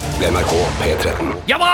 NRK 0.00 0.52
P13. 0.80 1.28
Ja 1.50 1.58
da! 1.60 1.70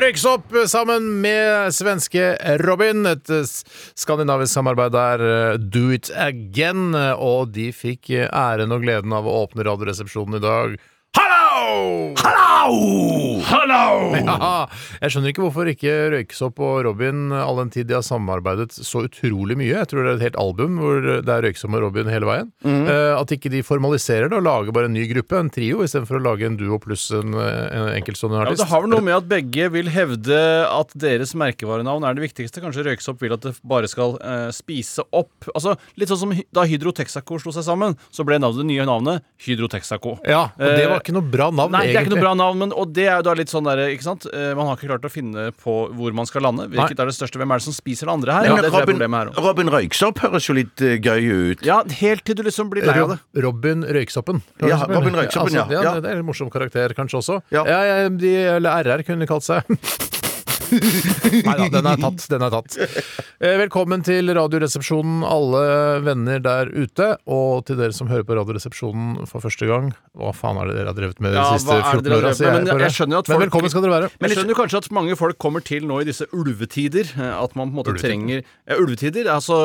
Røykes 0.00 0.24
opp 0.28 0.54
sammen 0.68 1.06
med 1.22 1.72
svenske 1.76 2.30
Robin. 2.64 3.04
Et 3.10 3.30
skandinavisk 3.96 4.52
samarbeid 4.56 4.92
der. 4.96 5.24
eh, 5.24 5.56
Do 5.58 5.90
it 5.92 6.10
again. 6.16 6.94
Og 6.94 7.52
de 7.52 7.70
fikk 7.76 8.10
æren 8.32 8.72
og 8.72 8.84
gleden 8.84 9.12
av 9.12 9.28
å 9.28 9.36
åpne 9.44 9.64
Radioresepsjonen 9.68 10.38
i 10.40 10.44
dag. 10.44 10.76
Hallo! 11.66 12.14
Hallo! 12.22 13.40
Hallo! 13.46 13.86
Ja, 14.16 14.50
jeg 15.02 15.10
skjønner 15.12 15.32
ikke 15.32 15.42
hvorfor 15.42 15.66
ikke 15.70 15.92
Røykesopp 16.12 16.60
og 16.62 16.76
Robin 16.86 17.32
all 17.34 17.58
den 17.58 17.72
tid 17.74 17.88
de 17.90 17.96
har 17.96 18.04
samarbeidet 18.06 18.68
så 18.76 19.02
utrolig 19.08 19.56
mye. 19.58 19.72
Jeg 19.72 19.88
tror 19.90 20.04
det 20.06 20.12
er 20.12 20.18
et 20.20 20.24
helt 20.28 20.38
album 20.38 20.76
hvor 20.78 21.00
det 21.02 21.32
er 21.32 21.42
Røykesopp 21.48 21.74
og 21.74 21.82
Robin 21.88 22.10
hele 22.12 22.28
veien. 22.28 22.52
Eh, 22.62 23.10
at 23.18 23.34
ikke 23.34 23.50
de 23.52 23.64
formaliserer 23.66 24.30
det 24.30 24.38
og 24.38 24.46
lager 24.46 24.76
bare 24.76 24.86
en 24.90 24.94
ny 24.94 25.08
gruppe, 25.10 25.40
en 25.42 25.50
trio, 25.56 25.80
istedenfor 25.82 26.20
å 26.20 26.22
lage 26.28 26.46
en 26.46 26.58
duo 26.60 26.78
pluss 26.82 27.08
en, 27.18 27.34
en 27.34 27.88
enkeltstående 27.96 28.44
Ja, 28.46 28.54
det 28.62 28.68
har 28.70 28.84
vel 28.86 28.92
noe 28.94 29.02
med 29.08 29.16
at 29.18 29.28
begge 29.34 29.66
vil 29.74 29.90
hevde 29.94 30.38
at 30.70 30.94
deres 31.02 31.34
merkevarenavn 31.38 32.06
er 32.06 32.14
det 32.20 32.28
viktigste. 32.28 32.62
Kanskje 32.62 32.86
Røyksopp 32.92 33.26
vil 33.26 33.34
at 33.34 33.42
det 33.48 33.56
bare 33.66 33.90
skal 33.90 34.14
eh, 34.22 34.48
spise 34.54 35.02
opp. 35.10 35.50
Altså, 35.56 35.74
Litt 35.98 36.14
sånn 36.14 36.22
som 36.22 36.36
da 36.54 36.66
Hydro 36.70 36.94
Texaco 36.94 37.42
slo 37.42 37.50
seg 37.58 37.66
sammen, 37.66 37.98
så 38.14 38.22
ble 38.28 38.38
navnet, 38.38 38.62
det 38.62 38.70
nye 38.70 38.86
navnet 38.86 39.26
Hydro 39.48 39.66
Texaco. 39.74 40.16
Ja, 40.22 40.46
og 40.54 40.62
det 40.70 40.86
Eh, 40.86 40.90
var 40.94 41.02
ikke 41.02 41.16
noe 41.18 41.26
bra 41.26 41.50
navn, 41.56 41.72
Nei, 41.74 41.82
det 41.88 41.96
er 41.98 42.04
ikke 42.06 42.12
noe 42.14 42.22
bra 42.22 42.32
navn, 42.38 42.58
men, 42.62 42.74
og 42.76 42.92
det 42.96 43.06
er 43.08 43.16
jo 43.20 43.24
da 43.26 43.34
litt 43.38 43.52
sånn 43.52 43.66
der, 43.68 43.82
ikke 43.94 44.06
sant? 44.06 44.26
Eh, 44.30 44.52
Man 44.56 44.68
har 44.70 44.78
ikke 44.78 44.90
klart 44.92 45.08
å 45.08 45.12
finne 45.12 45.48
på 45.64 45.76
hvor 45.96 46.14
man 46.16 46.28
skal 46.28 46.44
lande. 46.46 46.68
Hvilket 46.72 47.00
er 47.02 47.10
det 47.10 47.16
største? 47.16 47.40
Hvem 47.40 47.54
er 47.56 47.62
det 47.62 47.66
som 47.66 47.76
spiser 47.76 48.10
det 48.10 48.14
andre 48.14 48.36
her? 48.38 48.48
Ja, 48.50 48.54
Men 48.56 48.64
det 48.66 48.70
tror 48.70 48.78
jeg 48.78 48.84
er 48.84 48.86
Robin, 48.86 48.96
problemet 49.00 49.18
her 49.20 49.32
også. 49.32 49.44
Robin 49.48 49.72
Røyksopp 49.76 50.22
høres 50.26 50.48
jo 50.50 50.56
litt 50.60 50.84
eh, 50.86 50.96
gøy 51.00 51.30
ut. 51.56 51.66
Ja, 51.66 51.80
helt 52.02 52.24
til 52.28 52.38
du 52.38 52.44
liksom 52.46 52.70
blir 52.72 52.86
lei 52.86 52.98
av 53.02 53.16
det. 53.16 53.18
Robin 53.46 53.84
Røyksoppen. 53.96 54.42
Ja, 54.62 54.82
Robin 54.86 55.16
Røyksoppen, 55.18 55.56
ja. 55.56 55.66
Altså, 55.66 55.82
Ja. 55.82 55.94
Det, 55.96 56.04
det 56.06 56.12
er 56.14 56.22
en 56.22 56.28
morsom 56.28 56.52
karakter, 56.52 56.94
kanskje 56.96 57.20
også. 57.22 57.40
Ja. 57.54 57.64
ja 57.66 58.08
de, 58.12 58.34
eller 58.56 58.84
RR 58.86 59.06
kunne 59.08 59.24
de 59.24 59.30
kalt 59.30 59.46
seg. 59.46 59.64
Nei 60.80 61.54
da, 61.58 61.66
den 61.72 61.86
er 61.88 62.00
tatt. 62.00 62.24
Den 62.30 62.44
er 62.46 62.52
tatt. 62.52 62.76
Eh, 63.40 63.54
Velkommen 63.60 64.02
til 64.06 64.28
Radioresepsjonen, 64.36 65.22
alle 65.26 65.62
venner 66.04 66.40
der 66.44 66.70
ute. 66.72 67.08
Og 67.30 67.64
til 67.68 67.78
dere 67.80 67.94
som 67.96 68.10
hører 68.10 68.26
på 68.28 68.36
Radioresepsjonen 68.38 69.26
for 69.30 69.44
første 69.44 69.68
gang. 69.68 69.90
Hva 70.16 70.32
faen 70.36 70.60
er 70.62 70.70
det 70.70 70.76
dere 70.78 70.90
har 70.92 70.98
drevet 70.98 71.20
med 71.24 71.34
de 71.34 71.40
Ja, 71.40 71.46
siste 71.56 71.70
hva 71.72 71.78
er 71.80 72.00
14 72.00 72.02
det 72.02 72.10
dere 72.10 72.16
har 72.16 72.26
åra? 72.26 72.36
Men 72.36 72.84
jeg 72.86 72.96
jo 72.96 73.22
Men 73.32 73.42
velkommen 73.46 73.72
skal 73.72 73.84
dere 73.86 73.94
være. 73.96 74.10
Men 74.20 74.30
jeg 74.32 74.38
skjønner 74.40 74.58
kanskje 74.60 74.80
at 74.82 74.90
mange 74.96 75.16
folk 75.20 75.38
kommer 75.42 75.64
til 75.66 75.86
nå 75.88 76.00
i 76.02 76.08
disse 76.08 76.28
ulvetider. 76.32 77.12
eh, 77.16 77.32
At 77.46 77.56
man 77.56 77.70
på 77.70 77.76
en 77.76 77.78
måte 77.80 77.94
Ulvetider. 77.94 78.08
trenger 78.08 78.42
ja, 78.42 78.78
Ulvetider, 78.80 79.30
altså 79.32 79.56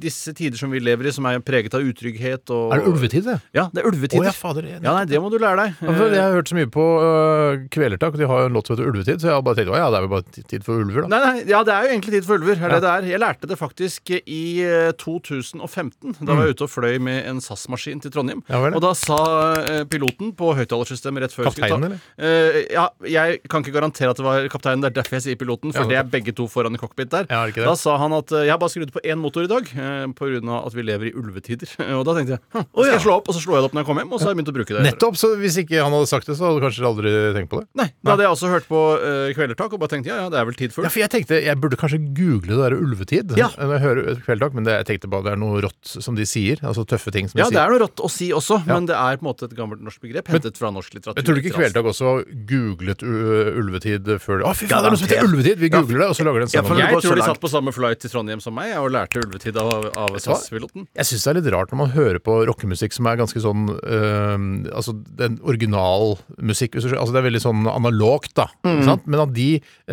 disse 0.00 0.32
tider 0.36 0.58
som 0.60 0.70
vi 0.72 0.80
lever 0.82 1.08
i, 1.08 1.12
som 1.14 1.26
er 1.30 1.40
preget 1.44 1.74
av 1.76 1.84
utrygghet 1.86 2.50
og 2.54 2.74
Er 2.74 2.82
det 2.82 2.88
ulvetid, 2.92 3.24
det? 3.28 3.38
Ja, 3.56 3.68
det 3.72 3.82
er 3.84 3.88
ulvetider. 3.90 4.24
ja, 4.28 4.32
fader. 4.36 4.66
Jeg, 4.68 4.80
Ja, 4.82 4.94
nei, 4.96 5.04
det 5.10 5.20
må 5.22 5.30
du 5.32 5.38
lære 5.38 5.56
deg. 5.66 5.80
Jeg 5.80 6.22
har 6.22 6.34
hørt 6.36 6.48
så 6.50 6.56
mye 6.58 6.70
på 6.72 6.84
uh, 7.00 7.66
Kvelertak, 7.72 8.14
og 8.16 8.18
de 8.20 8.26
har 8.30 8.44
jo 8.44 8.50
en 8.50 8.56
låt 8.56 8.66
som 8.66 8.76
heter 8.76 8.88
Ulvetid, 8.90 9.20
så 9.22 9.30
jeg 9.30 9.34
har 9.36 9.42
bare 9.46 9.58
tenkt 9.60 9.72
å 9.72 9.78
ja, 9.78 9.88
det 9.92 10.00
er 10.00 10.09
vel 10.10 10.16
bare 10.16 10.46
tid 10.50 10.66
for 10.66 10.82
ulver, 10.82 11.06
da. 11.06 11.12
Nei, 11.12 11.20
nei, 11.26 11.44
ja, 11.50 11.62
det 11.66 11.74
er 11.74 11.86
jo 11.86 11.94
egentlig 11.94 12.16
tid 12.18 12.28
for 12.28 12.40
ulver. 12.40 12.58
Er 12.58 12.76
det 12.76 12.80
det 12.80 12.88
der? 12.88 13.10
Jeg 13.12 13.22
lærte 13.22 13.50
det 13.50 13.60
faktisk 13.60 14.14
i 14.18 14.42
eh, 14.64 14.90
2015. 15.00 16.18
Da 16.20 16.34
var 16.34 16.46
jeg 16.46 16.58
ute 16.58 16.66
og 16.66 16.72
fløy 16.72 16.98
med 17.02 17.22
en 17.28 17.42
SAS-maskin 17.44 18.02
til 18.02 18.14
Trondheim. 18.14 18.42
Mm. 18.44 18.50
Ja 18.50 18.60
ja. 18.70 18.76
og 18.76 18.82
da 18.84 18.92
sa 18.98 19.18
eh, 19.60 19.82
piloten 19.90 20.32
på 20.36 20.52
høyttalersystemet 20.58 21.24
rett 21.24 21.34
før 21.34 21.48
Kapteinen, 21.50 21.86
eller? 21.88 22.04
Uh, 22.20 22.58
ja, 22.70 22.86
jeg 23.08 23.40
kan 23.50 23.64
ikke 23.64 23.74
garantere 23.74 24.12
at 24.12 24.20
det 24.20 24.26
var 24.26 24.46
kapteinen. 24.52 24.84
Det 24.84 24.90
er 24.90 24.96
derfor 25.00 25.18
jeg 25.18 25.26
sier 25.28 25.40
piloten, 25.40 25.74
for 25.74 25.84
Ja, 25.84 25.90
det 25.90 25.98
er 26.00 26.10
begge 26.12 26.34
to 26.36 26.46
foran 26.50 26.76
i 26.76 26.80
cockpit 26.80 27.10
der. 27.12 27.28
Ja? 27.30 27.44
Da 27.56 27.74
sa 27.78 27.96
han 28.00 28.14
at 28.16 28.32
eh, 28.34 28.46
jeg 28.48 28.54
har 28.54 28.60
bare 28.62 28.72
skrudd 28.72 28.92
på 28.94 29.02
én 29.04 29.20
motor 29.20 29.46
i 29.46 29.50
dag 29.50 29.70
uh, 29.76 30.06
av 30.10 30.68
at 30.68 30.76
vi 30.76 30.86
lever 30.86 31.10
i 31.10 31.14
ulvetider. 31.16 31.74
og 31.98 32.04
da 32.08 32.16
tenkte 32.18 32.36
jeg 32.36 32.42
hm, 32.54 32.66
skal 32.70 32.92
jeg 32.92 33.04
slå 33.06 33.16
opp, 33.20 33.30
og 33.30 33.36
så 33.36 33.44
slo 33.44 33.56
jeg 33.56 33.64
det 33.64 33.70
opp 33.70 33.76
når 33.76 33.84
jeg 33.84 33.90
kom 33.90 34.02
hjem, 34.02 34.12
og 34.12 34.20
så 34.20 34.28
har 34.28 34.34
jeg 34.34 34.40
begynt 34.40 34.52
å 34.52 34.56
bruke 34.60 34.76
det. 34.76 34.84
Nettopp! 34.88 35.20
Så 35.20 35.32
hvis 35.40 35.58
ikke 35.62 35.82
han 35.82 35.96
hadde 35.96 36.10
sagt 36.10 36.30
det, 36.30 36.36
så 36.38 36.48
hadde 36.48 36.60
du 36.60 36.66
kanskje 36.66 36.88
aldri 36.90 37.14
tenkt 37.36 37.52
på 37.52 37.62
det? 37.62 37.68
Nei, 37.80 37.88
Da 38.04 38.14
hadde 38.14 38.26
jeg 38.26 38.36
også 38.36 38.52
hørt 38.52 38.68
på 38.70 38.82
uh, 39.00 39.30
Kvelertak 39.36 39.76
og 39.76 39.82
bare 39.82 39.89
tenkt 39.90 40.08
ja, 40.10 40.16
ja, 40.24 40.28
det 40.32 40.38
er 40.40 40.46
vel 40.48 40.56
tid 40.58 40.74
for 40.74 40.86
Ja, 40.86 40.90
for 40.92 41.02
jeg 41.02 41.10
tenkte 41.12 41.38
jeg 41.42 41.58
burde 41.60 41.78
kanskje 41.80 41.98
google 42.16 42.54
det 42.54 42.60
der 42.62 42.76
ulvetid 42.78 43.34
Ja. 43.38 43.48
når 43.58 43.74
jeg 43.76 43.82
hører 43.84 44.22
kveldtak, 44.26 44.54
men 44.56 44.66
det, 44.68 44.76
jeg 44.80 44.88
tenkte 44.92 45.10
bare 45.12 45.26
det 45.28 45.32
er 45.36 45.40
noe 45.42 45.60
rått 45.64 45.92
som 46.00 46.16
de 46.18 46.26
sier. 46.28 46.62
Altså 46.66 46.84
tøffe 46.88 47.12
ting 47.14 47.28
som 47.30 47.40
Ja, 47.42 47.48
de 47.50 47.56
det 47.58 47.62
er 47.64 47.74
noe 47.74 47.82
rått 47.84 48.00
å 48.00 48.10
si 48.12 48.30
også, 48.36 48.60
men 48.66 48.86
det 48.90 48.96
er 48.96 49.18
på 49.20 49.26
en 49.26 49.30
måte 49.30 49.48
et 49.50 49.56
gammelt 49.58 49.82
norsk 49.84 50.00
begrep 50.04 50.30
hentet 50.32 50.58
fra 50.60 50.70
norsk 50.74 50.94
litteratur. 50.96 51.20
Jeg 51.20 51.26
tror 51.28 51.38
du 51.38 51.42
ikke 51.44 51.56
Kveldtak 51.60 51.90
også 51.90 52.14
googlet 52.48 53.02
ulvetid 53.04 54.08
før 54.22 54.44
Å, 54.46 54.54
fy 54.56 54.68
faen, 54.70 54.80
det 54.84 54.90
er 54.90 54.94
noe 54.94 55.00
som 55.00 55.08
heter 55.10 55.26
ulvetid! 55.28 55.58
Vi 55.60 55.70
googler 55.72 56.04
det, 56.04 56.08
og 56.12 56.16
så 56.18 56.26
lager 56.26 56.44
det 56.44 56.48
en 56.48 56.54
Ja, 56.56 56.62
det 56.62 56.78
Jeg 56.80 57.02
tror 57.04 57.20
de 57.20 57.26
satt 57.26 57.42
på 57.42 57.50
samme 57.52 57.74
flight 57.74 58.00
til 58.04 58.12
Trondheim 58.12 58.40
som 58.42 58.54
meg 58.56 58.72
og 58.80 58.90
lærte 58.94 59.20
ulvetid 59.24 59.58
av, 59.60 59.90
av 59.98 60.16
SAS-piloten. 60.22 60.86
Jeg 60.96 61.08
syns 61.10 61.26
det 61.26 61.32
er 61.34 61.38
litt 61.40 61.50
rart 61.54 61.74
når 61.74 61.80
man 61.82 61.92
hører 61.94 62.20
på 62.22 62.38
rockemusikk 62.48 62.94
som 62.96 63.08
er 63.10 63.18
ganske 63.20 63.42
sånn 63.42 63.68
øh, 63.76 64.38
Altså 64.70 64.94
den 65.18 65.38
originalmusikk. 65.46 66.76
Altså 66.80 67.10
det 67.12 67.20
er 67.20 67.26
veldig 67.26 67.42
sånn 67.42 67.66
analogt, 67.70 68.32
da. 68.38 68.46
Mm. 68.66 68.82
Sant? 68.86 69.06
Men 69.10 69.22
at 69.24 69.32
de, 69.36 69.48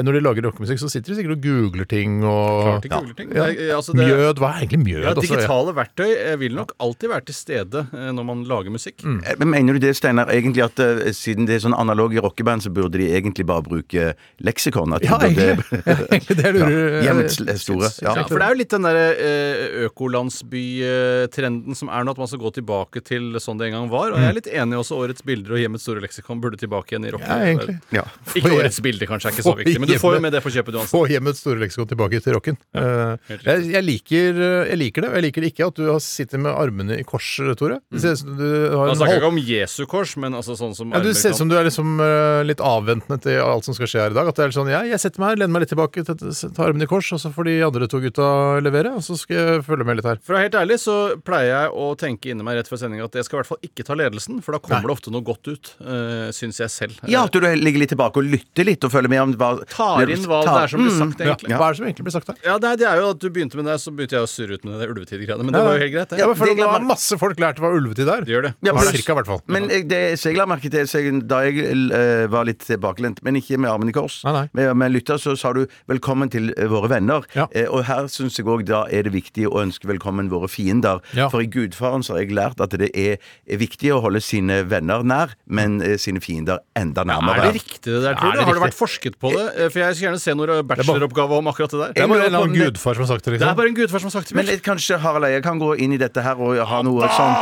når 0.05 0.13
de 0.17 0.21
lager 0.25 0.45
rockemusikk, 0.47 0.79
så 0.81 0.89
sitter 0.91 1.13
de 1.13 1.17
sikkert 1.19 1.37
og 1.37 1.41
googler 1.47 1.87
ting 1.89 2.19
og 2.23 2.63
Klart 2.67 2.83
de 2.83 2.89
googler 2.93 3.15
ting. 3.17 3.29
Ja. 3.35 3.45
Det 3.47 3.59
er- 3.69 3.75
altså, 3.77 3.93
det- 3.97 4.07
Mjød, 4.07 4.37
hva 4.43 4.49
er 4.53 4.59
egentlig 4.65 4.79
mjød? 4.83 5.01
Ja, 5.03 5.13
altså? 5.13 5.21
digitale 5.27 5.73
verktøy 5.77 6.09
eh, 6.17 6.35
vil 6.37 6.55
nok 6.55 6.71
alltid 6.79 7.09
være 7.09 7.25
til 7.25 7.35
stede 7.35 7.87
eh, 7.93 8.11
når 8.13 8.23
man 8.25 8.43
lager 8.45 8.69
musikk. 8.71 9.03
Mm. 9.03 9.21
Men 9.39 9.49
Mener 9.57 9.73
du 9.73 9.79
det, 9.79 9.95
Steinar, 9.97 10.27
egentlig 10.29 10.63
at 10.63 10.79
uh, 10.79 11.11
siden 11.15 11.47
det 11.47 11.55
er 11.57 11.63
sånn 11.65 11.73
analoge 11.77 12.21
rockeband, 12.21 12.61
så 12.61 12.69
burde 12.73 12.97
de 12.99 13.07
egentlig 13.09 13.45
bare 13.47 13.63
bruke 13.65 14.13
leksikon? 14.43 14.93
At 14.95 15.03
Ja, 15.07 15.17
egentlig. 15.17 15.55
Ja, 15.87 15.95
egentlig 16.11 16.35
det 16.37 16.45
jeg 16.45 16.53
lurer 16.57 17.01
Hjemmets 17.03 17.37
store. 17.63 17.89
Ja, 18.03 18.13
Ja. 18.15 18.23
for 18.27 18.37
det 18.39 18.45
er 18.47 18.53
jo 18.53 18.59
litt 18.61 18.69
den 18.75 18.81
der 18.83 18.97
eh, 19.15 19.87
økolandsbytrenden 19.87 21.75
som 21.77 21.89
er 21.89 22.03
nå, 22.05 22.11
at 22.13 22.17
man 22.21 22.27
skal 22.29 22.41
gå 22.41 22.51
tilbake 22.57 23.01
til 23.05 23.33
sånn 23.41 23.57
det 23.59 23.69
en 23.69 23.75
gang 23.77 23.89
var. 23.91 24.11
Og 24.13 24.19
jeg 24.21 24.29
er 24.31 24.37
litt 24.37 24.49
enig 24.51 24.79
også. 24.81 24.97
Årets 24.97 25.23
bilder 25.27 25.55
og 25.57 25.61
Hjemmets 25.61 25.83
store 25.87 26.01
leksikon 26.03 26.41
burde 26.43 26.57
tilbake 26.59 26.93
igjen 26.95 27.07
i 27.07 27.11
rocken. 27.13 27.27
Ja, 27.27 27.49
egentlig. 27.51 27.77
Ja. 27.95 28.03
Ikke 28.37 28.53
årets 28.57 28.79
bilder, 28.83 29.09
kanskje, 29.09 29.29
er 29.31 29.35
ikke 29.37 29.45
så 29.47 29.55
viktig, 29.57 29.79
men 29.83 29.86
du 29.87 29.99
får 30.01 30.17
jo 30.17 30.21
med 30.23 30.33
det 30.35 30.41
på 30.43 30.51
kjøpet 30.53 30.75
uansett. 30.77 30.91
Få 30.93 31.03
hjemmets 31.11 31.41
store 31.43 31.61
leksikon 31.63 31.89
tilbake 31.91 32.21
til 32.23 32.35
rocken. 32.37 32.57
Ja, 32.75 33.15
jeg, 33.29 33.67
jeg, 33.73 33.83
liker, 33.87 34.41
jeg 34.71 34.77
liker 34.81 35.05
det, 35.05 35.09
og 35.11 35.17
jeg 35.19 35.25
liker 35.27 35.45
det 35.45 35.51
ikke 35.53 35.67
at 35.71 35.79
du 35.79 35.85
har 35.89 36.01
sitter 36.03 36.41
med 36.43 36.51
armene 36.53 36.97
i 36.99 37.05
kors, 37.07 37.27
Tore. 37.59 37.79
Det 37.93 38.01
ser 38.03 38.21
du 38.27 38.43
har 38.75 38.91
Da 38.91 38.95
snakker 38.99 39.17
hold- 39.17 39.21
ikke 39.21 39.31
om 39.31 39.39
Jesu 39.47 39.79
kors, 39.89 40.15
men 40.19 40.35
altså 40.37 40.55
sånn 40.59 40.75
som 40.77 40.91
ja, 40.93 41.01
du 41.03 41.11
ser 41.17 41.33
ut 41.35 41.39
som 41.39 41.49
du 41.51 41.55
er 41.57 41.67
liksom 41.67 41.99
eh, 42.03 42.41
litt 42.47 42.61
avventende 42.63 43.19
til 43.23 43.39
alt 43.43 43.67
som 43.67 43.75
skal 43.77 43.89
skje 43.91 44.03
her 44.05 44.15
i 44.15 44.17
dag. 44.17 44.29
At 44.31 44.39
det 44.39 44.47
er 44.47 44.55
sånn, 44.55 44.71
ja, 44.71 44.81
jeg 44.87 44.99
setter 45.01 45.23
meg 45.23 45.33
her, 45.33 45.41
lener 45.43 45.53
meg 45.55 45.65
litt 45.65 45.73
tilbake, 45.73 46.03
tar 46.07 46.65
armene 46.67 46.87
i 46.87 46.91
kors, 46.91 47.11
og 47.15 47.21
så 47.23 47.31
får 47.33 47.49
de 47.49 47.55
andre 47.67 47.87
to 47.91 48.01
gutta 48.03 48.27
levere, 48.63 48.93
og 48.97 49.03
så 49.05 49.17
skal 49.19 49.37
jeg 49.39 49.65
følge 49.67 49.87
med 49.87 49.99
litt 50.01 50.09
her. 50.09 50.21
For 50.23 50.35
å 50.35 50.39
være 50.39 50.49
helt 50.49 50.59
ærlig 50.61 50.79
så 50.83 50.97
pleier 51.27 51.51
jeg 51.53 51.73
å 51.83 51.87
tenke 51.99 52.31
inni 52.33 52.45
meg 52.45 52.59
rett 52.59 52.69
før 52.71 52.81
sending 52.83 53.03
at 53.05 53.15
jeg 53.17 53.27
skal 53.27 53.37
i 53.37 53.41
hvert 53.41 53.51
fall 53.53 53.63
ikke 53.69 53.85
ta 53.87 53.97
ledelsen, 53.97 54.41
for 54.45 54.57
da 54.57 54.61
kommer 54.63 54.83
Nei. 54.83 54.89
det 54.91 54.97
ofte 54.97 55.13
noe 55.13 55.25
godt 55.27 55.47
ut, 55.51 55.71
uh, 55.85 56.27
syns 56.35 56.59
jeg 56.61 56.73
selv. 56.73 56.99
ja, 57.07 57.23
at 57.27 57.33
du 57.33 57.39
ligger 57.41 57.81
litt 57.83 57.93
tilbake 57.93 58.21
og 58.21 58.27
lytter 58.29 58.67
litt 58.67 58.83
og 58.87 58.93
følger 58.93 59.11
med 59.11 59.21
om 59.23 59.33
hva 59.39 59.51
Tar 59.71 60.09
inn 60.09 60.25
hva 60.27 60.41
det 60.45 60.53
er 60.63 60.71
som 60.71 60.83
blir 60.83 60.95
sagt, 60.95 61.19
Ja. 61.27 61.57
Hva 61.57 61.67
er 61.67 61.75
det 61.75 61.79
som 61.79 61.87
egentlig 61.87 62.05
blir 62.07 62.15
sagt 62.15 62.27
her? 62.31 62.37
Ja, 62.45 62.57
det 62.61 62.69
er, 62.71 62.79
det 62.81 62.87
er 62.87 63.01
jo 63.01 63.09
at 63.13 63.19
du 63.19 63.27
begynte 63.29 63.59
med 63.59 63.65
det, 63.67 63.77
så 63.83 63.91
begynte 63.91 64.15
jeg 64.17 64.23
å 64.23 64.29
surre 64.31 64.57
ut 64.57 64.63
med 64.67 64.79
det 64.79 64.87
ulvetid-greiene. 64.91 65.43
Men 65.43 65.53
det 65.55 65.63
var 65.65 65.77
jo 65.77 65.81
helt 65.83 65.93
greit, 65.93 66.09
det. 66.09 66.19
Ja, 66.21 66.27
men 66.27 66.35
for 66.39 66.45
det 66.49 66.55
Nå 66.57 66.67
har 66.71 66.85
masse 66.87 67.17
folk 67.19 67.39
lært 67.41 67.59
hva 67.61 67.71
ulvetid 67.75 68.09
er. 68.09 68.23
Det 68.27 68.33
gjør 68.33 68.47
det. 68.47 68.53
Ja, 68.65 68.73
men- 68.73 68.87
Cirka, 68.87 69.11
i 69.13 69.17
hvert 69.19 69.27
fall. 69.27 69.41
Men 69.47 69.69
eh, 69.69 69.83
det 69.83 70.01
så 70.19 70.31
jeg 70.31 70.37
la 70.39 70.45
merke 70.49 70.71
til 70.71 70.87
så 70.87 71.01
da 71.27 71.41
jeg 71.45 71.65
uh, 71.91 72.27
var 72.31 72.47
litt 72.47 72.63
tilbakelent, 72.65 73.21
men 73.23 73.35
ikke 73.39 73.57
med 73.59 73.69
armen 73.71 73.89
i 73.89 73.95
kors, 73.95 74.21
Nei, 74.25 74.33
nei. 74.33 74.45
med, 74.53 74.71
med 74.77 74.91
lytter, 74.95 75.17
så 75.21 75.35
sa 75.37 75.51
du 75.53 75.65
'velkommen 75.87 76.31
til 76.31 76.53
eh, 76.57 76.67
våre 76.67 76.89
venner'. 76.89 77.23
Ja. 77.35 77.47
Uh, 77.55 77.77
og 77.77 77.85
her 77.85 78.07
syns 78.07 78.37
jeg 78.37 78.45
òg 78.47 78.65
da 78.65 78.85
er 78.89 79.03
det 79.03 79.13
viktig 79.13 79.47
å 79.47 79.61
ønske 79.61 79.87
velkommen 79.87 80.29
våre 80.29 80.47
fiender. 80.47 81.01
Ja. 81.13 81.27
For 81.29 81.41
i 81.41 81.47
Gudfaren 81.47 82.03
så 82.03 82.15
har 82.15 82.23
jeg 82.23 82.33
lært 82.35 82.61
at 82.61 82.71
det 82.71 82.91
er, 82.95 83.17
viktig 83.57 83.91
å 83.93 84.01
holde 84.01 84.21
sine 84.21 84.63
venner 84.69 85.03
nær, 85.03 85.35
men 85.47 85.81
uh, 85.81 85.97
sine 85.97 86.19
fiender 86.21 86.59
enda 86.75 87.03
nærmere. 87.03 87.37
Er 87.37 87.51
det 87.51 87.61
riktig 87.61 87.91
det 87.93 88.01
der, 88.03 88.15
tror 88.15 88.33
du? 88.33 88.41
Har 88.43 88.53
det 88.53 88.61
vært 88.67 88.77
forsket 88.77 89.19
på 89.19 89.31
det? 89.35 89.47
Eh, 89.57 89.69
For 89.73 89.81
jeg 89.81 89.97
skal 89.97 90.05
gjerne 90.07 90.21
se 90.21 90.35
noen 90.37 90.67
bacheloroppgave 90.69 91.39
om 91.41 91.49
akkurat 91.51 91.73
det 91.73 91.79
der. 91.81 91.93
Det 91.97 92.03
er 92.03 92.11
bare 92.11 92.27
en 92.29 92.37
annen 92.39 92.57
gudfar 92.57 92.97
som 92.97 93.05
har 93.05 93.09
sagt 93.11 93.25
det, 93.25 93.33
liksom. 93.35 93.41
Det 93.41 93.47
er 93.47 93.51
liksom. 93.51 93.59
bare 93.61 93.71
en 93.71 93.77
gudfar 93.79 94.03
som 94.03 94.09
har 94.09 94.15
sagt 94.17 94.31
det. 94.31 94.37
Men 94.37 94.63
kanskje 94.67 94.99
Harald 95.03 95.27
Eia 95.29 95.41
kan 95.45 95.61
gå 95.61 95.69
inn 95.83 95.95
i 95.95 95.99
dette 96.01 96.23
her 96.23 96.41
og 96.41 96.61
ha 96.71 96.81
noe 96.85 97.09
sånn 97.17 97.33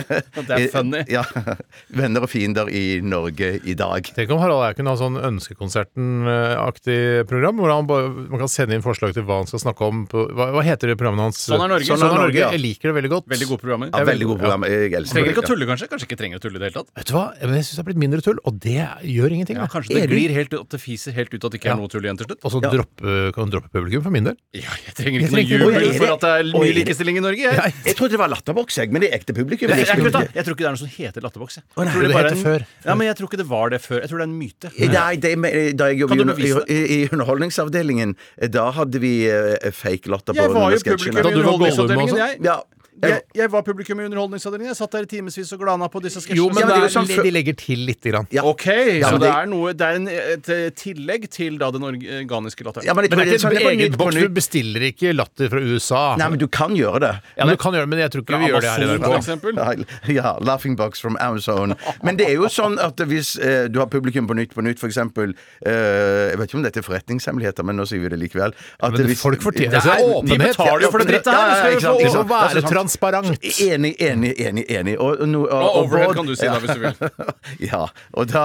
Det 0.48 0.56
er 0.58 0.68
funny. 0.72 1.02
Ja. 1.12 1.24
Venner 2.00 2.26
og 2.26 2.30
fiender 2.32 2.70
i 2.70 3.00
Norge 3.04 3.54
i 3.64 3.76
dag. 3.78 4.10
Tenk 4.16 4.32
om 4.34 4.42
Harald 4.42 4.64
Eia 4.66 4.78
kunne 4.78 4.94
ha 4.94 5.00
sånn 5.00 5.18
Ønskekonserten-aktig 5.18 7.00
program, 7.30 7.60
hvor 7.60 7.74
han 7.74 7.88
bare, 7.90 8.10
man 8.12 8.44
kan 8.44 8.50
sende 8.52 8.78
inn 8.78 8.84
forslag 8.84 9.14
til 9.16 9.26
hva 9.28 9.40
han 9.42 9.50
skal 9.50 9.62
snakke 9.66 9.88
om. 9.88 10.04
På, 10.10 10.26
hva, 10.30 10.50
hva 10.54 10.64
heter 10.66 10.92
det 10.92 10.98
programmet 11.00 11.28
hans? 11.28 11.42
Sånn 11.48 11.62
er 11.62 11.74
Norge. 11.74 11.88
Sånn 11.88 12.00
Sånn 12.00 12.12
er 12.12 12.18
er 12.18 12.24
Norge. 12.26 12.40
Ja. 12.40 12.50
Jeg 12.54 12.62
liker 12.62 12.90
det 12.90 12.96
veldig 13.00 13.12
godt. 13.14 13.28
Veldig 13.34 13.50
gode 13.50 13.64
programmer. 13.64 13.92
Ja, 13.92 14.04
veldig 14.08 14.30
god 14.30 14.42
program. 14.42 14.68
Jeg 14.68 14.92
elsker 15.00 15.18
Trenger 15.18 15.34
ikke 15.34 15.44
å 15.44 15.48
tulle, 15.50 15.68
kanskje. 15.70 15.90
Kanskje 15.92 16.08
ikke 16.10 16.20
trenger 16.20 16.40
å 16.40 16.44
tulle 16.44 16.58
i 16.58 16.62
det 16.62 16.70
hele 16.70 16.82
tatt. 16.82 16.92
Vet 17.00 17.10
du 17.10 17.14
hva? 17.16 17.24
Jeg 17.40 17.50
syns 17.54 17.72
det 17.74 17.82
har 17.82 17.88
blitt 17.88 18.02
mindre 18.04 18.24
tull, 18.24 18.40
og 18.44 18.60
det 18.64 18.86
gjør 19.14 19.36
ingenting. 19.38 19.60
Ja, 19.60 19.68
kanskje 19.70 19.98
det 19.98 20.08
glir 20.12 20.34
helt 20.34 20.54
at 20.58 20.74
det 20.74 20.80
fiser 20.82 21.16
helt 21.16 21.34
ut, 21.34 21.44
at 21.44 21.56
det 21.56 21.62
ikke 21.64 21.72
er 21.72 21.78
noe 21.80 21.88
tull 21.90 22.04
igjen 22.04 22.18
til 22.20 22.28
slutt. 22.28 22.40
Og 22.44 22.52
så 22.52 22.60
droppe, 22.60 23.14
kan 23.34 23.50
droppe 23.52 23.70
publikum, 23.72 24.02
for 24.04 24.12
min 24.14 24.28
del. 24.28 24.36
Ja, 24.54 24.68
jeg 24.84 24.94
trenger 24.98 25.24
ikke 25.24 25.40
Jeg 25.40 25.58
noe 25.64 25.72
jubel 25.72 25.88
for 25.96 26.12
at 26.14 26.24
det 26.26 26.32
er 26.36 26.50
mye 26.60 26.74
likestilling 26.76 27.18
i 27.18 27.24
Norge. 27.24 27.40
Jeg, 27.56 27.74
Jeg 27.88 27.96
trodde 27.98 28.14
det 28.14 28.20
var 28.20 28.30
latterboks, 28.34 28.78
jeg, 28.82 28.92
men 28.92 29.02
det 29.04 29.08
er 29.10 29.16
ekte 29.18 29.32
publikum. 29.36 29.72
jeg, 29.72 29.80
Det 29.80 29.88
jeg, 29.88 30.04
vet 30.04 30.36
jeg 30.36 30.44
tror 30.44 30.54
ikke 30.54 30.64
det 30.64 30.68
er 30.68 30.76
noe 30.76 30.82
som 30.84 30.92
heter 30.94 31.24
latterboks. 31.24 31.56
jeg. 31.58 31.64
Nei, 31.74 31.84
Jeg 31.88 31.94
tror 31.94 32.04
det 32.06 32.12
bare 32.18 32.32
het 32.34 32.44
før. 32.44 32.66
Ja, 32.84 32.94
men 33.00 33.06
jeg 33.08 33.16
tror 33.18 33.30
ikke 33.32 33.40
det 33.42 33.48
var 33.48 33.72
det 33.74 33.80
før. 33.80 34.00
Jeg 34.04 34.12
tror 34.12 34.18
det 34.20 34.26
er 34.26 34.30
en 34.30 34.38
myte. 34.38 34.72
Nei, 34.94 35.16
det, 35.24 35.32
da 35.80 35.88
jeg 35.90 36.00
jobbet 36.04 36.44
i, 36.44 36.52
i, 36.76 36.78
i 36.98 37.08
Underholdningsavdelingen, 37.14 38.14
da 38.54 38.68
hadde 38.76 39.00
vi 39.02 39.14
uh, 39.30 39.70
fake 39.72 40.10
latter 40.12 40.36
på 40.36 40.40
Jeg 40.44 40.52
var 40.54 40.70
jo 40.74 40.78
sketsjene. 40.84 41.16
publikum 41.16 41.22
Da 41.24 41.30
i 41.30 41.34
du 41.34 41.42
var 41.42 41.58
Gollum 41.58 41.64
Underholdningsavdelingen, 41.64 42.16
jeg. 42.20 42.40
Ja, 42.44 42.60
Jeg, 43.02 43.22
jeg 43.34 43.50
var 43.50 43.62
publikum 43.66 43.98
i 44.00 44.04
Underholdningsavdelingen. 44.06 44.70
Jeg 44.70 44.76
satt 44.78 44.92
der 44.94 45.02
i 45.02 45.08
timevis 45.10 45.50
og 45.52 45.58
glana 45.60 45.88
på 45.90 46.00
disse 46.00 46.20
sketsjene. 46.22 46.36
Jo, 46.38 46.46
men 46.54 46.62
Ja, 46.62 46.66
men 46.66 46.68
det 46.68 46.74
det 46.74 46.84
er 46.84 46.88
jo 46.88 46.94
sånn 46.94 47.24
de 47.26 47.30
legger 47.34 47.56
til 47.58 47.78
lite 47.88 48.10
grann. 48.12 48.26
Ja. 48.30 48.42
Ok, 48.46 48.66
Ja, 48.66 49.08
så 49.08 49.12
men 49.12 49.20
det 49.20 49.28
det- 49.28 49.34
er 49.34 49.46
noe 49.50 49.72
Det 49.74 49.86
er 49.88 49.94
en, 49.98 50.08
et 50.08 50.48
eh, 50.48 50.70
tillegg 50.70 51.28
til 51.28 51.58
da 51.58 51.70
den 51.74 51.82
organiske 51.82 52.62
latteren. 52.64 52.84
ja, 52.86 52.94
men 52.94 53.04
jeg 53.04 53.10
Men 53.10 53.18
tror 53.18 53.24
det 53.24 53.28
er 53.28 53.34
ikke 53.34 53.42
sånn- 53.42 53.50
en 53.50 53.56
det 53.56 53.66
egen 53.66 53.90
nytt 53.90 53.98
boks. 53.98 54.14
Du 54.14 54.20
nytt. 54.20 54.34
bestiller 54.34 54.80
ikke 54.92 55.12
latter 55.16 55.48
fra 55.50 55.58
USA. 55.60 56.16
Nei, 56.16 56.28
men 56.28 56.38
du 56.38 56.46
kan 56.46 56.70
gjøre 56.76 57.00
det. 57.00 57.12
ja, 57.36 57.44
du 57.46 57.56
kan 57.56 57.72
gjøre 57.72 57.82
det, 57.82 57.88
men 57.88 57.98
jeg 57.98 58.10
tror 58.14 58.22
ikke 58.22 58.38
vi 58.38 58.46
gjør 58.52 58.60
det 58.60 58.70
her 58.70 58.80
i 58.80 58.84
Amazon, 58.84 59.40
for 59.40 59.52
NRK. 59.52 59.64
eksempel. 59.74 59.86
Ja, 60.14 60.38
Laughing 60.40 60.76
Box 60.76 61.00
from 61.00 61.16
Amazon. 61.20 61.74
Men 62.02 62.16
det 62.16 62.28
er 62.28 62.34
jo 62.34 62.46
sånn 62.46 62.78
at 62.78 62.96
hvis 62.96 63.36
eh, 63.42 63.66
du 63.68 63.80
har 63.80 63.86
publikum 63.86 64.26
på 64.28 64.34
Nytt 64.38 64.54
på 64.54 64.62
Nytt, 64.62 64.78
eksempel 64.84 65.34
eh, 65.66 66.30
Jeg 66.30 66.38
vet 66.38 66.48
ikke 66.48 66.58
om 66.58 66.62
dette 66.62 66.78
er 66.78 66.86
forretningshemmeligheter, 66.86 67.64
men 67.64 67.76
nå 67.76 67.86
sier 67.88 68.00
vi 68.00 68.08
det 68.08 68.18
likevel. 68.22 68.54
At 68.80 68.92
Men 68.92 69.06
hvis- 69.08 69.20
folk 69.20 69.40
fortjener 69.42 69.80
seg 69.82 69.98
åpenhet. 69.98 70.28
de 70.28 70.38
betaler 70.38 70.80
jo 70.86 70.90
for 70.90 70.98
det 70.98 71.08
dritt 71.08 71.26
her. 71.26 71.32
Ja, 71.34 71.54
skal 71.58 71.72
jo 71.72 71.80
få- 71.80 71.98
Det 72.04 72.12
må 72.14 72.24
være 72.28 72.83
transparent. 72.84 73.38
Enig, 73.60 73.94
enig, 74.00 74.34
enig. 74.40 74.64
enig. 74.68 74.96
Og, 75.00 75.16
og, 75.20 75.28
no- 75.28 75.46
og, 75.48 75.62
Og 75.62 75.76
overhead 75.84 76.08
og 76.12 76.14
kan 76.20 76.26
du 76.28 76.34
si 76.36 76.46
da, 76.46 76.58
hvis 76.60 76.76
du 76.76 76.80
vil. 76.84 76.94
Ja, 77.70 77.86
og 78.12 78.28
da 78.32 78.44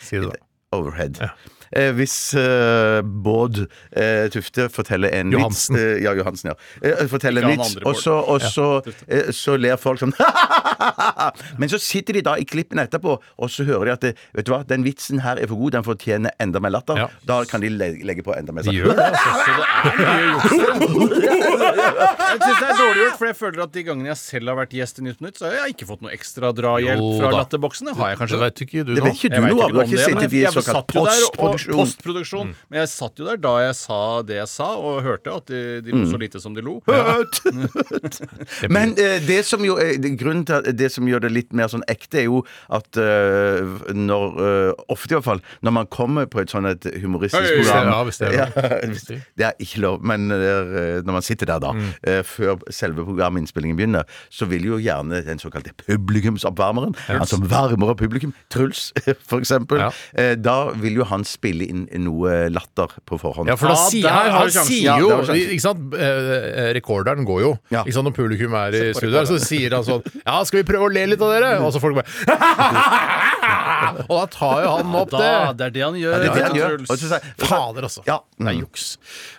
Si 0.00 0.16
det 0.16 0.30
da. 0.30 0.38
Overhead. 0.72 1.20
Eh, 1.20 1.28
hvis 1.96 2.34
eh, 2.36 3.00
Bård 3.02 3.62
eh, 3.96 4.26
Tufte 4.32 4.68
forteller 4.72 5.08
en 5.16 5.32
Johansen. 5.32 5.76
vits 5.76 5.84
eh, 5.98 6.02
Ja, 6.04 6.12
Johansen, 6.18 6.52
ja. 6.52 6.56
Eh, 6.84 7.06
forteller 7.08 7.42
en 7.48 7.54
vits, 7.56 7.76
og 7.88 7.96
så, 7.96 8.18
og 8.34 8.40
så, 8.44 8.66
eh, 9.08 9.30
så 9.32 9.56
ler 9.56 9.76
folk 9.80 9.98
sånn 10.02 10.12
Men 11.62 11.68
så 11.72 11.78
sitter 11.80 12.18
de 12.18 12.22
da 12.26 12.36
i 12.40 12.44
klippen 12.48 12.78
etterpå, 12.82 13.16
og 13.38 13.50
så 13.52 13.64
hører 13.68 13.84
de 13.88 13.92
at 13.96 14.04
det, 14.04 14.12
Vet 14.36 14.46
du 14.48 14.52
hva, 14.54 14.60
den 14.68 14.84
vitsen 14.86 15.22
her 15.24 15.40
er 15.40 15.48
for 15.50 15.56
god, 15.60 15.72
den 15.78 15.86
fortjener 15.86 16.30
enda 16.42 16.60
mer 16.62 16.72
latter. 16.74 16.96
Ja. 16.98 17.08
Da 17.28 17.40
kan 17.48 17.60
de 17.64 17.70
le 17.72 17.90
legge 18.04 18.22
på 18.26 18.34
enda 18.36 18.52
mer. 18.56 18.62
De 18.66 18.74
gjør 18.76 18.92
det, 18.96 19.08
altså. 19.08 19.30
Er. 20.02 20.62
Jeg 22.32 22.40
syns 22.40 22.60
det 22.62 22.68
er 22.68 22.78
dårlig 22.78 23.02
gjort, 23.02 23.16
for 23.18 23.28
jeg 23.28 23.36
føler 23.38 23.62
at 23.64 23.72
de 23.74 23.82
gangene 23.86 24.08
jeg 24.12 24.18
selv 24.20 24.50
har 24.52 24.56
vært 24.62 24.72
gjest 24.76 25.00
i 25.00 25.04
Nytt 25.04 25.18
på 25.20 25.26
Nytt, 25.26 25.38
så 25.40 25.48
har 25.48 25.56
jeg 25.58 25.74
ikke 25.74 25.88
fått 25.90 26.04
noe 26.04 26.12
ekstra 26.14 26.50
drahjelp 26.56 27.02
fra 27.20 27.30
latterboksene. 27.36 27.94
Har 27.98 28.12
jeg 28.14 28.20
kanskje 28.22 28.38
det? 28.38 28.42
vet 28.46 28.62
ikke 28.66 28.84
du 28.88 28.92
Det 28.94 29.02
nå. 29.02 29.06
vet 29.06 29.18
ikke 29.18 29.30
du 29.32 29.36
ikke 29.42 29.68
Du 29.72 29.78
har 29.78 29.86
ikke 29.86 30.06
sittet 30.06 30.32
i 30.32 30.42
såkalt 30.56 30.94
satt 30.96 30.96
jo 31.68 31.76
postproduksjon. 31.78 32.48
Mm. 32.52 32.54
Men 32.70 32.80
jeg 32.82 32.88
satt 32.88 33.18
jo 33.22 33.24
der 33.28 33.36
da 33.36 33.52
jeg 33.66 33.74
sa 33.78 34.00
det 34.22 34.36
jeg 34.40 34.48
sa, 34.48 34.68
og 34.76 35.02
hørte 35.02 35.34
at 35.36 35.46
de, 35.46 35.80
de 35.86 35.90
lo 35.92 36.04
så 36.10 36.18
lite 36.20 36.40
som 36.42 36.54
de 36.54 36.62
lo. 36.64 36.80
Men 38.72 38.94
eh, 38.98 39.20
det 39.26 39.42
som 39.46 39.62
jo 39.64 39.76
er, 39.80 39.96
grunnen 40.18 40.44
til 40.48 40.58
at 40.60 40.68
det 40.78 40.90
som 40.94 41.06
gjør 41.08 41.24
det 41.26 41.32
litt 41.34 41.52
mer 41.56 41.68
sånn 41.72 41.84
ekte, 41.90 42.22
er 42.22 42.26
jo 42.28 42.42
at 42.72 42.96
eh, 43.00 43.92
når 43.96 44.40
eh, 44.42 44.72
Ofte 44.92 45.14
i 45.14 45.16
hvert 45.18 45.24
fall, 45.26 45.40
når 45.64 45.72
man 45.78 45.86
kommer 45.92 46.26
på 46.30 46.40
et 46.42 46.50
sånn 46.52 46.66
et 46.68 46.84
humoristisk 47.02 47.42
program 47.60 47.88
Ja, 47.92 47.98
hvis 48.06 48.18
det 48.20 48.26
er 48.28 48.32
lov. 48.32 48.56
Ja, 48.56 48.78
hvis- 48.88 49.06
Det 49.36 49.44
er 49.46 49.54
ikke 49.62 49.80
lov, 49.84 50.02
men 50.04 50.30
eh, 50.32 51.00
når 51.04 51.12
man 51.18 51.22
sitter 51.22 51.46
der, 51.52 51.58
da, 51.60 51.72
Mm. 51.72 51.86
eh, 52.04 52.22
før 52.22 52.58
selve 52.70 53.04
programinnspillingen 53.06 53.76
begynner, 53.78 54.04
så 54.30 54.44
vil 54.46 54.64
jo 54.66 54.76
gjerne 54.78 55.22
den 55.24 55.38
såkalte 55.40 55.72
publikumsoppvarmeren, 55.86 56.94
han 57.06 57.26
som 57.26 57.40
varmer 57.48 57.90
opp 57.92 57.98
publikum, 58.02 58.32
Truls 58.52 58.92
for 59.28 59.38
eksempel, 59.40 59.78
Ja. 59.78 59.90
eh, 60.14 60.34
da 60.36 60.70
vil 60.72 60.94
jo 61.00 61.04
han 61.04 61.24
spille 61.24 61.51
inn 61.60 61.84
noe 62.06 62.48
latter 62.48 62.88
på 63.04 63.18
forhånd. 63.20 63.48
Ja, 63.52 63.56
for 63.60 63.68
da 63.68 63.74
Ja, 63.76 63.88
sier 63.90 64.02
der 64.02 64.10
han, 64.16 64.30
har 64.30 64.38
han 64.38 64.48
sjansen. 64.48 64.72
sier 64.72 64.98
jo 65.02 65.08
sjansen. 65.10 65.36
Ikke 65.52 65.60
sant? 65.66 65.94
Eh, 65.94 66.72
Rekorderen 66.78 67.24
går 67.28 67.40
jo. 67.44 67.52
Ja. 67.70 67.82
Ikke 67.84 67.92
sant? 67.98 68.08
Når 68.08 68.16
publikum 68.16 68.54
er 68.54 68.72
i 68.78 68.92
studio, 68.94 69.18
her, 69.18 69.26
så 69.28 69.38
sier 69.42 69.70
han 69.76 69.84
sånn 69.84 70.02
Ja, 70.24 70.38
skal 70.48 70.62
vi 70.62 70.72
prøve 70.72 70.88
å 70.88 70.92
le 70.92 71.04
litt 71.12 71.20
av 71.20 71.30
dere? 71.34 71.52
Og 71.60 71.72
så 71.74 71.80
folk 71.82 71.94
bare 72.00 72.06
Og 74.08 74.14
da 74.14 74.26
tar 74.30 74.62
jo 74.62 74.70
han 74.76 74.92
opp 74.94 75.10
Da, 75.10 75.18
det. 75.18 75.56
det 75.58 75.64
er 75.66 75.72
det 75.74 75.82
han 75.82 75.96
gjør. 75.98 76.12
det 76.12 76.28
er 76.28 76.34
det 76.36 76.42
han 76.46 76.56
gjør. 76.56 76.74
Og 76.86 76.96
så 76.98 77.08
sier- 77.10 77.24
Fader, 77.42 77.82
altså. 77.88 78.02
Ja. 78.06 78.20
Det 78.38 78.48
er 78.48 78.56
juks. 78.60 78.84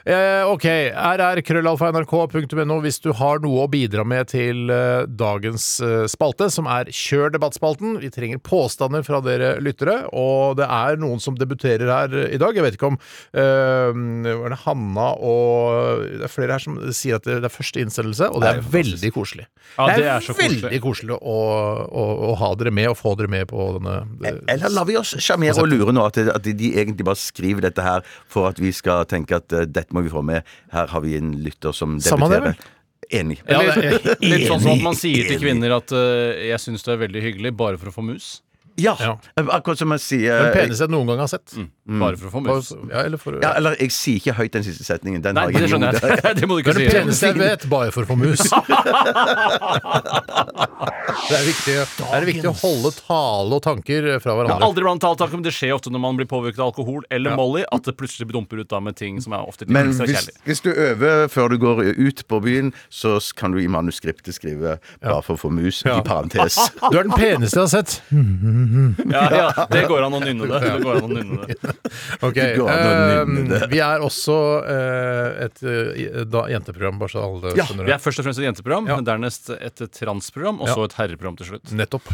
Eh, 0.06 0.44
ok. 0.52 0.66
rr.krøllalfa.nrk.no 0.94 2.78
hvis 2.84 3.00
du 3.04 3.12
har 3.18 3.40
noe 3.44 3.64
å 3.66 3.70
bidra 3.72 4.04
med 4.08 4.28
til 4.32 4.70
eh, 4.74 5.06
dagens 5.08 5.68
eh, 5.84 6.04
spalte, 6.12 6.50
som 6.52 6.68
er 6.68 6.92
Kjør 6.94 7.32
debattspalten. 7.38 7.98
Vi 8.04 8.10
trenger 8.14 8.40
påstander 8.44 9.04
fra 9.08 9.22
dere 9.24 9.56
lyttere, 9.64 10.04
og 10.14 10.58
det 10.60 10.68
er 10.68 11.00
noen 11.02 11.20
som 11.24 11.36
debuterer 11.40 11.88
her 11.92 12.03
i 12.12 12.38
dag. 12.42 12.56
Jeg 12.56 12.64
vet 12.66 12.76
ikke 12.78 12.90
om 12.92 12.98
eh, 12.98 14.34
var 14.42 14.50
det 14.54 14.60
Hanna 14.66 15.08
og 15.24 16.04
Det 16.20 16.26
er 16.28 16.32
flere 16.34 16.58
her 16.58 16.64
som 16.64 16.78
sier 16.94 17.16
at 17.20 17.24
det 17.28 17.40
er 17.44 17.54
første 17.54 17.82
innsendelse, 17.84 18.30
og 18.34 18.42
det 18.44 18.50
er 18.58 18.62
veldig 18.74 19.12
koselig. 19.16 19.46
Ja, 19.78 19.88
det 19.88 19.96
det 20.02 20.06
er, 20.08 20.12
er 20.18 20.20
så 20.28 20.34
koselig. 20.36 20.62
veldig 20.64 20.82
koselig 20.84 21.18
å, 21.18 21.38
å, 21.88 22.04
å 22.30 22.36
ha 22.42 22.52
dere 22.60 22.72
med, 22.76 22.90
og 22.92 22.98
få 23.00 23.16
dere 23.20 23.32
med 23.32 23.48
på 23.52 23.70
denne 23.80 23.96
det- 24.22 24.36
Eller 24.54 24.70
lar 24.76 24.86
vi 24.90 24.98
oss 25.00 25.16
sjarmere 25.18 25.56
og 25.64 25.70
lure 25.72 25.94
nå, 25.96 26.06
at, 26.10 26.18
at 26.36 26.44
de, 26.44 26.74
egentlig 26.76 27.06
bare 27.08 27.20
skriver 27.20 27.62
dette 27.70 27.82
her 27.86 28.04
for 28.28 28.50
at 28.52 28.60
vi 28.62 28.72
skal 28.76 29.06
tenke 29.10 29.36
at 29.40 29.52
uh, 29.54 29.64
dette 29.66 29.94
må 29.96 30.04
vi 30.06 30.10
få 30.14 30.22
med. 30.26 30.44
Her 30.74 30.88
har 30.92 31.02
vi 31.06 31.16
en 31.18 31.34
lytter 31.44 31.72
som 31.76 31.98
debuterer. 32.02 32.56
Enig. 33.14 33.42
Ja, 33.50 33.60
Litt, 33.62 33.76
det 34.04 34.14
er- 34.16 34.22
litt 34.32 34.48
sånn 34.48 34.62
som 34.64 34.72
at 34.78 34.82
man 34.86 34.96
sier 34.98 35.28
til 35.28 35.38
kvinner 35.42 35.76
at 35.76 35.92
uh, 35.92 36.34
'jeg 36.40 36.60
syns 36.64 36.84
du 36.86 36.92
er 36.94 37.02
veldig 37.04 37.22
hyggelig', 37.22 37.56
bare 37.56 37.78
for 37.78 37.92
å 37.92 37.96
få 37.98 38.02
mus. 38.06 38.42
Ja, 38.78 38.96
Ja. 39.00 39.18
akkurat 39.54 39.78
som 39.78 39.92
jeg 39.94 40.00
sier 40.02 40.44
Den 40.48 40.54
peneste 40.56 40.82
jeg 40.88 40.90
noen 40.90 41.06
gang 41.12 41.20
har 41.20 41.28
sett. 41.30 41.54
Bare 41.86 42.18
for 42.18 42.28
å 42.28 42.32
få 42.34 42.42
mus. 42.42 42.72
Ja, 42.90 43.04
eller 43.06 43.18
for, 43.22 43.38
Ja, 43.42 43.52
eller 43.60 43.76
jeg 43.80 43.92
sier 43.94 44.16
ikke 44.18 44.34
høyt 44.40 44.52
den 44.56 44.64
siste 44.66 44.84
setningen. 44.88 45.22
Den 45.22 45.36
Nei, 45.36 45.42
har 45.44 45.52
jeg 45.52 45.62
det 45.62 45.70
skjønner 45.70 45.94
i 45.94 46.00
hodet. 46.00 46.24
jeg. 46.24 46.36
Det 46.42 46.48
må 46.50 46.54
du 46.58 46.62
ikke 46.64 46.74
det 46.80 46.90
si. 46.90 46.98
peneste 46.98 47.26
jeg 47.30 47.38
vet, 47.38 47.68
bare 47.70 47.92
for 47.92 48.02
å 48.02 48.06
få 48.10 48.16
mus. 48.18 48.42
Det 51.30 51.38
er 51.38 51.46
viktig, 51.48 51.74
det 51.98 52.08
er 52.18 52.26
viktig 52.28 52.50
å 52.50 52.54
holde 52.60 52.92
tale 52.98 53.58
og 53.58 53.62
tanker 53.64 54.08
fra 54.24 54.34
hverandre. 54.38 54.66
Aldri 54.66 54.84
blant 54.86 55.02
tale 55.04 55.16
og 55.16 55.22
tanker, 55.22 55.38
men 55.40 55.46
det 55.48 55.54
skjer 55.56 55.74
ofte 55.76 55.92
når 55.94 56.02
man 56.04 56.18
blir 56.20 56.28
påvirket 56.30 56.60
av 56.60 56.72
alkohol 56.74 57.04
eller 57.14 57.32
Ja. 57.34 57.38
Molly, 57.40 57.64
at 57.72 57.84
det 57.88 57.96
plutselig 57.98 58.28
dumper 58.32 58.60
ut 58.64 58.70
da 58.70 58.80
med 58.84 58.96
ting 59.00 59.20
som 59.24 59.34
er 59.34 59.46
ofte 59.48 59.66
litt 59.66 59.74
Men 59.74 59.90
ekstra 59.92 60.06
hvis, 60.10 60.18
kjærlig. 60.20 60.36
hvis 60.50 60.62
du 60.66 60.70
øver 60.74 61.28
før 61.34 61.50
du 61.54 61.58
går 61.62 61.82
ut 61.98 62.24
på 62.28 62.40
byen, 62.44 62.74
så 62.90 63.16
kan 63.36 63.52
du 63.56 63.60
i 63.62 63.68
manuskriptet 63.68 64.34
skrive 64.36 64.80
'bare 65.02 65.24
for 65.24 65.36
å 65.36 65.40
få 65.40 65.50
mus' 65.54 65.84
Ja. 65.86 66.00
i 66.00 66.02
parentes. 66.02 66.58
Du 66.92 66.98
er 67.00 67.04
den 67.04 67.12
peneste 67.18 67.58
jeg 67.60 67.64
har 67.64 67.72
sett. 67.72 68.02
Ja, 69.10 69.24
ja, 69.32 69.66
det 69.72 69.86
går 69.88 70.04
an 70.06 70.14
å 70.14 70.20
nynne 70.24 70.48
det. 70.50 70.60
det, 70.62 70.84
går 70.84 70.96
an 70.98 71.04
å 71.04 71.14
nynne 71.14 71.48
det. 71.48 71.58
Ok, 72.28 72.36
Det 72.36 72.58
går 72.58 72.70
an 72.70 72.84
å 72.84 73.26
nynne 73.34 73.56
eh, 73.56 73.60
det. 73.60 73.70
Vi 73.72 73.80
er 73.84 74.00
også 74.04 74.38
eh, 74.70 75.46
et 75.48 75.64
eh, 75.64 76.24
da, 76.30 76.46
jenteprogram, 76.52 77.00
bare 77.00 77.10
så 77.14 77.24
alle 77.24 77.54
Ja, 77.58 77.66
skjønner 77.66 77.86
Vi 77.86 77.92
er 77.96 78.02
først 78.04 78.20
og 78.20 78.26
fremst 78.28 78.40
et 78.40 78.48
jenteprogram, 78.50 78.88
Ja. 78.92 79.00
dernest 79.02 79.50
et 79.54 79.82
transprogram, 79.94 80.62
og 80.62 80.68
Ja. 80.68 80.76
så 80.76 80.84
et 80.86 80.94
herreprogram 80.94 81.03
til 81.08 81.46
slutt. 81.48 81.72
Nettopp. 81.72 82.10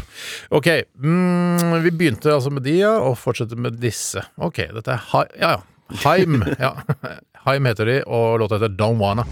Ok, 0.50 0.68
mm, 0.98 1.82
vi 1.84 1.90
begynte 1.90 2.34
altså 2.34 2.50
med 2.50 2.62
de, 2.62 2.78
ja, 2.82 2.92
og 2.98 3.18
fortsetter 3.18 3.56
med 3.56 3.80
disse. 3.80 4.22
Ok, 4.38 4.62
dette 4.74 4.96
er 4.96 5.04
ha 5.12 5.24
Ja, 5.38 5.50
ja. 5.56 5.60
Haim. 6.04 6.42
Ja. 6.58 6.74
Haim 7.46 7.64
heter 7.66 7.84
de, 7.88 8.02
og 8.06 8.38
låta 8.38 8.58
heter 8.58 8.74
Don't 8.76 9.00
Wanna. 9.00 9.24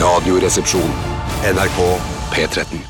Radioresepsjon. 0.00 0.90
NRK 1.54 1.78
P13. 2.32 2.89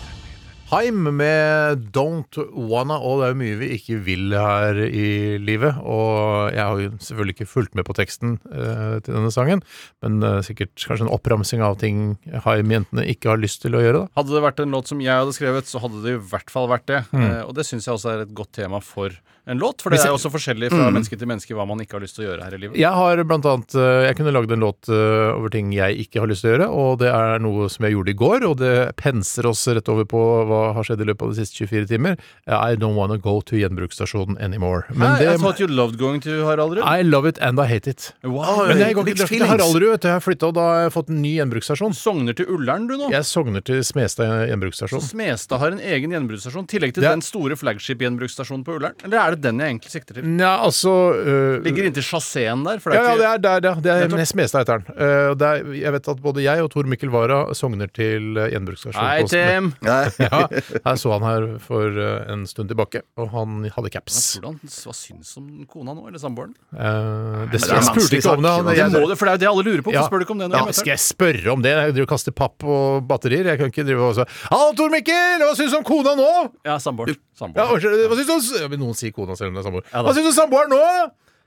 Haim 0.70 1.02
med 1.18 1.88
Don't 1.90 2.36
Wanna, 2.54 2.94
og 3.02 3.18
det 3.18 3.24
er 3.26 3.32
jo 3.32 3.38
mye 3.40 3.56
vi 3.58 3.68
ikke 3.74 3.96
vil 4.06 4.36
her 4.38 4.78
i 4.86 5.08
livet. 5.42 5.80
Og 5.82 6.52
jeg 6.54 6.62
har 6.62 6.78
jo 6.78 6.92
selvfølgelig 7.02 7.34
ikke 7.34 7.48
fulgt 7.50 7.74
med 7.74 7.86
på 7.88 7.96
teksten 7.98 8.36
eh, 8.54 9.00
til 9.02 9.16
denne 9.16 9.32
sangen, 9.34 9.64
men 10.04 10.22
eh, 10.22 10.38
sikkert 10.46 10.76
kanskje 10.78 11.08
en 11.08 11.10
oppramsing 11.16 11.64
av 11.66 11.74
ting 11.82 12.14
Haim-jentene 12.46 13.02
ikke 13.10 13.32
har 13.32 13.42
lyst 13.42 13.64
til 13.64 13.74
å 13.74 13.82
gjøre. 13.82 14.04
da. 14.04 14.20
Hadde 14.20 14.36
det 14.36 14.44
vært 14.46 14.62
en 14.62 14.78
låt 14.78 14.92
som 14.92 15.02
jeg 15.02 15.24
hadde 15.24 15.34
skrevet, 15.34 15.66
så 15.66 15.82
hadde 15.82 16.04
det 16.04 16.14
i 16.14 16.22
hvert 16.30 16.54
fall 16.54 16.70
vært 16.70 16.86
det. 16.92 17.02
Eh, 17.18 17.42
og 17.42 17.50
det 17.58 17.66
syns 17.66 17.90
jeg 17.90 17.96
også 17.96 18.14
er 18.14 18.24
et 18.28 18.38
godt 18.38 18.54
tema 18.62 18.78
for 18.84 19.18
en 19.50 19.58
låt, 19.60 19.82
for 19.82 19.90
det 19.92 20.00
er 20.00 20.10
jo 20.12 20.16
også 20.18 20.30
forskjellig 20.32 20.70
fra 20.72 20.88
menneske 20.94 21.18
til 21.18 21.28
menneske 21.30 21.54
hva 21.58 21.66
man 21.68 21.80
ikke 21.82 21.98
har 21.98 22.04
lyst 22.04 22.16
til 22.18 22.24
å 22.24 22.28
gjøre 22.30 22.46
her 22.46 22.54
i 22.56 22.60
livet. 22.62 22.78
Jeg 22.80 22.92
har 22.94 23.22
blant 23.26 23.46
annet 23.50 23.74
eh, 23.74 24.06
Jeg 24.08 24.16
kunne 24.20 24.32
lagd 24.36 24.52
en 24.54 24.62
låt 24.64 24.90
eh, 24.92 25.30
over 25.34 25.50
ting 25.52 25.72
jeg 25.74 25.98
ikke 26.06 26.22
har 26.22 26.30
lyst 26.30 26.44
til 26.46 26.52
å 26.52 26.54
gjøre, 26.54 26.68
og 26.70 26.98
det 27.02 27.10
er 27.10 27.42
noe 27.42 27.68
som 27.72 27.86
jeg 27.86 27.96
gjorde 27.96 28.14
i 28.14 28.18
går, 28.20 28.46
og 28.50 28.56
det 28.62 28.74
penser 29.00 29.48
oss 29.50 29.64
rett 29.68 29.88
over 29.92 30.06
på 30.08 30.20
hva 30.50 30.60
har 30.76 30.86
skjedd 30.86 31.02
i 31.04 31.08
løpet 31.10 31.26
av 31.26 31.34
de 31.34 31.40
siste 31.44 31.66
24 31.66 31.90
timer. 31.90 32.16
I 32.46 32.76
don't 32.78 32.94
wanna 32.98 33.18
go 33.18 33.40
to 33.42 33.58
gjenbruksstasjonen 33.60 34.38
anymore. 34.40 34.84
Men 34.94 35.16
Hæ? 35.16 35.18
det 35.24 35.34
I 35.34 35.36
thought 35.42 35.60
you 35.60 35.68
loved 35.68 35.98
going 35.98 36.20
to 36.24 36.40
Haraldrud. 36.46 36.84
I 36.86 37.02
love 37.02 37.26
it 37.28 37.38
and 37.42 37.58
I 37.60 37.66
hate 37.70 37.90
it. 37.90 38.12
Wow. 38.24 38.66
Men 38.68 38.78
jeg 38.84 38.94
går 38.98 39.10
ikke 39.14 39.26
til. 39.30 39.46
Haraldrud, 39.50 39.88
vet 39.90 40.04
du. 40.04 40.08
Jeg 40.10 40.16
har 40.18 40.24
flytta, 40.24 40.50
og 40.50 40.56
da 40.58 40.66
har 40.70 40.80
jeg 40.86 40.94
fått 40.94 41.10
en 41.12 41.20
ny 41.24 41.34
gjenbruksstasjon. 41.38 41.94
Sogner 41.98 42.36
til 42.38 42.48
Ullern, 42.54 42.86
du 42.90 42.96
nå. 43.00 43.10
Jeg 43.12 43.26
sogner 43.28 43.64
til 43.66 43.82
Smestad 43.86 44.46
gjenbruksstasjon. 44.50 45.02
Smestad 45.04 45.60
har 45.62 45.74
en 45.76 45.82
egen 45.82 46.14
gjenbruksstasjon, 46.14 46.68
i 46.68 46.72
tillegg 46.76 46.94
til 46.96 47.04
er- 47.04 47.16
den 47.16 47.24
store 47.24 47.56
flagship-gjenbruksstasjonen 47.60 48.64
på 48.66 48.76
Ullern? 48.78 48.94
Eller 49.04 49.18
er 49.20 49.36
det 49.36 49.39
den 49.42 49.60
jeg 49.62 49.74
egentlig 49.74 49.92
sikter 49.92 50.18
til? 50.18 50.26
Nja, 50.26 50.52
altså 50.66 50.94
øh, 51.16 51.60
Ligger 51.64 51.88
inntil 51.88 52.04
chasseen 52.06 52.64
der? 52.66 52.80
For 52.82 52.94
det 52.94 53.00
ja, 53.00 53.04
er 53.04 53.22
ja, 53.24 53.36
det 53.36 53.50
er 53.50 53.64
der, 53.64 53.68
ja. 53.70 53.74
Det 53.80 53.92
er 53.94 54.04
Nettopp. 54.06 54.28
Smestad 54.30 54.64
heter 54.64 54.82
den. 54.82 54.94
Uh, 54.94 55.32
det 55.40 55.48
er, 55.50 55.70
jeg 55.80 55.94
vet 55.96 56.10
at 56.14 56.22
både 56.22 56.44
jeg 56.44 56.64
og 56.64 56.70
Tor 56.72 56.88
Mikkel 56.90 57.12
Wara 57.12 57.40
sogner 57.56 57.90
til 57.90 58.36
Gjenbruksstasjonen. 58.36 58.50
gjenbruksstasjon. 58.54 59.06
Hei, 59.06 59.24
Tim! 59.30 59.72
Ja, 60.30 60.46
Jeg 60.50 61.00
så 61.00 61.12
han 61.14 61.24
her 61.26 61.46
for 61.62 61.96
eh, 62.00 62.32
en 62.32 62.44
stund 62.48 62.70
tilbake, 62.70 63.02
og 63.20 63.30
han 63.34 63.64
hadde 63.74 63.90
caps. 63.92 64.18
Hvordan, 64.38 64.58
hva 64.62 64.94
syns 64.96 65.32
om 65.40 65.48
kona 65.70 65.94
nå, 65.96 66.06
eller 66.10 66.20
samboeren? 66.22 66.54
Uh, 66.72 67.46
det, 67.50 67.60
det 67.60 67.70
jeg 67.70 67.86
spurte 67.88 68.20
ikke 68.20 68.34
om 68.36 68.44
det. 68.44 68.52
Han, 68.56 68.70
jeg, 68.76 68.92
det, 68.94 69.18
for 69.18 69.28
det 69.28 69.32
er 69.32 69.38
jo 69.38 69.42
det 69.42 69.50
alle 69.50 69.66
lurer 69.66 69.84
på. 69.86 69.94
Ja. 69.94 70.04
Spør 70.06 70.22
du 70.22 70.26
ikke 70.26 70.36
om 70.36 70.42
det? 70.42 70.50
når 70.50 70.62
ja, 70.62 70.70
jeg 70.70 70.78
skal 70.80 70.92
jeg 70.94 71.04
spørre 71.04 71.54
om 71.54 71.64
det? 71.64 71.74
Jeg 71.76 71.96
driver 71.96 72.08
og 72.08 72.12
kaster 72.14 72.36
papp 72.36 72.66
og 72.66 73.08
batterier. 73.10 73.52
Jeg 73.52 73.60
kan 73.60 73.72
ikke 73.72 73.86
drive 73.88 74.10
og 74.10 74.16
si 74.18 74.26
Hallo, 74.50 74.70
Tor 74.78 74.92
Mikkel! 74.94 75.44
Hva 75.44 75.52
syns 75.58 75.74
du 75.74 75.80
om 75.80 75.86
kona 75.86 76.16
nå? 76.18 76.30
Ja, 76.68 76.78
samboeren. 76.82 77.18
Ja, 77.40 77.66
hva 77.70 77.78
syns 77.80 78.50
du 78.50 78.56
om 78.60 78.74
ja, 78.74 78.80
Noen 78.80 78.96
sier 78.98 79.12
kona 79.16 79.19
selv 79.36 79.48
om 79.48 79.54
det 79.54 79.60
er 79.64 79.68
samboer. 79.70 79.84
Ja. 79.92 80.02
Hva 80.02 80.14
syns 80.14 80.30
du 80.30 80.32
samboer 80.40 80.68
nå? 80.68 80.80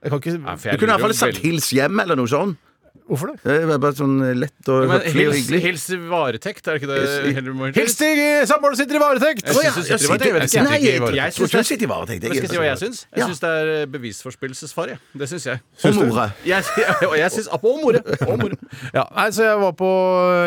Jeg 0.04 0.10
kan 0.10 0.18
ikke 0.20 0.38
Nei, 0.44 0.56
for 0.56 0.70
Du 0.70 0.76
kunne 0.76 0.82
i 0.82 0.86
lurer 0.86 0.98
hvert 0.98 1.00
fall 1.00 1.10
jo 1.10 1.14
sagt 1.16 1.34
veldig- 1.34 1.44
'hils 1.50 1.72
hjem' 1.72 2.00
eller 2.02 2.16
noe 2.16 2.26
sånt. 2.28 2.56
Hvorfor 3.04 3.26
det? 3.34 3.42
Det 3.44 3.68
er 3.68 3.78
bare 3.78 3.92
sånn 3.92 4.16
lett 4.40 4.68
og 4.72 4.88
Men 4.88 5.00
høflig 5.04 5.26
og 5.28 5.34
hils, 5.34 5.44
hyggelig. 5.44 5.60
hils 5.60 5.90
i 5.92 5.96
varetekt, 6.08 6.64
er 6.68 6.72
det 6.72 6.80
ikke 6.80 6.88
det 6.88 7.00
Hils- 7.04 7.34
heller 7.36 7.72
Hils 7.76 7.94
til 8.00 8.16
eh, 8.16 8.44
samboeren 8.48 8.76
sitter 8.76 8.96
i 8.96 8.98
varetekt! 9.02 9.44
Jeg 9.44 9.54
synes 9.54 9.74
du 9.76 9.82
sitter 9.82 10.00
i 10.00 10.08
varetekt, 10.08 10.24
jeg 10.24 10.32
vet 10.32 10.42
ikke. 10.48 10.64
Nei, 10.64 10.78
jeg, 10.80 10.80
Jeg 10.80 10.92
sitter 10.94 11.12
i 11.12 11.16
jeg 11.20 11.32
tror 11.34 11.44
ikke 11.44 11.56
jeg 11.60 11.66
sitter 11.68 11.84
i 11.84 11.90
varetekt. 11.92 12.24
Skal 12.24 12.40
jeg 12.40 12.48
si 12.48 12.56
hva 12.56 12.64
jeg 12.64 12.78
syns? 12.80 12.98
Jeg 13.12 13.18
Ja. 13.20 13.26
syns 13.28 13.40
det 13.44 13.50
er 13.50 13.82
eh, 13.82 13.86
bevisforspillelsesfare. 13.92 14.98
Det 15.20 15.28
syns 15.28 15.44
jeg. 15.44 15.60
Og 15.84 15.94
more. 16.00 16.32
Jeg, 16.46 16.64
og 17.10 17.16
jeg 17.18 17.30
syns 17.30 17.48
Og 17.52 17.60
more. 17.62 18.00
Og 18.24 18.38
more. 18.40 18.56
Ja, 18.94 19.04
nei, 19.14 19.28
så 19.36 19.42
Jeg 19.52 19.58
var 19.60 19.72
på 19.72 19.90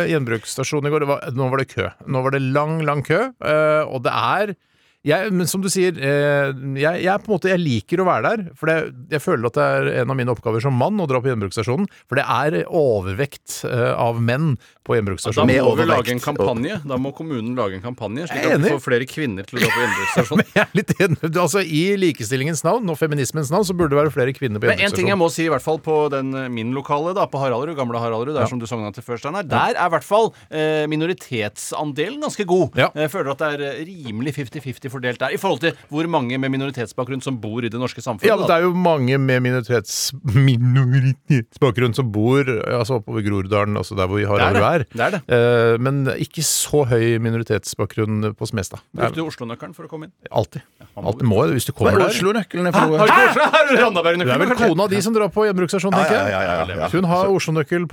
gjenbruksstasjonen 0.09 0.87
i 0.87 0.89
går. 0.89 0.99
Det 1.05 1.07
var, 1.13 1.19
nå 1.37 1.49
var 1.51 1.57
det 1.61 1.67
kø. 1.75 1.89
Nå 2.07 2.23
var 2.23 2.31
det 2.31 2.41
lang, 2.41 2.81
lang 2.85 3.03
kø. 3.05 3.19
eh, 3.37 3.83
og 3.85 4.01
det 4.01 4.11
er 4.13 4.55
jeg, 5.07 5.31
men 5.31 5.47
som 5.49 5.63
du 5.63 5.69
sier, 5.71 5.95
eh, 5.95 6.51
jeg, 6.79 7.03
jeg, 7.05 7.23
på 7.23 7.31
en 7.31 7.35
måte, 7.37 7.51
jeg 7.51 7.61
liker 7.61 8.03
å 8.03 8.07
være 8.07 8.31
der. 8.31 8.45
For 8.59 8.69
det, 8.69 8.77
jeg 9.13 9.23
føler 9.23 9.49
at 9.49 9.57
det 9.57 9.67
er 9.77 9.89
en 10.03 10.13
av 10.13 10.17
mine 10.19 10.33
oppgaver 10.33 10.63
som 10.63 10.75
mann 10.75 10.99
å 10.99 11.07
dra 11.09 11.21
på 11.23 11.31
gjenbruksstasjonen. 11.31 11.87
For 12.09 12.19
det 12.19 12.25
er 12.27 12.57
overvekt 12.67 13.61
eh, 13.67 13.93
av 13.93 14.19
menn 14.19 14.55
på 14.87 14.97
gjenbruksstasjonen. 14.97 15.53
Da 15.53 15.63
må 15.63 15.75
vi 15.79 15.87
lage 15.87 16.13
en 16.15 16.23
kampanje. 16.23 16.79
Da 16.87 16.99
må 16.99 17.13
kommunen 17.15 17.55
lage 17.57 17.79
en 17.79 17.85
kampanje, 17.85 18.27
slik 18.31 18.47
at 18.47 18.63
vi 18.63 18.73
får 18.75 18.83
flere 18.83 19.07
kvinner 19.09 19.47
til 19.47 19.59
å 19.59 19.63
dra 19.63 19.71
på 19.71 19.83
gjenbruksstasjonen. 19.85 20.51
Jeg 20.57 20.63
er 20.65 20.75
litt 20.79 20.93
enig. 20.97 21.31
Altså, 21.31 21.63
I 21.63 21.83
likestillingens 21.99 22.63
navn 22.67 22.91
og 22.91 22.99
feminismens 22.99 23.51
navn 23.53 23.67
så 23.67 23.75
burde 23.77 23.95
det 23.95 24.01
være 24.01 24.15
flere 24.15 24.35
kvinner 24.35 24.63
på 24.63 24.71
Men 24.71 24.83
en 24.87 24.95
ting 24.95 25.11
jeg 25.11 25.19
må 25.19 25.29
si, 25.31 25.45
i 25.47 25.51
hvert 25.51 25.63
fall 25.63 25.79
på 25.83 25.97
den 26.13 26.33
eh, 26.35 26.49
min 26.51 26.73
lokale, 26.75 27.13
da, 27.17 27.27
på 27.31 27.39
Haraldrud, 27.41 27.75
gamle 27.77 28.01
Haraldrud, 28.01 28.35
der 28.35 28.49
som 28.49 28.59
du 28.59 28.67
sogna 28.69 28.91
til 28.95 29.05
før, 29.05 29.19
Steinar, 29.21 29.47
der 29.47 29.77
er 29.77 29.87
i 29.87 29.93
hvert 29.93 30.07
fall 30.07 30.31
eh, 30.49 30.83
minoritetsandelen 30.89 32.19
ganske 32.23 32.47
god. 32.47 32.77
Ja. 32.79 32.89
Jeg 32.97 33.13
føler 33.13 33.33
at 33.33 33.43
det 33.43 33.51
er 33.55 33.81
rimelig 33.87 34.35
50-50 34.39 34.96
fordelt 34.97 35.21
der, 35.21 35.33
i 35.35 35.39
forhold 35.41 35.61
til 35.63 35.77
hvor 35.93 36.09
mange 36.11 36.37
med 36.41 36.51
minoritetsbakgrunn 36.53 37.23
som 37.23 37.37
bor 37.41 37.65
i 37.65 37.71
det 37.71 37.79
norske 37.79 38.01
samfunnet. 38.03 38.29
Ja, 38.29 38.37
men 38.39 38.47
Det 38.49 38.55
er 38.57 38.65
jo 38.67 38.73
mange 38.73 39.17
med 39.21 39.43
minoritets, 39.45 40.11
minoritetsbakgrunn 40.35 41.95
som 41.97 42.11
bor 42.13 42.47
altså 42.47 42.99
oppover 43.01 43.23
Groruddalen, 43.25 43.77
altså 43.77 43.97
der 43.97 44.09
hvor 44.09 44.19
vi 44.19 44.25
Det 44.27 44.47
er 44.47 44.83
det. 44.83 44.87
Det 44.93 45.05
er 45.07 45.15
det. 45.15 45.21
Eh, 45.27 45.77
men 45.81 46.03
ikke 46.17 46.43
så 46.45 46.83
høy 46.89 47.17
minoritetsbakgrunn 47.23 48.33
på 48.37 48.49
Smestad. 48.49 48.81
Det 48.91 49.01
Brukte 49.07 49.21
du 49.21 49.25
Oslo-nøkkelen 49.27 49.75
for 49.77 49.87
å 49.87 49.91
komme 49.91 50.09
inn? 50.09 50.13
Alltid. 50.31 50.61
Alltid 50.97 51.27
må 51.29 51.43
det 51.47 51.57
hvis 51.57 51.67
du 51.69 51.73
kommer 51.77 51.93
er 51.97 52.05
der. 52.05 52.13
Oslo-nøkkelen 52.13 52.69
er 52.69 52.75
for 52.75 52.91
noe? 52.91 52.97
Har? 52.97 53.07
Har 53.53 53.71
Du 53.71 54.31
er 54.33 54.41
vel 54.41 54.55
kona 54.57 54.87
di 54.91 55.01
som 55.03 55.15
drar 55.15 55.31
på 55.33 55.45
gjenbruksstasjon, 55.47 55.93
Ja, 55.93 56.03
tenker 56.03 56.17
ja, 56.17 56.25
jeg? 56.27 56.31
ja, 56.33 56.55
ja, 56.65 56.79
ja. 56.83 56.89
Hun 56.93 57.09
har 57.11 57.31
Oslo-nøkkel 57.33 57.87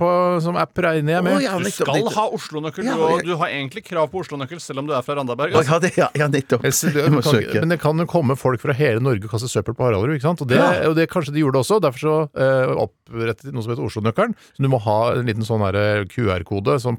som 0.45 0.57
app, 0.59 0.77
regner 0.85 1.17
jeg 1.17 1.27
med. 1.27 1.41
ja, 1.45 1.57
Du 1.59 1.71
skal 1.71 2.09
ha 2.15 2.25
Oslo-nøkkel, 2.35 2.89
og 2.95 3.23
du 3.25 3.35
har 3.39 3.53
egentlig 3.53 3.85
krav 3.85 4.09
på 4.11 4.23
Oslo-nøkkel 4.23 4.61
selv 4.63 4.83
om 4.83 4.89
du 4.89 4.95
er 4.95 5.05
fra 5.05 5.17
Randaberg. 5.19 5.55
Altså. 5.55 5.75
ja, 5.75 5.79
det, 5.83 5.91
ja, 5.97 6.09
ja, 6.17 6.27
nettopp. 6.31 6.65
Det, 6.95 7.03
du 7.11 7.15
må 7.17 7.21
kan, 7.25 7.35
søke. 7.37 7.59
men 7.61 7.73
det 7.75 7.79
kan 7.83 7.99
jo 8.01 8.05
komme 8.09 8.37
folk 8.39 8.61
fra 8.63 8.73
hele 8.77 9.03
Norge 9.03 9.27
og 9.27 9.33
kaste 9.35 9.49
søppel 9.51 9.75
på 9.77 9.85
Haraldrud. 9.87 10.15
ikke 10.15 10.27
sant? 10.29 10.41
Og 10.45 10.47
det, 10.51 10.57
Ja. 10.61 10.87
og 10.89 10.95
det 10.97 11.09
kanskje 11.11 11.33
de 11.35 11.43
gjorde 11.43 11.59
også. 11.61 11.79
Derfor 11.83 11.99
så 12.05 12.15
eh, 12.39 12.73
opprettet 12.85 13.49
de 13.49 13.53
noe 13.55 13.63
som 13.65 13.73
heter 13.75 13.85
Oslo-nøkkelen. 13.89 14.35
Så 14.55 14.63
du 14.63 14.69
må 14.71 14.79
ha 14.85 14.97
en 15.19 15.27
liten 15.29 15.45
sånn 15.47 15.63
her, 15.67 15.75
eh, 15.75 16.05
QR-kode 16.11 16.79
som 16.81 16.97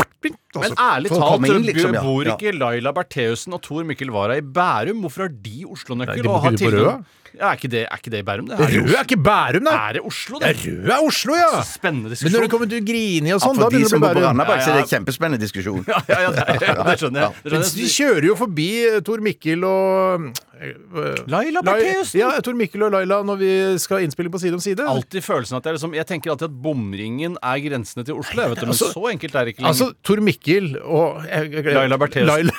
Men 0.57 0.73
ærlig 0.81 1.11
for 1.13 1.21
talt, 1.21 1.67
liksom, 1.67 1.95
ja. 1.95 2.03
bor 2.03 2.25
ikke 2.25 2.53
Laila 2.57 2.93
Bertheussen 2.97 3.53
og 3.57 3.61
Tor 3.63 3.85
Mikkel 3.85 4.09
Wara 4.15 4.39
i 4.39 4.41
Bærum? 4.41 5.03
Hvorfor 5.05 5.27
har 5.27 5.35
de 5.35 5.57
Nei, 5.63 5.71
Oslo-nøkkel? 5.73 6.23
de 6.23 6.29
og 6.29 6.43
har 6.43 6.53
tilgang-. 6.53 7.05
Ja, 7.37 7.51
er, 7.53 7.57
ikke 7.59 7.69
det, 7.69 7.83
er 7.85 7.99
ikke 8.01 8.11
det 8.15 8.21
i 8.23 8.25
Bærum? 8.25 8.47
Det 8.49 8.57
er, 8.57 8.71
Rød 8.81 8.95
er 8.97 9.03
ikke 9.05 9.19
Bærum, 9.21 9.65
da! 9.69 9.73
er 9.89 9.93
det 9.99 10.03
Oslo, 10.09 10.39
Ja, 10.41 10.53
det? 10.53 10.63
Rød 10.67 10.91
er 10.95 11.03
Oslo, 11.07 11.35
ja! 11.37 11.63
Spennende 11.69 12.09
diskusjon. 12.15 12.33
Men 12.33 12.37
når 12.41 12.47
det 12.47 12.51
kommer 12.55 12.71
til 12.73 12.85
Grini 12.89 13.33
og 13.35 13.37
Ja, 13.37 13.39
sånn, 13.45 13.61
da 13.61 13.69
begynner 13.69 13.93
det 13.93 13.97
å 13.97 14.01
bli 14.01 14.09
på 14.09 14.15
Bærum. 14.15 14.25
Randaberg, 14.27 14.63
så 14.65 14.71
er 14.71 14.73
det 14.73 14.81
Ja, 14.81 14.87
en 14.87 14.93
kjempespennende 14.95 15.41
diskusjon. 15.45 15.85
Ja, 15.93 16.01
ja, 16.09 16.21
ja, 16.25 16.31
det, 16.33 16.47
det 16.91 16.97
skjønner 17.03 17.27
jeg. 17.27 17.53
Men 17.53 17.67
de 17.77 17.89
kjører 17.97 18.29
jo 18.31 18.37
forbi 18.41 18.69
eh, 18.89 18.99
Tor 19.07 19.21
Mikkel 19.27 19.67
og 19.69 20.27
eh, 20.57 21.21
Laila 21.29 21.63
Bertheussen! 21.67 22.21
Ja, 22.23 22.31
Tor 22.47 22.57
Mikkel 22.57 22.87
og 22.89 22.95
Laila 22.97 23.21
når 23.29 23.41
vi 23.45 23.53
skal 23.85 24.07
innspille 24.07 24.33
på 24.33 24.41
Side 24.41 24.57
om 24.57 24.63
side. 24.65 24.87
Alltid 24.89 25.25
følelsen 25.27 25.59
at 25.61 25.67
det 25.67 25.75
er 25.75 25.79
liksom, 25.79 25.95
Jeg 25.99 26.09
tenker 26.09 26.33
alltid 26.33 26.49
at 26.49 26.57
bomringen 26.65 27.37
er 27.45 27.61
grensene 27.67 28.07
til 28.09 28.17
Oslo. 28.23 28.43
Jeg 28.47 28.55
vet 28.55 28.63
det, 28.65 28.69
men 28.71 28.77
Altså- 28.77 28.93
så 28.97 29.05
enkelt 29.13 29.35
er 29.37 29.45
det 29.45 29.55
ikke 29.55 29.63
lenger. 29.67 29.77
Altså, 29.77 29.93
Tor 30.03 30.25
Mikkel 30.25 30.73
og 30.83 31.23
jeg, 31.29 31.53
jeg, 31.53 31.75
Laila 31.77 31.97
Bertheussen. 32.01 32.51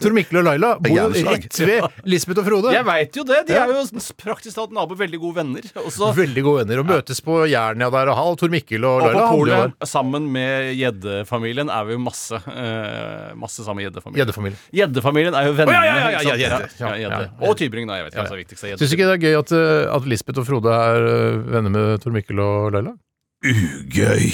Tor 0.00 0.14
Mikkel 0.16 0.40
og 0.40 0.46
Laila 0.46 0.72
bor 0.80 0.94
jo 0.94 1.06
rett 1.26 1.58
ved 1.60 2.06
Lisbeth 2.08 2.42
og 2.42 2.46
Frode. 2.46 2.72
jeg 2.74 2.86
veit 2.86 3.18
jo 3.20 3.24
det! 3.28 3.40
De 3.48 3.56
er 3.58 3.72
jo 3.74 3.82
praktisk 4.20 4.56
talt 4.58 4.74
naboer, 4.76 4.98
veldig 5.02 5.20
gode 5.22 5.40
venner. 5.40 5.66
Også. 5.82 6.10
Veldig 6.16 6.44
gode 6.46 6.64
venner 6.64 6.82
og 6.82 6.88
møtes 6.90 7.22
på 7.24 7.40
Jernia 7.50 7.90
der 7.92 8.12
og 8.12 8.18
halv 8.20 8.38
Tor 8.40 8.52
Mikkel 8.52 8.86
og 8.86 9.00
og 9.00 9.04
på 9.04 9.10
Laila 9.10 9.24
jo 9.24 9.40
polet, 9.40 9.88
sammen 9.90 10.28
med 10.32 10.70
gjeddefamilien, 10.78 11.70
er 11.72 11.88
vi 11.88 11.96
jo 11.96 12.02
masse. 12.04 12.40
uh, 12.46 13.30
masse 13.38 13.64
sammen 13.64 13.80
med 13.80 13.88
gjeddefamilien. 13.88 14.56
Gjeddefamilien. 14.80 15.34
Er 15.40 15.50
jo 15.50 15.56
vennene. 15.58 15.78
Oh, 15.78 15.86
ja, 15.86 15.96
ja, 15.98 16.08
ja, 16.10 16.34
ja. 16.36 16.60
Ja, 16.80 16.94
Ja, 17.00 17.20
Og 17.46 17.56
Tybring, 17.58 17.88
da. 17.90 18.00
Jeg 18.00 18.08
vet 18.08 18.14
ikke 18.14 18.24
hva 18.24 18.30
som 18.30 18.38
er 18.38 18.42
viktigst. 18.44 18.66
Syns 18.80 18.90
du 18.90 18.96
ikke 18.98 19.08
det 19.10 19.16
er 19.18 19.22
gøy 19.26 19.38
at, 19.40 19.52
eh, 19.56 19.94
at 19.96 20.08
Lisbeth 20.10 20.42
og 20.42 20.48
Frode 20.48 20.74
er 20.74 21.06
eh, 21.10 21.38
venner 21.54 21.72
med 21.74 22.02
Tor 22.04 22.14
Mikkel 22.14 22.40
og 22.42 22.72
Laila? 22.76 22.94
Ugøy. 23.40 24.24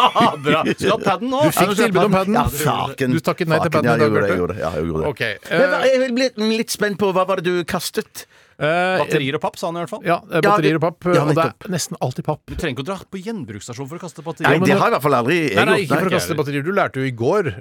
Bra. 0.42 0.62
Skal 0.66 0.74
du 0.74 0.88
ha 0.90 0.96
paden 0.98 1.30
nå? 1.30 1.42
Du 1.46 1.52
fikk 1.54 1.74
tilbud 1.78 2.00
om 2.08 2.14
padden. 2.16 2.34
Ja, 2.34 2.44
faken. 2.50 3.12
Du 3.14 3.20
takket 3.22 3.50
nei 3.52 3.60
til 3.62 3.70
paden 3.70 3.86
padden 3.86 3.86
i 3.86 3.92
Ja, 3.92 3.96
dag, 3.96 4.02
jeg 4.02 4.10
gjorde 4.10 4.26
det. 4.26 4.26
Bjarte. 4.26 4.32
Jeg 4.32 4.40
gjorde 4.40 4.56
det. 4.56 4.62
Ja, 4.64 4.70
jeg 4.74 4.88
gjorde 4.88 5.02
det. 5.04 5.12
Ok. 5.12 5.22
Men 5.52 5.68
hva- 5.70 5.82
eh, 5.86 6.00
Jeg 6.02 6.14
blir 6.16 6.56
litt 6.58 6.74
spent 6.74 6.98
på 6.98 7.12
hva 7.14 7.26
var 7.30 7.36
det 7.42 7.44
du 7.46 7.62
kastet? 7.64 8.26
eh, 8.58 8.98
Batterier 9.04 9.36
og 9.38 9.40
papp, 9.44 9.56
sa 9.60 9.68
han 9.70 9.76
i 9.76 9.84
hvert 9.84 9.92
fall. 9.94 10.02
Ja, 10.08 10.18
eh, 10.32 10.40
batterier 10.42 10.80
og 10.80 10.82
papp. 10.86 10.98
Ja, 11.14 11.22
og 11.22 11.28
det 11.30 11.36
nettopp. 11.38 11.68
er 11.68 11.74
nesten 11.76 11.96
alltid 12.02 12.24
papp. 12.26 12.42
Du 12.50 12.54
trenger 12.56 12.74
ikke 12.74 12.84
å 12.86 12.90
dra 12.90 12.98
på 13.06 13.22
gjenbruksstasjon 13.22 13.86
for 13.88 13.96
å 13.98 14.02
kaste 14.02 14.18
Nei, 14.18 14.26
batterier. 14.32 14.58
Nei, 14.58 14.66
det 14.66 14.78
har 14.80 14.86
jeg 14.88 14.90
i 14.90 14.96
hvert 14.96 15.06
fall 15.06 15.18
aldri 15.20 15.38
jeg 15.46 15.54
Nei, 15.56 15.64
nei, 15.64 15.76
gjort, 15.76 15.86
ikke 15.86 16.00
for 16.02 16.06
å 16.10 16.16
kaste 16.18 16.34
batterier. 16.42 16.64
Du 16.66 16.72
lærte 16.72 16.96
jo 16.98 17.06
i 17.06 17.14
går. 17.14 17.52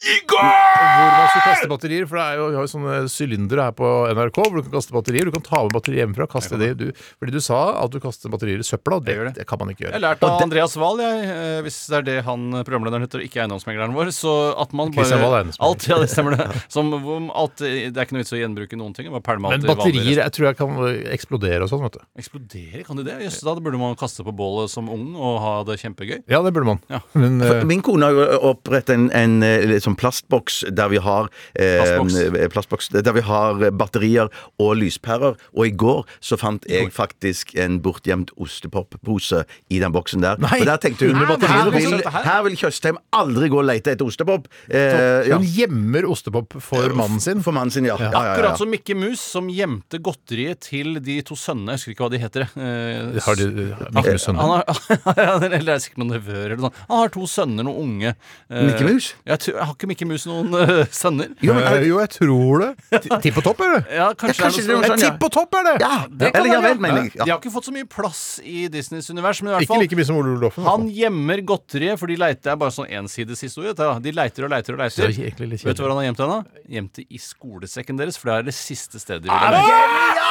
I 0.00 0.16
går! 0.24 0.40
Hvor 0.40 1.10
man 1.12 1.26
skulle 1.28 1.44
kaste 1.44 1.68
batterier. 1.68 2.06
For 2.08 2.16
det 2.16 2.24
er 2.24 2.38
jo, 2.40 2.44
vi 2.48 2.56
har 2.56 2.64
jo 2.64 2.70
sånne 2.72 2.94
sylindere 3.12 3.66
her 3.66 3.74
på 3.76 3.88
NRK 4.16 4.38
hvor 4.40 4.54
du 4.56 4.62
kan 4.64 4.74
kaste 4.78 4.94
batterier. 4.94 5.28
Du 5.28 5.34
kan 5.34 5.44
ta 5.44 5.60
med 5.66 5.74
batterier 5.76 6.06
hjemmefra. 6.06 6.26
Kaste 6.30 6.56
det 6.60 6.70
du, 6.80 6.86
fordi 7.20 7.34
du 7.34 7.40
sa 7.44 7.58
at 7.82 7.92
du 7.92 7.98
kaster 8.00 8.32
batterier 8.32 8.62
i 8.62 8.66
søpla. 8.66 8.96
Det, 9.04 9.16
det. 9.20 9.32
det 9.36 9.46
kan 9.50 9.60
man 9.60 9.74
ikke 9.74 9.84
gjøre. 9.84 9.98
Jeg 9.98 10.04
lærte 10.06 10.30
av 10.30 10.44
Andreas 10.46 10.76
Wahl, 10.80 11.02
jeg, 11.04 11.26
eh, 11.34 11.58
hvis 11.66 11.76
det 11.92 11.98
er 11.98 12.06
det 12.06 12.16
han 12.24 12.46
programlederen 12.64 13.04
heter, 13.04 13.24
ikke 13.26 13.42
eiendomsmegleren 13.44 13.96
vår. 13.96 14.12
Så 14.16 14.32
at 14.64 14.72
man 14.76 14.94
bare 14.96 15.20
Wahl 15.20 15.36
er. 15.42 15.52
Alt, 15.68 15.84
ja, 15.90 16.00
det 16.00 16.08
stemmer 16.14 16.38
det. 16.38 16.48
Som, 16.74 16.94
alt, 16.96 17.60
det 17.60 17.92
er 17.92 18.06
ikke 18.06 18.16
noe 18.16 18.24
vits 18.24 18.32
å 18.32 18.40
gjenbruke 18.40 18.80
noen 18.80 18.96
ting. 18.96 19.12
Bare 19.12 19.26
pælme 19.26 19.52
alt 19.52 19.60
Men 19.60 19.68
batterier 19.74 20.22
jeg 20.24 20.36
tror 20.36 20.48
jeg 20.48 20.60
kan 20.62 20.80
eksplodere 21.12 21.66
og 21.66 21.72
sånn. 21.74 21.84
vet 21.84 22.00
du 22.00 22.20
Eksplodere, 22.20 22.86
kan 22.88 22.96
de 22.96 23.04
det? 23.04 23.18
Jøss, 23.26 23.42
da 23.44 23.52
burde 23.60 23.80
man 23.80 24.00
kaste 24.00 24.24
på 24.24 24.32
bålet 24.36 24.72
som 24.72 24.88
ung 24.92 25.12
og 25.12 25.38
ha 25.44 25.54
det 25.68 25.76
kjempegøy. 25.84 26.22
Ja, 26.30 26.40
det 26.44 26.54
burde 26.56 26.72
man. 26.72 26.82
Ja. 26.88 27.04
Men 27.12 27.36
eh, 27.44 27.60
Min 27.68 27.84
kone 27.84 28.08
har 28.08 28.16
jo 28.16 28.40
opprettet 28.54 28.96
en, 28.96 29.08
en, 29.16 29.38
eh, 29.44 29.68
litt 29.68 29.84
sånn 29.90 29.98
plastboks 30.00 30.62
der 30.70 30.90
vi 30.92 31.00
har 31.02 31.28
eh, 31.54 31.80
Plastboks. 31.80 32.50
plastboks, 32.54 32.88
Der 32.94 33.12
vi 33.16 33.24
har 33.26 33.58
batterier 33.76 34.30
og 34.60 34.76
lyspærer. 34.80 35.36
Og 35.56 35.66
i 35.66 35.70
går 35.74 36.04
så 36.20 36.38
fant 36.40 36.64
jeg 36.70 36.90
faktisk 36.94 37.54
en 37.58 37.80
bortgjemt 37.82 38.30
ostepoppose 38.40 39.44
i 39.70 39.80
den 39.82 39.92
boksen 39.94 40.22
der. 40.24 40.38
Nei! 40.42 40.60
Og 40.62 40.66
der 40.68 40.80
tenkte 40.82 41.08
hun 41.10 41.20
Under 41.20 41.48
her, 41.48 41.70
vil, 41.74 41.98
her? 42.04 42.42
vil 42.46 42.56
Tjøstheim 42.60 42.98
aldri 43.16 43.50
gå 43.52 43.60
og 43.60 43.66
lete 43.68 43.94
etter 43.94 44.06
ostepop. 44.06 44.48
Eh, 44.68 45.28
ja. 45.30 45.38
hun 45.38 45.46
gjemmer 45.46 46.06
ostepop 46.10 46.56
for 46.62 46.94
mannen 46.96 47.20
sin. 47.22 47.42
For 47.44 47.56
mannen 47.56 47.72
sin, 47.74 47.88
ja. 47.88 47.96
ja, 48.00 48.10
ja, 48.10 48.12
ja, 48.12 48.34
Akkurat 48.34 48.60
som 48.60 48.70
Mikke 48.72 48.96
Mus, 48.98 49.22
som 49.22 49.48
gjemte 49.52 50.00
godteriet 50.02 50.62
til 50.68 50.98
de 51.04 51.20
to 51.26 51.36
sønnene. 51.38 51.74
Jeg 51.76 51.80
husker 51.82 51.94
ikke 51.96 52.06
hva 52.06 52.12
de 52.14 52.22
heter. 52.22 52.46
Eh, 52.60 53.20
Har 53.26 53.38
de 53.40 53.48
Mikke 53.96 54.14
Mus 54.16 54.26
sønner? 54.28 54.40
Han 54.40 54.50
har, 54.54 55.38
eller 55.50 55.58
det 55.60 55.74
er 55.76 55.82
sikkert 55.84 56.02
noen 56.04 56.14
nevøer 56.16 56.54
eller 56.54 56.64
noe. 56.68 56.74
Han 56.90 57.02
har 57.04 57.14
to 57.14 57.26
sønner, 57.30 57.66
noen 57.66 57.80
unge. 57.96 58.14
Eh, 58.50 58.64
Mikke 58.68 58.86
Mus? 58.88 59.12
Jeg, 59.26 59.44
jeg, 59.50 59.58
har 59.60 59.76
ikke 59.80 59.88
Mikke 59.90 60.06
Mus 60.10 60.26
noen 60.28 60.52
uh, 60.52 60.84
sønner? 60.92 61.30
Jo, 61.40 61.54
men, 61.56 61.64
er, 61.66 61.84
jo, 61.88 61.96
jeg 62.02 62.10
tror 62.14 62.62
det. 62.62 62.68
Ti- 63.06 63.18
Tipp 63.24 63.40
og 63.40 63.46
topp, 63.48 63.62
er 63.64 63.72
det? 63.74 63.80
Ja, 63.96 64.08
kanskje, 64.12 64.42
kanskje 64.44 64.64
det 64.66 64.74
er 64.74 64.78
noe 64.78 64.90
sånn, 64.92 65.02
ja. 65.02 65.10
Tipp 65.14 65.26
og 65.26 65.32
topp 65.34 65.56
er 65.60 65.66
det! 65.70 65.74
ja, 65.82 65.96
Det 66.10 66.30
kan 66.34 66.40
eller 66.42 66.52
ja 66.52 66.60
være, 66.60 66.74
vel, 66.74 66.82
mener 66.84 67.00
jeg. 67.08 67.14
De 67.16 67.26
har 67.30 67.40
ikke 67.40 67.52
fått 67.56 67.68
så 67.70 67.74
mye 67.74 67.88
plass 67.96 68.22
i 68.44 68.66
Disneys 68.72 69.10
univers, 69.10 69.40
men 69.42 69.50
i 69.50 69.56
hvert 69.56 69.66
Ikke 69.66 69.80
like 69.82 69.98
mye 70.00 70.08
som 70.10 70.20
Ole 70.20 70.36
Loffen. 70.44 70.68
han 70.68 70.86
gjemmer 70.94 71.42
godteriet, 71.48 71.98
for 72.02 72.12
de 72.12 72.18
leiter, 72.20 72.42
det 72.46 72.54
er 72.54 72.60
bare 72.60 72.76
sånn 72.76 72.90
ensideshistorie. 73.00 73.72
historie. 73.74 74.00
De 74.04 74.12
leiter 74.12 74.46
og 74.46 74.52
leiter 74.52 74.76
og 74.76 74.84
leiter. 74.84 75.08
er 75.08 75.56
Vet 75.64 75.76
du 75.76 75.82
hvor 75.82 75.94
han 75.94 76.02
har 76.02 76.08
gjemt 76.10 76.22
henne? 76.26 76.38
Gjemt 76.76 77.00
det 77.00 77.06
i 77.10 77.18
skolesekken 77.22 77.98
deres, 78.00 78.20
for 78.20 78.30
det 78.30 78.38
er 78.38 78.48
det 78.52 78.56
siste 78.58 79.00
stedet 79.00 79.24
de 79.24 79.32
vil 79.32 79.36
ha. 79.36 80.28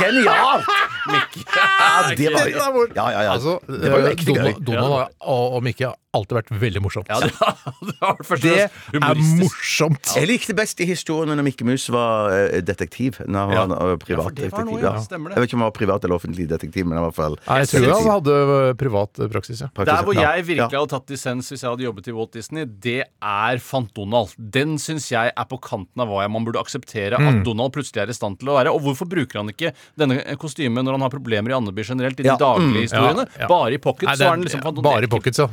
Genialt! 0.00 0.66
Mikke. 1.12 1.42
Ja, 1.56 2.12
det 2.16 2.28
var 2.32 2.88
Ja, 2.94 3.06
ja, 3.10 3.22
ja. 3.26 3.32
Altså, 3.32 3.58
Det 3.66 3.90
var 3.90 3.98
jo 3.98 4.06
eh, 4.06 4.12
ekte 4.14 4.24
gøy. 4.30 4.36
Donald, 4.38 4.64
Donald 4.64 4.92
og, 5.20 5.56
og 5.58 5.62
Mikke 5.66 5.90
alltid 6.12 6.36
vært 6.38 6.50
veldig 6.60 6.82
morsomt. 6.84 7.08
Ja, 7.08 7.20
det, 7.20 7.32
det 8.42 8.68
det 8.92 9.02
er 9.02 9.20
morsomt! 9.40 10.10
Jeg 10.16 10.28
likte 10.28 10.54
best 10.56 10.80
i 10.80 10.86
historiene 10.88 11.36
når 11.38 11.46
Mikke 11.46 11.64
Mus 11.64 11.86
var 11.92 12.32
eh, 12.34 12.60
detektiv. 12.64 13.18
Når 13.26 13.38
han 13.40 13.52
Ja. 13.52 13.64
var 13.66 13.92
Ja, 13.92 13.96
privat 13.96 14.26
for 14.26 14.34
det 14.36 14.50
noe, 14.52 14.76
detektiv. 14.76 14.82
ja. 14.82 14.92
Jeg 15.32 15.40
vet 15.40 15.48
ikke 15.48 15.56
om 15.58 15.62
han 15.64 15.70
var 15.70 15.76
privat 15.78 16.04
eller 16.04 16.16
offentlig 16.18 16.46
detektiv, 16.50 16.86
men 16.86 16.98
i 16.98 17.02
hvert 17.06 17.16
fall 17.16 17.36
Nei, 17.46 17.58
jeg 17.62 17.68
tror 17.72 17.94
han 17.96 18.10
hadde 18.12 18.36
øh, 18.42 18.74
privat 18.80 19.22
praksis, 19.32 19.62
ja. 19.64 19.68
Praksis, 19.72 19.92
Der 19.94 20.04
hvor 20.04 20.14
jeg 20.18 20.44
virkelig 20.50 20.78
hadde 20.78 20.92
tatt 20.92 21.06
dissens 21.12 21.48
hvis 21.52 21.62
jeg 21.64 21.70
hadde 21.72 21.86
jobbet 21.86 22.08
i 22.08 22.16
Walt 22.16 22.32
Disney, 22.36 22.64
det 22.66 22.98
er 23.08 23.58
Fant 23.64 23.92
Donald. 23.96 24.34
Den 24.38 24.76
syns 24.82 25.08
jeg 25.12 25.32
er 25.32 25.48
på 25.48 25.58
kanten 25.64 26.00
av 26.04 26.08
hva 26.12 26.22
jeg- 26.26 26.30
man 26.32 26.44
burde 26.44 26.60
akseptere 26.60 27.18
Mm. 27.22 27.28
at 27.28 27.44
Donald 27.44 27.72
plutselig 27.72 28.02
er 28.02 28.10
i 28.10 28.12
stand 28.16 28.38
til 28.40 28.48
å 28.48 28.56
være. 28.58 28.72
Og 28.74 28.80
hvorfor 28.82 29.06
bruker 29.08 29.38
han 29.40 29.48
ikke 29.48 29.72
denne 29.96 30.20
kostymen 30.36 30.84
når 30.84 30.92
han 30.98 31.00
har 31.06 31.10
problemer 31.10 31.50
i 31.50 31.56
Andeby 31.56 31.84
generelt, 31.84 32.18
i 32.20 32.22
de 32.22 32.28
Ja. 32.28 32.36
daglige 32.36 32.88
historiene? 32.88 33.26
Ja, 33.36 33.40
ja. 33.42 33.48
Bare 33.48 33.72
i 33.74 33.78
pocket, 33.78 34.08
Nei, 34.08 34.14
så 34.16 34.24
er 34.26 34.28
han 34.36 34.42
liksom 34.42 34.62
Fant 34.62 34.82
Bare 34.82 35.04
i 35.04 35.06
pockets, 35.06 35.38
ja. 35.38 35.46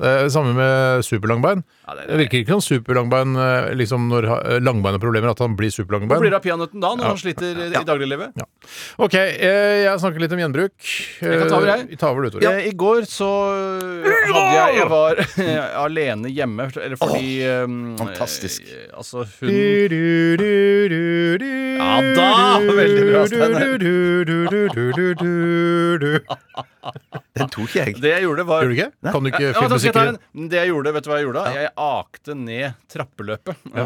Er 0.00 0.28
Samme 0.28 0.54
med 0.54 1.02
superlangbein. 1.02 1.64
Ja, 1.82 1.94
det 1.98 2.02
det, 2.06 2.08
Det 2.12 2.18
virker 2.20 2.38
ikke 2.42 2.54
som 2.54 2.62
superlangbein 2.62 3.32
øh, 3.34 3.72
liksom 3.74 4.04
når 4.10 4.28
langbein 4.62 4.94
har 4.94 5.02
problemer, 5.02 5.32
at 5.34 5.40
han 5.42 5.56
blir 5.58 5.66
Hva 5.72 5.74
blir 5.74 5.84
superlangbein. 5.84 6.22
det 6.30 6.36
av 6.38 6.44
peanøtten 6.44 6.80
da, 6.84 6.92
når 6.94 7.04
han 7.10 7.18
sliter 7.18 7.58
i, 7.58 7.66
i 7.74 7.84
dagliglivet? 7.88 8.36
Ja. 8.38 8.46
OK, 9.02 9.14
eh, 9.18 9.82
jeg 9.82 9.98
snakker 10.04 10.22
litt 10.22 10.32
om 10.36 10.42
gjenbruk. 10.44 10.72
Jeg 11.22 11.40
kan 11.42 11.48
ta 11.50 11.56
over, 11.58 11.66
jeg. 11.72 11.88
Eh, 11.90 11.96
Ta 11.98 12.10
over 12.12 12.22
du, 12.22 12.30
Tore. 12.36 12.52
Eh, 12.52 12.68
I 12.70 12.72
går 12.78 13.02
så 13.10 13.30
hadde 13.98 14.54
jeg 14.54 14.78
Jeg 14.78 14.88
var 14.92 15.22
alene 15.82 16.30
hjemme, 16.30 16.68
eller 16.70 16.96
fordi 17.00 17.32
um, 17.66 17.96
fantastisk. 17.98 18.62
eh, 18.62 18.86
Altså, 18.96 19.26
hun 19.40 19.50
Ja 21.82 21.98
da! 22.14 22.28
Veldig 22.62 23.04
bra, 23.10 23.26
Steinar. 23.26 23.62
Den 27.32 27.48
tok 27.52 27.74
jeg. 27.76 27.94
Det 28.02 28.10
jeg 28.12 28.24
gjorde, 28.26 28.44
var 28.48 28.64
Gjorde 28.64 28.74
du 28.74 28.78
ikke? 28.78 29.12
Kan 29.12 29.24
du 29.24 29.30
ikke 29.30 29.42
Ja, 29.46 29.52
filmmusikken? 29.58 30.18
Det 30.52 30.58
jeg 30.60 30.70
gjorde, 30.72 30.92
vet 30.96 31.06
du 31.06 31.10
hva 31.12 31.18
jeg 31.20 31.26
gjorde? 31.28 31.44
da? 31.44 31.52
Jeg 31.62 31.71
akte 31.76 32.34
ned 32.38 32.74
trappeløpet. 32.92 33.56
Ja. 33.74 33.84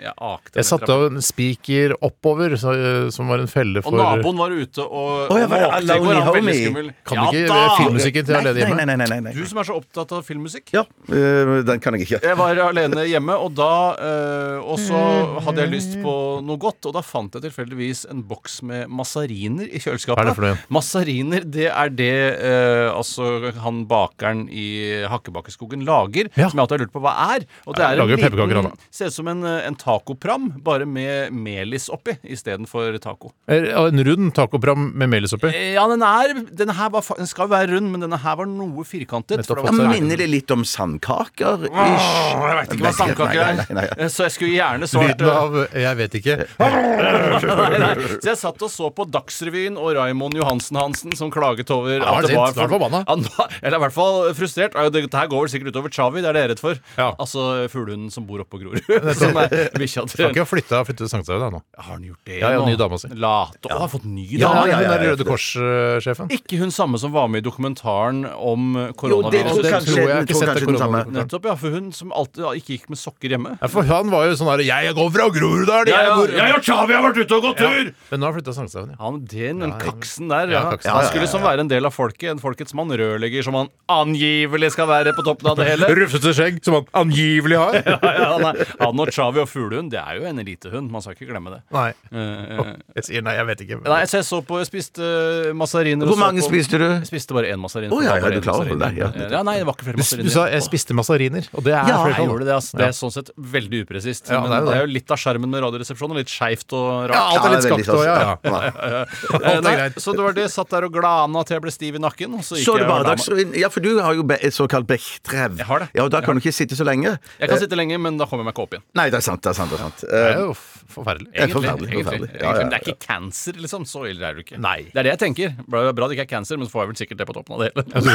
Jeg 0.00 0.12
akte 0.16 0.56
Jeg 0.60 0.66
satte 0.68 0.88
av 0.92 1.04
en 1.10 1.22
spiker 1.24 1.94
oppover, 2.04 2.54
så, 2.60 2.72
eh, 2.76 3.08
som 3.14 3.28
var 3.28 3.42
en 3.44 3.50
felle 3.50 3.82
for 3.84 3.92
Og 3.92 4.00
naboen 4.00 4.38
var 4.40 4.54
ute 4.54 4.82
og, 4.84 5.30
oh, 5.32 5.38
ja, 5.40 5.46
var 5.50 5.66
måkte 5.66 5.82
i 5.82 5.98
går. 6.00 6.14
Han 6.14 6.16
var 6.16 6.26
Homie? 6.30 6.42
veldig 6.46 6.56
skummel. 6.64 6.90
Kan 7.06 7.18
ja, 7.20 7.24
du 7.30 7.36
ikke 7.40 7.48
da! 7.52 7.76
filmmusikken 7.80 8.26
til 8.30 8.38
Alene 8.40 8.62
hjemme? 8.62 8.76
nei, 8.80 8.86
nei, 8.96 9.08
nei, 9.12 9.20
nei. 9.28 9.34
Du 9.36 9.42
som 9.46 9.58
er 9.62 9.68
så 9.68 9.76
opptatt 9.80 10.14
av 10.16 10.22
filmmusikk. 10.26 10.72
Ja, 10.76 10.84
øh, 11.10 11.52
den 11.68 11.80
kan 11.84 11.94
jeg 11.98 12.06
ikke. 12.08 12.20
Jeg 12.26 12.38
var 12.40 12.62
alene 12.66 13.04
hjemme, 13.08 13.36
og 13.36 13.52
da 13.58 13.70
eh, 14.00 14.58
Og 14.66 14.78
så 14.82 14.98
hadde 15.44 15.64
jeg 15.66 15.72
lyst 15.74 15.96
på 16.02 16.14
noe 16.46 16.56
godt, 16.62 16.86
og 16.88 16.94
da 16.96 17.02
fant 17.04 17.34
jeg 17.36 17.44
tilfeldigvis 17.48 18.06
en 18.10 18.22
boks 18.26 18.60
med 18.66 18.88
massariner 18.88 19.68
i 19.68 19.78
kjøleskapet. 19.82 20.32
Er 20.32 20.42
det? 20.46 20.54
Massariner, 20.72 21.44
det 21.44 21.68
er 21.70 21.92
det 21.92 22.12
eh, 22.40 22.88
altså 22.92 23.52
han 23.62 23.84
bakeren 23.90 24.46
i 24.50 24.66
Hakkebakkeskogen 25.10 25.84
lager, 25.86 26.30
Ja. 26.36 26.48
som 26.48 26.58
jeg 26.58 26.62
alltid 26.64 26.76
har 26.78 26.82
lurt 26.84 26.92
på 26.94 27.00
hva 27.04 27.12
er. 27.24 27.25
Og 27.66 27.74
det 27.76 27.84
er 27.84 28.00
en 28.00 28.08
liten 28.16 28.72
Ser 28.90 29.10
ut 29.10 29.16
som 29.16 29.28
en, 29.28 29.42
eh, 29.44 29.66
en 29.68 29.76
tacopram, 29.76 30.48
bare 30.62 30.86
med 30.86 31.32
melis 31.32 31.88
oppi 31.92 32.16
istedenfor 32.24 32.96
taco. 33.02 33.32
En 33.48 34.04
rund 34.06 34.32
tacopram 34.34 34.92
med 34.94 35.08
melis 35.12 35.32
oppi. 35.36 35.50
Eh, 35.52 35.72
Ja, 35.76 35.86
den 35.90 36.02
er 36.02 36.34
denne 36.56 36.74
her 36.78 36.88
var, 36.90 37.02
Den 37.16 37.26
skal 37.26 37.48
være 37.48 37.70
rund, 37.74 37.90
men 37.92 38.00
denne 38.00 38.18
her 38.22 38.36
var 38.36 38.46
noe 38.46 38.84
firkantet. 38.84 39.38
Nettopp 39.42 39.60
for 39.60 39.70
det 39.70 39.76
Ja, 39.76 39.88
minner 39.92 40.16
det 40.16 40.28
litt 40.30 40.50
om 40.50 40.62
sandkaker? 40.64 41.66
Åh, 41.68 42.46
jeg 42.46 42.56
vet 42.60 42.74
ikke 42.76 42.86
hva 42.86 42.92
sandkaker 42.96 43.40
er. 43.42 43.54
nei, 43.56 43.66
nei, 43.70 43.74
nei. 43.82 43.86
Eh, 43.98 44.08
Så 44.08 44.24
jeg 44.26 44.32
skulle 44.36 44.54
gjerne 44.56 44.86
svart 44.88 45.18
Lyden 45.18 45.30
av 45.30 45.56
Jeg 45.74 45.96
vet 45.96 46.12
ikke. 46.20 46.36
nei, 46.60 47.78
nei. 47.82 47.94
Så 48.20 48.30
jeg 48.30 48.38
satt 48.40 48.62
og 48.62 48.70
så 48.72 48.90
på 48.94 49.06
Dagsrevyen 49.10 49.76
og 49.80 49.94
Raimond 49.96 50.36
Johansen 50.38 50.76
Hansen 50.80 51.16
som 51.18 51.30
klaget 51.30 51.70
over 51.74 52.00
sint. 52.00 52.06
Han 52.06 52.26
var 52.36 52.52
for, 52.54 53.48
Eller 53.62 53.76
i 53.78 53.82
hvert 53.84 53.92
fall 53.96 54.34
frustrert. 54.36 54.76
Dette 54.96 55.16
her 55.20 55.28
går 55.30 55.46
vel 55.46 55.52
sikkert 55.52 55.72
utover 55.74 55.92
Chavi, 55.92 56.22
det 56.22 56.30
er 56.30 56.36
det 56.36 56.42
jeg 56.42 56.48
er 56.48 56.52
redd 56.54 56.62
for. 56.62 56.80
Ja. 56.96 57.10
Altså 57.22 57.66
fuglehunden 57.72 58.10
som 58.12 58.26
bor 58.28 58.42
oppe 58.44 58.56
på 58.56 58.60
Grorud. 58.62 58.82
som 59.20 59.36
er 59.40 59.70
bikkja 59.76 60.04
til 60.10 60.26
ikke 60.30 60.42
ha 60.42 60.48
flytta 60.48 60.80
til 60.90 61.08
Sankthanshaugen 61.10 61.46
ennå. 61.48 61.60
Har 61.78 61.92
han 61.96 62.04
gjort 62.06 62.20
det 62.28 62.38
Ja, 62.40 62.50
ja, 62.54 62.60
nå? 62.60 62.66
ny 62.70 62.76
dama 62.80 62.98
si. 63.00 63.08
Late. 63.16 63.70
Å, 63.70 63.78
har 63.84 63.90
fått 63.92 64.04
ny 64.08 64.26
Ja, 64.36 64.50
dame? 64.50 64.66
ja, 64.66 64.66
ja, 64.66 64.76
hun 64.82 64.94
er 64.96 65.04
ja, 65.06 65.12
Røde 65.14 65.26
Kors-sjefen. 65.28 66.30
Ikke 66.36 66.58
hun 66.60 66.72
samme 66.74 67.00
som 67.00 67.12
var 67.14 67.28
med 67.32 67.42
i 67.42 67.46
dokumentaren 67.46 68.24
om 68.36 68.76
Jo, 68.76 69.20
det 69.32 69.42
tror 69.46 69.62
jeg 69.64 69.72
jeg 69.72 70.26
ikke 70.26 70.34
tror 70.34 70.42
sett 70.52 70.66
den 70.66 70.80
samme. 70.80 71.02
Nettopp, 71.16 71.48
ja. 71.50 71.54
For 71.60 71.76
hun 71.76 71.90
som 71.96 72.12
alltid 72.16 72.42
ja, 72.44 72.52
ikke 72.60 72.74
gikk 72.76 72.88
med 72.92 73.00
sokker 73.00 73.34
hjemme. 73.36 73.54
Ja, 73.60 73.70
for 73.72 73.86
han 73.88 74.10
var 74.12 74.26
jo 74.28 74.36
sånn 74.38 74.50
her 74.52 74.64
Jeg 74.66 74.94
går 74.98 75.10
fra 75.14 75.28
Groruddalen! 75.36 75.90
Ja, 75.92 76.02
jeg 76.06 76.36
ja, 76.36 76.48
jeg 76.50 76.58
og 76.58 76.66
Chavi 76.66 76.96
har 76.96 77.04
vært 77.06 77.20
ute 77.22 77.38
og 77.38 77.46
gått 77.48 77.60
tur! 77.62 77.92
Men 78.10 78.22
nå 78.22 78.28
har 78.30 78.36
flytta 78.36 78.56
Sankthanshaugen, 78.56 78.94
ja. 78.96 79.00
Han, 79.04 79.20
den, 79.30 79.62
den 79.64 79.74
kaksen 79.80 80.30
der, 80.32 80.50
Ja, 80.52 80.60
ja. 80.66 80.74
kaksen. 80.74 80.92
Han 80.96 81.06
skulle 81.08 81.24
liksom 81.26 81.44
være 81.46 81.64
en 81.66 81.70
del 81.72 81.88
av 81.88 81.94
folket. 81.96 82.28
En 82.34 82.42
folkets 82.42 82.74
mann. 82.76 82.92
Rørlegger 82.96 83.42
som 83.44 83.56
han 83.58 83.68
angivelig 83.90 84.70
skal 84.76 84.86
være 84.90 85.12
på 85.16 85.24
toppen 85.26 85.50
av 85.50 85.58
det 85.58 85.66
hele. 85.68 85.88
Rufsete 85.98 86.32
skjegg, 86.36 86.60
som 86.64 86.78
han 86.94 87.05
angivelig 87.06 87.56
har. 87.60 87.78
Ja, 87.86 87.98
ja, 88.02 88.26
han, 88.36 88.44
er, 88.50 88.68
han 88.80 89.00
og 89.02 89.10
Chavi 89.14 89.40
og 89.42 89.48
fuglehund, 89.48 89.90
det 89.92 89.98
er 90.00 90.18
jo 90.20 90.26
en 90.28 90.38
elitehund. 90.42 90.90
Man 90.92 91.02
skal 91.02 91.14
ikke 91.16 91.28
glemme 91.30 91.50
det. 91.54 91.60
Nei. 91.74 91.88
Eh, 92.12 92.58
eh, 92.60 92.70
Jeg 92.98 93.06
sier 93.08 93.24
nei, 93.24 93.34
jeg 93.38 93.46
vet 93.48 93.62
ikke. 93.64 93.78
nei, 93.86 94.00
så 94.10 94.18
jeg 94.20 94.26
så 94.28 94.40
på 94.46 94.58
Jeg 94.60 94.68
spiste 94.68 95.00
uh, 95.02 95.52
mazariner. 95.56 96.06
Hvor 96.10 96.18
mange 96.20 96.42
spiste 96.44 96.78
du? 96.80 96.86
Jeg 97.00 97.08
spiste 97.08 97.34
bare 97.36 97.50
én 97.54 97.60
mazarin. 97.62 97.92
Å, 97.94 98.00
ja, 98.04 98.16
ja, 98.20 98.30
du 98.34 98.40
klarer 98.44 98.72
det, 98.76 98.90
ja. 98.98 99.08
ja, 99.32 99.42
Nei, 99.46 99.56
det 99.60 99.66
var 99.68 99.76
ikke 99.78 99.88
flere 99.88 99.98
Du, 100.00 100.02
massariner. 100.04 100.28
du 100.28 100.34
sa 100.34 100.46
'jeg 100.50 100.62
spiste 100.66 100.94
mazariner, 100.96 101.48
og 101.54 101.64
det 101.66 101.72
er 101.74 101.82
Ja, 101.88 101.96
flertall. 102.04 102.12
Jeg 102.16 102.28
gjorde 102.30 102.46
det, 102.50 102.54
ass. 102.56 102.70
Det 102.76 102.86
er 102.86 102.94
sånn 102.96 103.12
sett 103.14 103.30
veldig 103.38 103.82
upresist. 103.86 104.28
Ja, 104.30 104.40
men 104.42 104.50
det 104.50 104.56
er 104.56 104.60
jo 104.62 104.70
det 104.70 104.76
er 104.76 104.86
jo 104.86 104.92
litt 104.92 105.10
av 105.14 105.18
skjermen 105.22 105.50
med 105.50 105.62
Radioresepsjonen. 105.62 106.16
Litt 106.20 106.32
skeivt 106.32 106.72
og 106.76 106.86
Ja, 106.86 107.14
rart. 107.14 107.32
alt 107.32 107.44
er 107.46 107.50
litt 107.54 107.64
Ja, 107.64 107.70
skakt 107.70 107.88
og 107.96 108.04
ja, 108.04 108.16
ja. 108.16 108.34
sånn. 108.42 109.42
Eh, 109.46 109.60
nei, 109.62 109.74
greit. 109.76 109.94
så 110.02 110.12
det 110.16 110.22
var 110.26 110.32
det. 110.36 110.46
Satt 110.50 110.70
der 110.70 110.84
og 110.88 110.92
glana 110.92 111.44
til 111.46 111.56
jeg 111.56 111.62
ble 111.62 111.70
stiv 111.74 111.94
i 111.96 112.02
nakken. 112.02 112.34
Og 112.34 112.42
så 112.46 112.56
gikk 112.58 112.64
Så 112.66 112.74
du 112.76 112.82
jeg 112.82 112.88
bare 112.88 113.00
og 113.00 113.06
la 113.06 113.10
meg. 113.10 113.18
Dagsrevyen? 113.18 113.54
Ja, 113.60 113.68
for 113.72 113.80
du 113.80 113.90
har 114.00 114.14
jo 114.14 114.22
be- 114.26 114.38
et 114.42 114.52
såkalt 114.56 114.86
bechtrev. 114.86 115.56
Jeg 115.58 115.66
har 115.66 115.78
det. 115.84 115.88
Ja, 115.94 116.04
og 116.04 116.10
da 116.10 116.20
kan 116.20 116.34
du 116.36 116.40
ikke 116.42 116.52
sitte 116.54 116.74
så 116.76 116.84
lenge. 116.96 117.12
Jeg 117.40 117.48
kan 117.52 117.58
sitte 117.62 117.76
lenge, 117.78 117.98
men 118.00 118.16
da 118.18 118.24
kommer 118.26 118.42
jeg 118.42 118.48
meg 118.50 118.56
ikke 118.56 118.64
opp 118.66 118.74
igjen. 118.78 118.86
Nei, 118.96 119.06
det 119.12 119.20
er 119.20 119.26
sant. 119.28 119.42
det 119.44 119.52
er 119.52 119.58
sant, 119.60 119.70
det 119.70 119.78
er 119.78 119.84
sant. 119.84 120.00
Det 120.06 120.16
Eh, 120.16 120.32
er 120.32 120.40
jo 120.46 120.54
forferdelig. 120.96 121.28
er 121.28 121.40
Egentlig, 121.44 121.54
forferdelig, 121.56 121.88
egentlig, 121.90 122.04
forferdelig. 122.06 122.30
Ja, 122.36 122.46
Ja, 122.46 122.50
ja, 122.56 122.68
det 122.70 122.76
er 122.76 122.82
ikke 122.86 123.06
cancer, 123.06 123.52
liksom. 123.60 123.84
Så 123.86 124.04
ille 124.08 124.24
er 124.26 124.34
det 124.38 124.44
ikke. 124.46 124.58
Nei. 124.62 124.76
Det 124.92 124.98
er 125.02 125.02
det 125.08 125.12
jeg 125.14 125.20
tenker. 125.26 125.54
Bra, 125.68 125.84
bra 125.92 126.08
det 126.08 126.16
ikke 126.16 126.26
er 126.26 126.32
cancer, 126.36 126.56
men 126.56 126.66
så 126.68 126.72
får 126.76 126.82
jeg 126.84 126.88
vel 126.92 126.98
sikkert 127.02 127.18
det 127.20 127.26
på 127.26 127.34
toppen 127.36 127.52
av 127.56 127.60
det 127.60 127.70
hele. 127.70 127.82
Det. 127.86 127.92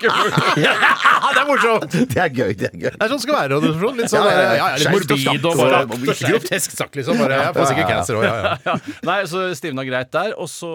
det 0.00 0.68
er 0.70 1.34
det 1.40 1.44
morsomt! 1.48 1.90
Det 2.10 2.20
er 2.20 2.28
gøy. 2.34 2.52
det 2.58 2.68
er 2.70 2.76
gøy 2.76 2.90
Det 2.90 3.00
er 3.00 3.08
sånn 3.10 3.20
det 3.20 3.24
skal 3.24 3.36
være. 3.36 3.48
Radioresepsjon. 3.54 3.96
Litt 4.00 4.10
sånn 4.12 4.26
Ja, 4.26 4.30
ja, 4.30 4.40
ja. 4.40 4.54
ja, 4.54 4.66
ja, 4.70 4.76
litt 4.80 4.90
morbid 4.94 5.46
og 5.50 5.56
bare 5.60 5.80
grotesk 6.20 6.74
sagt, 6.76 6.96
liksom. 6.98 7.18
Bare, 7.20 7.38
jeg 7.44 7.54
får 7.56 7.70
sikkert 7.70 7.88
cancer 7.94 8.18
òg, 8.20 8.24
ja, 8.26 8.56
ja. 8.66 8.74
Nei, 9.08 9.18
så 9.30 9.44
stivna 9.58 9.84
greit 9.88 10.10
der, 10.14 10.34
og 10.40 10.48
så 10.50 10.70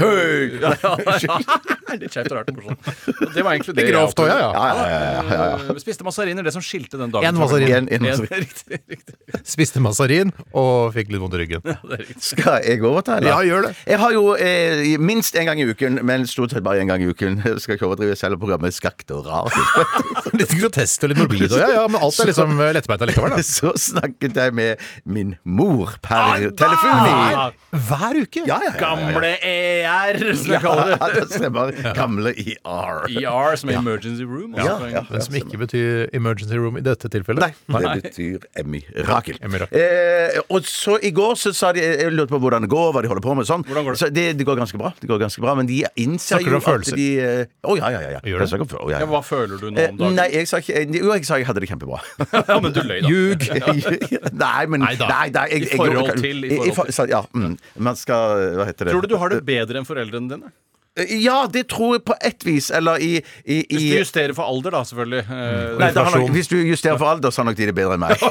Høy! 0.00 0.60
Ja, 0.62 0.72
ja, 0.82 0.94
ja. 1.26 1.38
Litt 2.00 2.14
skjevt 2.14 2.30
og 2.30 2.36
rart 2.38 2.50
og 2.52 2.58
morsomt. 2.60 2.80
Det 3.34 3.42
var 3.44 3.56
egentlig 3.56 3.74
det. 3.76 3.84
Litt 3.84 3.92
grovt 3.94 4.22
òg, 4.22 4.30
ja, 4.30 4.38
ja. 4.38 4.50
Ja, 4.54 4.66
ja, 4.70 4.86
ja, 4.86 5.00
ja, 5.10 5.48
ja. 5.50 5.74
Eh, 6.38 6.44
Spiste 6.44 6.46
det 6.46 6.52
som 6.54 6.62
skilte 6.64 6.98
den 7.00 7.10
dagen. 7.14 7.26
En 7.28 7.40
mazarin. 7.40 7.72
En, 7.74 7.88
en, 7.90 8.02
mazarin. 8.02 8.44
riktig, 8.44 8.80
riktig. 8.88 9.14
Spiste 9.46 9.80
mazarin 9.82 10.32
og 10.56 10.92
fikk 10.94 11.10
litt 11.12 11.20
vondt 11.22 11.34
i 11.36 11.40
ryggen. 11.42 11.62
Det 11.64 11.76
er 11.76 12.02
riktig. 12.04 12.22
Skal 12.30 12.60
jeg 12.66 12.82
overta, 12.86 13.16
eller? 13.18 13.30
Ja, 13.32 13.40
gjør 13.46 13.66
det. 13.68 13.72
Jeg 13.90 13.98
har 14.02 14.14
jo 14.16 14.24
eh, 14.36 14.84
minst 15.00 15.36
en 15.40 15.46
gang 15.50 15.60
i 15.62 15.66
uken, 15.70 16.00
men 16.06 16.26
stort 16.30 16.54
sett 16.54 16.64
bare 16.66 16.82
en 16.84 16.90
gang 16.90 17.02
i 17.04 17.10
uken. 17.10 17.40
Jeg 17.50 17.60
skal 17.64 17.76
ikke 17.76 17.88
overdrive 17.88 18.16
selv 18.18 18.38
programmet 18.40 18.74
Skakt 18.76 19.10
og 19.14 19.26
rar. 19.26 19.50
Litt 20.38 20.52
grotesk 20.54 21.02
og 21.04 21.10
litt 21.12 21.18
morbid. 21.18 21.46
Og 21.50 21.58
ja, 21.58 21.68
ja, 21.74 21.84
men 21.90 22.00
alt 22.00 22.18
er 22.22 22.28
liksom 22.30 22.54
lettbeint 22.76 23.02
allikevel. 23.04 23.34
Da. 23.34 23.44
Så 23.46 23.72
snakket 23.80 24.36
jeg 24.38 24.54
med 24.54 24.82
min 25.04 25.34
mor 25.44 25.96
per 26.04 26.46
telefon. 26.58 27.10
Ah, 27.10 27.50
Hver 27.74 28.20
uke? 28.22 28.44
Ja, 28.46 28.60
ja, 28.62 28.70
ja, 28.70 28.72
ja. 28.72 28.78
Gamle 28.80 29.32
ER, 29.50 30.20
som 30.38 30.54
jeg 30.54 30.62
kaller 30.64 30.92
Ja, 30.94 31.08
det. 31.10 31.24
det 31.26 31.40
stemmer. 31.40 31.74
Gamle 31.96 32.32
ER. 32.34 33.02
ER, 33.10 33.56
som 33.60 33.72
er 33.72 33.80
Emergency 33.80 34.26
Room. 34.28 34.54
Ja, 34.56 34.76
altså. 34.76 34.90
ja. 34.94 35.02
Men 35.10 35.24
som 35.26 35.38
ikke 35.40 35.60
betyr 35.64 36.06
emergency 36.20 36.58
room 36.60 36.76
i 36.78 36.84
dette 36.84 37.08
tilfellet. 37.10 37.56
Nei, 37.72 37.80
det 37.82 38.04
betyr 38.04 38.44
mirakel. 38.68 39.40
Mirakel. 39.54 39.80
Eh, 39.80 40.38
og 40.52 40.68
så 40.68 40.98
i 41.02 41.10
går 41.16 41.34
så 41.40 41.52
sa 41.56 41.72
de 41.74 41.80
Jeg 41.82 42.12
lurte 42.14 42.30
på 42.34 42.40
hvordan 42.44 42.66
det 42.66 42.70
går, 42.72 42.92
hva 42.94 43.02
de 43.02 43.10
holder 43.10 43.24
på 43.24 43.34
med. 43.40 43.48
Sånn. 43.48 43.64
Hvordan 43.66 43.86
går 43.88 43.96
det? 43.96 44.00
Så 44.04 44.10
det, 44.14 44.26
det 44.38 44.46
går 44.48 44.60
ganske 44.60 44.78
bra. 44.80 44.92
Det 45.00 45.08
går 45.10 45.20
ganske 45.24 45.42
bra 45.42 45.54
Men 45.58 45.68
de 45.70 45.80
innser 46.04 46.36
Snakker 46.38 46.54
jo 46.54 46.60
at 46.60 46.66
følelser? 46.68 47.00
de 47.00 47.08
eh, 47.24 47.54
oh, 47.66 47.74
ja, 47.80 47.90
ja, 47.96 48.00
ja. 48.04 48.10
ja. 48.18 48.22
Gjør 48.30 48.44
det? 48.44 48.46
Jeg 48.46 48.52
snakker 48.54 48.66
om 48.84 48.90
ja, 48.92 48.98
Ja, 48.98 49.02
ja. 49.04 49.10
hva 49.10 49.22
føler 49.26 49.56
du 49.62 49.66
nå 49.70 49.80
Eh, 49.80 49.90
om 49.90 50.00
dagen? 50.04 50.16
Nei, 50.20 50.28
jeg 50.36 50.50
sa 50.50 50.60
ikke 50.62 50.84
Jo, 51.00 51.10
jeg 51.16 51.26
sa 51.28 51.40
jeg 51.40 51.48
hadde 51.50 51.64
det 51.64 51.70
kjempebra. 51.72 52.00
Ja, 52.36 52.60
men 52.60 52.74
du 52.76 52.80
løy, 52.84 52.98
da. 53.00 53.10
Ljug. 53.10 53.46
nei, 54.44 54.62
men 54.70 54.84
Nei. 54.86 54.94
Nei, 55.00 55.26
nei, 55.34 55.46
jeg, 55.56 55.68
I 55.70 55.78
forhold 55.80 56.12
til, 56.20 56.44
i 56.44 56.56
forhold 56.56 56.76
for- 56.80 56.94
så- 57.00 57.08
Ja, 57.10 57.22
mm, 57.34 57.54
man 57.88 57.96
skal 57.98 58.56
Hva 58.60 58.66
heter 58.68 58.90
det? 58.90 58.92
Tror 58.94 59.06
du 59.06 59.14
du 59.14 59.16
har 59.22 59.32
det 59.32 59.40
bedre 59.48 59.80
enn 59.80 59.88
foreldrene 59.88 60.30
dine? 60.36 60.52
Ja, 61.20 61.46
det 61.50 61.66
tror 61.72 61.96
jeg 61.96 62.04
på 62.08 62.14
ett 62.20 62.44
vis. 62.46 62.70
Eller 62.70 63.00
i, 63.00 63.12
i, 63.44 63.60
i 63.60 63.76
Hvis 63.76 63.86
du 63.90 63.98
justerer 64.00 64.34
for 64.36 64.44
alder, 64.50 64.70
da, 64.76 64.82
selvfølgelig. 64.88 65.22
Eh, 65.26 65.78
Nei, 65.80 65.90
da 65.96 66.04
har 66.06 66.18
nok, 66.18 66.30
hvis 66.36 66.50
du 66.52 66.56
justerer 66.58 66.98
for 67.00 67.10
alder, 67.12 67.30
så 67.34 67.42
har 67.42 67.50
nok 67.50 67.58
de 67.60 67.70
det 67.70 67.76
bedre 67.76 67.96
enn 67.98 68.04
meg. 68.04 68.16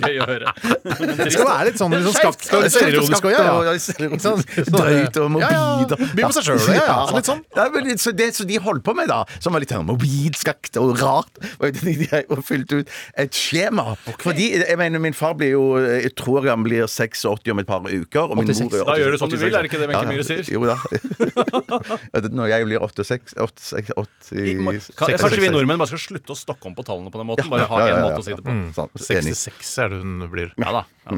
Gøy 0.00 0.18
å 0.20 0.26
høre. 0.28 0.52
Det 0.84 1.30
skal 1.32 1.46
være 1.48 1.66
litt 1.70 1.80
sånn, 1.80 1.94
liksom, 1.94 2.14
skapt 2.16 2.46
skakt, 2.46 2.72
stereotisk 2.74 3.26
òg, 3.26 3.30
og 3.30 3.32
ja, 3.32 3.40
ja. 3.66 3.74
Ikke? 3.76 4.70
Drøyt 4.70 5.18
og 5.20 5.30
morbid. 5.36 5.46
Ja, 5.46 5.50
ja. 5.54 5.64
og- 5.84 6.14
By 6.16 6.26
på 6.26 6.32
seg 6.36 6.46
sjøl, 6.48 6.60
ja, 6.74 6.84
ja. 6.86 6.98
Litt 7.16 7.28
sånn. 7.30 7.42
Ja, 7.56 7.66
men 7.74 7.98
så 8.00 8.12
det 8.16 8.30
som 8.36 8.48
de 8.50 8.58
holdt 8.62 8.84
på 8.86 8.94
med, 8.96 9.08
da, 9.12 9.22
som 9.40 9.54
var 9.56 9.62
litt 9.64 9.72
sånn 9.72 9.86
morbid, 9.88 10.36
skakt 10.40 10.76
og 10.80 10.94
rart, 11.00 11.40
og 11.60 11.80
og 12.30 12.44
fylte 12.46 12.80
ut 12.82 12.92
et 13.18 13.34
skjema. 13.36 13.94
Fordi, 14.20 14.50
jeg 14.60 14.78
mener, 14.80 15.02
min 15.02 15.16
far 15.16 15.34
blir 15.38 15.54
jo 15.54 15.64
Jeg 15.80 16.12
tror 16.18 16.46
han 16.48 16.62
blir 16.64 16.86
86 16.86 17.50
om 17.50 17.58
et 17.62 17.66
par 17.68 17.80
uker. 17.86 18.30
Og 18.30 18.36
min 18.38 18.46
86. 18.50 18.60
mor 18.70 18.80
er 18.80 18.84
Da 18.90 18.96
gjør 19.00 19.14
du 19.16 19.18
som 19.22 19.30
du 19.32 19.36
vil, 19.36 19.54
er 19.54 19.64
det 19.66 19.70
ikke 19.70 19.80
det 19.82 19.88
Wenche. 19.90 20.10
Myhre 20.10 20.26
sier? 20.26 20.59
Jo, 20.60 20.68
da. 20.68 22.28
Når 22.40 22.52
jeg 22.52 22.68
blir 22.68 22.84
86 22.84 23.34
86 23.36 23.92
86 23.96 24.90
Kan, 24.98 25.14
kanskje 25.16 25.40
vi 25.42 25.50
nordmenn 25.52 25.80
bare 25.80 25.90
skal 25.92 26.02
slutte 26.02 26.34
å 26.34 26.38
stokke 26.38 26.70
om 26.70 26.76
på 26.76 26.84
tallene 26.86 27.12
på 27.12 27.20
den 27.20 27.28
måten? 27.30 27.50
Bare 27.52 27.68
ha 27.70 27.82
ja, 27.82 27.88
ja, 27.88 27.96
én 27.96 28.00
ja, 28.00 28.08
måte 28.08 28.22
å 28.22 28.26
si 28.26 28.36
det 28.36 28.44
på. 28.44 28.56
Sant, 28.76 29.04
66 29.06 29.70
er 29.84 29.92
det 29.94 30.00
hun 30.02 30.26
blir. 30.32 30.52
Ja 30.60 30.74
da. 30.80 30.84
Ja. 31.10 31.16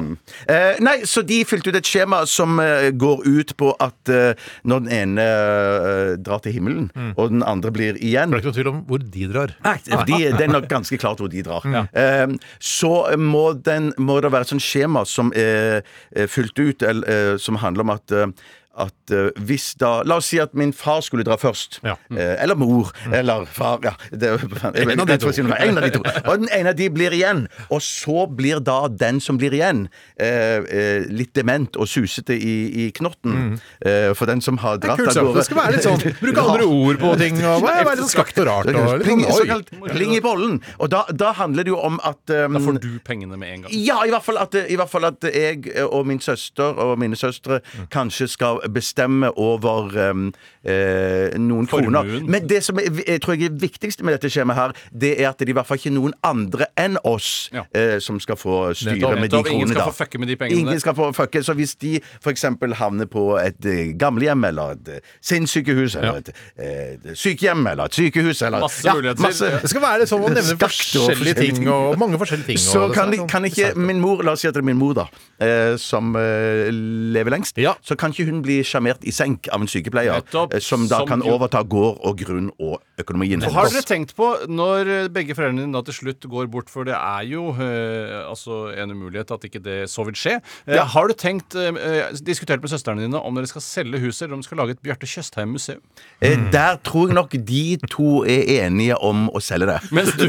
Eh, 0.49 0.79
nei, 0.81 0.95
så 1.09 1.21
de 1.27 1.41
fylte 1.45 1.69
ut 1.69 1.77
et 1.77 1.87
skjema 1.87 2.23
som 2.29 2.57
eh, 2.63 2.89
går 2.95 3.25
ut 3.27 3.53
på 3.59 3.73
at 3.83 4.11
eh, 4.11 4.39
når 4.67 4.85
den 4.85 4.93
ene 4.95 5.25
eh, 5.27 6.13
drar 6.23 6.41
til 6.43 6.55
himmelen, 6.55 6.87
og 7.13 7.33
den 7.33 7.43
andre 7.45 7.71
blir 7.73 7.99
igjen 7.99 8.31
Det 8.31 8.39
er 8.39 8.43
ikke 8.43 8.53
noe 8.53 8.57
tvil 8.59 8.71
om 8.71 8.81
hvor 8.89 9.03
de 9.03 9.27
drar. 9.29 9.53
Nei, 9.65 9.75
de, 9.83 10.19
det 10.37 10.47
er 10.47 10.53
nok 10.53 10.69
ganske 10.71 10.97
klart 11.01 11.21
hvor 11.21 11.31
de 11.31 11.43
drar. 11.45 11.67
Eh, 11.91 12.25
så 12.63 12.93
må, 13.19 13.45
den, 13.65 13.91
må 14.01 14.19
det 14.23 14.33
være 14.33 14.47
et 14.47 14.55
sånt 14.55 14.65
skjema 14.65 15.05
som 15.09 15.33
er, 15.37 15.83
er 16.15 16.31
fylt 16.31 16.57
ut, 16.59 16.85
eller, 16.87 17.09
eh, 17.09 17.37
som 17.41 17.59
handler 17.61 17.85
om 17.85 17.93
at 17.97 18.15
eh, 18.15 18.27
at 18.73 19.13
uh, 19.13 19.29
hvis 19.45 19.73
da 19.79 20.01
La 20.07 20.17
oss 20.17 20.31
si 20.31 20.39
at 20.41 20.53
min 20.57 20.73
far 20.73 21.01
skulle 21.05 21.25
dra 21.25 21.37
først. 21.39 21.79
Ja. 21.85 21.95
Uh, 22.11 22.35
eller 22.41 22.57
mor. 22.59 22.91
Eller 23.13 23.45
far. 23.45 23.79
Ja, 23.85 23.93
det, 24.09 24.33
jeg 24.33 24.87
En 24.93 25.03
av 25.03 25.07
de 25.07 25.17
to. 25.21 25.31
En 25.33 25.77
av 25.77 25.85
de 25.85 25.91
to. 25.97 26.03
Og 26.25 26.43
den 26.43 26.49
ene 26.53 26.73
av 26.73 26.79
de 26.79 26.89
blir 26.93 27.13
igjen. 27.13 27.45
Og 27.69 27.81
så 27.85 28.25
blir 28.27 28.61
da 28.63 28.87
den 28.89 29.21
som 29.23 29.37
blir 29.37 29.53
igjen, 29.53 29.85
uh, 30.21 30.63
eh, 30.63 31.05
litt 31.11 31.33
dement 31.35 31.77
og 31.77 31.87
susete 31.89 32.35
i, 32.35 32.55
i 32.85 32.89
knotten. 32.95 33.59
Eh, 33.85 34.11
for 34.17 34.29
den 34.29 34.41
som 34.41 34.57
har 34.61 34.79
dratt 34.81 35.01
av 35.01 35.17
gårde 35.17 35.41
Det 35.41 35.45
skal 35.47 35.59
være 35.59 35.75
litt 35.75 35.85
sånn 35.85 36.01
Bruke 36.21 36.43
andre 36.43 36.65
ord 36.67 36.99
på 37.01 37.11
ting 37.19 37.39
og 37.41 37.65
være 37.65 37.85
være 37.87 37.97
litt 37.97 38.03
sånn 38.05 38.11
skakt 38.13 38.39
og 38.41 38.47
rart. 38.49 38.69
Og 38.71 39.03
Pling, 39.03 39.23
sånn, 39.25 39.39
såkalt 39.43 39.71
pling 39.93 40.15
i 40.15 40.21
bollen. 40.23 40.59
Og 40.79 40.91
da, 40.93 41.03
da 41.11 41.33
handler 41.37 41.67
det 41.67 41.73
jo 41.73 41.79
om 41.83 41.99
at 42.05 42.21
um, 42.33 42.57
Da 42.57 42.63
får 42.63 42.79
du 42.83 42.89
pengene 43.05 43.39
med 43.39 43.55
en 43.55 43.65
gang. 43.65 43.75
ja, 43.75 43.99
i 44.07 44.13
hvert, 44.13 44.25
fall 44.25 44.39
at, 44.41 44.57
i 44.63 44.77
hvert 44.79 44.91
fall 44.91 45.09
at 45.09 45.27
jeg 45.29 45.69
og 45.85 46.07
min 46.09 46.21
søster 46.23 46.79
og 46.83 46.95
mine 47.01 47.17
søstre 47.19 47.59
kanskje 47.93 48.29
skal 48.31 48.62
bestemme 48.71 49.29
over 49.37 49.91
um, 50.11 50.33
eh, 50.63 51.33
noen 51.39 51.67
Formuen. 51.67 51.93
kroner. 51.93 52.29
Men 52.29 52.47
det 52.49 52.61
som 52.63 52.77
er, 52.79 52.89
jeg 53.07 53.21
tror 53.21 53.35
jeg 53.35 53.49
er 53.51 53.57
viktigst 53.59 54.03
med 54.03 54.13
dette 54.17 54.29
skjemaet 54.31 54.55
her, 54.59 54.71
det 54.91 55.13
er 55.21 55.29
at 55.29 55.39
det 55.39 55.47
er 55.49 55.53
i 55.53 55.57
hvert 55.57 55.67
fall 55.67 55.77
ikke 55.81 55.93
noen 55.95 56.13
andre 56.23 56.65
enn 56.79 56.97
oss 57.03 57.49
Ja. 57.53 57.63
eh, 57.75 57.99
som 57.99 58.19
skal 58.19 58.35
få 58.39 58.73
styre 58.73 58.95
Nettopp. 58.95 59.19
med 59.19 59.29
de 59.29 59.37
kronene. 59.43 59.53
ingen 59.53 59.67
skal 59.73 59.81
da. 59.81 59.87
få 59.91 59.97
fucke 60.03 60.19
med 60.19 60.27
de 60.31 60.35
pengene. 60.39 60.59
Ingen 60.59 60.79
skal 60.79 60.95
få 60.95 61.11
fucke. 61.13 61.43
Så 61.43 61.53
hvis 61.57 61.75
de 61.75 61.99
f.eks. 62.23 62.45
havner 62.79 63.05
på 63.05 63.25
et 63.41 63.65
eh, 63.65 63.93
gamlehjem 63.99 64.43
eller 64.49 64.77
et 64.77 64.87
eh, 64.97 64.99
sinnssykehus 65.21 65.95
eller 65.99 66.21
et 66.21 66.31
eh, 66.57 67.13
sykehjem 67.17 67.67
eller 67.73 67.89
et 67.91 67.97
sykehus 67.97 68.41
eller 68.41 68.59
Masse 68.63 68.93
muligheter. 68.95 69.59
Det 69.63 69.69
skal 69.71 69.81
være 69.83 70.07
sånn 70.09 70.23
å 70.23 70.31
nevne 70.31 70.55
Skakt 70.57 70.95
og 70.99 71.09
forskjellige 71.09 71.39
ting 71.41 71.67
og 71.71 71.97
mange 72.01 72.19
forskjellige 72.21 72.51
ting. 72.53 72.61
Så 72.61 72.85
og 72.87 72.93
kan, 72.95 73.11
de, 73.13 73.17
kan 73.27 73.43
sånn 73.43 73.49
ikke 73.51 73.73
min 73.79 73.99
mor, 74.03 74.23
la 74.25 74.35
oss 74.37 74.43
si 74.43 74.47
at 74.49 74.55
det 74.55 74.61
er 74.63 74.67
min 74.69 74.79
mor, 74.79 74.93
da, 74.97 75.05
eh, 75.43 75.75
som 75.81 76.13
eh, 76.19 76.69
lever 77.15 77.33
lengst, 77.37 77.57
Ja. 77.61 77.75
så 77.83 77.95
kan 77.99 78.11
ikke 78.13 78.27
hun 78.29 78.41
bli 78.45 78.52
sjarmert 78.61 79.03
i 79.07 79.13
senk 79.15 79.49
av 79.49 79.63
en 79.63 79.71
sykepleier, 79.71 80.21
Nettopp, 80.21 80.53
eh, 80.53 80.61
som 80.63 80.85
da 80.87 81.01
som 81.01 81.09
kan 81.09 81.25
overta 81.25 81.63
gård 81.65 82.03
og 82.05 82.17
grunn 82.21 82.51
og 82.59 82.77
økonomien. 83.01 83.41
Så 83.41 83.49
Har 83.53 83.69
dere 83.73 83.81
tenkt 83.87 84.13
på, 84.15 84.27
når 84.49 85.09
begge 85.13 85.33
foreldrene 85.33 85.65
dine 85.65 85.81
til 85.87 85.95
slutt 85.97 86.27
går 86.29 86.49
bort, 86.53 86.69
for 86.69 86.85
det 86.85 86.93
er 86.93 87.23
jo 87.25 87.47
eh, 87.57 88.19
altså 88.29 88.67
en 88.77 88.91
umulighet 88.93 89.31
at 89.33 89.47
ikke 89.49 89.61
det 89.65 89.77
så 89.89 90.05
vil 90.05 90.13
skje 90.17 90.35
eh, 90.37 90.75
Ja. 90.75 90.83
Har 90.93 91.07
du 91.09 91.13
tenkt, 91.17 91.55
eh, 91.57 91.73
eh, 91.73 92.13
diskutert 92.25 92.61
med 92.61 92.69
søstrene 92.69 93.01
dine 93.01 93.17
om 93.17 93.33
dere 93.35 93.49
skal 93.49 93.61
selge 93.65 93.99
huset, 94.03 94.27
eller 94.27 94.37
om 94.37 94.43
dere 94.43 94.49
skal 94.49 94.61
lage 94.61 94.75
et 94.77 94.83
Bjarte 94.85 95.09
Tjøstheim-museum? 95.09 95.81
Mm. 96.21 96.51
Der 96.53 96.77
tror 96.85 97.07
jeg 97.09 97.17
nok 97.17 97.33
de 97.49 97.63
to 97.89 98.23
er 98.29 98.43
enige 98.67 98.97
om 99.01 99.25
å 99.33 99.41
selge 99.41 99.71
det. 99.73 99.79
Mens 99.91 100.13
du 100.19 100.27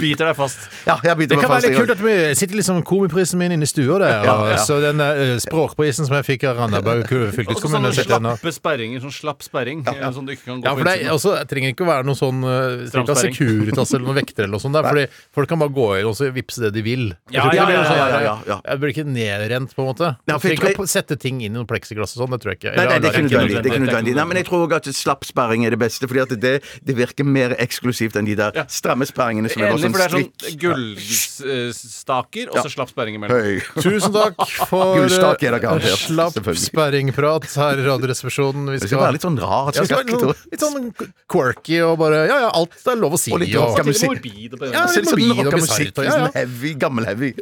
biter 0.00 0.30
deg 0.30 0.36
fast. 0.38 0.58
Ja, 0.88 0.96
jeg 1.04 1.16
biter 1.20 1.34
Det 1.36 1.40
meg 1.42 1.44
kan 1.44 1.54
være 1.56 1.68
litt 1.68 1.78
kult 1.82 1.94
at 1.98 2.02
vi 2.04 2.16
sitter 2.38 2.56
liksom 2.60 2.80
komiprisen 2.88 3.38
min 3.40 3.52
inne 3.58 3.68
i 3.68 3.70
stua 3.70 3.98
der. 4.00 4.24
Ja, 4.24 4.34
og 4.40 4.50
ja. 4.54 4.56
Så 4.64 4.80
den 4.82 5.00
uh, 5.04 5.36
språkprisen 5.42 6.08
som 6.08 6.16
jeg 6.16 6.26
fikk 6.32 6.48
av 6.50 6.60
Randaberg 6.64 7.04
Og 7.04 7.12
så 7.12 7.36
fylkeskommune 7.36 7.92
den 7.92 8.00
der. 8.00 8.08
slappe 8.40 8.52
sperringer, 8.56 9.04
sånn 9.04 9.14
slapp 9.14 9.44
sperring, 9.44 9.84
eh, 9.88 10.02
som 10.16 10.26
du 10.26 10.32
ikke 10.34 10.46
kan 10.48 10.60
gå 10.62 10.68
Ja, 10.68 10.74
for 10.74 10.84
på 10.84 10.94
innsiden. 10.96 11.12
også, 11.14 11.36
det 11.38 11.48
trenger 11.52 11.74
ikke 11.74 11.84
å 11.86 11.89
være 11.90 12.06
noe 12.08 12.18
sånn 12.18 12.44
uh, 12.46 13.14
Securitas 13.20 13.94
eller 13.96 14.06
noen 14.06 14.20
vektere 14.22 14.46
eller 14.46 14.56
noe 14.56 14.62
sånt. 14.62 14.78
Der, 14.78 14.88
fordi 14.88 15.06
folk 15.36 15.50
kan 15.50 15.60
bare 15.62 15.74
gå 15.76 15.88
inn 16.00 16.10
og 16.10 16.16
så 16.18 16.30
vippse 16.34 16.64
det 16.64 16.72
de 16.76 16.84
vil. 16.86 17.06
Ja, 17.34 17.48
ja, 17.52 17.66
ja, 17.68 17.82
ja, 17.84 18.08
ja, 18.24 18.34
ja. 18.48 18.58
Jeg 18.64 18.82
blir 18.82 18.94
ikke 18.94 19.06
nedrent, 19.08 19.74
på 19.76 19.84
en 19.84 19.90
måte. 19.90 20.12
Ja, 20.24 20.36
Du 20.36 20.42
for 20.42 20.52
jeg 20.52 20.60
ikke 20.60 20.86
å 20.86 20.90
sette 20.90 21.18
ting 21.20 21.42
inn 21.42 21.52
i 21.52 21.56
noe 21.58 21.68
pleksiglass 21.68 22.16
og 22.16 22.24
sånn. 22.24 22.34
Det 22.36 22.42
tror 22.44 22.54
jeg 22.54 22.60
ikke. 22.62 22.74
Nei, 22.78 22.86
nei, 22.88 22.98
det 23.02 23.10
er 23.10 23.20
ikke 23.20 23.82
nødvendig. 23.84 24.14
Nei, 24.16 24.26
men 24.30 24.40
jeg 24.40 24.48
tror 24.48 24.66
også 24.66 24.80
at 24.80 24.90
slapp 25.00 25.26
sperring 25.28 25.66
er 25.66 25.74
det 25.74 25.80
beste, 25.82 26.08
fordi 26.10 26.24
at 26.24 26.34
det, 26.42 26.54
det 26.86 26.96
virker 26.98 27.26
mer 27.26 27.54
eksklusivt 27.60 28.18
enn 28.20 28.28
de 28.28 28.36
der 28.38 28.62
stramme 28.70 29.06
sperringene 29.08 29.50
som 29.52 29.64
er 29.64 29.74
bare 29.74 29.82
sånn 29.82 29.94
for 29.94 30.02
det 30.02 30.06
er 30.06 30.14
sånn 30.14 30.28
strikk. 30.30 30.60
gullstaker, 30.64 32.50
og 32.52 32.60
så 32.64 32.72
slapp 32.72 32.92
sperring 32.92 33.18
imellom. 33.18 33.60
Tusen 33.80 34.14
takk 34.14 34.40
for 34.70 34.96
Gullstak 34.98 35.44
er 35.46 35.56
det 35.56 35.70
eh, 35.70 35.96
slapp 36.00 36.38
sperringprat 36.60 37.48
her 37.60 37.80
i 37.80 37.86
Radioresepsjonen. 37.86 38.70
Vi 38.74 38.82
skal 38.84 39.02
være 39.04 39.16
litt 39.18 39.26
sånn 39.26 39.38
litt, 39.40 40.26
litt 40.54 40.64
sånn 40.64 40.90
quirky 41.30 41.79
og 41.86 41.96
bare 41.98 42.26
Ja, 42.28 42.36
ja, 42.46 42.50
alt 42.54 42.74
er 42.86 42.96
lov 43.00 43.16
å 43.16 43.18
si. 43.20 43.32
Og 43.32 43.40
litt 43.42 43.54
og- 43.56 43.70
rocka 43.70 43.84
musikk. 43.84 44.24
Ja, 44.72 44.86
litt 44.86 45.10
morbid 45.10 45.46
og 45.46 45.58
musikk. 45.58 45.96
ja, 45.96 46.02
ja. 46.04 46.10
sånn 46.26 46.34
heavy, 46.34 46.74
gammel 46.74 47.04
heavy. 47.06 47.32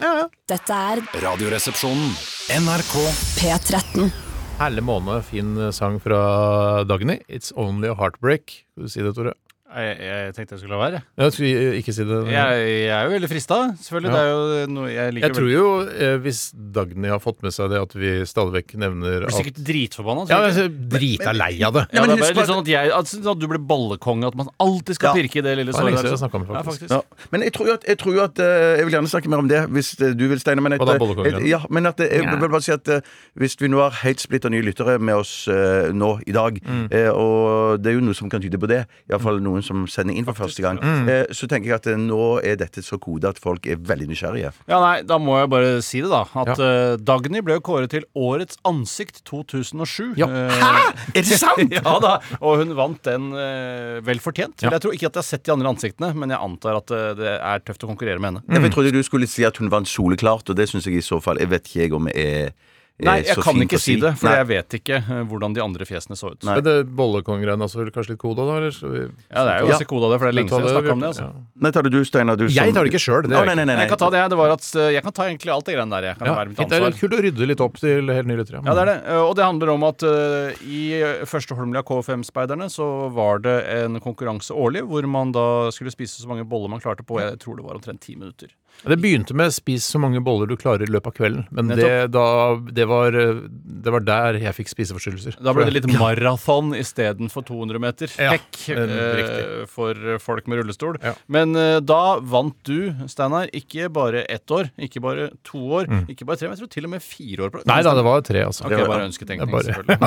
Dette 0.48 0.70
er 0.92 1.02
Radioresepsjonen. 1.22 2.14
NRK 2.58 2.94
P13. 3.40 4.10
Herlig 4.58 4.82
måned, 4.82 5.22
fin 5.24 5.52
sang 5.72 6.00
fra 6.02 6.82
Dagny. 6.84 7.20
It's 7.28 7.52
only 7.56 7.88
a 7.88 7.94
heartbreak. 7.94 8.64
Skal 8.74 8.82
du 8.82 8.88
si 8.88 9.02
det, 9.02 9.14
Tore? 9.14 9.34
Jeg, 9.68 9.96
jeg 10.00 10.32
tenkte 10.32 10.54
jeg 10.56 10.60
skulle 10.62 10.76
la 10.78 10.80
være. 10.80 10.98
Ja, 11.20 11.26
skal 11.28 11.74
ikke 11.76 11.92
si 11.92 12.04
det? 12.08 12.18
Jeg, 12.32 12.60
jeg 12.88 12.92
er 12.96 13.02
jo 13.04 13.10
veldig 13.12 13.28
frista, 13.28 13.56
selvfølgelig. 13.84 14.08
Ja. 14.08 14.16
Det 14.16 14.22
er 14.22 14.62
jo 14.64 14.70
noe 14.72 14.86
jeg 14.88 15.12
liker 15.12 15.26
Jeg 15.28 15.36
tror 15.36 15.50
jo, 15.52 15.64
eh, 15.92 16.14
hvis 16.24 16.40
Dagny 16.78 17.10
har 17.12 17.20
fått 17.20 17.42
med 17.44 17.52
seg 17.52 17.68
det 17.74 17.80
at 17.82 17.92
vi 18.00 18.12
stadig 18.30 18.54
vekk 18.54 18.72
nevner 18.80 19.26
blir 19.26 19.34
sikkert 19.36 19.60
dritforbanna. 19.68 20.24
Ja, 20.32 20.38
jeg 20.48 20.64
er 20.64 20.72
drita 20.94 21.34
lei 21.36 21.50
av 21.68 21.76
det. 21.76 21.84
Ja, 21.92 22.00
men 22.00 22.14
det 22.14 22.16
er 22.16 22.22
bare 22.24 22.38
litt 22.40 22.48
sånn 22.48 22.62
at, 22.64 22.70
jeg, 22.72 22.94
at, 22.96 23.10
sånn 23.12 23.28
at 23.34 23.42
du 23.42 23.46
blir 23.52 23.60
ballekonge, 23.74 24.30
at 24.32 24.38
man 24.40 24.48
alltid 24.64 24.96
skal 24.96 25.10
Ja. 25.12 25.14
pirke 25.20 25.42
i 25.42 25.44
det 25.44 25.54
lille 25.60 25.76
såret. 25.76 26.00
Ja, 26.00 26.62
faktisk. 26.64 26.88
Ja. 26.88 27.02
Men 27.30 27.44
jeg 27.44 27.52
tror 27.58 27.68
jo 27.68 27.76
at, 27.76 27.84
jeg, 27.92 27.98
tror 28.00 28.16
jo 28.16 28.24
at 28.24 28.40
eh, 28.40 28.78
jeg 28.80 28.88
vil 28.88 28.96
gjerne 28.96 29.12
snakke 29.12 29.28
mer 29.34 29.44
om 29.44 29.52
det 29.52 29.62
hvis 29.68 29.92
eh, 30.00 30.16
du 30.16 30.24
vil, 30.32 30.40
Steinar. 30.40 30.64
Men, 30.64 30.78
et- 30.80 31.44
ja, 31.46 31.60
men 31.68 31.86
at, 31.92 32.00
eh, 32.00 32.16
jeg 32.22 32.24
vil 32.40 32.48
bare 32.48 32.64
si 32.64 32.72
at 32.72 32.88
eh, 32.88 33.00
hvis 33.36 33.58
vi 33.60 33.68
nå 33.68 33.84
har 33.84 34.00
helt 34.00 34.20
splitter 34.24 34.48
nye 34.48 34.64
lyttere 34.64 34.96
med 34.98 35.20
oss 35.20 35.44
eh, 35.52 35.92
nå 35.92 36.14
i 36.26 36.32
dag, 36.32 36.56
Mm. 36.68 36.88
eh, 36.92 37.08
og 37.12 37.80
det 37.82 37.92
er 37.92 37.94
jo 37.98 38.02
noe 38.04 38.14
som 38.16 38.28
kan 38.32 38.40
tyde 38.42 38.58
på 38.60 38.66
det, 38.68 38.82
iallfall 39.10 39.38
noen 39.44 39.57
som 39.62 39.86
sender 39.90 40.14
inn 40.16 40.24
for 40.28 40.34
første 40.38 40.62
gang, 40.64 40.78
Mm. 40.78 41.08
eh, 41.08 41.26
så 41.34 41.48
tenker 41.50 41.68
jeg 41.72 41.74
at 41.80 41.86
eh, 41.90 41.96
nå 41.98 42.40
er 42.44 42.56
dette 42.56 42.82
så 42.84 42.98
kode 43.00 43.28
at 43.28 43.38
folk 43.38 43.66
er 43.66 43.76
veldig 43.76 44.08
nysgjerrige. 44.10 44.52
Ja, 44.68 44.78
nei, 44.80 45.02
Da 45.02 45.18
må 45.18 45.38
jeg 45.40 45.50
bare 45.50 45.82
si 45.82 46.00
det, 46.00 46.10
da. 46.10 46.22
At 46.38 46.58
eh, 46.58 46.96
Dagny 47.00 47.42
ble 47.42 47.58
jo 47.58 47.60
kåret 47.60 47.90
til 47.90 48.04
Årets 48.16 48.56
ansikt 48.68 49.22
2007. 49.28 50.14
Ja. 50.20 50.26
Hæ?! 50.28 50.94
Er 51.14 51.22
det 51.22 51.38
sant?! 51.40 51.72
ja 51.78 51.98
da, 52.04 52.18
Og 52.40 52.58
hun 52.62 52.74
vant 52.78 53.02
den 53.04 53.32
uh, 53.32 53.98
vel 54.04 54.20
fortjent. 54.22 54.62
Ja. 54.62 54.70
Jeg 54.76 54.80
tror 54.84 54.94
ikke 54.96 55.06
at 55.10 55.18
jeg 55.18 55.22
har 55.24 55.28
sett 55.28 55.44
de 55.48 55.52
andre 55.54 55.68
ansiktene, 55.72 56.12
men 56.14 56.30
jeg 56.34 56.38
antar 56.42 56.78
at 56.80 56.90
uh, 56.94 57.12
det 57.18 57.34
er 57.40 57.62
tøft 57.66 57.84
å 57.84 57.90
konkurrere 57.90 58.18
med 58.22 58.32
henne. 58.38 58.42
Mm. 58.48 58.64
Jeg 58.68 58.74
trodde 58.74 58.92
du 58.94 59.02
skulle 59.06 59.28
si 59.30 59.44
at 59.48 59.56
hun 59.62 59.70
vant 59.72 59.88
soleklart, 59.88 60.48
og 60.50 60.56
det 60.58 60.68
syns 60.70 60.86
jeg 60.88 60.98
i 61.00 61.04
så 61.04 61.20
fall 61.22 61.38
Jeg 61.42 61.50
vet 61.52 61.66
ikke 61.68 61.80
jeg 61.84 61.92
om 61.96 62.08
jeg 62.10 62.16
er 62.48 62.52
Nei, 62.98 63.20
jeg 63.22 63.36
kan 63.38 63.54
ikke 63.62 63.78
si 63.78 63.94
det, 64.02 64.10
for 64.18 64.26
Nei. 64.26 64.36
jeg 64.40 64.46
vet 64.48 64.74
ikke 64.80 64.96
eh, 64.98 65.22
hvordan 65.30 65.52
de 65.54 65.60
andre 65.62 65.84
fjesene 65.86 66.16
så 66.18 66.32
ut. 66.34 66.42
Nei. 66.42 66.56
Men 66.58 66.64
det 66.66 66.72
bollekongreiene 66.98 67.62
også 67.62 67.78
altså, 67.84 67.92
kanskje 67.94 68.10
litt 68.16 68.18
koda, 68.18 68.42
da? 68.48 68.56
Eller? 68.58 68.74
vi- 68.74 69.04
Ja, 69.30 69.44
Det 69.44 69.52
er 69.54 69.60
jo 69.62 69.68
Ja. 69.70 69.78
koda, 69.86 70.06
det, 70.10 70.18
for 70.18 70.24
det 70.26 70.32
er 70.34 70.38
lenge 70.40 70.50
siden 70.50 70.66
jeg 70.66 70.74
snakka 70.74 70.92
om 70.96 71.00
det. 71.04 71.08
altså. 71.12 71.26
Ja. 71.28 71.32
Nei, 71.62 71.70
tar 71.70 71.82
det 71.86 71.92
du, 71.92 72.00
Steinar? 72.04 72.36
Du 72.36 72.46
Jeg 72.48 72.74
tar 72.74 72.82
det 72.84 72.90
ikke 72.92 73.02
sjøl. 73.06 73.22
Jeg. 73.30 73.68
Jeg 73.78 73.88
kan 73.88 73.98
ta 74.02 74.10
det, 74.10 74.24
det 74.30 74.38
var 74.38 74.50
at 74.50 74.66
eh, 74.74 74.90
jeg 74.98 75.02
kan 75.06 75.12
ta 75.12 75.22
egentlig 75.30 75.52
alt 75.54 75.64
det 75.64 75.74
greiene 75.78 75.90
der. 75.94 76.02
Jeg 76.10 76.18
kan 76.18 76.26
Ja, 76.26 76.34
være 76.34 76.48
mitt 76.48 76.58
ansvar. 76.58 76.80
det 76.80 76.94
er 76.94 76.98
kult 76.98 77.14
å 77.14 77.22
rydde 77.22 77.46
litt 77.46 77.60
opp 77.60 77.76
til 77.78 78.02
helt 78.08 78.26
nye 78.26 78.36
lyttere. 78.42 78.64
Ja, 78.66 78.74
det 78.74 78.82
er 78.82 78.90
det. 78.90 78.98
Eh, 79.06 79.22
Og 79.28 79.34
det 79.36 79.44
handler 79.44 79.68
om 79.70 79.82
at 79.84 80.02
uh, 80.02 80.50
i 80.66 80.82
første 81.22 81.54
Holmlia 81.54 81.82
K5-speiderne 81.86 82.66
så 82.72 83.12
var 83.14 83.38
det 83.38 83.56
en 83.78 84.00
konkurranse 84.00 84.50
årlig 84.50 84.82
hvor 84.88 85.06
man 85.06 85.30
da 85.30 85.70
skulle 85.70 85.90
spise 85.94 86.18
så 86.18 86.26
mange 86.26 86.42
boller 86.48 86.68
man 86.68 86.80
klarte 86.80 87.06
på 87.06 87.20
jeg 87.22 87.38
tror 87.38 87.56
det 87.56 87.64
var 87.64 87.74
omtrent 87.78 88.00
ti 88.00 88.16
minutter. 88.16 88.48
Det 88.86 88.96
begynte 89.02 89.34
med 89.34 89.50
'spis 89.52 89.84
så 89.90 89.98
mange 89.98 90.20
boller 90.22 90.46
du 90.46 90.54
klarer 90.56 90.82
i 90.86 90.90
løpet 90.92 91.10
av 91.10 91.14
kvelden', 91.18 91.46
men 91.50 91.68
det, 91.74 92.10
da, 92.14 92.54
det, 92.70 92.84
var, 92.86 93.10
det 93.12 93.90
var 93.92 94.00
der 94.06 94.38
jeg 94.38 94.54
fikk 94.54 94.68
spiseforstyrrelser. 94.70 95.34
Da 95.42 95.52
ble 95.52 95.64
det 95.66 95.74
litt 95.74 95.88
maraton 95.98 96.70
istedenfor 96.78 97.42
200 97.48 97.78
meter 97.82 98.12
Ja, 98.18 98.36
hekk 98.36 98.60
eh, 98.76 99.66
for 99.66 99.98
folk 100.22 100.46
med 100.46 100.60
rullestol. 100.62 100.98
Ja. 101.02 101.14
Men 101.26 101.56
eh, 101.58 101.80
da 101.80 102.18
vant 102.22 102.54
du, 102.68 102.94
Steinar, 103.10 103.50
ikke 103.52 103.88
bare 103.92 104.22
ett 104.30 104.46
år, 104.54 104.70
ikke 104.78 105.02
bare 105.02 105.30
to 105.42 105.58
år, 105.80 105.90
ikke 106.08 106.24
bare 106.28 106.36
tre, 106.38 106.48
men 106.48 106.56
jeg 106.56 106.62
tror 106.62 106.72
til 106.76 106.84
og 106.86 106.94
med 106.94 107.02
fire 107.02 107.48
år. 107.48 107.54
Mm. 107.58 107.66
Nei 107.72 107.80
da, 107.82 107.94
det 107.98 108.04
var 108.06 108.20
tre, 108.30 108.44
altså. 108.46 108.64
Okay, 108.70 108.86
bare 108.86 109.08
ønsketenkning, 109.10 109.50
bare- 109.50 109.72
selvfølgelig. 109.72 109.98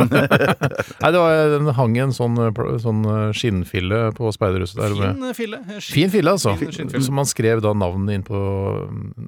Nei, 1.02 1.12
det 1.12 1.20
var, 1.26 1.38
den 1.58 1.72
hang 1.76 1.98
en 2.06 2.16
sånn, 2.16 2.40
sånn 2.82 3.04
eh, 3.04 3.32
skinnfille 3.36 4.02
på 4.16 4.32
speiderhuset 4.32 4.80
der. 4.80 4.96
med- 4.96 5.12
Fin 5.12 5.36
fille. 5.36 5.60
eh. 5.76 5.80
Fin 5.92 6.10
fille, 6.10 6.32
altså. 6.38 6.56
Fin 6.58 7.02
som 7.04 7.16
man 7.20 7.26
skrev 7.30 7.62
da 7.62 7.74
navnet 7.76 8.16
inn 8.16 8.24
på 8.24 8.38
mm, 8.38 8.61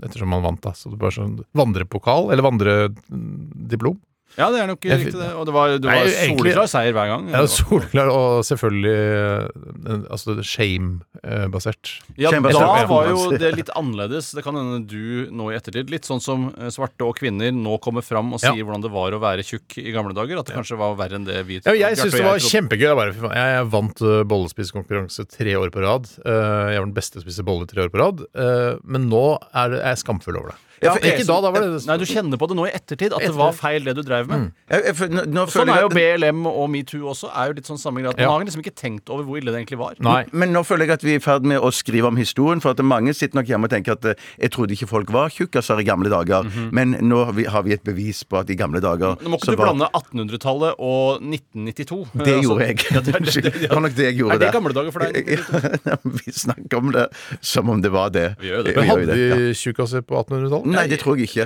Ettersom 0.02 0.32
man 0.34 0.44
vant, 0.46 0.62
da. 0.64 0.74
Så 0.78 0.92
det 0.94 1.00
var 1.02 1.16
sånn 1.16 1.40
vandrepokal, 1.58 2.32
eller 2.34 2.46
vandrediplom. 2.46 4.00
Ja, 4.38 4.48
det 4.50 4.62
er 4.64 4.68
nok 4.68 4.82
Jeg- 4.82 5.00
riktig, 5.00 5.14
det. 5.20 5.30
Og 5.38 5.46
det 5.46 5.54
var, 5.54 5.68
det 5.78 5.84
Nei, 5.86 5.94
var 6.00 6.08
egentlig- 6.10 6.54
soleklar 6.54 6.68
seier 6.72 6.94
hver 6.94 7.08
gang. 7.12 7.30
Ja, 7.30 7.42
soleklar 7.46 8.10
og 8.10 8.44
selvfølgelig 8.48 8.94
eh, 8.94 10.10
altså 10.10 10.38
shame-basert. 10.42 11.92
Ja, 12.18 12.32
shame 12.34 12.52
da 12.54 12.86
var 12.90 13.08
jo 13.12 13.30
det 13.38 13.52
litt 13.58 13.70
annerledes. 13.78 14.32
Det 14.36 14.44
kan 14.46 14.56
hende 14.58 14.80
du 14.90 15.28
nå 15.34 15.52
i 15.52 15.58
ettertid 15.58 15.90
Litt 15.94 16.08
sånn 16.08 16.22
som 16.24 16.48
eh, 16.58 16.72
svarte 16.74 17.06
og 17.06 17.18
kvinner 17.20 17.52
nå 17.54 17.78
kommer 17.84 18.02
fram 18.06 18.34
og 18.34 18.42
Ja. 18.42 18.52
sier 18.54 18.64
hvordan 18.66 18.82
det 18.82 18.92
var 18.92 19.12
å 19.14 19.20
være 19.22 19.46
tjukk 19.46 19.78
i 19.84 19.92
gamle 19.94 20.14
dager. 20.18 20.40
At 20.40 20.48
det 20.50 20.56
kanskje 20.58 20.78
var 20.80 20.96
verre 20.96 21.16
enn 21.20 21.26
det 21.26 21.46
vi 21.46 21.60
Ja, 21.66 21.74
jeg 21.74 21.98
syns 21.98 22.12
det 22.18 22.24
var 22.24 22.40
trodde. 22.40 22.50
kjempegøy. 22.50 22.90
Jeg, 22.94 22.98
bare, 23.22 23.36
jeg 23.36 23.70
vant 23.70 24.00
bollespisekonkurranse 24.28 25.28
tre 25.30 25.54
år 25.56 25.70
på 25.74 25.82
rad. 25.84 26.10
Eh, 26.26 26.74
jeg 26.74 26.80
var 26.82 26.86
den 26.90 26.94
beste 26.98 27.14
til 27.20 27.22
å 27.24 27.26
spise 27.28 27.46
boller 27.46 27.68
tre 27.70 27.84
år 27.86 27.90
på 27.94 28.00
rad. 28.02 28.26
Eh, 28.34 28.78
men 28.84 29.10
nå 29.10 29.38
er 29.54 29.78
jeg 29.80 29.98
skamfull 30.04 30.38
over 30.40 30.54
det. 30.54 30.60
Ja, 30.84 30.94
for 30.94 31.08
ikke 31.08 31.26
da, 31.28 31.38
da 31.42 31.52
var 31.52 31.62
det 31.66 31.86
Nei, 31.88 31.98
du 31.98 32.06
kjenner 32.06 32.38
på 32.42 32.48
det 32.52 32.58
nå 32.58 32.66
i 32.68 32.72
ettertid, 32.76 33.14
at 33.16 33.20
det 33.24 33.34
var 33.36 33.52
feil 33.58 33.84
det 33.88 33.96
du 33.96 34.02
drev 34.04 34.28
med. 34.28 34.52
Jeg- 34.70 34.84
jeg- 34.90 35.10
nå- 35.12 35.26
nå 35.26 35.46
Sånn 35.48 35.64
føler 35.68 35.74
er 35.78 35.82
jo 35.82 35.88
at- 35.88 35.96
BLM 35.98 36.46
og 36.48 36.70
metoo 36.70 37.10
også. 37.12 37.30
Er 37.34 37.48
jo 37.48 37.54
litt 37.54 37.66
sånn 37.66 37.80
samme 37.80 38.00
at 38.08 38.18
Man 38.18 38.26
Ja. 38.26 38.30
har 38.32 38.44
liksom 38.44 38.62
ikke 38.64 38.76
tenkt 38.76 39.10
over 39.10 39.24
hvor 39.24 39.38
ille 39.38 39.52
det 39.52 39.66
egentlig 39.68 39.78
var. 39.78 39.94
Nei. 40.00 40.26
Men 40.32 40.52
nå 40.54 40.64
føler 40.66 40.86
jeg 40.88 40.92
at 40.92 41.02
vi 41.04 41.12
er 41.14 41.16
i 41.16 41.20
ferd 41.20 41.44
med 41.44 41.62
å 41.62 41.72
skrive 41.72 42.06
om 42.08 42.16
historien. 42.18 42.60
For 42.62 42.70
at 42.72 42.78
mange 42.78 43.14
sitter 43.16 43.40
nok 43.40 43.48
hjemme 43.48 43.64
og 43.66 43.70
tenker 43.72 43.92
at 43.94 44.06
eh, 44.06 44.14
jeg 44.42 44.52
trodde 44.52 44.72
ikke 44.76 44.88
folk 44.88 45.10
var 45.12 45.30
tjukkaser 45.30 45.80
i 45.80 45.84
gamle 45.84 46.10
dager. 46.10 46.44
Men 46.72 46.94
nå 47.02 47.26
har 47.26 47.32
vi, 47.34 47.44
har 47.46 47.64
vi 47.64 47.74
et 47.74 47.84
bevis 47.84 48.24
på 48.24 48.40
at 48.40 48.50
i 48.50 48.56
gamle 48.56 48.82
dager 48.82 49.16
Nå 49.22 49.30
må 49.30 49.36
ikke 49.40 49.46
så 49.46 49.52
du 49.52 49.58
var- 49.58 49.74
blande 49.74 49.90
1800-tallet 49.94 50.76
og 50.80 51.22
1992. 51.22 52.08
Det 52.14 52.34
Altså, 52.34 52.44
gjorde 52.44 52.68
jeg. 52.68 52.78
ja, 52.94 53.00
det, 53.00 53.14
det, 53.14 53.44
det, 53.44 53.54
Det 53.62 53.70
var 53.70 53.82
nok 53.82 53.96
det 53.96 54.06
jeg 54.06 54.18
gjorde 54.20 54.34
Er 54.34 54.38
det 54.40 54.48
der. 54.48 54.52
gamle 54.60 54.74
dager 54.74 54.92
for 54.92 55.00
deg? 55.00 55.40
Ja, 55.86 55.96
vi 56.04 56.32
snakker 56.32 56.78
om 56.78 56.92
det 56.92 57.08
som 57.42 57.70
om 57.70 57.82
det 57.82 57.92
var 57.92 58.10
det. 58.10 58.36
Vi 58.40 58.50
gjør 58.50 58.64
det. 58.66 58.76
Men 58.76 58.88
hadde 58.88 59.06
de 59.14 59.54
tjukkaser 59.54 60.02
på 60.02 60.16
1800-tallet? 60.26 60.73
Nei, 60.74 60.86
det 60.92 61.00
tror 61.02 61.18
jeg 61.20 61.30
ikke. 61.30 61.46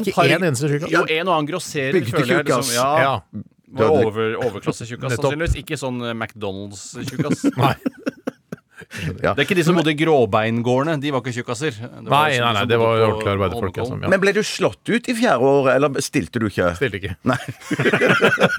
Ikke 0.00 0.26
én 0.26 0.44
eneste 0.48 0.70
tjukkas? 0.70 0.92
Jo, 0.94 1.02
en 1.06 1.28
og 1.28 1.34
annen 1.36 1.48
grosserer, 1.50 1.96
Bygde 1.98 2.12
føler 2.14 2.34
jeg. 2.36 2.44
Liksom, 2.50 2.74
ja, 2.74 2.90
Ja. 3.04 3.14
over, 3.86 4.34
overklassetjukkas, 4.48 5.14
sannsynligvis. 5.18 5.56
Ikke 5.62 5.76
sånn 5.78 6.00
eh, 6.02 6.14
McDonald's-tjukkas. 6.16 7.44
Nei. 7.56 7.74
Ja. 9.24 9.32
Det 9.34 9.42
er 9.42 9.46
ikke 9.46 9.56
de 9.58 9.64
som 9.66 9.76
bodde 9.78 9.92
i 9.92 9.98
gråbeingårdene. 9.98 10.96
De 11.02 11.10
var 11.14 11.20
ikke 11.22 11.34
tjukkaser. 11.36 11.76
Nei, 12.02 12.38
nei, 12.40 12.52
nei, 12.56 12.64
det 12.68 12.78
var 12.80 12.98
ordentlige 13.04 13.34
arbeiderfolk. 13.36 13.76
ja, 13.78 13.84
som- 13.86 14.00
Ja. 14.02 14.08
Men 14.10 14.20
ble 14.22 14.32
du 14.34 14.40
slått 14.42 14.88
ut 14.90 15.08
i 15.08 15.14
fjerde 15.14 15.40
år, 15.46 15.68
eller 15.76 16.00
stilte 16.02 16.40
du 16.42 16.46
ikke? 16.48 16.70
Stilte 16.78 16.98
ikke. 17.00 17.14
Nei. 17.28 17.38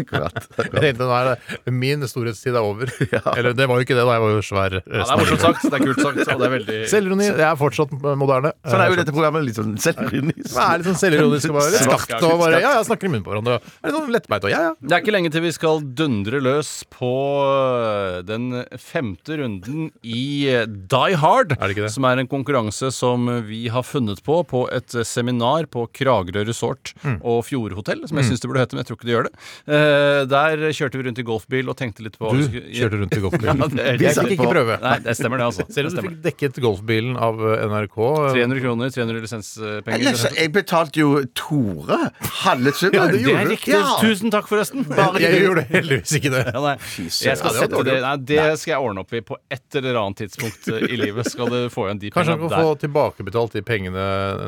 Akkurat. 0.00 0.34
Jeg 0.58 0.82
tenkte 0.82 1.08
det 1.08 1.74
Min 1.74 2.02
storhetstid 2.08 2.56
er 2.56 2.64
over. 2.64 2.90
Eller 3.38 3.52
det 3.56 3.66
var 3.70 3.78
jo 3.80 3.86
ikke 3.86 3.96
det 3.98 4.04
da, 4.06 4.14
jeg 4.16 4.22
var 4.24 4.34
jo 4.34 4.42
svær. 4.44 4.76
Ja, 4.80 4.80
det 4.80 5.04
er 5.04 5.20
morsomt 5.22 5.44
sagt. 5.44 5.62
Det 5.66 5.78
er 5.78 5.84
kult 5.86 6.02
sagt. 6.02 6.20
Og 6.34 6.40
det 6.42 6.48
er 6.48 6.54
veldig 6.56 6.78
Selvironi. 6.90 7.28
Det 7.38 7.46
er 7.46 7.58
fortsatt 7.60 7.94
moderne. 8.18 8.52
Sånn 8.66 8.82
er 8.84 8.92
jo 8.92 8.98
dette 9.00 9.14
programmet 9.14 9.46
litt 9.46 9.58
sånn 9.60 9.76
selvironisk. 9.80 10.50
Det 10.54 10.64
er 10.66 10.82
litt 10.82 10.88
sånn 10.90 11.00
selvironisk 11.04 11.52
og 11.52 11.58
bare 11.60 11.84
skakt 11.84 12.16
og 12.26 12.36
bare 12.42 12.60
Ja, 12.64 12.74
ja, 12.78 12.82
snakker 12.86 13.06
i 13.08 13.12
munnen 13.14 13.26
på 13.26 13.32
hverandre. 13.34 13.60
Det 13.62 13.84
er 13.84 13.92
litt 13.92 13.98
sånn 14.00 14.14
lettbeint 14.16 14.44
og 14.48 14.54
ja, 14.54 14.60
ja. 14.70 14.72
Det 14.80 14.96
er 14.96 15.04
ikke 15.04 15.14
lenge 15.16 15.30
til 15.34 15.44
vi 15.46 15.52
skal 15.54 15.82
dundre 16.00 16.40
løs 16.42 16.72
på 16.92 17.10
øh, 17.44 18.20
den 18.26 18.50
femte 18.80 19.18
runden 19.28 19.90
i 20.02 20.48
øh, 20.48 20.64
Die 20.66 21.16
Hard. 21.20 21.52
Er 21.52 21.66
det 21.68 21.74
ikke 21.76 21.84
det? 21.88 21.92
Som 21.92 22.04
er 22.08 22.16
en 22.22 22.28
konkurranse 22.30 22.90
som 22.94 23.26
vi 23.46 23.66
har 23.68 23.82
funnet 23.84 24.22
på 24.24 24.40
på 24.48 24.64
et 24.72 24.94
øh, 24.96 25.04
seminar 25.04 25.66
på 25.70 25.86
Kragerø 25.92 26.44
resort 26.48 26.94
Mm. 27.04 27.18
og 27.24 27.44
Fjordhotell, 27.46 28.02
som 28.08 28.18
jeg 28.18 28.26
syns 28.28 28.40
det 28.42 28.48
burde 28.50 28.60
hete, 28.60 28.74
men 28.76 28.82
jeg 28.82 28.86
tror 28.90 28.96
ikke 28.98 29.06
det 29.08 29.14
gjør 29.14 29.26
det. 29.28 29.32
Eh, 29.72 30.20
der 30.28 30.64
kjørte 30.76 30.98
vi 31.00 31.04
rundt 31.06 31.18
i 31.18 31.24
golfbil 31.24 31.68
og 31.72 31.76
tenkte 31.78 32.02
litt 32.04 32.16
på 32.20 32.30
Du 32.36 32.42
kjørte 32.50 32.98
rundt 33.00 33.14
i 33.16 33.20
golfbil. 33.24 33.48
Ja, 33.50 33.68
det 33.68 34.00
Vi 34.00 34.10
skal 34.14 34.32
ikke 34.34 34.48
prøve. 34.50 34.76
Nei, 34.82 34.96
det 35.04 35.14
stemmer 35.16 35.40
det, 35.40 35.46
altså. 35.50 35.64
Selv 35.74 35.90
om 35.90 35.96
du 35.96 36.02
fikk 36.08 36.18
dekket 36.24 36.60
golfbilen 36.62 37.16
av 37.16 37.40
eh, 37.40 37.64
NRK. 37.70 37.96
300 38.34 38.60
kroner, 38.64 38.92
300 38.94 39.24
lisenspenger. 39.24 39.96
Ellers, 39.96 40.24
jeg 40.36 40.52
betalte 40.54 41.00
jo 41.02 41.10
Tore 41.38 41.98
halve 42.44 42.72
summen. 42.76 42.98
Ja, 43.00 43.06
det 43.10 43.20
Det 43.20 43.24
gjorde 43.24 43.40
er 43.40 43.44
du. 43.48 43.50
riktig. 43.54 43.74
Ja. 43.74 43.96
Tusen 44.02 44.30
takk, 44.34 44.48
forresten. 44.50 44.84
Jeg, 44.88 45.22
jeg 45.24 45.42
gjorde 45.46 45.64
heldigvis 45.70 46.16
ikke 46.20 46.32
det. 46.36 46.44
Ja, 46.52 46.60
nei. 46.64 46.76
Jeg 47.00 47.40
skal 47.40 47.56
sette 47.56 47.84
det, 47.88 47.96
nei, 48.04 48.14
det 48.30 48.44
skal 48.60 48.74
jeg 48.76 48.84
ordne 48.90 49.04
opp 49.04 49.09
i 49.18 49.22
på 49.26 49.36
et 49.50 49.76
eller 49.80 49.98
annet 50.00 50.22
tidspunkt 50.22 50.68
eh, 50.70 50.86
i 50.86 50.98
livet. 51.00 51.28
Skal 51.30 51.50
du 51.50 51.58
få 51.72 51.88
igjen 51.88 52.00
de 52.02 52.10
Kanskje 52.14 52.36
han 52.36 52.42
kan 52.44 52.52
der. 52.54 52.64
få 52.64 52.74
tilbakebetalt 52.84 53.56
de 53.58 53.62
pengene 53.66 54.04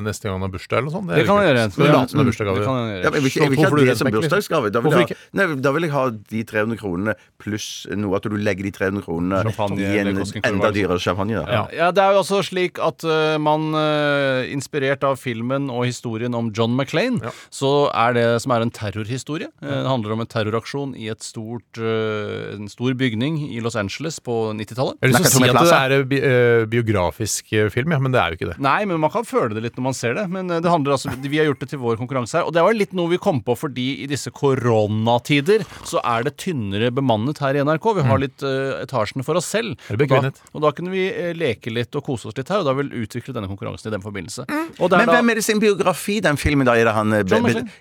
neste 0.07 0.29
gang 0.29 0.39
han 0.39 0.47
har 0.47 0.53
bursdag 0.55 0.79
eller 0.81 0.91
noe 0.91 0.97
sånt? 0.99 1.13
Det 1.13 1.27
kan 1.29 1.41
han 1.41 1.49
gjøre. 1.49 1.67
Skal 1.73 1.87
du 1.87 1.93
late 1.93 2.13
som 2.13 2.21
det 2.21 2.25
er 2.25 2.31
bursdagsgave? 2.31 2.63
Ja, 2.63 2.75
men 2.77 2.93
jeg 2.93 3.13
vil 3.13 3.31
ikke, 3.31 3.43
jeg 3.43 3.53
vil 3.53 3.59
ikke 3.59 3.73
ha 3.73 3.87
det 3.93 3.99
som 4.01 4.13
bursdagsgave. 4.17 4.73
Da 4.73 4.85
vil, 4.85 4.97
jeg 4.99 5.11
ha, 5.11 5.19
nei, 5.41 5.49
da 5.67 5.75
vil 5.77 5.89
jeg 5.89 5.95
ha 5.97 6.05
de 6.35 6.45
300 6.53 6.81
kronene 6.83 7.17
pluss 7.43 7.69
noe. 7.91 8.17
At 8.19 8.29
du 8.29 8.37
legger 8.39 8.69
de 8.69 8.75
300 8.75 9.07
kronene 9.07 9.43
Champagne 9.49 9.83
i 9.83 10.01
en 10.03 10.13
enda 10.13 10.23
altså. 10.25 10.73
dyrere 10.77 11.01
champagne. 11.03 11.41
Da. 11.41 11.47
Ja. 11.49 11.63
ja, 11.77 11.91
Det 11.95 12.05
er 12.05 12.17
jo 12.17 12.23
også 12.23 12.43
slik 12.47 12.79
at 12.83 13.05
eh, 13.07 13.37
man, 13.43 13.73
eh, 13.79 14.53
inspirert 14.53 15.05
av 15.07 15.19
filmen 15.21 15.71
og 15.73 15.87
historien 15.89 16.35
om 16.39 16.53
John 16.55 16.77
McClain, 16.77 17.19
så 17.53 17.89
er 17.91 18.17
det 18.17 18.27
som 18.45 18.55
er 18.55 18.65
en 18.65 18.73
terrorhistorie. 18.75 19.51
Eh, 19.63 19.69
det 19.83 19.89
handler 19.89 20.15
om 20.17 20.25
en 20.25 20.31
terroraksjon 20.31 20.95
i 20.99 21.09
et 21.13 21.25
stort, 21.25 21.79
eh, 21.79 22.55
en 22.57 22.69
stor 22.71 22.95
bygning 22.99 23.41
i 23.51 23.61
Los 23.65 23.77
Angeles 23.79 24.21
på 24.21 24.52
90-tallet. 24.59 24.99
Jeg 25.01 25.09
har 25.09 25.13
lyst 25.13 25.37
til 25.37 25.43
å 25.43 25.45
si 25.45 25.51
at 25.53 25.91
det 25.91 25.97
er 25.99 26.07
bi 26.09 26.19
eh, 26.23 26.65
biografisk 26.71 27.53
eh, 27.57 27.69
film, 27.73 27.95
ja, 27.95 28.01
men 28.03 28.15
det 28.15 28.21
er 28.23 28.33
jo 28.33 28.39
ikke 28.41 28.51
det. 28.53 28.57
Nei, 28.63 28.81
men 28.89 29.01
man 29.03 29.13
kan 29.15 29.27
føle 29.29 29.57
det 29.57 29.65
litt 29.67 29.79
når 29.79 29.87
man 29.89 29.97
ser 29.99 30.17
det. 30.19 30.27
Men 30.33 30.51
eh, 30.51 30.63
det 30.65 30.73
handler 30.73 30.97
altså, 30.97 31.13
vi 31.23 31.41
har 31.41 31.49
gjort 31.51 31.65
det 31.65 31.71
til 31.73 31.83
vår 31.83 32.01
konkurranse 32.01 32.39
her. 32.39 32.49
Og 32.49 32.57
det 32.57 32.65
var 32.67 32.77
litt 32.77 32.95
noe 32.97 33.13
vi 33.13 33.21
kom 33.23 33.43
på 33.45 33.57
fordi 33.59 33.89
i 34.05 34.09
disse 34.11 34.33
koronatider 34.35 35.67
så 35.89 36.03
er 36.03 36.27
det 36.27 36.37
tynnere 36.43 36.93
bemannet 36.95 37.41
her 37.43 37.59
i 37.59 37.65
NRK. 37.65 37.89
Vi 37.99 38.07
har 38.09 38.23
litt 38.23 38.45
uh, 38.47 38.81
etasjene 38.83 39.27
for 39.27 39.39
oss 39.39 39.49
selv. 39.53 39.77
Og 39.93 40.03
da, 40.09 40.33
og 40.53 40.65
da 40.65 40.73
kunne 40.77 40.93
vi 40.95 41.07
leke 41.37 41.73
litt 41.73 41.95
og 41.99 42.05
kose 42.07 42.31
oss 42.31 42.37
litt 42.39 42.51
her, 42.53 42.63
og 42.63 42.69
da 42.69 42.75
vil 42.79 42.91
vi 42.93 43.05
utvikle 43.07 43.35
denne 43.37 43.51
konkurransen 43.51 43.91
i 43.91 43.95
den 43.95 44.05
forbindelse. 44.05 44.47
Og 44.79 44.91
det 44.91 45.03
Men 45.03 45.11
da, 45.11 45.19
hvem 45.19 45.33
er 45.33 45.41
det 45.41 45.47
sin 45.47 45.63
biografi, 45.63 46.19
den 46.25 46.41
filmen? 46.41 46.67
da? 46.69 46.77
Er 46.79 46.89
det 46.89 46.95
han 46.97 47.13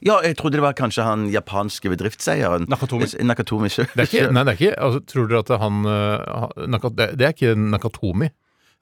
Ja, 0.05 0.19
jeg 0.25 0.37
trodde 0.39 0.59
det 0.59 0.65
var 0.65 0.77
kanskje 0.77 1.05
han 1.05 1.27
japanske 1.33 1.91
bedriftseieren. 1.91 2.67
Nakatomi. 2.71 3.07
Nakatomi 3.25 3.69
selv. 3.71 3.91
Det 3.95 4.05
er 4.05 4.09
ikke, 4.09 4.33
nei, 4.33 4.43
det 4.45 4.53
er 4.53 4.59
ikke 4.59 4.75
altså, 4.87 5.01
Tror 5.11 5.29
dere 5.29 5.41
at 5.43 5.51
han, 5.61 5.79
eh, 5.89 6.60
han 6.67 6.95
det, 6.97 7.09
det 7.19 7.27
er 7.27 7.35
ikke 7.35 7.55
Nakatomi. 7.57 8.29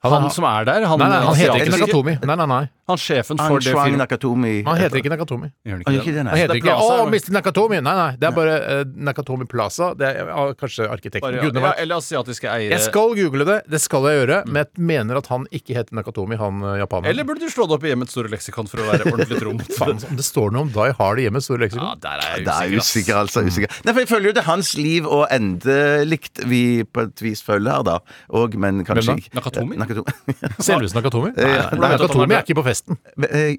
han 0.00 0.30
som 0.32 0.46
er 0.48 0.64
der, 0.64 0.86
han, 0.88 0.98
Nei, 1.02 1.08
nei, 1.12 1.20
han 1.26 1.36
heter 1.36 1.60
ikke 1.60 1.74
Nakatomi. 1.76 2.16
Nei, 2.24 2.36
nei, 2.40 2.46
nei. 2.48 2.62
Han 2.90 2.98
sjefen 3.00 3.38
for 3.40 3.62
det 3.62 3.70
firmaet. 3.72 3.98
Nakatomi. 4.00 4.54
Han 4.66 4.78
heter 4.80 5.00
ikke 5.00 5.12
Nakatomi. 5.14 5.48
Gjør 5.66 5.76
han 5.78 5.82
Han 5.86 5.94
gjør 5.96 6.02
ikke 6.04 6.14
det? 6.16 6.24
nei. 6.26 6.32
Han 6.34 6.40
heter 6.40 6.54
er 6.54 6.60
ikke 6.60 6.68
Plaza, 6.70 6.86
Å, 6.90 6.96
eller? 7.00 7.12
Mr. 7.14 7.34
Nakatomi! 7.38 7.80
Nei, 7.86 7.94
nei. 8.00 8.10
Det 8.20 8.28
er 8.30 8.34
bare 8.36 8.54
eh, 8.74 8.82
Nakatomi 9.10 9.46
Plaza. 9.50 9.90
Det 10.00 10.08
er 10.10 10.30
ja, 10.30 10.44
kanskje 10.60 10.88
arkitekten. 10.90 11.24
Bare, 11.26 11.40
Gudene 11.44 11.62
ja, 11.64 11.70
vet. 11.70 11.80
eller 11.84 12.00
asiatiske 12.02 12.48
eiere. 12.50 12.72
Jeg 12.74 12.84
skal 12.88 13.14
google 13.18 13.46
det, 13.48 13.58
det 13.70 13.80
skal 13.84 14.08
jeg 14.10 14.20
gjøre, 14.20 14.40
men 14.50 14.60
jeg 14.64 14.84
mener 14.90 15.20
at 15.22 15.30
han 15.32 15.46
ikke 15.54 15.76
heter 15.78 15.94
Nakatomi, 16.00 16.36
han 16.40 16.62
eh, 16.66 16.78
japaneren. 16.82 17.10
Eller 17.14 17.28
burde 17.28 17.46
du 17.46 17.52
slå 17.52 17.68
det 17.70 17.78
opp 17.78 17.84
i 17.86 17.92
hjemmets 17.94 18.14
store 18.16 18.32
leksikon 18.34 18.68
for 18.70 18.82
å 18.82 18.88
være 18.90 19.06
ordentlig 19.12 19.40
tro 19.40 19.54
mot 19.56 19.72
Faen, 19.80 20.02
om 20.10 20.18
det 20.18 20.26
står 20.26 20.50
noe 20.56 20.66
om 20.66 20.72
Die 20.74 20.92
Hard 20.98 21.20
i 21.22 21.26
hjemmets 21.28 21.48
store 21.50 21.60
Ja, 21.62 21.66
leksikon. 21.68 22.00
der 22.04 22.24
er 22.26 22.36
jeg 22.36 22.46
Det 22.48 22.54
er 22.56 22.74
usikker, 22.76 22.80
ass. 22.80 22.90
usikker, 22.90 23.20
altså. 23.24 23.44
Usikker. 23.46 23.78
Nei, 23.86 23.92
for 23.94 24.00
Jeg 24.04 24.10
føler 24.10 24.30
jo 24.30 24.34
det 24.36 24.42
er 24.44 24.48
hans 24.50 24.72
liv 24.78 25.06
og 25.06 25.26
endelikt 25.32 26.42
vi 26.50 26.62
på 26.84 27.04
et 27.06 27.22
vis 27.24 27.42
følger 27.44 27.70
her, 27.78 27.84
da. 27.86 27.98
Og, 28.36 28.54
men 28.60 28.82
kanskje 28.88 29.10
Hvem 29.14 29.22
ikke- 29.22 29.34
Nakatomi? 29.38 29.76
Nakatomi. 29.80 30.34
Selveste 30.60 30.96
Nakatomi? 30.98 31.30
Nei, 31.36 31.48
ja. 31.50 31.68
nei, 31.74 31.90
Nakatomi 31.96 32.34
er 32.34 32.44
ikke 32.44 32.58
på 32.60 32.64
festen. 32.80 32.96
Eh, 33.22 33.56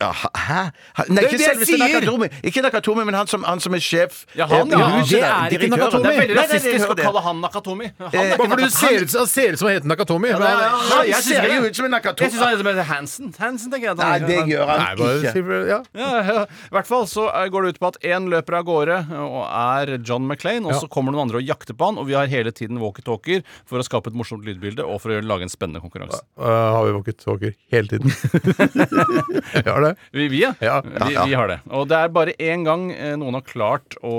ja, 0.00 0.10
Hæ? 0.12 0.70
Nei, 1.08 1.22
er 1.22 1.28
ikke 1.28 1.38
det 1.38 1.46
selveste! 1.48 1.78
Nakatomi, 1.78 2.28
ikke 2.48 2.62
Nakatomi, 2.64 3.04
men 3.04 3.14
han 3.14 3.26
som, 3.30 3.44
han 3.44 3.60
som 3.60 3.74
er 3.76 3.82
sjef. 3.84 4.24
Ja, 4.38 4.46
han, 4.50 4.72
eh, 4.72 4.78
ja, 4.78 4.88
i 4.88 5.00
huset 5.00 5.10
det 5.10 5.20
der, 5.20 5.28
er 5.28 5.44
ikke 5.44 5.58
direktøren. 5.58 5.78
Nakatomi. 5.78 6.04
Det 6.04 6.14
er 6.14 6.20
veldig 6.20 6.34
Nei, 6.34 6.44
nei, 6.44 6.48
nei, 6.48 6.54
rasistisk 6.54 6.88
å 6.88 6.96
det. 6.98 7.04
kalle 7.08 7.22
han 7.24 7.40
Nakatomi. 7.44 7.90
Han 7.98 8.08
Eh, 8.14 8.18
er 8.20 8.24
ikke 8.24 8.38
Bare 8.38 8.48
fordi 8.48 8.64
du 8.64 8.68
Nakatomi. 8.68 8.80
ser 8.80 9.04
ut, 9.04 9.12
han 9.18 9.26
ser 9.34 9.52
ut 9.52 9.58
som 9.58 9.68
han 9.68 9.76
heter 9.76 9.90
Nakatomi. 9.94 10.28
Ja, 10.28 10.38
men- 10.38 10.48
han- 10.48 10.60
Ja, 10.64 11.02
jeg 11.04 11.14
Han 11.14 11.22
synes 11.22 11.24
ser 11.24 11.42
det. 11.42 11.54
jo 11.54 11.62
ut 11.68 11.76
som 11.76 11.84
en 11.84 11.92
Jeg 11.94 12.02
syns 12.30 12.40
han 12.40 12.66
heter 12.66 12.82
Hansen. 12.84 13.34
Hansen, 13.38 13.70
tenker 13.70 13.84
jeg. 13.84 13.90
at 13.90 13.96
Nei, 13.98 14.18
han 14.18 14.28
det 14.28 14.38
gjør 14.54 14.66
han 14.66 14.78
Nei, 14.78 14.94
bare 14.94 15.14
ikke. 15.20 15.68
ja. 15.68 15.80
Ja, 15.94 16.22
ja. 16.22 16.42
I 16.44 16.74
hvert 16.74 16.86
fall 16.86 17.04
så 17.06 17.28
eh, 17.34 17.48
går 17.48 17.62
det 17.62 17.68
ut 17.74 17.80
på 17.80 17.86
at 17.88 17.96
én 18.02 18.28
løper 18.28 18.54
av 18.58 18.64
gårde 18.64 18.96
og 19.10 19.44
er 19.46 19.98
John 20.04 20.26
McClain, 20.26 20.64
og 20.66 20.72
så 20.74 20.88
kommer 20.88 21.12
noen 21.12 21.22
andre 21.28 21.38
og 21.38 21.44
jakter 21.46 21.74
på 21.74 21.84
han, 21.86 21.98
og 21.98 22.06
vi 22.06 22.14
har 22.14 22.26
hele 22.26 22.50
tiden 22.52 22.78
walkietalkier 22.78 23.42
for 23.66 23.78
å 23.78 23.84
skape 23.84 24.08
et 24.08 24.14
morsomt 24.14 24.44
lydbilde 24.44 24.84
og 24.84 25.00
for 25.00 25.10
å 25.10 25.20
lage 25.24 25.42
en 25.42 25.48
spennende 25.48 25.80
konkurranse. 25.82 26.20
Uh, 26.38 26.44
har 26.74 26.84
vi 26.86 26.92
walkietalkier 26.92 27.54
hele 27.70 27.88
tiden? 27.88 28.10
Jeg 29.54 29.64
har 29.68 29.80
det. 29.84 29.92
Vi, 30.14 30.26
vi, 30.32 30.40
ja. 30.42 30.52
Ja. 30.62 30.78
Vi, 30.84 31.14
vi 31.30 31.34
har 31.36 31.50
det. 31.50 31.58
Og 31.74 31.88
det 31.90 31.98
er 31.98 32.12
bare 32.14 32.34
én 32.42 32.64
gang 32.66 32.86
eh, 32.94 33.14
noen 33.20 33.36
har 33.38 33.44
klart 33.46 33.96
å 34.04 34.14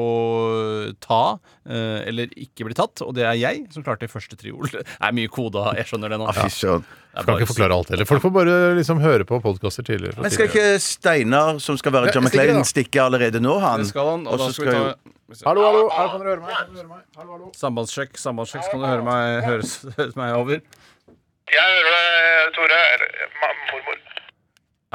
ta 1.03 1.21
eh, 1.67 2.03
eller 2.09 2.31
ikke 2.39 2.67
bli 2.67 2.77
tatt, 2.77 3.01
og 3.05 3.15
det 3.17 3.25
er 3.27 3.37
jeg 3.39 3.65
som 3.73 3.85
klarte 3.85 4.05
de 4.07 4.11
første 4.11 4.37
tre 4.39 4.53
ord. 4.55 4.69
Det 4.75 4.83
er 5.09 5.13
mye 5.17 5.29
koda, 5.31 5.67
jeg 5.79 5.89
skjønner 5.89 6.13
det 6.15 6.17
nå. 6.21 6.29
Ja. 6.33 6.45
Det 6.45 7.23
Kan 7.23 7.27
bare- 7.29 7.39
ikke 7.43 7.51
forklare 7.53 7.75
alt 7.77 7.91
heller. 7.93 8.07
Folk 8.09 8.23
får 8.25 8.31
bare 8.35 8.55
liksom 8.75 8.99
høre 9.03 9.23
på 9.27 9.37
podkaster 9.43 9.85
tidligere. 9.87 10.19
Men 10.23 10.33
skal 10.33 10.49
ikke 10.49 10.65
Steinar, 10.83 11.59
som 11.63 11.77
skal 11.79 11.93
være 11.95 12.11
John 12.15 12.25
McLean, 12.27 12.59
stikke 12.67 13.03
allerede 13.05 13.39
nå, 13.43 13.55
han? 13.63 13.83
Det 13.85 13.91
skal 13.93 14.09
han, 14.15 14.25
og 14.27 14.41
da 14.41 14.49
skal 14.55 14.67
vi 14.71 14.73
ta 14.75 15.45
Hallo, 15.47 15.63
hallo! 15.65 15.85
Her 15.89 16.09
kan 16.11 16.21
dere 16.21 16.35
høre 16.35 16.43
meg. 16.43 16.57
Kan 16.59 16.75
dere 16.75 16.83
høre 16.83 16.89
meg? 16.91 17.05
Hallo, 17.17 17.31
hallo. 17.33 17.47
Sambandssjekk, 17.57 18.19
sambandssjekk. 18.21 18.67
Kan 18.69 18.83
du 18.83 18.85
høre 18.85 19.05
meg, 19.07 19.39
høres, 19.47 19.71
høres 19.97 20.13
meg 20.19 20.35
over? 20.37 20.59
Jeg 21.55 21.79
hører 21.79 21.95
deg, 21.95 22.51
Tore. 22.59 22.83
Mormor. 23.41 24.04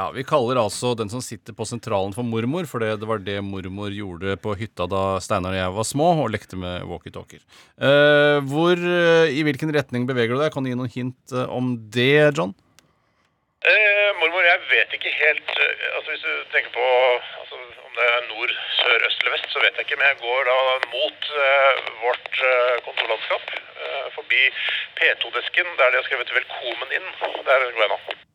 Ja, 0.01 0.07
Vi 0.11 0.23
kaller 0.25 0.57
altså 0.57 0.95
den 0.97 1.11
som 1.13 1.21
sitter 1.21 1.53
på 1.53 1.65
sentralen 1.69 2.13
for 2.15 2.25
mormor, 2.25 2.65
for 2.65 2.81
det, 2.81 3.05
var 3.05 3.19
det 3.21 3.35
mormor 3.45 3.93
gjorde 3.93 4.33
på 4.41 4.55
hytta 4.57 4.87
da 4.89 5.19
Steinar 5.21 5.53
og 5.53 5.59
jeg 5.59 5.73
var 5.75 5.85
små 5.85 6.07
og 6.23 6.31
lekte 6.33 6.57
med 6.57 6.87
walkietalkier. 6.89 7.43
Uh, 7.77 8.41
hvor, 8.49 8.81
uh, 8.81 9.29
I 9.29 9.43
hvilken 9.45 9.69
retning 9.75 10.07
beveger 10.09 10.33
du 10.33 10.41
deg? 10.41 10.49
Kan 10.55 10.65
du 10.65 10.71
gi 10.71 10.79
noen 10.79 10.89
hint 10.89 11.35
uh, 11.35 11.45
om 11.53 11.75
det, 11.93 12.31
John? 12.33 12.55
Eh, 13.61 14.09
mormor, 14.17 14.41
jeg 14.41 14.63
vet 14.71 14.95
ikke 14.97 15.11
helt 15.13 15.51
Altså 15.59 16.07
Hvis 16.07 16.23
du 16.25 16.33
tenker 16.49 16.73
på 16.73 16.87
altså, 17.43 17.61
om 17.85 17.93
det 17.99 18.07
er 18.07 18.25
nord, 18.31 18.55
sør, 18.79 19.05
øst 19.05 19.21
eller 19.21 19.35
vest, 19.35 19.53
så 19.53 19.61
vet 19.61 19.77
jeg 19.77 19.85
ikke. 19.85 19.99
Men 20.01 20.09
jeg 20.15 20.21
går 20.23 20.49
da 20.49 20.57
mot 20.95 21.29
eh, 21.43 21.93
vårt 22.07 22.41
eh, 22.49 22.81
kontorlandskap. 22.89 23.53
forbi 24.17 24.41
P2-desken, 24.97 25.71
der 25.77 25.93
de 25.93 26.01
har 26.01 26.09
skrevet 26.09 26.33
'Velkommen 26.33 26.97
inn'. 26.97 27.15
Der 27.45 27.71
går 27.77 27.85
jeg 27.85 27.93
nå. 27.93 28.30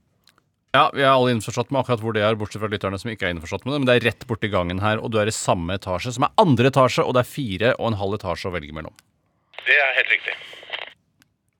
Ja, 0.77 0.91
Vi 0.93 1.01
er 1.01 1.09
alle 1.15 1.33
innforstått 1.33 1.71
med 1.73 1.81
akkurat 1.81 2.03
hvor 2.05 2.12
det 2.12 2.25
er, 2.27 2.37
bortsett 2.37 2.61
fra 2.61 2.69
lytterne 2.69 2.99
som 3.01 3.09
ikke 3.09 3.31
er 3.31 3.33
innforstått 3.33 3.65
med 3.65 3.73
det. 3.73 3.79
Men 3.81 3.89
det 3.89 3.95
er 3.97 4.09
rett 4.11 4.27
borti 4.29 4.51
gangen 4.53 4.83
her, 4.83 5.01
og 5.01 5.12
du 5.15 5.21
er 5.23 5.31
i 5.31 5.35
samme 5.35 5.79
etasje, 5.79 6.12
som 6.17 6.27
er 6.27 6.35
andre 6.43 6.69
etasje, 6.69 7.05
og 7.07 7.17
det 7.17 7.23
er 7.23 7.31
fire 7.31 7.71
og 7.79 7.93
en 7.93 8.01
halv 8.03 8.19
etasje 8.19 8.51
å 8.51 8.53
velge 8.53 8.77
mellom. 8.77 8.93
Det 9.62 9.79
er 9.81 9.97
helt 9.97 10.12
riktig. 10.12 10.35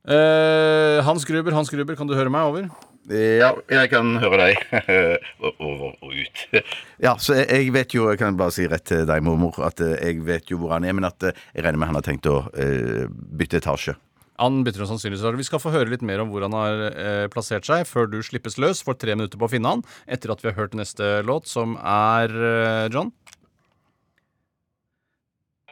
Eh, 0.07 1.01
Hans 1.07 1.25
Gruber, 1.27 1.57
Hans 1.57 1.73
Gruber, 1.73 1.97
kan 1.99 2.11
du 2.11 2.15
høre 2.19 2.31
meg? 2.31 2.51
Over? 2.51 2.69
Ja, 3.07 3.53
jeg 3.71 3.91
kan 3.93 4.17
høre 4.19 4.39
deg. 4.43 4.61
Over 5.63 5.95
og 5.95 6.13
ut. 6.13 6.45
Ja, 7.07 7.17
så 7.23 7.39
jeg, 7.39 7.47
jeg 7.51 7.73
vet 7.75 7.95
jo, 7.97 8.09
jeg 8.11 8.21
kan 8.21 8.39
bare 8.39 8.55
si 8.55 8.67
rett 8.71 8.87
til 8.89 9.07
deg, 9.09 9.25
mormor, 9.25 9.57
at 9.67 9.81
eh, 9.85 9.97
jeg 10.03 10.27
vet 10.27 10.53
jo 10.53 10.61
hvor 10.61 10.77
han 10.77 10.85
er, 10.85 10.95
men 10.97 11.09
at 11.09 11.31
eh, 11.31 11.47
jeg 11.55 11.65
regner 11.67 11.81
med 11.81 11.91
han 11.93 11.99
har 12.01 12.07
tenkt 12.07 12.29
å 12.31 12.43
eh, 12.53 13.07
bytte 13.09 13.63
etasje. 13.63 13.97
Han 14.41 14.61
bytter 14.67 14.85
jo 14.85 14.89
sannsynligvis 14.91 15.23
etasje. 15.25 15.41
Vi 15.41 15.49
skal 15.49 15.63
få 15.63 15.73
høre 15.75 15.93
litt 15.93 16.05
mer 16.05 16.21
om 16.23 16.33
hvor 16.33 16.45
han 16.45 16.57
har 16.57 16.83
eh, 16.91 17.27
plassert 17.33 17.69
seg, 17.69 17.87
før 17.89 18.11
du 18.13 18.19
slippes 18.25 18.59
løs. 18.61 18.83
Får 18.85 18.99
tre 19.01 19.17
minutter 19.17 19.41
på 19.41 19.49
å 19.49 19.53
finne 19.53 19.77
han, 19.77 19.85
etter 20.07 20.33
at 20.35 20.45
vi 20.45 20.51
har 20.51 20.59
hørt 20.59 20.77
neste 20.77 21.21
låt, 21.27 21.49
som 21.49 21.79
er 21.81 22.33
eh, 22.37 22.89
John. 22.93 23.15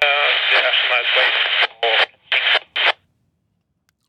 Shania 0.00 0.72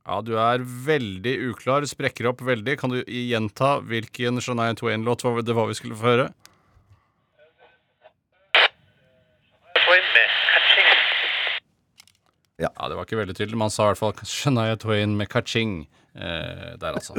Ja, 0.05 0.19
du 0.21 0.35
er 0.37 0.61
veldig 0.61 1.31
uklar, 1.49 1.85
sprekker 1.89 2.27
opp 2.29 2.43
veldig. 2.45 2.75
Kan 2.77 2.93
du 2.93 2.99
gjenta 3.09 3.79
hvilken 3.81 4.37
Shania 4.37 4.75
Twain-låt 4.77 5.25
det 5.45 5.55
var 5.57 5.65
vi 5.67 5.73
skulle 5.73 5.97
få 5.97 6.11
høre? 6.11 6.27
Twain 9.81 10.05
med. 10.13 10.24
Ja, 12.57 12.69
det 12.87 12.95
var 12.95 13.03
ikke 13.03 13.17
veldig 13.19 13.35
tydelig, 13.35 13.57
men 13.59 13.65
han 13.67 13.73
sa 13.73 13.83
i 13.83 13.91
hvert 13.91 13.99
fall 13.99 14.27
Shania 14.31 14.77
Twain 14.79 15.17
med 15.19 15.27
kaching. 15.27 15.73
Eh, 16.15 16.77
der, 16.79 16.95
altså. 16.95 17.17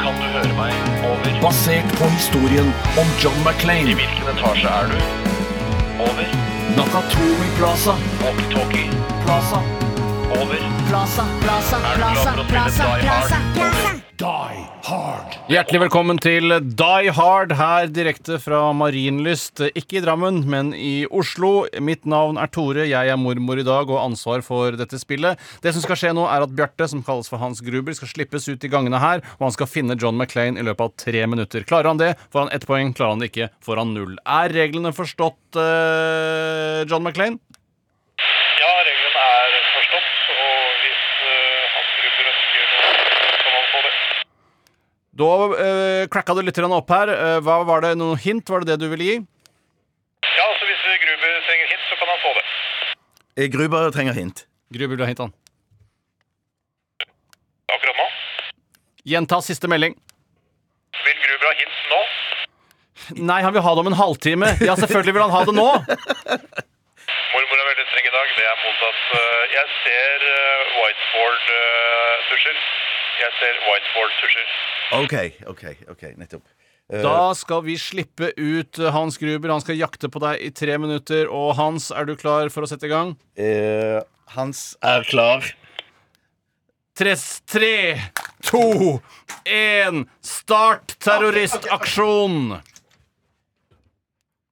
Kan 0.00 0.16
du 0.16 0.24
høre 0.32 0.54
meg? 0.56 0.72
Over. 1.04 1.34
Basert 1.42 1.92
på 2.00 2.08
historien 2.14 2.72
om 3.02 3.12
John 3.20 3.36
McClain. 3.44 3.90
I 3.92 3.98
hvilken 4.00 4.32
etasje 4.32 4.72
er 4.78 4.88
du? 4.88 4.96
Over. 6.06 6.32
Nakatomi 6.78 7.52
Plaza. 7.60 7.98
Walkie-talkie. 8.24 8.88
Plaza. 9.26 9.60
Over. 10.30 10.58
Plaza, 10.88 11.24
plaza, 11.42 11.78
plaza, 11.96 11.96
plaza, 11.98 12.32
Die 12.36 12.44
plaza, 12.52 12.82
Hard? 12.84 13.54
plaza. 13.54 13.88
Die 14.20 14.60
Hard. 14.86 15.36
Hjertelig 15.50 15.80
velkommen 15.80 16.18
til 16.22 16.52
Die 16.78 17.10
Hard 17.16 17.52
her 17.58 17.88
direkte 17.90 18.38
fra 18.42 18.60
Marienlyst. 18.76 19.62
Ikke 19.74 19.98
i 19.98 20.02
Drammen, 20.04 20.42
men 20.50 20.70
i 20.76 21.04
Oslo. 21.10 21.66
Mitt 21.82 22.06
navn 22.06 22.38
er 22.38 22.46
Tore, 22.52 22.86
jeg 22.86 23.10
er 23.10 23.18
mormor 23.18 23.58
i 23.58 23.66
dag 23.66 23.90
og 23.90 23.96
har 23.98 24.06
ansvar 24.10 24.44
for 24.46 24.78
dette 24.78 25.00
spillet. 25.02 25.40
Det 25.64 25.74
som 25.74 25.82
skal 25.84 25.98
skje 25.98 26.14
nå, 26.16 26.26
er 26.30 26.46
at 26.46 26.54
Bjarte, 26.54 26.86
som 26.92 27.02
kalles 27.06 27.30
for 27.30 27.42
Hans 27.42 27.62
Gruber, 27.66 27.96
skal 27.98 28.12
slippes 28.12 28.46
ut 28.52 28.64
i 28.64 28.70
gangene 28.70 29.02
her, 29.02 29.24
og 29.38 29.48
han 29.48 29.56
skal 29.56 29.70
finne 29.72 29.98
John 29.98 30.18
Maclean 30.20 30.58
i 30.60 30.66
løpet 30.66 30.86
av 30.86 30.94
tre 31.06 31.26
minutter. 31.26 31.66
Klarer 31.66 31.90
han 31.90 32.00
det, 32.02 32.14
får 32.30 32.46
han 32.46 32.54
ett 32.54 32.68
poeng. 32.70 32.94
Klarer 32.94 33.16
han 33.16 33.24
det 33.24 33.32
ikke, 33.32 33.50
får 33.66 33.82
han 33.82 33.94
null. 33.98 34.14
Er 34.26 34.54
reglene 34.54 34.94
forstått, 34.94 35.58
eh, 35.58 36.84
John 36.86 37.02
McClane? 37.02 37.40
Ja, 38.60 38.72
reglene 38.84 39.20
er 39.24 39.54
forstått, 39.72 40.08
og 40.36 40.82
hvis 40.82 41.04
uh, 41.24 41.62
hans 41.72 41.92
grupper 41.96 42.26
ønsker 42.30 42.66
noe, 42.68 42.90
så 43.00 43.38
kan 43.40 43.54
han 43.56 43.68
få 43.70 43.80
det. 43.86 43.94
Da 45.20 45.32
uh, 45.52 46.06
cracka 46.12 46.34
du 46.36 46.40
litt 46.46 46.58
opp 46.64 46.92
her. 46.94 47.12
Uh, 47.12 47.38
hva 47.44 47.60
Var 47.68 47.84
det 47.84 47.92
noen 48.00 48.20
hint? 48.20 48.48
Var 48.48 48.64
det 48.64 48.72
det 48.72 48.84
du 48.84 48.88
ville 48.92 49.08
gi? 49.08 49.18
Ja, 50.38 50.46
så 50.56 50.68
hvis 50.68 50.84
Gruber 51.04 51.40
trenger 51.48 51.66
hint, 51.72 51.84
så 51.88 51.98
kan 52.00 52.08
han 52.12 52.20
få 52.22 52.32
det. 52.38 52.44
Eh, 53.40 53.48
Gruber 53.52 53.90
trenger 53.90 54.16
hint. 54.16 54.46
Gruber 54.72 54.96
vil 54.96 55.04
ha 55.04 55.10
hint, 55.10 55.22
han. 55.24 55.32
Akkurat 57.74 58.00
nå. 58.00 58.06
Gjenta 59.12 59.40
siste 59.44 59.68
melding. 59.68 59.96
Vil 61.04 61.20
Gruber 61.26 61.50
ha 61.50 61.54
hint 61.60 61.78
nå? 61.92 62.00
Nei, 63.30 63.40
han 63.42 63.54
vil 63.56 63.64
ha 63.64 63.74
det 63.74 63.84
om 63.84 63.92
en 63.92 64.00
halvtime. 64.00 64.52
Ja, 64.64 64.76
selvfølgelig 64.76 65.16
vil 65.16 65.24
han 65.26 65.36
ha 65.36 65.44
det 65.48 65.56
nå. 65.56 65.68
Mormor 67.32 67.62
er 67.62 67.68
veldig 67.70 67.86
streng 67.90 68.06
i 68.10 68.14
dag. 68.16 68.34
Det 68.38 68.46
er 68.50 68.60
mottatt. 68.64 69.00
eh, 69.20 69.44
jeg 69.56 69.66
ser 69.84 70.26
uh, 70.26 70.76
whiteboard-tusjer. 70.80 72.60
jeg 73.22 73.32
ser 73.40 73.64
whiteboard-tusjer. 73.68 74.48
OK, 74.96 75.14
OK, 75.46 75.64
ok, 75.92 76.02
nettopp. 76.18 76.42
Eh, 76.90 77.02
Da 77.04 77.32
skal 77.38 77.62
vi 77.62 77.76
slippe 77.78 78.32
ut 78.36 78.78
eh, 78.82 78.90
Hans 78.90 79.18
Gruber. 79.22 79.52
Han 79.54 79.62
skal 79.62 79.78
jakte 79.78 80.08
på 80.10 80.18
deg 80.24 80.40
i 80.42 80.50
tre 80.50 80.74
minutter. 80.82 81.28
Og 81.30 81.54
Hans, 81.58 81.90
er 81.94 82.08
du 82.08 82.16
klar 82.18 82.50
for 82.50 82.66
å 82.66 82.70
sette 82.70 82.88
i 82.88 82.92
gang? 82.92 83.14
eh, 83.38 84.00
Hans 84.34 84.76
er 84.82 85.02
klar. 85.06 85.46
Tre, 86.98 87.14
tre 87.46 87.72
to, 88.44 89.00
én, 89.48 90.02
start 90.22 90.96
terroristaksjon! 91.00 92.58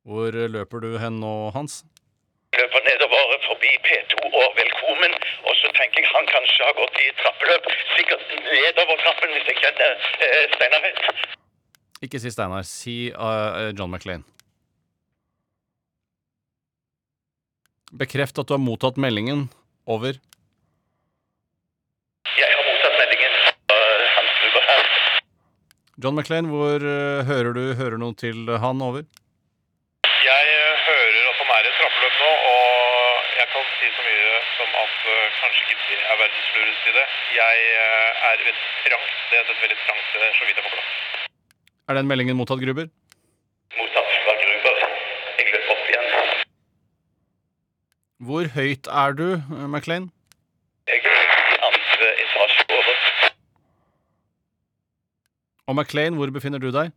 Hvor 0.08 0.32
løper 0.48 0.80
du 0.80 0.94
hen 1.02 1.18
nå, 1.20 1.32
Hans? 1.52 1.82
Løper 2.58 2.80
nedover 2.90 3.34
forbi 3.48 3.70
P2 3.86 4.14
og 4.42 4.48
velkommen, 4.60 5.12
og 5.48 5.52
så 5.60 5.68
tenker 5.78 6.02
jeg 6.02 6.10
han 6.14 6.26
kanskje 6.34 6.64
har 6.68 6.74
gått 6.78 6.96
i 7.04 7.08
trappeløp. 7.20 7.68
Sikkert 7.96 8.24
nedover 8.46 8.96
trappen 9.04 9.34
hvis 9.34 9.46
jeg 9.50 9.60
kjenner 9.60 9.92
eh, 10.26 10.46
Steinar 10.56 10.82
rett. 10.86 11.28
Ikke 12.06 12.18
si 12.22 12.32
Steinar. 12.34 12.66
Si 12.66 12.96
uh, 13.14 13.70
John 13.78 13.92
McLean. 13.94 14.24
Bekreft 18.02 18.42
at 18.42 18.50
du 18.50 18.56
har 18.56 18.62
mottatt 18.62 18.98
meldingen. 19.00 19.46
Over. 19.88 20.18
Jeg 22.38 22.50
har 22.56 22.66
mottatt 22.66 22.98
meldingen 22.98 23.38
fra 23.70 23.78
Hans 24.16 24.34
Gruber 24.42 24.66
her. 24.72 24.90
John 26.02 26.18
McLean, 26.18 26.50
hvor 26.50 26.82
uh, 26.82 27.22
hører 27.30 27.54
du 27.54 27.64
hører 27.78 28.02
noe 28.02 28.18
til 28.18 28.50
han? 28.66 28.84
Over. 28.90 29.06
Jeg 30.28 30.46
eh, 30.60 30.74
hører 30.88 31.28
at 31.30 31.38
han 31.40 31.50
er 31.56 31.66
i 31.66 31.68
et 31.70 31.76
trappeløp 31.80 32.16
nå, 32.22 32.32
og 32.52 33.28
jeg 33.38 33.46
kan 33.52 33.68
si 33.78 33.88
så 33.96 34.02
mye 34.08 34.40
som 34.56 34.74
at 34.82 34.96
eh, 35.12 35.28
kanskje 35.40 35.62
ikke 35.64 35.78
det 35.88 35.98
er 36.12 36.20
verdens 36.22 36.50
lureste 36.56 36.92
idé. 36.92 37.04
Jeg 37.38 37.56
eh, 37.84 38.28
er 38.30 38.42
i 38.44 38.50
et 38.52 38.60
trangt 39.28 39.48
setter 39.48 39.60
vi 39.62 39.68
litt 39.72 39.82
trangt 39.86 40.04
sted, 40.10 40.32
så 40.38 40.46
vidt 40.48 40.56
jeg 40.56 40.64
får 40.64 40.72
plass. 40.74 41.28
Er 41.88 41.94
den 41.98 42.08
meldingen 42.08 42.36
mottatt, 42.38 42.60
Gruber? 42.62 42.86
Mottatt 43.78 44.12
fra 44.24 44.34
Gruber. 44.42 44.76
Jeg 45.38 45.52
løper 45.54 45.72
opp 45.74 45.90
igjen. 45.92 46.08
Hvor 48.28 48.44
høyt 48.56 48.88
er 49.02 49.12
du, 49.18 49.26
Maclean? 49.74 50.08
Jeg 50.88 51.00
er 51.04 51.52
i 51.52 51.58
andre 51.68 52.08
etasje 52.24 52.64
over. 52.78 52.96
Og 55.68 55.74
Maclean, 55.76 56.14
hvor 56.16 56.30
befinner 56.32 56.58
du 56.64 56.70
deg? 56.72 56.92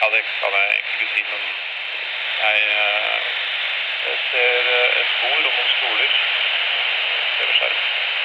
Ja, 0.00 0.06
det 0.14 0.22
kan 0.24 0.54
jeg 0.56 0.68
egentlig 0.72 1.04
ikke 1.04 1.14
si, 1.14 1.22
men 1.28 1.42
jeg, 2.40 2.56
eh, 2.72 3.20
jeg 4.08 4.18
ser 4.30 4.70
eh, 4.74 5.00
et 5.00 5.10
bord 5.20 5.44
og 5.44 5.52
noen 5.52 5.70
stoler. 5.76 6.10
Det 7.36 7.44
ved 7.50 7.54
skjerm. 7.58 7.80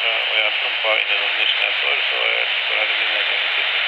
Eh, 0.05 0.21
Og 0.29 0.35
jeg 0.39 0.53
plumpa 0.61 0.89
inn 1.01 1.11
i 1.11 1.17
den 1.19 1.33
nisjen 1.39 1.61
jeg 1.65 1.73
står, 1.81 1.97
så 2.09 2.17
jeg 2.31 2.45
står 2.53 2.79
her 2.79 2.87
i 2.93 2.97
min 3.01 3.11
egen 3.19 3.43
stilling. 3.51 3.83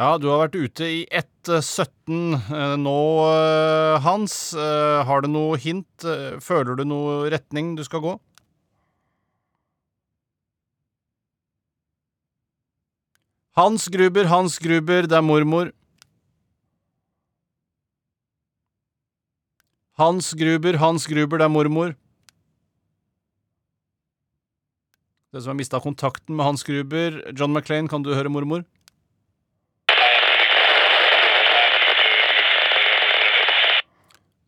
Ja, 0.00 0.14
du 0.16 0.30
har 0.32 0.38
vært 0.46 0.54
ute 0.56 0.86
i 0.88 1.00
1.17 1.12 2.36
eh, 2.40 2.76
nå, 2.80 3.00
eh, 3.28 3.98
Hans. 4.00 4.36
Eh, 4.56 5.00
Har 5.04 5.20
du 5.20 5.28
noe 5.28 5.58
hint? 5.60 6.06
Eh, 6.08 6.38
Føler 6.40 6.78
du 6.78 6.86
noe 6.88 7.28
retning 7.34 7.74
du 7.76 7.82
skal 7.84 8.00
gå? 8.06 8.14
Hans 13.60 13.90
Gruber, 13.92 14.24
Hans 14.32 14.56
Gruber, 14.64 15.04
det 15.04 15.20
er 15.20 15.26
mormor. 15.26 15.74
Hans 20.00 20.32
Gruber, 20.32 20.80
Hans 20.80 21.04
Gruber, 21.12 21.44
det 21.44 21.50
er 21.50 21.52
mormor. 21.52 21.92
Det 25.30 25.44
som 25.44 25.52
har 25.52 25.60
mista 25.60 25.84
kontakten 25.84 26.40
med 26.40 26.46
Hans 26.48 26.64
Gruber. 26.64 27.20
John 27.36 27.52
McClain, 27.52 27.84
kan 27.86 28.00
du 28.00 28.14
høre 28.16 28.32
mormor? 28.32 28.64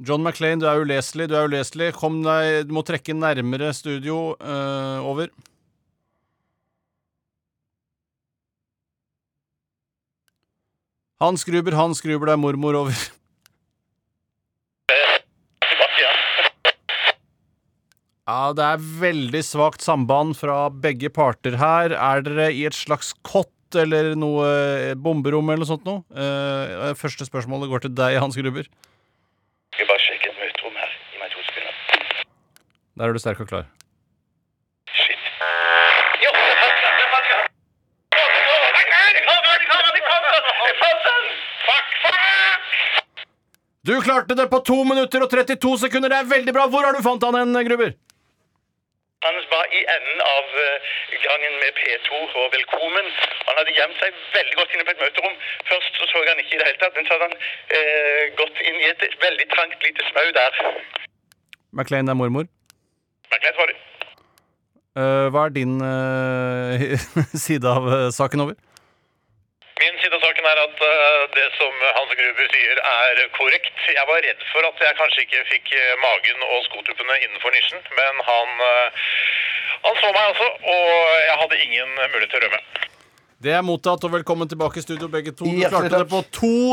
John 0.02 0.24
McClane, 0.24 0.58
du 0.58 0.66
er 0.66 0.82
uleselig, 0.82 1.28
du 1.30 1.36
er 1.38 1.46
uleselig. 1.46 1.92
Kom 1.94 2.20
deg, 2.24 2.66
du 2.66 2.74
må 2.74 2.82
trekke 2.86 3.14
nærmere 3.14 3.70
studio. 3.76 4.34
Uh, 4.42 4.98
over. 5.06 5.30
Hans 11.22 11.46
Gruber, 11.46 11.78
Hans 11.78 12.02
Gruber, 12.02 12.32
det 12.32 12.34
er 12.34 12.42
mormor. 12.42 12.80
Over. 12.82 13.02
Ja, 18.22 18.52
det 18.54 18.64
er 18.64 18.84
veldig 19.02 19.40
svakt 19.44 19.82
samband 19.82 20.36
fra 20.38 20.66
begge 20.70 21.10
parter 21.14 21.58
her. 21.58 21.94
Er 21.94 22.22
dere 22.26 22.52
i 22.54 22.64
et 22.66 22.74
slags 22.74 23.12
kott, 23.26 23.50
eller 23.78 24.12
noe 24.18 24.46
eh, 24.46 24.94
bomberom 24.94 25.48
eller 25.50 25.62
noe 25.62 25.70
sånt 25.70 25.86
noe? 25.88 26.02
Eh, 26.14 26.92
første 26.98 27.26
spørsmålet 27.26 27.70
går 27.70 27.86
til 27.86 27.94
deg, 27.98 28.18
Hans 28.22 28.38
Gruber. 28.38 28.66
Skal 29.72 29.88
bare 29.88 30.04
sjekke 30.04 30.30
et 30.30 30.38
møterom 30.38 30.78
her. 30.78 30.94
Gi 31.10 31.20
meg 31.22 31.34
to 31.34 31.42
sekunder. 31.48 31.74
Der 32.98 33.08
er 33.08 33.12
du 33.12 33.18
sterk 33.18 33.40
og 33.40 33.48
klar. 33.48 33.64
Du 43.86 44.00
klarte 44.00 44.34
det 44.38 44.46
på 44.50 44.58
2 44.68 44.74
minutter 44.84 45.22
og 45.24 45.30
32 45.30 45.78
sekunder! 45.84 46.08
Det 46.12 46.18
er 46.18 46.28
veldig 46.34 46.52
bra! 46.54 46.66
Hvor 46.70 46.84
har 46.86 46.92
du 46.94 47.02
fant 47.02 47.24
han 47.26 47.38
hen, 47.40 47.56
Gruber? 47.68 47.90
Han 49.26 49.34
var 49.54 49.64
i 49.78 49.80
enden 49.94 50.20
av 50.34 50.46
eh, 50.64 50.86
gangen 51.26 51.54
med 51.62 51.72
P2 51.80 52.20
og 52.42 52.46
Velkommen. 52.54 53.10
Han 53.48 53.58
hadde 53.58 53.74
gjemt 53.78 53.98
seg 54.02 54.22
veldig 54.38 54.56
godt 54.60 54.74
inne 54.74 54.86
på 54.86 54.94
et 54.94 55.02
møterom. 55.04 55.36
Først 55.70 55.98
så 55.98 56.08
så 56.12 56.24
han 56.28 56.42
ikke 56.44 56.54
i 56.56 56.60
det 56.62 56.68
hele 56.68 56.80
tatt, 56.84 56.96
men 56.96 57.06
så 57.06 57.18
hadde 57.18 57.28
han 57.28 57.36
eh, 57.76 58.24
gått 58.40 58.64
inn 58.68 58.80
i 58.82 58.88
et 58.92 59.04
veldig 59.26 59.46
trangt 59.54 59.86
lite 59.86 60.10
smau 60.12 60.26
der. 60.38 60.64
McLean, 61.72 62.08
er 62.08 62.18
mormor. 62.22 62.46
Var 63.32 63.66
det. 63.66 63.78
Eh, 64.92 65.26
hva 65.32 65.46
er 65.48 65.54
din 65.56 65.78
uh, 65.80 66.82
side 67.44 67.64
av 67.64 67.86
uh, 67.88 68.10
saken 68.12 68.44
over? 68.44 68.58
Min 69.80 69.96
side 70.02 70.14
av 70.14 70.20
saken 70.20 70.46
er 70.46 70.58
at 70.62 70.82
eh, 70.86 71.22
det 71.36 71.46
som 71.56 71.80
Hans 71.96 72.12
Gruber 72.18 72.50
sier 72.52 72.82
er 72.90 73.22
korrekt. 73.38 73.72
Jeg 73.88 74.04
var 74.10 74.20
redd 74.26 74.44
for 74.52 74.68
at 74.68 74.84
jeg 74.84 74.98
kanskje 75.00 75.24
ikke 75.24 75.40
fikk 75.48 75.72
magen 76.04 76.44
og 76.50 76.60
skotuppene 76.68 77.16
innenfor 77.24 77.56
nisjen, 77.56 77.82
men 77.98 78.20
han, 78.28 78.62
han 79.88 79.98
så 79.98 80.12
meg 80.12 80.22
altså, 80.28 80.48
og 80.76 80.86
jeg 81.24 81.40
hadde 81.42 81.62
ingen 81.66 81.90
mulighet 81.98 82.30
til 82.36 82.38
å 82.38 82.44
rømme. 82.46 82.62
Det 83.42 83.50
er 83.50 83.62
mottatt, 83.66 84.04
og 84.06 84.12
velkommen 84.12 84.46
tilbake 84.46 84.78
i 84.78 84.82
studio, 84.84 85.08
begge 85.10 85.32
to. 85.34 85.42
Du 85.42 85.62
klarte 85.66 85.98
det 85.98 86.06
på 86.06 86.20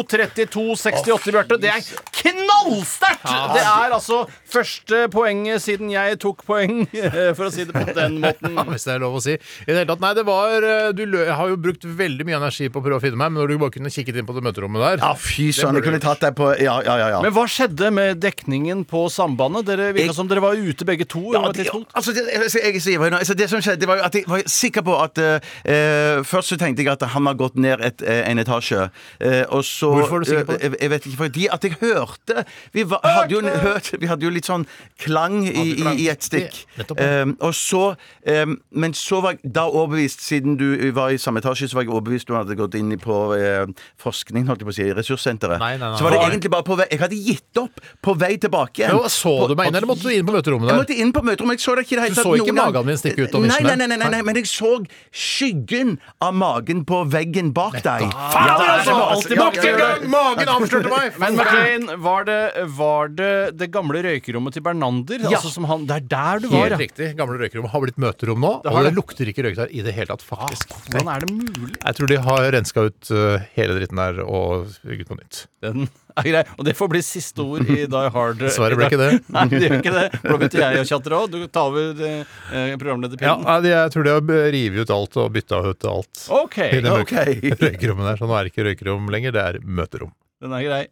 2.32,68, 0.05 1.31
Bjarte. 1.33 1.55
Det 1.57 1.69
er 1.73 1.85
knallsterkt! 2.19 3.23
Det 3.55 3.63
er 3.63 3.95
altså 3.95 4.19
første 4.49 4.99
poenget 5.09 5.63
siden 5.63 5.89
jeg 5.89 6.19
tok 6.21 6.43
poeng, 6.45 6.83
for 7.37 7.47
å 7.47 7.49
si 7.53 7.65
det 7.65 7.73
på 7.73 7.95
den 7.97 8.19
måten. 8.23 8.53
Hvis 8.69 8.85
det 8.85 8.93
er 8.93 9.01
lov 9.01 9.17
å 9.17 9.21
si. 9.23 9.33
I 9.33 9.65
det 9.65 9.79
hele 9.79 9.87
tatt, 9.89 10.03
nei, 10.03 10.11
det 10.19 10.25
var 10.27 10.67
eh, 10.67 10.91
Du 10.93 11.17
har 11.17 11.49
jo 11.49 11.57
brukt 11.57 11.87
veldig 11.87 12.27
mye 12.29 12.37
energi 12.37 12.69
på 12.69 12.83
å 12.83 12.85
prøve 12.85 12.99
å 12.99 13.03
finne 13.07 13.17
meg, 13.17 13.33
men 13.33 13.41
når 13.41 13.55
du 13.55 13.63
bare 13.63 13.73
kunne 13.79 13.93
kikket 13.95 14.21
inn 14.21 14.29
på 14.29 14.37
det 14.37 14.45
møterommet 14.45 14.85
der 14.85 15.01
Ja, 15.07 15.11
fy 15.17 15.49
søren, 15.55 15.79
jeg 15.79 15.87
kunne 15.87 16.03
tatt 16.05 16.21
deg 16.21 16.37
på 16.37 16.51
Ja, 16.61 16.77
ja, 16.85 16.99
ja. 17.01 17.09
ja. 17.15 17.23
Men 17.25 17.33
hva 17.33 17.47
skjedde 17.49 17.89
med 17.97 18.21
dekningen 18.21 18.85
på 18.89 19.07
sambandet? 19.13 19.65
Dere 19.71 19.89
virka 19.97 20.13
som 20.19 20.29
dere 20.29 20.45
var 20.45 20.53
ute 20.59 20.85
begge 20.85 21.09
to. 21.09 21.25
Ja, 21.33 21.47
det, 21.49 21.65
altså, 21.73 22.13
det, 22.13 22.27
jeg, 22.29 22.53
jeg, 22.77 22.85
jeg 22.93 23.17
altså, 23.23 23.39
det 23.41 23.49
som 23.49 23.65
skjedde, 23.65 23.81
det 23.81 23.89
var 23.89 24.03
jo 24.03 24.07
at 24.11 24.21
jeg 24.21 24.29
var 24.29 24.45
sikker 24.59 24.85
på 24.85 25.01
at 25.01 25.25
eh, 25.25 26.21
Først 26.29 26.53
så 26.53 26.58
tenkte 26.59 26.83
jeg 26.83 26.91
at 26.93 27.05
han 27.13 27.25
har 27.29 27.35
gått 27.39 27.55
ned 27.57 27.81
et, 27.81 28.01
eh, 28.03 28.21
en 28.29 28.37
etasje. 28.43 28.89
eh, 29.19 29.43
og 29.49 29.63
så 29.65 29.89
Hvorfor 29.95 30.19
er 30.19 30.25
du 30.25 30.29
sikker 30.29 30.45
på 30.49 30.57
det? 30.57 30.63
eh, 30.63 30.69
Jeg, 30.69 30.81
jeg 30.81 30.89
vet 30.93 31.07
ikke, 31.09 31.17
fordi 31.23 31.47
at 31.55 31.63
jeg 31.67 31.77
hørte 31.81 32.45
Vi, 32.73 32.83
var, 32.91 32.99
hadde, 33.03 33.33
jo, 33.33 33.41
hørt, 33.41 33.91
vi 33.99 34.07
hadde 34.11 34.27
jo 34.27 34.31
litt 34.35 34.45
sånn 34.49 34.65
klang 34.99 35.39
i, 35.47 35.53
i, 35.73 35.87
i 36.05 36.09
et 36.11 36.23
stikk. 36.23 36.61
Eh, 36.97 37.25
og 37.39 37.53
så 37.55 37.95
eh, 38.27 38.45
Men 38.71 38.93
så 38.93 39.21
var 39.23 39.37
jeg 39.37 39.51
da 39.55 39.65
overbevist, 39.69 40.21
siden 40.25 40.57
du 40.59 40.67
var 40.95 41.09
i 41.15 41.17
samme 41.17 41.39
etasje, 41.41 41.67
så 41.71 41.79
var 41.79 41.87
jeg 41.87 41.93
overbevist 41.95 42.27
du 42.29 42.35
hadde 42.37 42.55
gått 42.59 42.75
inn 42.77 42.91
på 42.99 43.17
eh, 43.37 43.65
forskning, 44.01 44.45
holdt 44.49 44.61
jeg 44.63 44.67
på 44.69 44.73
å 44.73 44.77
si, 44.77 44.87
ressurssenteret. 44.99 45.59
Nei, 45.61 45.75
nei, 45.77 45.89
nei. 45.89 45.97
Så 45.99 46.03
var 46.05 46.11
det 46.15 46.21
egentlig 46.27 46.51
bare 46.53 46.65
på 46.67 46.75
vei 46.79 46.87
Jeg 46.91 46.99
hadde 47.01 47.19
gitt 47.23 47.59
opp 47.63 47.79
på 48.05 48.13
vei 48.19 48.33
tilbake 48.41 48.83
igjen. 48.83 48.95
Jo, 48.97 49.07
Så 49.09 49.33
du 49.49 49.55
meg 49.55 49.69
inn, 49.69 49.75
eller 49.79 49.87
måtte 49.89 50.03
du 50.07 50.13
inn 50.13 50.25
på 50.27 50.33
møterommet 50.35 50.69
Jeg 50.73 50.79
måtte 50.83 50.97
inn 51.03 51.13
på 51.15 51.21
møterommet. 51.25 51.59
Jeg 51.59 51.65
så 51.65 51.75
det 51.79 51.85
ikke 51.85 51.95
i 51.95 51.99
det 51.99 52.03
hele 52.07 52.15
Du 52.15 52.21
så 52.21 52.35
ikke 52.39 52.55
magen 52.57 52.85
min 52.89 52.97
stikke 52.99 53.25
ut 53.27 53.31
der? 53.31 53.47
nei, 53.49 53.75
nei, 53.77 53.87
nei, 53.95 54.09
nei, 54.09 54.21
men 54.27 54.35
jeg 54.39 54.49
så 54.49 54.71
skyggen 55.11 55.95
av 56.21 56.33
magen 56.33 56.48
på 56.89 56.99
veggen 57.11 57.51
bak 57.55 57.77
deg. 57.85 58.05
Faen, 58.09 58.47
Ja, 58.49 58.55
altså, 58.75 58.93
alltid 59.15 59.37
bak 59.39 59.57
en 59.61 59.77
gang! 59.79 60.05
Magen 60.09 60.51
avslørte 60.53 60.89
meg! 60.91 61.17
Men 61.21 61.37
McLean, 61.37 61.87
var 62.03 62.25
det, 62.29 62.39
var 62.77 63.11
det 63.13 63.31
det 63.59 63.69
gamle 63.73 64.01
røykerommet 64.05 64.55
til 64.57 64.65
Bernander? 64.65 65.21
Ja. 65.25 65.35
Altså 65.37 65.51
som 65.53 65.67
han, 65.69 65.85
det 65.89 65.99
er 65.99 66.07
der 66.11 66.43
du 66.43 66.49
var, 66.51 66.65
Helt 66.67 66.75
ja. 66.75 66.81
riktig. 66.81 67.09
Gamle 67.19 67.39
røykerom 67.41 67.69
har 67.71 67.83
blitt 67.85 67.99
møterom 68.01 68.39
nå, 68.43 68.53
Det 68.65 68.71
og 68.73 68.79
det 68.81 68.89
det. 68.91 68.95
lukter 68.97 69.31
ikke 69.31 69.45
røyk 69.47 69.57
der 69.61 69.73
i 69.75 69.83
det 69.85 69.95
hele 69.97 70.11
tatt, 70.13 70.25
faktisk. 70.25 70.73
Hvordan 70.89 71.11
er 71.15 71.25
det 71.25 71.33
mulig? 71.37 71.73
Jeg 71.83 71.99
tror 71.99 72.11
de 72.13 72.19
har 72.29 72.49
renska 72.57 72.85
ut 72.89 73.11
uh, 73.13 73.39
hele 73.55 73.77
dritten 73.79 74.01
der 74.03 74.21
og 74.25 74.69
bygget 74.83 75.09
på 75.11 75.19
nytt. 75.19 75.43
Den 75.65 75.89
er 76.19 76.27
grei. 76.31 76.43
Og 76.57 76.65
det 76.67 76.73
får 76.77 76.89
bli 76.93 77.01
siste 77.05 77.43
ord 77.45 77.69
i 77.69 77.85
Die 77.89 78.09
Hard. 78.15 78.39
Dessverre 78.41 78.77
ble 78.79 78.87
ikke 78.89 78.99
det. 79.01 79.09
Nei, 79.35 79.45
det 79.51 79.61
gjør 79.65 79.75
ikke 79.79 79.95
det. 79.95 80.05
For 80.19 80.29
da 80.33 80.37
begynte 80.41 80.61
jeg 80.63 80.81
å 80.83 80.87
chatter 80.91 81.15
òg. 81.19 81.29
Du 81.33 81.47
tar 81.47 81.69
over 81.69 82.03
eh, 82.09 82.75
programlederpinnen. 82.81 83.45
Ja, 83.45 83.59
Jeg 83.69 83.93
tror 83.95 84.07
de 84.09 84.15
har 84.17 84.53
revet 84.55 84.81
ut 84.85 84.93
alt 84.97 85.19
og 85.23 85.31
bytta 85.37 85.61
ut 85.69 85.89
alt. 85.93 86.25
OK, 86.41 86.57
I 86.69 86.81
det 86.85 86.95
Ok. 86.99 87.15
røykerommet 87.65 88.09
der. 88.11 88.21
Så 88.23 88.29
nå 88.29 88.37
er 88.39 88.47
det 88.49 88.53
ikke 88.55 88.67
røykerom 88.71 89.09
lenger, 89.13 89.35
det 89.37 89.45
er 89.45 89.59
møterom. 89.63 90.11
den 90.41 90.53
er 90.55 90.65
grei. 90.67 90.83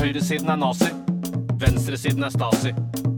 Høyresiden 0.00 0.50
er 0.52 0.58
nazi. 0.60 0.90
Venstresiden 1.60 2.24
er 2.26 2.32
Stasi. 2.34 2.72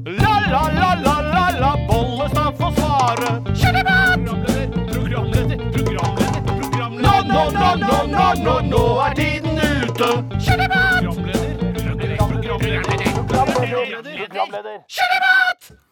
La, 0.09 0.35
la, 0.49 0.61
la, 0.73 0.91
la, 1.03 1.15
la, 1.35 1.45
la, 1.61 1.71
Bollestad 1.89 2.55
får 2.61 2.77
svare. 2.79 3.33
Programleder, 3.51 4.71
programleder, 4.93 5.65
programleder, 5.75 6.41
programleder. 6.47 7.03
Nå, 7.03 7.15
nå, 7.29 7.43
nå, 7.59 7.73
nå, 7.83 7.99
nå, 8.15 8.29
nå, 8.47 8.55
nå 8.71 8.83
er 9.05 9.19
tiden 9.19 9.48
programleder, 9.99 11.03
programleder. 14.29 14.85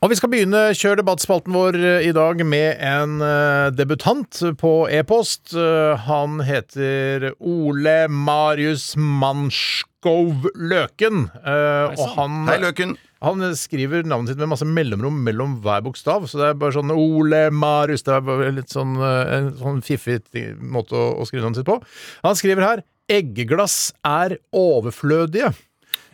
Og 0.04 0.12
vi 0.12 0.16
skal 0.18 0.30
begynne 0.30 0.60
Kjør 0.76 1.00
debattspalten 1.00 1.54
vår 1.56 1.78
eh, 1.80 2.06
i 2.06 2.12
dag 2.14 2.38
med 2.46 2.78
en 2.86 3.16
eh, 3.24 3.66
debutant 3.74 4.38
på 4.60 4.72
e-post. 4.94 5.56
Eh, 5.58 5.96
han 6.06 6.38
heter 6.46 7.32
Ole 7.40 7.96
Marius 8.12 8.92
Manskov 8.96 10.46
Løken. 10.54 11.26
eh, 11.42 11.96
og 11.96 12.06
han 12.14 12.46
Hei, 12.52 12.60
Løken. 12.62 12.94
Han 13.26 13.42
skriver 13.58 14.06
navnet 14.06 14.30
sitt 14.34 14.38
med 14.42 14.52
masse 14.52 14.66
mellomrom 14.68 15.16
mellom 15.26 15.58
hver 15.64 15.82
bokstav. 15.82 16.28
Så 16.30 16.38
det 16.38 16.50
er 16.52 16.58
bare 16.60 16.76
sånn 16.76 16.92
Ole 16.94 17.46
Marius 17.50 18.04
Det 18.06 18.12
er 18.14 18.26
bare 18.28 18.52
litt 18.54 18.70
sånn, 18.70 18.94
en 19.00 19.50
sånn 19.58 19.80
fiffig 19.82 20.20
måte 20.60 20.94
å, 20.94 21.08
å 21.18 21.26
skrive 21.26 21.42
navnet 21.48 21.64
sitt 21.64 21.70
på. 21.72 21.80
Han 22.28 22.38
skriver 22.38 22.68
her 22.70 22.84
Eggeglass 23.06 23.92
er 24.02 24.38
overflødige. 24.54 25.52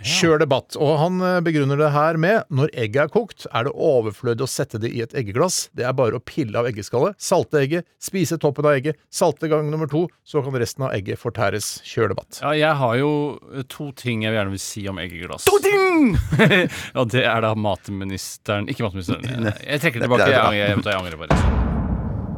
Kjør 0.02 0.40
debatt. 0.42 0.74
Og 0.82 0.96
han 0.98 1.20
eh, 1.22 1.38
begrunner 1.46 1.78
det 1.78 1.92
her 1.94 2.18
med 2.20 2.48
når 2.52 2.72
egget 2.74 3.04
er 3.04 3.12
kokt, 3.14 3.46
er 3.54 3.68
det 3.68 3.72
overflødig 3.72 4.44
å 4.44 4.50
sette 4.50 4.80
det 4.82 4.90
i 4.90 5.00
et 5.04 5.14
eggeglass. 5.16 5.68
Det 5.78 5.86
er 5.86 5.94
bare 5.96 6.18
å 6.18 6.22
pille 6.26 6.58
av 6.58 6.66
eggeskallet, 6.68 7.14
salte 7.22 7.62
egget, 7.62 7.86
spise 8.02 8.36
toppen 8.42 8.66
av 8.66 8.74
egget, 8.74 8.98
salte 9.14 9.48
gang 9.48 9.70
nummer 9.70 9.88
to, 9.90 10.04
så 10.26 10.42
kan 10.44 10.58
resten 10.58 10.88
av 10.88 10.96
egget 10.98 11.22
fortæres. 11.22 11.76
Kjør 11.86 12.12
debatt. 12.16 12.42
Ja, 12.42 12.52
jeg 12.58 12.80
har 12.82 12.96
jo 12.98 13.12
eh, 13.54 13.66
to 13.72 13.92
ting 13.96 14.26
jeg 14.26 14.34
gjerne 14.36 14.52
vil 14.56 14.64
si 14.66 14.84
om 14.90 15.00
eggeglass. 15.02 15.46
To 15.48 15.62
ting! 15.62 16.16
ja, 16.98 17.06
det 17.14 17.24
er 17.24 17.44
da 17.46 17.54
matministeren 17.54 18.66
Ikke 18.72 18.88
matministeren. 18.88 19.52
Jeg, 19.62 19.84
trekker 19.84 20.02
Det 20.02 20.10
tilbake. 20.10 20.32
Jeg, 20.34 20.58
Jeg, 20.58 20.74
jeg, 20.74 20.88
jeg 20.90 20.98
angrer 20.98 21.22
bare. 21.24 21.71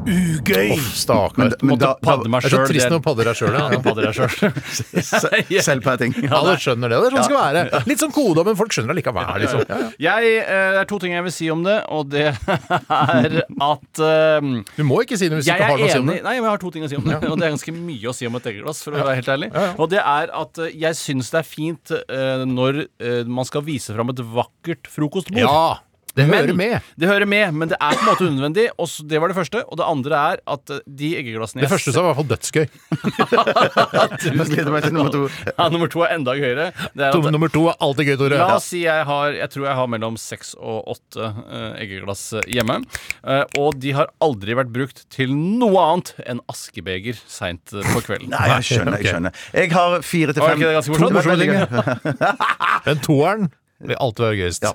Ugøy! 0.05 0.75
Stakkar. 0.95 1.37
Men, 1.39 1.53
men 1.61 1.71
Måtte 1.73 1.85
da, 1.87 1.93
padde 2.05 2.29
meg 2.31 2.43
Det 2.45 2.49
er 2.49 2.53
så 2.53 2.59
sjøl. 2.61 2.69
trist 2.71 2.91
når 2.93 3.01
du 3.01 3.05
padder 3.07 3.29
deg 3.29 3.39
sjøl. 3.39 3.55
Ja, 3.55 3.63
Ja. 3.65 3.69
nå 3.73 3.79
padder 3.85 4.05
jeg 4.05 4.15
sjøl. 4.19 5.61
Selvpatting. 5.65 6.13
Alle 6.29 6.55
skjønner 6.61 6.91
det. 6.93 6.99
Det 7.01 7.07
er 7.09 7.15
sånn 7.15 7.19
det 7.19 7.25
skal 7.25 7.39
være. 7.41 7.81
Litt 7.89 8.03
sånn 8.03 8.13
kode, 8.15 8.43
men 8.47 8.57
folk 8.59 8.75
skjønner 8.75 8.93
det 8.93 8.99
likevel. 9.01 9.29
Liksom. 9.45 9.63
Ja, 9.65 9.79
ja. 9.81 10.19
Jeg, 10.21 10.35
eh, 10.45 10.67
det 10.75 10.81
er 10.83 10.89
to 10.91 10.99
ting 11.01 11.15
jeg 11.15 11.25
vil 11.25 11.35
si 11.35 11.49
om 11.53 11.63
det, 11.65 11.77
og 11.95 12.09
det 12.13 12.25
er 12.99 13.37
at 13.69 14.03
eh, 14.09 14.51
Du 14.77 14.83
må 14.87 15.01
ikke 15.05 15.17
si 15.19 15.29
det 15.31 15.39
hvis 15.41 15.47
du 15.47 15.51
jeg 15.51 15.57
ikke 15.57 15.65
er 15.65 15.73
har 15.73 15.81
noe 15.81 15.89
å 15.89 15.93
si 15.95 16.01
om 16.03 16.09
enig 16.11 16.19
det. 16.19 16.25
Nei, 16.27 16.35
men 16.37 16.47
jeg 16.49 16.53
har 16.55 16.63
to 16.65 16.73
ting 16.75 16.85
å 16.85 16.91
si 16.91 16.99
om 16.99 17.09
det. 17.09 17.17
Og 17.31 17.39
det 17.41 17.47
er 17.49 17.55
ganske 17.57 17.75
mye 17.79 18.11
å 18.11 18.15
si 18.15 18.29
om 18.29 18.37
et 18.39 18.51
eggeglass, 18.53 18.83
for 18.85 18.95
å 18.95 19.01
være 19.01 19.17
helt 19.21 19.33
ærlig. 19.35 19.51
Og 19.81 19.89
det 19.95 20.01
er 20.03 20.35
at 20.43 20.61
eh, 20.67 20.75
jeg 20.85 20.99
syns 21.01 21.33
det 21.33 21.41
er 21.41 21.49
fint 21.49 21.95
eh, 21.97 22.45
når 22.49 22.83
eh, 22.85 23.21
man 23.25 23.47
skal 23.49 23.65
vise 23.65 23.95
fram 23.95 24.13
et 24.13 24.21
vakkert 24.35 24.89
frokostbord. 24.91 25.41
Ja! 25.45 25.65
Det 26.15 26.25
Men- 26.29 26.45
hører 26.45 26.55
med. 26.55 26.81
Det 26.97 27.07
hører 27.09 27.27
med, 27.27 27.53
men 27.53 27.67
det 27.71 27.77
er 27.81 27.91
på 27.91 27.99
en 27.99 28.07
måte 28.07 28.27
unødvendig. 28.29 28.67
Og 28.79 28.87
det 29.09 29.19
var 29.19 29.27
det 29.27 29.35
første. 29.35 29.63
Og 29.67 29.75
det 29.77 29.85
andre 29.85 30.15
er 30.31 30.37
at 30.47 30.69
eh, 30.71 30.79
de 30.87 31.09
eggeglassene 31.19 31.61
Det 31.65 31.69
første 31.69 31.91
sa 31.91 31.99
i 31.99 32.07
hvert 32.07 32.19
fall 32.21 32.29
dødsgøy. 32.31 32.65
Nummer 34.95 35.09
to. 35.11 35.27
Ja, 35.57 35.67
nummer 35.69 35.89
to 35.91 36.03
er 36.05 36.13
enda 36.15 36.35
gøyere. 36.37 36.69
Det 36.95 37.03
er 37.03 37.11
at, 37.15 37.31
nummer 37.35 37.51
to 37.51 37.65
er 37.71 37.75
alltid 37.83 38.09
gøy, 38.09 38.15
Tore. 38.21 38.39
La 38.39 38.55
oss 38.55 38.69
si 38.71 38.83
jeg 38.85 39.05
har 39.07 39.35
Jeg 39.35 39.49
tror 39.53 39.67
jeg 39.67 39.75
har 39.79 39.87
mellom 39.91 40.15
seks 40.19 40.53
og 40.55 40.87
åtte 40.95 41.27
uh, 41.35 41.75
eggeglass 41.81 42.23
eh, 42.39 42.47
hjemme. 42.55 42.79
Uh, 43.25 43.43
og 43.59 43.79
de 43.83 43.91
har 43.97 44.07
aldri 44.23 44.55
vært 44.57 44.71
brukt 44.75 45.03
til 45.13 45.33
noe 45.35 45.83
annet 45.83 46.13
enn 46.25 46.39
askebeger 46.51 47.19
seint 47.27 47.75
på 47.75 48.03
kvelden. 48.05 48.31
Nei, 48.35 48.47
jeg 48.55 48.69
skjønner. 48.71 48.97
jeg 49.01 49.11
skjønner 49.11 49.43
Jeg 49.53 49.71
har 49.75 49.99
fire 50.05 50.35
til 50.35 50.45
fem 50.47 50.57
ikke 50.59 50.71
det 50.71 50.79
ganske 50.79 50.95
To 50.95 50.97
morsomt? 50.97 51.19
morsomme 51.19 51.37
ting. 51.43 51.53
Den 52.87 53.05
vil 53.83 53.97
alltid 53.99 54.23
være 54.25 54.37
gøyest. 54.39 54.63
Ja. 54.63 54.71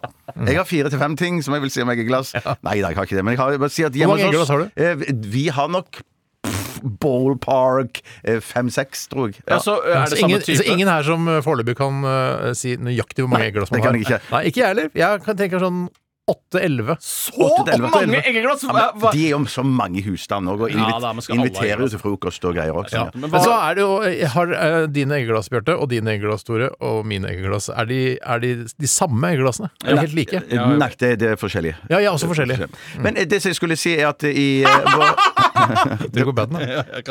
Jeg 0.46 0.57
har 0.61 0.64
fire 0.68 0.90
til 0.92 0.98
fem 1.01 1.16
ting 1.16 1.40
som 1.44 1.55
jeg 1.57 1.62
vil 1.62 1.70
si 1.72 1.80
om 1.82 1.88
jeg 1.88 2.05
er 2.05 2.57
Nei 2.62 2.80
da, 2.82 2.88
jeg 2.90 2.96
har 2.96 3.05
ikke 3.09 3.16
det. 3.16 3.24
Men 3.24 3.32
jeg 3.36 3.40
har, 3.40 3.59
bare 3.59 3.70
si 3.72 3.82
at 3.86 3.92
hjemme 3.96 4.14
mange 4.16 4.28
hos 4.28 4.51
oss- 4.51 4.51
eggeglass 4.51 4.51
har 4.51 4.96
du? 4.98 5.05
eh, 5.11 5.30
Vi 5.32 5.48
har 5.48 5.68
nok 5.68 6.03
pff, 6.44 6.80
ballpark 7.01 8.03
eh, 8.24 8.40
fem-seks, 8.40 9.07
tror 9.12 9.30
jeg. 9.30 9.40
Ja, 9.48 9.59
så 9.59 9.78
eh, 9.84 9.96
er 9.96 10.07
Så 10.07 10.14
det 10.14 10.20
samme 10.20 10.30
ingen, 10.36 10.44
type. 10.46 10.59
så 10.61 10.68
ingen 10.72 10.88
her 10.88 11.03
som 11.03 11.28
uh, 11.28 11.40
foreløpig 11.44 11.76
kan 11.80 12.05
uh, 12.05 12.53
si 12.57 12.76
nøyaktig 12.76 13.24
hvor 13.24 13.32
mange 13.34 13.51
glass 13.57 13.70
det 13.72 13.78
man 13.78 13.86
kan 13.86 13.94
har? 13.94 13.98
jeg 14.01 14.07
ikke. 14.07 14.20
Nei, 14.34 14.42
ikke 14.51 14.61
jeg 14.61 14.68
heller. 14.74 14.90
Jeg 14.94 15.24
kan 15.26 15.36
tenke 15.40 15.61
sånn 15.64 15.82
8-11. 16.31 16.97
Så 17.03 17.33
Åtte 17.47 17.64
til 17.66 17.74
elleve. 17.74 17.91
mange 17.95 18.20
eggeglass! 18.22 18.62
Ja, 18.70 18.85
De 19.12 19.24
er 19.26 19.31
jo 19.35 19.41
så 19.51 19.64
mange 19.66 19.99
i 20.01 20.05
husstanden 20.07 20.53
òg, 20.55 20.64
og 20.66 20.70
Ja, 20.74 20.99
da, 21.03 21.12
men 21.12 21.22
skal 21.26 21.35
alle 21.39 21.43
ha 21.45 21.51
inviterer 21.51 21.83
jo 21.85 21.89
til 21.95 22.03
frokost 22.03 22.45
og 22.49 22.55
greier 22.57 22.76
også. 22.78 22.95
Ja. 22.97 23.05
Men 23.14 23.26
Men, 23.26 23.31
hva- 23.35 23.43
så 23.45 23.53
er 23.70 23.74
det 23.74 23.85
jo 23.85 23.91
Jeg 24.11 24.28
har 24.35 24.53
eh, 24.61 24.87
dine 24.87 25.18
eggeglass, 25.18 25.49
Bjarte, 25.51 25.76
og 25.76 25.89
dine 25.91 26.14
eggeglass, 26.14 26.45
Tore, 26.47 26.70
og 26.81 27.05
mine 27.07 27.28
eggeglass. 27.33 27.68
Er 27.74 27.85
de, 27.91 28.01
er 28.22 28.39
de 28.45 28.53
de 28.70 28.87
samme 28.87 29.33
eggeglassene? 29.35 29.70
Er 29.85 29.95
de 29.95 30.01
helt 30.07 30.14
like? 30.14 30.43
Eh, 30.51 30.76
Nei, 30.78 30.91
det, 30.99 31.18
det 31.20 31.31
er 31.35 31.37
forskjellige. 31.41 31.76
Ja, 31.91 31.99
ja, 31.99 32.11
også 32.14 32.28
forskjellige. 32.31 32.68
Men 33.01 33.16
eh, 33.16 33.24
det 33.26 33.43
som 33.43 33.51
jeg 33.51 33.57
skulle 33.61 33.76
si, 33.76 33.97
er 33.99 34.09
at 34.14 34.22
i 34.31 34.62
eh, 34.62 34.93
vår 34.97 36.09
Det 36.14 36.24
går 36.24 36.33
bad, 36.33 36.55
da. 36.55 36.59
Ja, 36.70 36.83
jeg 36.97 37.05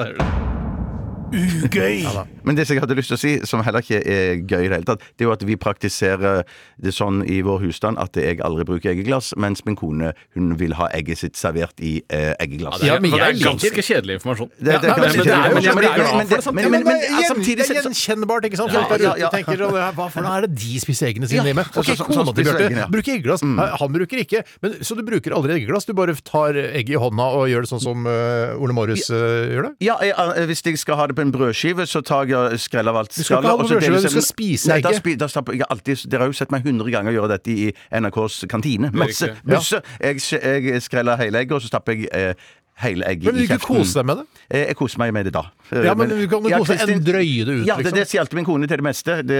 Men 2.49 2.57
det 2.57 2.65
som 2.65 2.73
jeg 2.77 2.81
hadde 2.81 2.95
lyst 2.97 3.11
til 3.13 3.17
å 3.17 3.21
si, 3.21 3.31
som 3.45 3.61
heller 3.65 3.83
ikke 3.85 3.99
er 4.01 4.39
gøy 4.41 4.63
i 4.65 4.69
det 4.71 4.79
hele 4.79 4.87
tatt, 4.89 5.03
det 5.13 5.25
er 5.25 5.29
jo 5.29 5.33
at 5.35 5.43
vi 5.45 5.55
praktiserer 5.61 6.41
det 6.81 6.93
sånn 6.95 7.21
i 7.29 7.39
vår 7.45 7.61
husstand 7.67 7.99
at 8.01 8.17
jeg 8.17 8.39
aldri 8.45 8.65
bruker 8.65 8.89
eggeglass, 8.95 9.31
mens 9.37 9.61
min 9.67 9.77
kone 9.77 10.13
hun 10.33 10.55
vil 10.57 10.73
ha 10.79 10.87
egget 10.97 11.21
sitt 11.21 11.37
servert 11.37 11.77
i 11.85 11.99
eh, 12.09 12.33
eggeglass. 12.41 12.81
Ja, 12.81 12.97
men 12.97 13.13
det 13.13 13.19
jeg 13.21 13.35
er 13.37 13.41
ganske 13.45 13.83
kjedelig 13.85 14.17
informasjon. 14.19 14.49
Det, 14.57 14.79
men 14.81 14.81
det 14.81 15.29
Ja, 15.29 16.51
men- 16.53 16.71
men- 16.71 16.83
det 16.89 17.09
er 17.11 17.27
samtidig 17.29 17.65
så- 17.67 17.77
gjenkjennbart, 17.77 18.45
ikke 18.49 18.57
sant? 18.57 18.73
Ja, 18.73 18.79
Folk 18.79 18.97
der 18.97 19.05
ja, 19.05 19.11
ute 19.13 19.19
ja. 19.19 19.29
tenker 19.29 19.57
Hva 19.93 20.09
for 20.09 20.21
noe 20.25 20.37
er 20.37 20.41
det 20.47 20.55
de 20.55 20.79
spiser 20.79 21.07
eggene 21.11 21.27
sine 21.29 21.43
hjemme? 21.45 21.65
Ok, 21.77 21.91
kona 22.07 22.33
til 22.33 22.43
Bjarte 22.47 22.89
bruker 22.89 23.13
eggeglass. 23.17 23.43
Han 23.79 23.93
bruker 23.93 24.17
ikke. 24.23 24.43
Men, 24.61 24.71
så 24.81 24.95
du 24.97 25.03
bruker 25.03 25.35
aldri 25.35 25.59
eggeglass? 25.59 25.85
Du 25.85 25.93
bare 25.93 26.15
tar 26.15 26.53
egget 26.53 26.95
i 26.95 26.99
hånda 26.99 27.27
og 27.35 27.47
gjør 27.51 27.61
det 27.67 27.69
sånn 27.73 27.83
som 27.83 28.07
eh, 28.07 28.55
Ole 28.57 28.73
Marius 28.73 29.09
eh, 29.09 29.53
gjør 29.53 29.69
det? 29.69 29.73
Ja, 29.85 29.97
jeg, 30.01 30.13
eh, 30.17 30.45
Hvis 30.49 30.63
jeg 30.65 30.77
skal 30.81 30.95
ha 30.95 31.07
det 31.07 31.15
på 31.15 31.21
en 31.21 31.31
brødskive, 31.35 31.85
så 31.89 32.01
tar 32.03 32.25
jeg 32.25 32.35
og 32.39 32.59
skreller 32.59 32.93
av 32.95 33.01
alt 33.03 33.15
Du 33.15 33.23
skal 33.23 33.37
ikke 33.43 33.51
ha 33.51 33.57
brødskive, 33.63 34.01
du 34.03 34.09
skal 34.13 34.25
spise 34.27 34.69
Nei, 34.71 34.79
da 34.81 34.89
egget. 34.93 35.01
spi- 35.03 35.17
da 35.19 35.27
stapper 35.27 35.57
jeg 35.59 35.67
alltid 35.69 36.05
Dere 36.09 36.25
har 36.25 36.31
jo 36.33 36.37
sett 36.39 36.51
meg 36.55 36.65
100 36.65 36.91
ganger 36.95 37.15
gjøre 37.15 37.31
dette 37.35 37.51
i 37.51 37.67
NRKs 37.99 38.45
kantine. 38.49 38.91
Masse, 38.93 39.33
masse. 39.43 39.81
Jeg, 40.01 40.21
jeg 40.63 40.81
skreller 40.85 41.17
hele 41.17 41.37
egget, 41.43 41.51
og 41.57 41.61
så 41.61 41.67
stapper 41.71 41.93
jeg 41.97 42.09
eh, 42.13 42.33
hele 42.79 43.03
egget 43.09 43.25
Men 43.29 43.35
vil 43.35 43.47
du 43.47 43.53
ikke 43.53 43.65
kose 43.67 43.99
deg 43.99 44.05
med 44.09 44.17
det? 44.21 44.25
Eh, 44.49 44.63
Jeg 44.69 44.75
koser 44.79 44.97
meg 45.01 45.11
med 45.13 45.25
det 45.29 45.33
da. 45.35 45.43
Ja, 45.69 45.93
men 45.93 46.09
du 46.09 46.23
kan 46.31 46.41
jo 46.47 46.49
kose 46.63 46.75
deg 46.79 46.89
en 46.95 47.03
drøye 47.05 47.43
det 47.45 47.55
ut, 47.59 47.65
Ja, 47.67 47.75
det, 47.77 47.83
liksom. 47.85 47.97
det 47.99 48.05
sier 48.09 48.21
alltid 48.23 48.37
min 48.39 48.45
kone 48.47 48.67
til 48.71 48.79
det 48.81 48.85
meste. 48.87 49.17
Det, 49.29 49.39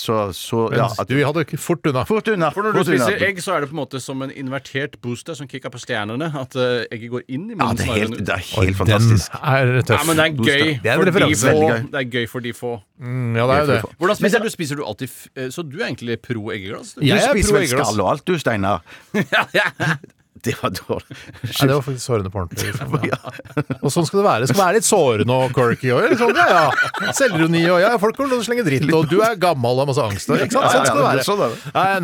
så, 0.00 0.18
så 0.32 0.62
ja, 0.72 0.86
at, 0.98 1.08
du 1.10 1.18
hadde 1.20 1.42
ikke 1.44 1.58
fort 1.60 1.84
unna. 1.90 2.04
Fort 2.08 2.30
unna. 2.32 2.48
For 2.54 2.64
når 2.64 2.72
du 2.72 2.78
fort 2.80 2.92
unna. 2.94 3.08
spiser 3.10 3.26
egg, 3.26 3.42
så 3.44 3.56
er 3.56 3.60
det 3.66 3.68
på 3.72 3.76
en 3.76 3.80
måte 3.82 4.00
som 4.00 4.22
en 4.24 4.32
invertert 4.32 4.96
booster 5.04 5.36
som 5.36 5.48
kicker 5.50 5.68
på 5.74 5.82
stjernene. 5.82 6.30
At 6.40 6.56
eh, 6.56 6.86
egget 6.94 7.12
går 7.12 7.26
inn 7.28 7.50
i 7.50 7.56
Ja, 7.58 7.60
munnen. 7.60 7.76
det 7.76 7.84
er 7.84 7.90
snarere 7.90 8.00
helt, 8.00 8.14
enn 8.14 8.22
ut. 8.22 8.26
det 8.30 8.36
er 8.38 8.44
helt 8.62 8.80
fantastisk. 8.80 9.36
Den 9.36 9.76
er 9.76 9.82
tøff. 9.82 10.00
Ja, 10.00 10.08
men 10.08 10.16
det 10.16 10.24
er 10.24 10.32
gøy 10.40 10.66
Det 10.80 10.90
er 10.90 10.94
en 10.94 10.96
for 10.96 11.04
de 11.04 11.12
referanse. 11.12 11.44
få. 11.44 11.52
Veldig 11.52 11.68
gøy. 11.76 11.90
Det 11.92 12.00
er 12.00 12.10
gøy 12.16 12.26
for 12.32 12.40
de 12.48 12.52
få. 12.56 12.72
Mm, 12.96 13.36
ja, 13.36 13.44
det 13.50 13.54
er 13.56 13.60
jo 13.60 13.70
det. 13.74 13.80
Hvordan 14.00 14.16
spiser 14.22 14.40
du? 14.46 14.48
Spiser 14.56 14.76
du 14.80 14.84
alltid 14.88 15.10
f 15.12 15.16
eh, 15.36 15.48
Så 15.52 15.62
du 15.68 15.76
er 15.82 15.90
egentlig 15.90 16.16
pro 16.24 16.48
eggeglass? 16.54 16.94
du? 16.96 17.02
Du 17.04 17.12
er 17.12 17.20
spiser 17.28 17.50
pro 17.52 17.58
vel 17.60 17.66
eggeglass. 17.66 17.90
skall 17.92 18.00
og 18.06 18.10
alt 18.14 18.24
du, 18.24 18.38
Steinar. 18.40 18.80
Ja, 19.36 19.44
ja. 19.52 19.68
Det 20.46 20.54
var 20.60 20.72
dårlig. 20.76 21.16
Nei, 21.42 21.66
det 21.66 21.74
var 21.74 21.82
faktisk 21.82 22.04
sårende 22.06 22.30
på 22.30 22.40
ordentlig. 22.42 22.70
Liksom. 22.70 22.94
Og 23.86 23.92
sånn 23.92 24.06
skal 24.06 24.20
det 24.20 24.26
være. 24.26 24.44
Det 24.44 24.50
skal 24.52 24.60
være 24.62 24.76
litt 24.78 24.86
sårende 24.86 25.36
og 25.36 25.54
quirky 25.56 25.90
og 25.94 26.14
sånn, 26.20 26.38
ja, 26.38 26.46
ja. 26.66 27.10
Selvironi 27.16 27.62
og 27.72 27.80
ja, 27.82 27.90
folk 28.02 28.16
kommer 28.18 28.34
til 28.34 28.42
å 28.42 28.46
slenge 28.46 28.64
dritt, 28.66 28.86
og 28.94 29.08
du 29.10 29.18
er 29.24 29.36
gammel 29.40 29.74
og 29.78 29.82
har 29.84 29.90
masse 29.90 30.04
angst 30.04 30.30
Ikke 30.32 30.48
sant? 30.54 30.70
Sånn 30.72 30.86
skal 30.86 31.00
det 31.00 31.06
være. 31.06 31.24
Sånn 31.26 31.42
det. 31.42 31.50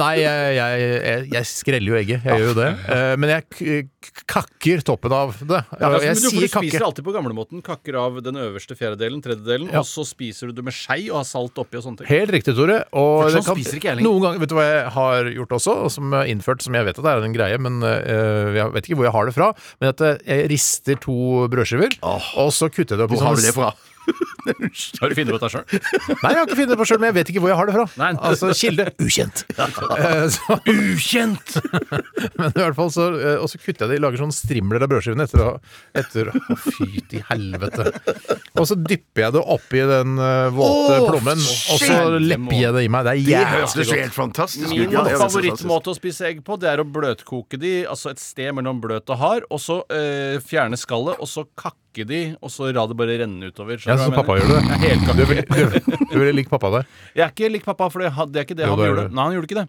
Nei, 0.03 0.12
jeg, 0.20 0.53
jeg, 0.59 0.82
jeg, 0.82 1.26
jeg 1.36 1.51
skreller 1.53 1.93
jo 1.93 1.99
egget. 2.01 2.26
Jeg 2.26 2.43
gjør 2.43 2.51
jo 2.53 2.57
det. 2.59 2.68
Eh, 2.97 3.14
Men 3.22 3.34
jeg 3.36 3.86
kakker 4.28 4.82
toppen 4.86 5.14
av 5.16 5.34
det. 5.40 5.61
Ja, 5.78 5.88
altså, 5.88 6.03
jeg 6.07 6.18
sier 6.20 6.34
du, 6.34 6.47
du 6.47 6.53
spiser 6.53 6.86
alltid 6.86 7.07
på 7.07 7.14
gamlemåten. 7.14 7.62
Kakker 7.64 7.99
av 8.03 8.18
den 8.24 8.38
øverste 8.43 8.76
fjerdedelen, 8.78 9.22
tredjedelen, 9.24 9.70
og 9.78 9.86
så 9.88 10.05
spiser 10.09 10.51
du 10.51 10.59
det 10.59 10.66
med 10.66 10.76
skei 10.76 11.05
og 11.11 11.20
har 11.20 11.28
salt 11.28 11.59
oppi 11.62 11.78
og 11.80 11.86
sånne 11.86 12.03
ting. 12.03 12.11
Helt 12.11 12.32
riktig, 12.34 12.57
Tore. 12.59 12.82
Og 12.99 13.28
det 13.30 13.43
sånn 13.47 13.62
jeg 13.62 13.80
lenger. 13.82 14.05
Noen 14.07 14.26
ganger, 14.26 14.43
Vet 14.43 14.53
du 14.53 14.57
hva 14.59 14.66
jeg 14.66 14.86
har 14.97 15.30
gjort 15.36 15.57
også, 15.59 15.76
og 15.86 15.93
som 15.95 16.14
har 16.16 16.30
innført, 16.30 16.64
som 16.64 16.76
jeg 16.76 16.88
vet 16.88 16.99
at 16.99 17.07
det 17.07 17.12
er 17.12 17.26
en 17.28 17.36
greie, 17.36 17.61
men 17.62 17.78
eh, 17.86 18.32
jeg 18.57 18.74
vet 18.74 18.89
ikke 18.89 18.99
hvor 19.01 19.09
jeg 19.09 19.14
har 19.16 19.28
det 19.30 19.35
fra. 19.37 19.49
Men 19.83 19.93
at 19.93 20.05
eh, 20.09 20.20
jeg 20.26 20.51
rister 20.53 21.01
to 21.03 21.47
brødskiver, 21.53 21.99
og 22.03 22.53
så 22.55 22.68
kutter 22.72 22.97
jeg 22.97 23.03
det 23.03 23.07
opp 23.09 23.16
i 23.16 23.20
Hvor 23.57 23.72
har 25.00 25.09
du 25.09 25.14
funnet 25.16 25.34
ut 25.36 25.42
det 25.44 25.50
sjøl? 25.53 25.64
Nei, 25.72 26.32
jeg 26.32 26.38
har 26.38 26.46
ikke 26.46 26.57
funnet 26.59 26.72
det 26.74 26.78
på 26.80 26.86
sjøl, 26.88 27.00
men 27.03 27.09
jeg 27.12 27.16
vet 27.20 27.30
ikke 27.32 27.42
hvor 27.44 27.53
jeg 27.53 27.59
har 27.61 27.68
det 27.70 27.74
fra. 27.76 27.84
Nei. 28.03 28.11
Altså, 28.30 28.53
kilde 28.59 28.88
ukjent. 29.03 29.44
Eh, 30.03 30.24
så- 30.32 30.57
Ukjent! 30.72 31.53
men 32.38 32.48
i 32.48 32.59
hvert 32.62 32.76
fall 32.76 32.88
så 32.92 33.05
eh, 33.18 33.36
Og 33.42 33.48
så 33.50 33.59
kutter 33.61 33.84
jeg 33.86 33.92
det, 33.92 33.98
lager 34.03 34.20
sånn 34.22 34.32
strimler 34.34 34.82
av 34.84 34.90
brødskivene 34.90 35.26
etter 35.28 35.42
å 35.44 35.48
etter, 35.98 36.30
Å, 36.32 36.57
fy 36.59 37.03
til 37.11 37.22
helvete. 37.28 37.90
Og 38.59 38.66
så 38.68 38.76
dypper 38.78 39.26
jeg 39.26 39.34
det 39.36 39.42
oppi 39.55 39.82
den 39.88 40.16
eh, 40.22 40.48
våte 40.57 40.96
Åh, 40.98 41.07
plommen, 41.11 41.42
og 41.42 41.78
så 41.78 41.78
shit! 41.82 42.18
lepper 42.24 42.57
jeg 42.59 42.76
det 42.78 42.84
i 42.86 42.90
meg. 42.92 43.07
Det 43.07 43.12
er 43.12 43.20
Det 43.22 43.36
jævlig 43.36 43.86
jo 43.86 43.90
godt. 43.92 44.03
helt 44.03 44.16
fantastisk 44.16 44.66
ut. 44.66 44.74
Min 44.74 44.96
Ja, 44.96 45.05
det 45.07 45.18
favorittmåte 45.20 45.92
å 45.94 45.98
spise 45.98 46.28
egg 46.32 46.42
på, 46.46 46.59
det 46.62 46.72
er 46.72 46.82
å 46.82 46.88
bløtkoke 46.88 47.61
de, 47.62 47.74
altså 47.90 48.12
et 48.14 48.22
sted 48.22 48.53
mellom 48.57 48.80
bløt 48.82 49.12
og 49.12 49.20
hard, 49.22 49.46
og 49.53 49.62
så 49.62 49.80
eh, 49.92 50.38
fjerne 50.42 50.78
skallet, 50.80 51.20
og 51.22 51.30
så 51.30 51.44
kakke 51.59 52.07
de, 52.09 52.22
og 52.40 52.48
så 52.53 52.70
la 52.72 52.86
det 52.88 52.96
bare 52.96 53.18
renne 53.20 53.50
utover. 53.53 53.76
Ja, 53.93 54.01
Skjønner 54.01 54.09
så 54.09 54.16
pappa 54.16 54.38
gjør 54.40 54.49
det. 54.49 54.64
Jeg 54.64 54.72
er 54.72 54.97
helt 54.97 56.11
Du 56.12 56.18
du 56.18 56.32
likt 56.40 56.51
pappa 56.51 56.70
der. 56.78 56.90
Jeg 57.16 57.24
er 57.28 57.30
ikke 57.36 57.53
lik 57.53 57.64
pappa, 57.68 57.88
for 57.93 58.03
det, 58.05 58.12
det 58.32 58.43
er 58.43 58.49
ikke 58.49 58.57
det 58.59 58.66
Jo, 58.66 58.74
han 58.74 58.78
det 58.78 58.84
er 58.88 58.93
gjorde. 58.95 59.07
det. 59.09 59.16
Nei, 59.20 59.24
han 59.28 59.38
gjorde 59.38 59.51
ikke 59.51 59.61
det. 59.62 59.68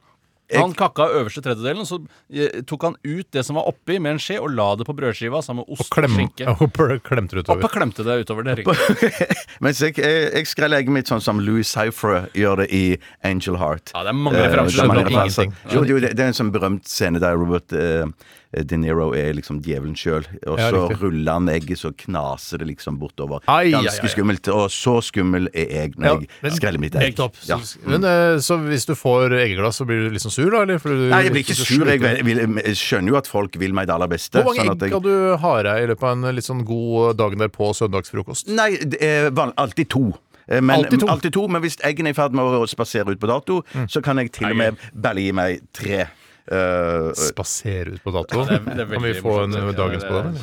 Han 0.53 0.73
kakka 0.77 1.05
øverste 1.17 1.41
tredjedelen, 1.41 1.79
og 1.81 1.87
så 1.87 1.97
eh, 2.35 2.59
tok 2.67 2.83
han 2.85 2.95
ut 3.07 3.25
det 3.33 3.41
som 3.47 3.55
var 3.57 3.65
oppi 3.71 3.95
med 4.03 4.11
en 4.11 4.19
skje, 4.21 4.35
og 4.43 4.51
la 4.53 4.65
det 4.77 4.85
på 4.85 4.93
brødskiva 4.93 5.39
sammen 5.41 5.63
med 5.63 5.71
ost 5.73 5.87
og, 5.87 5.95
Klem, 5.95 6.13
skinke. 6.13 6.45
og 6.61 6.67
pl- 6.75 6.99
klemte 7.01 7.39
det 7.39 7.45
Opp 7.47 7.55
utover. 7.63 7.71
klemte 7.73 8.05
det 8.05 8.17
utover. 8.27 8.43
Det 8.45 8.51
er 8.51 8.61
riktig. 8.61 9.37
Mens 9.65 9.79
jeg, 9.81 9.95
jeg, 9.97 10.27
jeg 10.35 10.51
skreller 10.51 10.83
egget 10.83 10.93
mitt 10.99 11.09
sånn 11.09 11.23
som 11.23 11.39
Louis 11.41 11.65
Cypher 11.71 12.27
gjør 12.37 12.61
det 12.61 12.67
i 12.75 12.83
Angel 13.25 13.57
Heart. 13.57 13.95
Ja, 13.95 14.03
det 14.05 14.13
er 14.13 14.19
mange 14.19 14.37
Eh, 14.43 14.45
referanser. 14.51 14.77
det 14.77 14.83
er 14.83 14.91
mange 14.91 14.99
skjønner 14.99 15.09
du. 15.09 15.15
referanser. 15.15 15.43
ingenting. 15.47 15.73
Jo, 15.73 15.83
jo, 15.95 15.99
det, 16.05 16.13
det 16.19 16.27
er 16.27 16.33
en 16.35 16.39
sånn 16.43 16.53
berømt 16.53 16.91
scene 16.91 17.23
der 17.23 17.39
Robert 17.39 17.73
eh, 17.79 18.05
De 18.53 18.77
Niro 18.77 19.11
er 19.17 19.33
liksom 19.33 19.61
djevelen 19.65 19.95
sjøl, 19.97 20.25
og 20.45 20.59
Ja, 20.59 20.69
så 20.69 20.81
ruller 21.01 21.33
han 21.33 21.47
egget, 21.49 21.79
så 21.81 21.89
knaser 21.97 22.59
det 22.59 22.67
liksom 22.67 22.99
bortover. 23.01 23.41
Ai, 23.47 23.71
ai, 23.73 23.81
Ganske 23.81 24.03
ai. 24.05 24.11
skummelt. 24.13 24.47
Og 24.53 24.69
så 24.69 25.01
skummel 25.01 25.47
er 25.53 25.65
jeg 25.73 25.93
når 25.97 26.05
Ja, 26.05 26.13
jeg 26.19 26.29
men- 26.43 26.51
skreller 26.51 26.79
mitt 26.79 26.95
egg. 26.95 27.17
Ja. 27.17 27.57
Så, 27.57 27.77
men, 27.85 28.03
eh, 28.03 28.37
så 28.37 28.57
hvis 28.61 28.85
du 28.85 28.93
får 28.93 29.31
eggeglass, 29.33 29.77
så 29.81 29.85
blir 29.85 30.07
du 30.07 30.13
liksom 30.13 30.29
sur, 30.31 30.51
da? 30.51 30.61
Eller? 30.61 30.77
Fordi 30.77 30.95
du- 30.95 31.09
Nei, 31.09 31.23
jeg 31.23 31.31
blir 31.31 31.43
ikke 31.43 31.55
sur. 31.55 31.85
Jeg, 31.87 32.25
vil, 32.25 32.37
jeg 32.37 32.75
skjønner 32.75 33.07
jo 33.09 33.15
at 33.17 33.27
folk 33.27 33.55
vil 33.57 33.73
meg 33.73 33.87
det 33.87 33.95
aller 33.95 34.07
beste. 34.07 34.43
Hvor 34.43 34.53
mange 34.55 34.69
sånn 34.69 34.75
egg 34.75 34.81
jeg- 34.81 34.91
kan 34.91 35.01
du 35.01 35.37
ha 35.37 35.63
deg 35.63 35.83
i 35.83 35.87
løpet 35.93 36.03
av 36.03 36.11
en 36.23 36.35
litt 36.35 36.45
sånn 36.45 36.63
god 36.63 37.17
dagen 37.17 37.39
derpå 37.39 37.73
søndagsfrokost? 37.73 38.47
Nei, 38.49 38.77
det 38.77 39.01
er 39.01 39.31
alltid 39.31 39.89
to. 39.89 40.13
Eh, 40.47 40.59
Men, 40.59 40.83
Alltid 41.07 41.31
to? 41.31 41.47
men 41.47 41.61
hvis 41.61 41.77
eggene 41.81 42.07
er 42.07 42.09
i 42.09 42.13
ferd 42.13 42.33
med 42.33 42.43
å 42.43 42.67
spasere 42.67 43.07
ut 43.09 43.19
på 43.19 43.27
dato, 43.27 43.63
Mm. 43.73 43.87
så 43.89 44.03
kan 44.03 44.17
jeg 44.17 44.31
til 44.33 44.47
og 44.51 44.57
med 44.57 44.77
bare 44.93 45.15
gi 45.15 45.31
meg 45.31 45.61
tre. 45.71 46.07
Eh, 46.43 47.13
Spasere 47.15 47.93
ut 47.95 48.03
på 48.03 48.11
datoen? 48.11 48.49
Er 48.67 48.87
Kan 48.91 49.03
vi 49.05 49.13
få 49.15 49.35
en 49.45 49.53
dagens 49.53 50.03
på 50.03 50.17
er 50.19 50.25
den? 50.27 50.33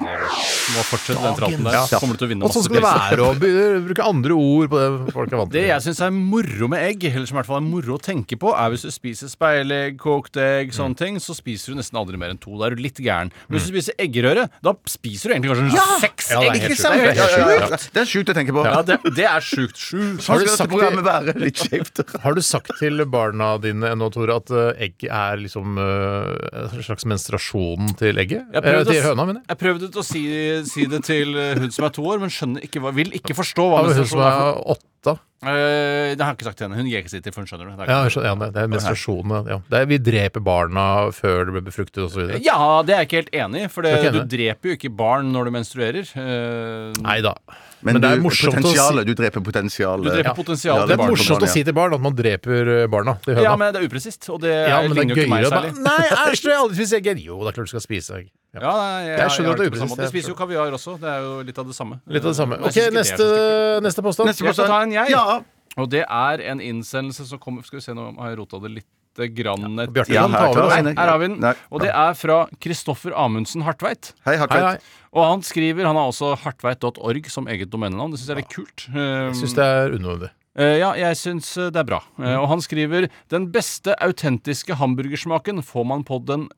Må 0.74 0.82
fortsette 0.84 1.22
den 1.24 1.36
praten 1.38 1.64
der. 1.64 1.76
Ja. 1.78 1.84
Så 1.88 2.00
kommer 2.02 2.18
du 2.18 2.20
til 2.20 2.26
å 2.26 2.30
vinne 2.34 2.44
Og 2.44 2.52
sånn 2.52 2.66
masse 2.66 2.68
skal 2.68 2.76
det 2.76 3.48
være, 3.48 3.78
å 3.80 3.86
bruke 3.86 4.04
andre 4.04 4.36
ord 4.36 4.68
på 4.68 4.80
det 4.82 5.14
folk 5.16 5.32
er 5.32 5.40
vant 5.40 5.52
til. 5.54 5.56
Det 5.56 5.62
jeg 5.70 5.84
syns 5.86 6.02
er 6.04 6.12
moro 6.12 6.68
med 6.74 6.84
egg, 6.90 7.06
eller 7.08 7.24
som 7.24 7.38
i 7.38 7.40
hvert 7.40 7.48
fall 7.48 7.60
er 7.62 7.64
moro 7.70 7.96
å 7.96 8.02
tenke 8.04 8.36
på, 8.40 8.52
er 8.52 8.74
hvis 8.74 8.84
du 8.84 8.92
spiser 8.92 9.32
speilegg, 9.32 9.96
kokt 10.02 10.36
egg, 10.40 10.74
sånne 10.76 11.00
ting, 11.00 11.16
så 11.24 11.36
spiser 11.38 11.72
du 11.72 11.80
nesten 11.80 11.96
aldri 12.02 12.20
mer 12.20 12.34
enn 12.34 12.42
to. 12.42 12.52
Da 12.60 12.68
er 12.68 12.76
du 12.76 12.84
litt 12.84 13.00
gæren. 13.00 13.32
Men 13.48 13.56
hvis 13.56 13.70
du 13.70 13.72
spiser 13.72 13.96
eggerøre, 14.04 14.44
da 14.60 14.76
spiser 14.92 15.32
du 15.32 15.36
egentlig 15.38 15.54
kanskje 15.54 15.86
seks 16.04 16.30
Ja, 16.34 16.44
egg. 16.44 16.68
Ikke 16.68 16.78
sant? 16.82 17.00
Det 17.00 17.08
er 17.08 17.16
ja, 17.16 17.30
ja, 17.32 17.48
ja. 17.56 17.70
sjukt. 17.70 17.88
Det 17.96 18.04
er 18.04 18.12
sjukt 18.12 18.34
å 18.34 18.36
tenke 18.36 18.56
på. 18.58 18.66
Ja, 18.68 18.84
det, 18.84 19.00
det 19.16 19.26
er 19.30 19.48
sjukt. 19.48 19.80
Sjukt. 19.80 20.20
Sånn 20.26 20.36
Har. 20.36 22.20
Har 22.28 22.36
du 22.36 22.44
sagt 22.44 22.76
til 22.76 23.04
barna 23.08 23.54
dine 23.62 23.94
nå, 23.96 24.10
Tore, 24.12 24.36
at 24.42 24.52
eh, 24.52 24.84
egg 24.86 25.08
er 25.08 25.29
liksom 25.38 25.78
uh, 25.78 26.34
en 26.74 26.82
slags 26.82 27.06
menstruasjonen 27.06 27.94
til 28.00 28.18
egget? 28.18 28.46
Eh, 28.52 28.84
til 28.88 29.02
høna, 29.04 29.26
mener 29.28 29.40
jeg. 29.40 29.48
Jeg 29.52 29.60
prøvde 29.62 29.90
å 29.94 30.04
si, 30.06 30.22
si 30.68 30.86
det 30.90 31.04
til 31.06 31.36
eh, 31.38 31.56
hun 31.60 31.70
som 31.70 31.86
er 31.86 31.94
to 31.94 32.04
år, 32.10 32.18
men 32.22 32.32
skjønner 32.34 32.66
ikke 32.66 32.82
vil 32.96 33.12
ikke 33.20 33.36
forstå 33.38 33.66
hva 33.70 33.82
Av 33.84 33.92
hun 33.92 34.08
som 34.10 34.22
er. 34.24 34.40
er 34.50 34.62
åtte. 34.74 35.16
Eh, 35.40 36.10
det 36.12 36.20
har 36.20 36.34
jeg 36.34 36.36
ikke 36.40 36.48
sagt 36.50 36.58
til 36.60 36.66
henne. 36.68 36.76
Hun 36.82 36.90
gir 36.90 37.00
ikke 37.00 37.12
sitt 37.14 37.24
til, 37.24 37.32
for 37.32 37.44
hun 37.44 37.48
skjønner 37.48 37.70
det. 37.70 37.76
det. 37.78 37.86
er 37.86 37.92
Ja, 37.94 38.12
skjønner, 38.12 38.28
ja, 38.28 38.34
det 38.42 38.50
det 38.56 38.62
er 38.62 38.72
menstruasjonen. 38.74 39.48
Ja. 39.48 39.58
Det 39.70 39.80
er, 39.80 39.88
vi 39.88 39.98
dreper 40.10 40.44
barna 40.44 40.84
før 41.16 41.46
det 41.48 41.56
blir 41.56 41.66
befruktet 41.70 42.02
osv. 42.04 42.34
Ja, 42.44 42.60
det 42.84 42.96
er 42.96 43.04
jeg 43.04 43.08
ikke 43.08 43.22
helt 43.22 43.34
enig 43.46 43.64
i. 43.64 43.72
For 43.72 43.86
det, 43.86 43.96
Du 44.02 44.10
er 44.10 44.18
du 44.18 44.36
dreper 44.36 44.72
jo 44.72 44.76
ikke 44.76 44.92
barn 44.92 45.32
når 45.32 45.48
du 45.48 45.56
menstruerer. 45.56 46.12
Uh, 46.12 46.92
Nei 47.06 47.20
da. 47.24 47.36
Men, 47.82 47.94
Men 47.96 48.02
det 48.02 48.08
er 48.10 48.16
du, 48.20 48.22
morsomt 48.26 48.58
å 48.60 48.72
si- 48.74 49.04
du 49.08 49.14
dreper 49.16 49.40
potensialet. 49.40 50.04
Du 50.04 50.10
dreper 50.10 50.34
potensialet 50.36 50.80
Ja, 50.82 50.86
Det 50.86 50.92
er 50.92 51.00
barn. 51.00 51.10
morsomt 51.14 51.44
å 51.46 51.48
si 51.48 51.62
til 51.64 51.72
barn 51.72 51.94
at 51.96 52.00
man 52.04 52.14
dreper 52.14 52.68
eh, 52.82 52.86
barna. 52.92 53.14
Ja, 53.26 53.54
men 53.56 53.72
det 53.72 53.80
er 53.80 53.86
upresist, 53.88 54.28
og 54.28 54.40
det, 54.42 54.52
Ja, 54.68 54.82
men 54.82 54.92
det 54.92 54.98
ligner 55.00 55.16
er 55.16 55.16
jo 55.16 55.24
ikke 55.24 55.30
meg 55.32 55.46
særlig. 55.48 55.72
Nei, 55.80 56.08
æsj, 56.28 56.44
jeg 56.50 56.58
aldri 56.60 56.76
spist 56.76 56.92
egg. 56.98 57.08
Jo, 57.24 57.38
det 57.40 57.48
er 57.48 57.56
klart 57.56 57.70
du 57.70 57.72
skal 57.72 57.84
spise 57.86 58.10
egg. 58.18 58.26
Ja. 58.52 58.60
Ja, 58.60 58.72
nei, 58.76 59.06
jeg, 59.06 59.18
Jeg 59.18 59.30
skjønner 59.30 59.50
at 59.50 59.56
det 59.56 59.64
er 59.66 59.70
upresist. 59.70 59.96
De 59.96 60.08
spiser 60.12 60.28
jo 60.28 60.36
kaviar 60.36 60.76
også. 60.76 60.98
Det 61.00 61.08
er 61.08 61.20
jo 61.24 61.32
litt 61.48 61.58
av 61.58 61.66
det 61.70 61.74
samme. 61.78 62.00
Litt 62.06 62.24
av 62.24 62.30
det 62.34 62.36
samme. 62.36 62.60
Ok, 62.60 62.76
er 62.76 62.90
neste, 62.92 63.16
påstand. 63.16 63.82
neste 63.88 64.02
påstand. 64.04 64.28
Jeg 64.34 64.54
skal 64.54 64.66
ta 64.66 64.82
en, 64.82 64.92
jeg. 64.92 65.10
Ja. 65.16 65.40
Og 65.78 65.88
det 65.88 66.04
er 66.04 66.40
en 66.50 66.58
innsendelse 66.60 67.24
som 67.28 67.38
kommer 67.38 67.62
Skal 67.64 67.78
vi 67.78 67.84
se, 67.84 67.92
nå 67.94 68.10
har 68.18 68.32
jeg 68.34 68.38
rota 68.42 68.58
det 68.60 68.72
litt 68.82 68.86
grann 69.16 69.78
et- 69.80 69.96
Ja, 70.08 70.26
her, 70.28 70.54
her. 70.54 70.94
Her 70.94 71.06
har 71.10 71.18
vi 71.18 71.26
den. 71.28 71.40
Og 71.70 71.80
det 71.80 71.90
er 71.90 72.14
fra 72.14 72.48
Kristoffer 72.60 73.12
Amundsen 73.16 73.62
Hartveit. 73.62 74.12
Hei, 74.24 74.36
Hei, 74.36 74.38
hei. 74.38 74.46
Hartveit. 74.46 74.80
Og 75.12 75.24
han 75.26 75.40
skriver 75.42 75.84
Han 75.86 75.96
har 75.96 76.06
også 76.08 76.36
hartveit.org 76.38 77.30
som 77.30 77.46
eget 77.46 77.70
domenenavn. 77.70 78.10
Det 78.12 78.20
syns 78.20 78.28
jeg 78.28 78.36
er 78.36 78.42
litt 78.42 78.54
kult. 78.54 78.88
Um, 78.88 78.94
Jeg 78.96 79.34
syns 79.34 79.54
det 79.54 79.64
er 79.64 79.90
unødvendig. 79.98 80.30
Eh, 80.60 80.76
ja, 80.80 80.90
jeg 80.98 81.16
syns 81.16 81.48
eh, 81.56 81.70
det 81.72 81.80
er 81.80 81.86
bra. 81.88 82.00
Eh, 82.20 82.36
og 82.36 82.46
han 82.50 82.60
skriver 82.60 83.06
den 83.32 83.46
beste 83.54 83.94
autentiske 84.04 84.76
hamburgersmaken 84.76 85.62
får 85.64 85.86
man 85.88 86.04
på 86.06 86.18
den 86.28 86.48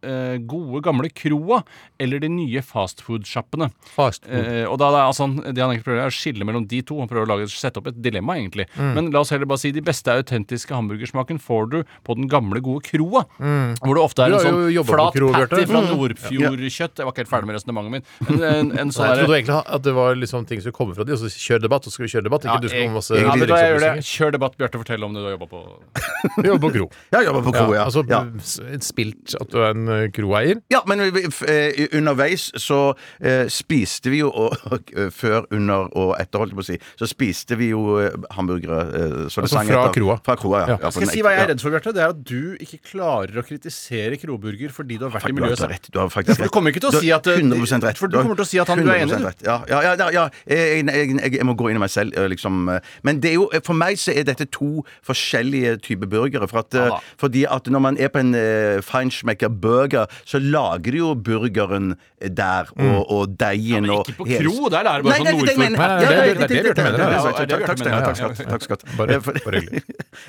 gode, 0.48 0.80
gamle 0.84 1.08
kroa 1.14 1.60
eller 2.02 2.20
de 2.22 2.28
nye 2.32 2.62
fastfood-sjappene. 2.64 3.68
Fastfood. 3.94 4.48
Og 4.72 4.78
da, 4.80 4.88
er 4.90 5.06
altså, 5.06 5.28
det 5.44 5.62
han 5.62 5.70
egentlig 5.72 5.86
prøver 5.86 6.02
er 6.04 6.10
å 6.12 6.14
skille 6.14 6.46
mellom 6.48 6.66
de 6.68 6.80
to. 6.86 6.98
Han 7.02 7.10
prøver 7.10 7.26
å 7.28 7.30
lage, 7.34 7.48
sette 7.52 7.78
opp 7.80 7.90
et 7.92 7.98
dilemma, 8.02 8.36
egentlig. 8.40 8.66
Mm. 8.74 8.90
Men 8.96 9.10
la 9.14 9.22
oss 9.22 9.32
heller 9.34 9.48
bare 9.50 9.62
si 9.62 9.72
de 9.74 9.84
beste 9.84 10.12
autentiske 10.12 10.74
hamburgersmaken 10.74 11.40
får 11.42 11.70
du 11.72 11.78
på 12.06 12.16
den 12.18 12.28
gamle, 12.32 12.62
gode 12.64 12.84
kroa. 12.88 13.24
Hvor 13.38 13.94
det 13.98 14.02
ofte 14.04 14.26
er 14.26 14.32
Mm. 14.32 14.38
En 14.42 14.46
sånn 14.48 14.86
flat 14.88 15.14
kro, 15.14 15.28
patty 15.34 15.66
fra 15.68 15.82
Mm. 15.82 15.90
Nordfjordkjøtt. 15.92 16.96
Jeg 16.98 17.04
var 17.06 17.12
ikke 17.12 17.22
helt 17.22 17.30
ferdig 17.32 17.48
med 17.50 17.56
resonnementet 17.58 17.92
mitt. 17.92 18.06
Men 18.26 18.42
en, 18.48 18.72
en 18.80 18.92
sånn 18.94 19.06
Jeg 19.10 19.22
trodde 19.22 19.36
egentlig 19.38 19.58
at 19.76 19.82
det 19.86 19.94
var 19.94 20.16
liksom 20.16 20.46
ting 20.48 20.62
som 20.64 20.72
kommer 20.74 20.96
fra 20.96 21.04
de, 21.04 21.12
og 21.12 21.20
så 21.20 21.28
kjør 21.30 21.62
debatt, 21.66 21.86
og 21.86 21.92
så 21.92 21.98
skal 21.98 22.06
vi 22.06 22.12
kjøre 22.16 22.26
debatt. 22.28 22.46
Ikke 22.48 22.64
du 22.64 22.68
skal 22.72 22.90
masse 22.96 23.20
ja, 23.20 23.91
Kjør 24.00 24.32
debatt, 24.32 24.56
Bjarte. 24.56 24.78
Fortell 24.80 25.04
om 25.04 25.12
det 25.14 25.20
du 25.20 25.26
har 25.28 25.36
jobba 25.36 25.48
på. 25.50 25.62
Du 26.42 26.46
jobber 26.48 26.68
på 26.68 26.72
kro. 26.76 26.84
Ja, 27.12 27.20
jobber 27.26 27.42
på 27.42 27.52
kro, 27.52 27.74
ja. 27.74 27.84
Altså 27.84 28.04
ja. 28.08 28.20
spilt 28.80 29.34
at 29.40 29.50
du 29.50 29.58
er 29.58 29.72
en 29.74 29.88
eh, 29.90 30.04
kroeier. 30.14 30.60
Ja, 30.70 30.80
men 30.86 31.00
vi- 31.12 31.24
f- 31.26 31.42
eh, 31.50 31.88
underveis 31.98 32.44
så 32.62 32.94
eh, 33.20 33.48
spiste 33.50 34.10
vi 34.12 34.20
jo 34.22 34.30
og, 34.30 34.54
og, 34.70 34.92
eh, 34.96 35.10
Før, 35.12 35.44
under 35.52 35.88
og 35.98 36.14
etter, 36.20 36.38
holdt 36.38 36.52
jeg 36.54 36.58
på 36.60 36.62
å 36.62 36.68
si, 36.68 36.78
så 37.00 37.08
spiste 37.10 37.58
vi 37.58 37.70
jo 37.72 37.98
eh, 38.02 38.14
hamburgere. 38.36 38.78
eh, 38.86 39.16
så 39.32 39.42
det 39.42 39.48
Altså 39.48 39.56
sang 39.58 39.66
fra 39.68 39.80
etter- 39.88 39.96
kroa? 39.98 40.16
Fra 40.24 40.36
kroa, 40.38 40.60
ja. 40.62 40.66
Ja. 40.72 40.78
ja 40.86 40.90
Skal 40.94 41.06
jeg 41.08 41.12
si 41.16 41.22
hva 41.26 41.34
jeg 41.34 41.42
er 41.44 41.50
redd 41.52 41.64
for, 41.64 41.74
Bjarte? 41.74 41.92
Det 41.98 42.04
er 42.06 42.14
at 42.14 42.22
du 42.24 42.56
ikke 42.62 42.80
klarer 42.92 43.42
å 43.42 43.44
kritisere 43.46 44.18
kroburger 44.22 44.70
fordi 44.72 44.98
du 45.02 45.08
har 45.08 45.14
vært 45.18 45.26
i 45.28 45.32
Du 45.32 45.42
har 45.42 45.50
miljøet 45.50 45.58
selv. 45.64 45.74
rett. 45.74 45.90
Du 45.92 45.98
har 46.00 46.08
faktisk 46.14 46.38
For 46.38 46.48
du 46.48 46.54
kommer 46.54 46.70
ikke 46.72 46.84
til 46.86 46.92
å 46.94 47.02
si 47.02 47.10
at, 47.12 47.26
eh, 47.26 47.42
100 47.42 47.82
rett. 47.90 47.98
for 47.98 48.08
du 48.08 48.16
kommer 48.22 48.38
til 48.38 48.46
å 48.46 48.50
si 48.52 48.58
at 48.62 48.68
han- 48.68 48.78
du 48.78 48.88
er 48.90 49.02
enig, 49.02 49.10
100% 49.10 49.18
du. 49.18 49.26
rett. 49.26 49.42
Ja, 49.42 49.58
ja, 49.68 49.82
ja, 49.82 49.94
ja, 49.98 50.08
ja. 50.10 50.28
Jeg, 50.46 50.86
jeg, 50.86 51.16
jeg, 51.18 51.32
jeg 51.38 51.44
må 51.46 51.56
gå 51.58 51.68
inn 51.70 51.76
i 51.76 51.82
meg 51.82 51.90
selv, 51.90 52.14
eh, 52.16 52.28
liksom. 52.28 52.68
eh. 52.76 52.80
Men 53.02 53.20
det 53.20 53.30
er 53.32 53.34
jo, 53.40 53.48
for 53.64 53.71
meg 53.76 53.98
så 54.00 54.14
er 54.14 54.26
dette 54.28 54.46
to 54.52 54.84
forskjellige 55.06 55.78
typer 55.86 56.10
burgere. 56.10 56.48
For 56.50 56.64
at, 56.64 56.74
eh, 56.74 56.90
Ja 56.92 56.98
fordi 57.22 57.44
at 57.48 57.68
når 57.70 57.80
man 57.82 57.96
er 58.00 58.08
på 58.12 58.18
en 58.18 58.34
uh, 58.34 58.80
feinschmecker 58.82 59.48
burger, 59.62 60.06
så 60.26 60.40
lager 60.42 60.90
de 60.92 60.98
jo 60.98 61.14
burgeren 61.14 61.92
der, 62.22 62.70
og, 62.78 63.10
og 63.10 63.36
deigen 63.40 63.88
og 63.90 64.06
Ikke 64.08 64.16
på 64.18 64.26
kro, 64.30 64.68
der 64.72 64.88
er 64.88 65.02
det 65.02 65.06
bare 65.06 65.18
sånn 65.18 65.38
nordfugl. 65.38 65.62
det. 65.62 65.80
Er- 65.82 66.40
det 66.42 66.48
Bjarte 66.50 66.82
mener, 66.82 66.98
er-. 67.02 67.32
Takk 67.66 67.80
er 67.86 68.50
takk 68.50 68.62
skal 68.66 68.76
du 68.76 68.86
ha. 68.96 69.06
Eh, 69.12 69.20
for-. 69.20 69.60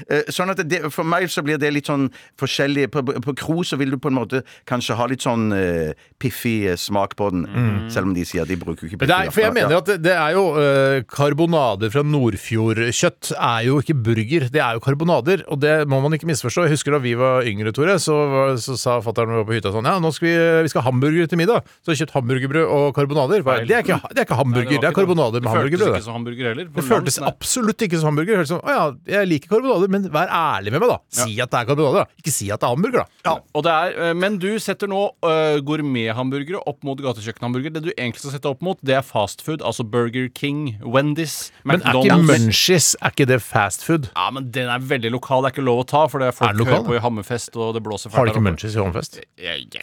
Eh, 0.07 0.29
Sånn 0.31 0.49
at 0.49 0.61
det, 0.63 0.79
For 0.95 1.03
meg 1.07 1.27
så 1.31 1.41
blir 1.43 1.57
det 1.59 1.69
litt 1.75 1.89
sånn 1.89 2.05
forskjellig 2.39 2.85
På, 2.93 3.01
på 3.03 3.33
kro 3.35 3.65
så 3.67 3.75
vil 3.79 3.91
du 3.93 3.97
på 4.01 4.07
en 4.09 4.15
måte 4.15 4.39
kanskje 4.69 4.95
ha 4.95 5.07
litt 5.11 5.25
sånn 5.25 5.51
eh, 5.55 5.91
piffig 6.23 6.69
eh, 6.71 6.77
smak 6.79 7.17
på 7.19 7.27
den. 7.33 7.43
Selv 7.91 8.07
om 8.09 8.13
de 8.15 8.23
sier 8.27 8.47
de 8.47 8.55
bruker 8.59 8.87
ikke 8.87 9.01
piffig. 9.03 9.33
for 9.35 9.43
jeg 9.43 9.53
mener 9.55 9.75
at 9.81 9.91
det, 10.01 10.13
er 10.15 10.37
jo 10.37 10.45
eh, 10.59 11.03
Karbonader 11.11 11.91
fra 11.93 12.03
Nordfjordkjøtt 12.07 13.32
er 13.37 13.65
jo 13.67 13.79
ikke 13.81 13.95
burger, 14.05 14.47
det 14.53 14.61
er 14.61 14.77
jo 14.77 14.81
karbonader. 14.83 15.43
Og 15.51 15.59
det 15.61 15.73
må 15.89 15.99
man 16.03 16.13
ikke 16.15 16.27
misforstå. 16.29 16.65
Jeg 16.67 16.73
husker 16.75 16.95
da 16.95 16.99
vi 17.03 17.13
var 17.19 17.43
yngre, 17.49 17.73
Tore, 17.75 17.95
så, 18.01 18.15
var- 18.31 18.57
så 18.61 18.77
sa 18.79 18.99
fatter'n 19.03 19.43
på 19.47 19.55
hytta 19.57 19.71
sånn 19.73 19.85
Ja, 19.89 19.97
nå 20.03 20.11
skal 20.15 20.27
vi, 20.29 20.35
vi 20.65 20.71
skal 20.73 20.81
ha 20.85 20.89
hamburger 20.91 21.27
til 21.31 21.37
middag. 21.41 21.63
Så 21.85 21.95
kjøpt 21.97 22.13
hamburgerbrød 22.17 22.65
og 22.67 22.93
karbonader. 22.95 23.43
Det 23.67 23.75
er 23.77 23.83
ikke, 23.85 23.99
det 24.13 24.23
er 24.23 24.27
ikke 24.27 24.39
hamburger, 24.39 24.79
det 24.79 24.89
er 24.89 24.97
karbonader 24.97 25.41
med 25.43 25.49
Det 25.49 25.53
føltes 25.53 25.79
hamburgerbrød. 25.79 25.95
ikke 25.97 26.05
som 26.07 26.17
hamburger 26.17 26.49
heller. 26.53 26.65
Det 26.77 26.83
føltes 26.87 27.19
absolutt 27.23 27.85
ikke 27.87 27.99
som 28.01 28.11
hamburger. 28.11 28.31
Det 28.33 28.39
hørtes 28.43 28.53
som, 28.55 28.61
Å 28.63 28.75
ja, 28.77 28.83
jeg 29.19 29.29
liker 29.31 29.53
karbonader, 29.55 29.89
men 29.93 30.07
vær 30.13 30.29
ærlig 30.33 30.71
med 30.75 30.83
meg, 30.83 30.93
da. 30.93 30.99
Si 31.23 31.39
at 31.43 31.51
det 31.53 31.59
er 31.63 31.69
karbonader, 31.71 32.03
da. 32.05 32.21
Ikke 32.23 32.33
si 32.35 32.49
at 32.53 32.59
det 32.61 32.67
er 32.69 32.75
hamburger, 32.75 33.03
da. 33.03 33.07
Ja, 33.29 33.35
og 33.53 33.63
det 33.67 33.73
er, 33.73 33.97
eh, 34.09 34.13
men 34.17 34.37
du 34.41 34.49
setter 34.59 34.87
nå 34.91 35.01
uh, 35.25 35.57
gourmethamburgere 35.63 36.61
opp 36.69 36.83
mot 36.87 36.99
gatekjøkkenhamburger. 37.03 37.73
Det 37.75 37.83
du 37.87 37.91
egentlig 37.97 38.23
skal 38.23 38.35
sette 38.37 38.49
opp 38.51 38.61
mot, 38.65 38.79
det 38.85 38.95
er 38.99 39.05
fastfood. 39.05 39.61
Altså 39.65 39.83
Burger 39.85 40.29
King, 40.33 40.77
Wendy's, 40.83 41.51
McDonald's 41.63 41.67
Men 41.67 41.81
er 41.83 41.99
ikke. 42.03 42.39
Munchies 42.47 42.89
er 43.01 43.13
ikke 43.13 43.22
det 43.29 43.39
fast 43.43 43.83
food? 43.85 44.09
Ja, 44.15 44.29
men 44.31 44.51
den 44.55 44.69
er 44.69 44.79
veldig 44.79 45.11
lokal. 45.11 45.43
Det 45.43 45.51
er 45.51 45.55
ikke 45.57 45.65
lov 45.67 45.83
å 45.83 45.87
ta, 45.89 46.05
for 46.11 46.19
det 46.23 46.27
er 46.31 46.37
folk 46.37 46.49
Er 46.51 46.57
lokal? 46.59 46.73
hører 46.79 46.87
på 46.87 46.95
i 46.95 47.03
Hammerfest, 47.03 47.55
og 47.57 47.73
det 47.77 47.83
blåser 47.85 48.11
Har 48.15 48.25
de 48.25 48.31
ikke. 48.35 48.41
Munchies 48.45 48.75
i 48.75 48.79
Hammerfest? 48.81 49.19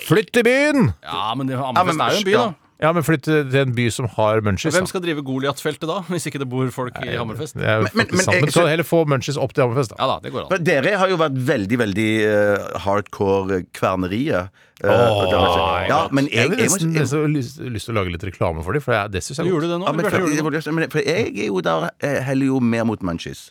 Flytt 0.09 0.33
til 0.37 0.45
byen! 0.47 0.93
Ja, 1.05 1.35
men 1.35 1.47
det, 1.51 1.57
Ja, 1.59 1.65
Hammerfest 1.73 2.01
er 2.01 2.13
jo 2.17 2.19
en 2.25 2.29
by, 2.31 2.35
ja. 2.37 2.45
da. 2.51 2.70
Ja, 2.81 2.93
men 2.97 3.03
flytt 3.05 3.27
til 3.27 3.57
en 3.61 3.75
by 3.77 3.91
som 3.93 4.07
har 4.17 4.41
Munchies. 4.41 4.73
Hvem 4.73 4.87
da. 4.87 4.89
skal 4.89 5.03
drive 5.05 5.21
Goliat-feltet 5.23 5.85
da, 5.91 5.99
hvis 6.09 6.25
ikke 6.31 6.39
det 6.41 6.49
bor 6.49 6.65
folk 6.73 6.97
i 7.05 7.13
Hammerfest? 7.13 7.55
Det 7.59 7.67
er 7.69 7.83
jo 7.83 7.83
Men- 7.85 7.91
men- 7.95 8.07
faktisk 8.07 8.17
men 8.17 8.25
sant. 8.25 8.35
jeg- 8.35 8.43
Men 8.47 8.53
så 8.57 8.67
heller 8.69 8.85
få 8.89 9.05
Munchies 9.07 9.37
opp 9.37 9.53
til 9.53 9.65
Hammerfest, 9.67 9.91
da. 9.91 9.97
Ja 10.01 10.07
da, 10.15 10.19
det 10.25 10.33
går 10.33 10.41
an. 10.45 10.49
Men 10.51 10.65
Dere 10.65 10.97
har 10.97 11.09
jo 11.09 11.17
vært 11.21 11.37
veldig, 11.37 11.79
veldig 11.79 12.09
eh, 12.25 12.79
hardcore 12.81 13.65
kverneriet. 13.77 14.49
Eh, 14.83 14.89
og 14.89 15.29
det 15.29 15.37
har- 15.39 15.87
ja, 15.89 16.09
men 16.11 16.25
jeg, 16.25 16.33
Jeg 16.33 16.49
jeg, 16.49 16.49
har 16.49 16.57
må- 16.57 16.65
nesten 16.65 16.93
nesten 16.95 17.35
lyst, 17.37 17.59
lyst 17.61 17.85
til 17.85 17.95
å 17.95 17.99
lage 18.01 18.13
litt 18.13 18.23
reklame 18.25 18.65
for 18.65 18.73
dem, 18.73 18.81
for 18.81 18.93
jeg, 18.95 19.11
det 19.13 19.23
syns 19.23 19.37
jeg 19.37 19.47
er 19.47 19.51
Gjorde 19.51 19.61
godt. 19.61 19.61
du 19.61 19.69
det 19.69 19.81
nå? 19.81 19.85
ja, 19.87 19.93
men, 19.93 20.05
Bjarte, 20.05 20.17
gjorde 20.17 20.31
du 20.31 20.37
det 20.37 20.65
nå? 20.65 20.91
for, 20.91 20.91
for 20.91 20.99
jeg 21.05 21.39
er 21.39 21.47
jo 21.53 21.61
der 21.61 21.91
eh, 22.01 22.21
heller 22.23 22.47
jo 22.47 22.61
mer 22.61 22.85
mot 22.85 23.01
munchies. 23.03 23.51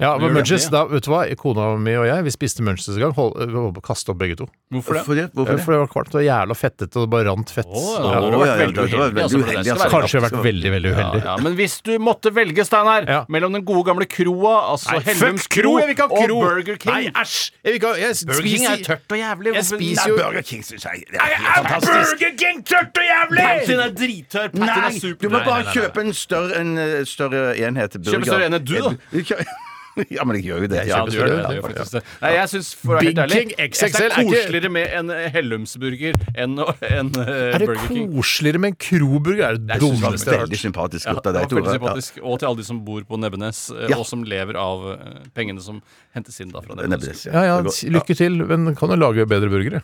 Ja, 0.00 0.14
men 0.18 0.32
Munches 0.32 0.64
Munchies, 0.64 0.68
da, 0.72 0.84
vet 0.88 1.04
du 1.04 1.10
hva, 1.12 1.22
kona 1.36 1.66
mi 1.76 1.92
og 2.00 2.06
jeg, 2.08 2.24
vi 2.24 2.32
spiste 2.32 2.64
Munchies 2.64 2.94
en 2.96 3.02
gang, 3.04 3.12
hold, 3.16 3.34
vi 3.36 3.52
holdt 3.52 3.74
på 3.76 3.82
å 3.82 3.86
kaste 3.90 4.12
opp 4.14 4.18
begge 4.22 4.38
to. 4.40 4.46
Hvorfor 4.72 4.96
det? 4.96 5.02
Hvorfor 5.04 5.14
det? 5.18 5.26
Hvorfor 5.34 5.50
Eh, 5.50 5.56
det? 5.56 5.64
For 5.66 5.72
det 5.74 5.80
var 5.82 5.90
kvalmt 5.92 6.14
og 6.16 6.22
jævla 6.24 6.56
fettete, 6.56 6.96
og 6.96 7.04
det 7.04 7.10
bare 7.12 7.26
rant 7.28 7.50
fett. 7.52 7.66
Oh, 7.68 7.90
ja, 8.00 8.10
Ja. 8.10 8.20
Å, 8.20 8.40
vært 8.40 8.60
veldig 8.60 8.74
det 8.74 8.80
var 8.80 9.10
uheldig, 9.10 9.22
altså, 9.22 9.40
altså. 9.40 9.88
Kanskje 9.92 10.14
jeg 10.16 10.22
har 10.22 10.26
vært 10.30 10.44
veldig, 10.46 10.70
veldig 10.76 10.92
uheldig. 10.94 11.20
Ja, 11.26 11.36
men 11.44 11.56
hvis 11.60 11.76
du 11.84 11.92
måtte 12.00 12.32
velge, 12.34 12.64
Steinar, 12.64 13.04
Ja. 13.10 13.20
mellom 13.28 13.52
den 13.58 13.64
gode 13.68 13.84
gamle 13.90 14.06
kroa, 14.08 14.54
altså 14.72 14.92
Nei, 14.96 15.02
Hellums 15.10 15.44
fuck 15.46 15.50
kro! 15.58 15.72
Jeg 15.80 15.86
vil 15.90 15.94
ikke 15.96 16.08
ha 16.08 16.26
kro! 16.26 16.36
og 16.40 16.48
Burger 16.48 16.76
King 16.80 16.92
Nei, 16.94 17.12
æsj! 17.12 17.50
Jeg 17.64 17.72
vil 17.72 17.78
ikke 17.80 17.90
ha 17.92 17.96
jeg 18.00 18.26
Burger 18.26 18.48
King 18.50 18.66
er 18.70 18.84
tørt 18.88 19.12
og 19.12 19.18
jævlig. 19.20 19.54
Jeg 19.54 19.64
spiser 19.68 20.00
Nei, 20.00 20.08
jo 20.08 20.16
Burger 20.22 20.42
King 20.50 20.62
syns 20.64 20.84
jeg 20.88 21.04
det 21.10 21.20
er 21.20 21.34
helt 21.36 21.68
fantastisk. 21.68 22.24
King 22.40 22.62
tørt 22.64 22.96
og 23.02 23.04
jævlig! 23.10 23.44
Pattin 23.50 23.80
er 23.84 23.90
drittørr. 24.00 24.48
Pattin 24.54 24.84
er 24.84 25.00
super. 25.00 25.22
du 25.28 25.28
må 25.34 25.42
bare 25.44 25.64
kjøpe 25.74 26.00
en 26.06 26.14
større, 26.14 26.60
en 26.60 26.78
eh, 26.78 27.04
større 27.04 27.42
enhet 27.58 27.98
burger. 27.98 28.10
Kjøp 28.10 28.22
en 28.22 28.30
større 28.30 28.46
enhet, 28.48 28.64
du, 28.64 28.78
da. 28.80 29.44
Ja, 30.16 30.24
men 30.24 30.36
jeg 30.38 30.44
gjør 30.50 30.60
jo 30.64 30.68
det. 30.72 30.86
Ja, 30.88 31.04
du 31.04 31.12
gjør 31.16 31.28
det. 31.30 31.38
gjør 31.56 31.64
faktisk 31.68 31.92
det. 31.98 32.02
Nei, 32.22 32.30
jeg 32.36 32.48
syns, 32.52 32.68
for 32.74 32.88
å 32.88 32.96
være 32.96 33.00
Big 33.00 33.08
helt 33.10 33.22
ærlig, 33.24 33.38
King 33.40 33.50
jeg 33.58 33.70
XXL 33.70 33.92
det 33.92 34.00
er 34.00 34.10
er 34.10 34.10
ikke- 34.20 34.30
koseligere 34.30 34.70
med 34.70 34.86
en 35.00 35.08
Hellumsburger 35.34 36.14
enn 36.34 36.58
en, 36.60 37.10
eh, 37.20 37.54
Er 37.54 37.58
det 37.58 37.66
Burger 37.70 37.88
King. 37.88 38.12
koseligere 38.14 38.60
med 38.60 38.68
en 38.72 38.78
kroburger? 38.86 39.44
Er 39.50 39.56
det 39.58 39.68
Jeg 39.68 39.80
synes 39.80 40.00
det 40.00 40.00
dummeste 40.00 40.30
jeg 40.30 40.38
har 40.38 40.46
veldig 40.46 40.60
sympatisk 40.64 41.04
Ja, 41.06 41.12
gjort 41.14 41.22
det 41.22 41.30
av 41.30 41.34
var 41.34 41.40
deg, 41.40 41.50
veldig 41.50 41.50
Tore. 41.50 41.64
Ja. 41.66 41.78
sympatisk. 41.78 42.22
Og 42.24 42.38
til 42.40 42.46
alle 42.50 42.56
de 42.56 42.64
som 42.70 42.84
bor 42.84 43.00
på 43.02 43.18
Nebbenes, 43.20 43.60
eh, 43.70 43.88
Ja. 43.90 43.96
og 43.98 44.06
som 44.06 44.24
lever 44.24 44.56
av 44.56 44.78
eh, 44.92 45.20
pengene 45.36 45.60
som 45.60 45.82
hentes 46.14 46.40
inn 46.40 46.50
da 46.50 46.60
fra 46.60 46.74
Nebbenes, 46.74 47.00
Nebbenes. 47.00 47.26
ja. 47.26 47.44
Ja, 47.44 47.62
Det 47.62 47.92
lykke 47.92 48.16
til, 48.16 48.32
men 48.46 48.74
kan 48.76 48.88
du 48.88 48.96
lage 48.96 49.26
bedre 49.26 49.48
burgere? 49.50 49.82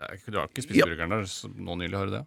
Jeg- 0.00 0.20
Du 0.30 0.38
har 0.38 0.46
ikke 0.48 0.62
spist 0.62 0.76
Ja. 0.76 0.84
burgeren 0.86 1.08
der 1.10 1.22
så 1.24 1.48
nå 1.56 1.76
nylig, 1.76 1.94
har 1.94 2.06
du 2.06 2.12
det? 2.12 2.26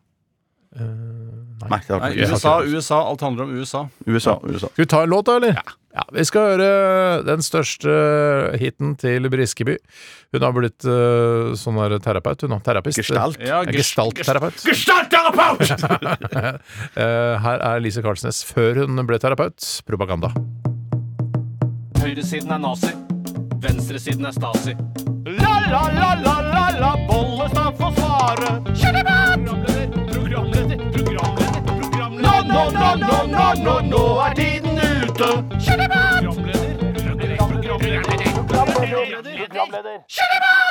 Nei, 0.76 1.70
nei, 1.70 1.80
Nei. 1.89 2.09
USA, 2.30 2.59
USA. 2.63 2.99
Alt 3.09 3.22
handler 3.26 3.43
om 3.47 3.55
USA. 3.57 3.88
USA, 4.05 4.36
USA. 4.45 4.67
Skal 4.70 4.84
vi 4.84 4.89
ta 4.91 5.03
en 5.03 5.09
låt, 5.09 5.26
da, 5.26 5.36
eller? 5.39 5.57
Ja. 5.57 6.03
Vi 6.13 6.24
skal 6.30 6.45
høre 6.53 6.67
den 7.26 7.41
største 7.43 7.89
hiten 8.61 8.93
til 9.01 9.26
Briskeby. 9.34 9.76
Hun 10.32 10.45
har 10.45 10.53
blitt 10.53 10.86
uh, 10.86 11.55
sånn 11.57 11.80
der 11.82 11.97
terapeut, 12.05 12.45
hun 12.45 12.53
nå. 12.53 12.59
Terapist. 12.63 13.01
Gestalt. 13.01 13.39
Ja, 13.41 13.63
gestaltterapeut. 13.65 14.61
gest- 14.61 14.70
Gestaltterapeut. 14.70 15.65
Gestaltterapeut! 15.65 16.65
Eh, 16.99 17.36
her 17.43 17.61
er 17.63 17.80
Lise 17.82 18.01
Karlsnes 18.05 18.41
før 18.45 18.84
hun 18.84 18.99
ble 19.07 19.17
terapeut. 19.22 19.57
Propaganda. 19.88 20.30
Høyresiden 21.99 22.51
er 22.55 22.61
nazi. 22.63 22.91
Venstresiden 23.63 24.26
er 24.30 24.36
stasi. 24.36 24.76
La, 25.39 25.53
la, 25.70 25.82
la, 25.95 26.09
la, 26.24 26.36
la, 26.53 26.65
la, 26.80 26.91
Bollestad 27.09 27.76
får 27.80 27.97
svare. 27.99 28.53
Programleder, 28.70 29.98
programleder, 30.39 30.91
programleder, 30.91 31.61
programleder. 31.65 32.21
Nå, 32.21 32.33
nå, 32.47 32.71
nå, 32.71 32.95
nå, 32.95 33.17
nå, 33.33 33.53
nå, 33.63 33.79
nå 33.89 34.03
er 34.25 34.33
tiden 34.33 34.77
ute. 34.77 35.29
Programleder, 35.67 36.31
programleder, 36.31 36.93
programleder, 36.93 37.37
programleder. 37.61 38.28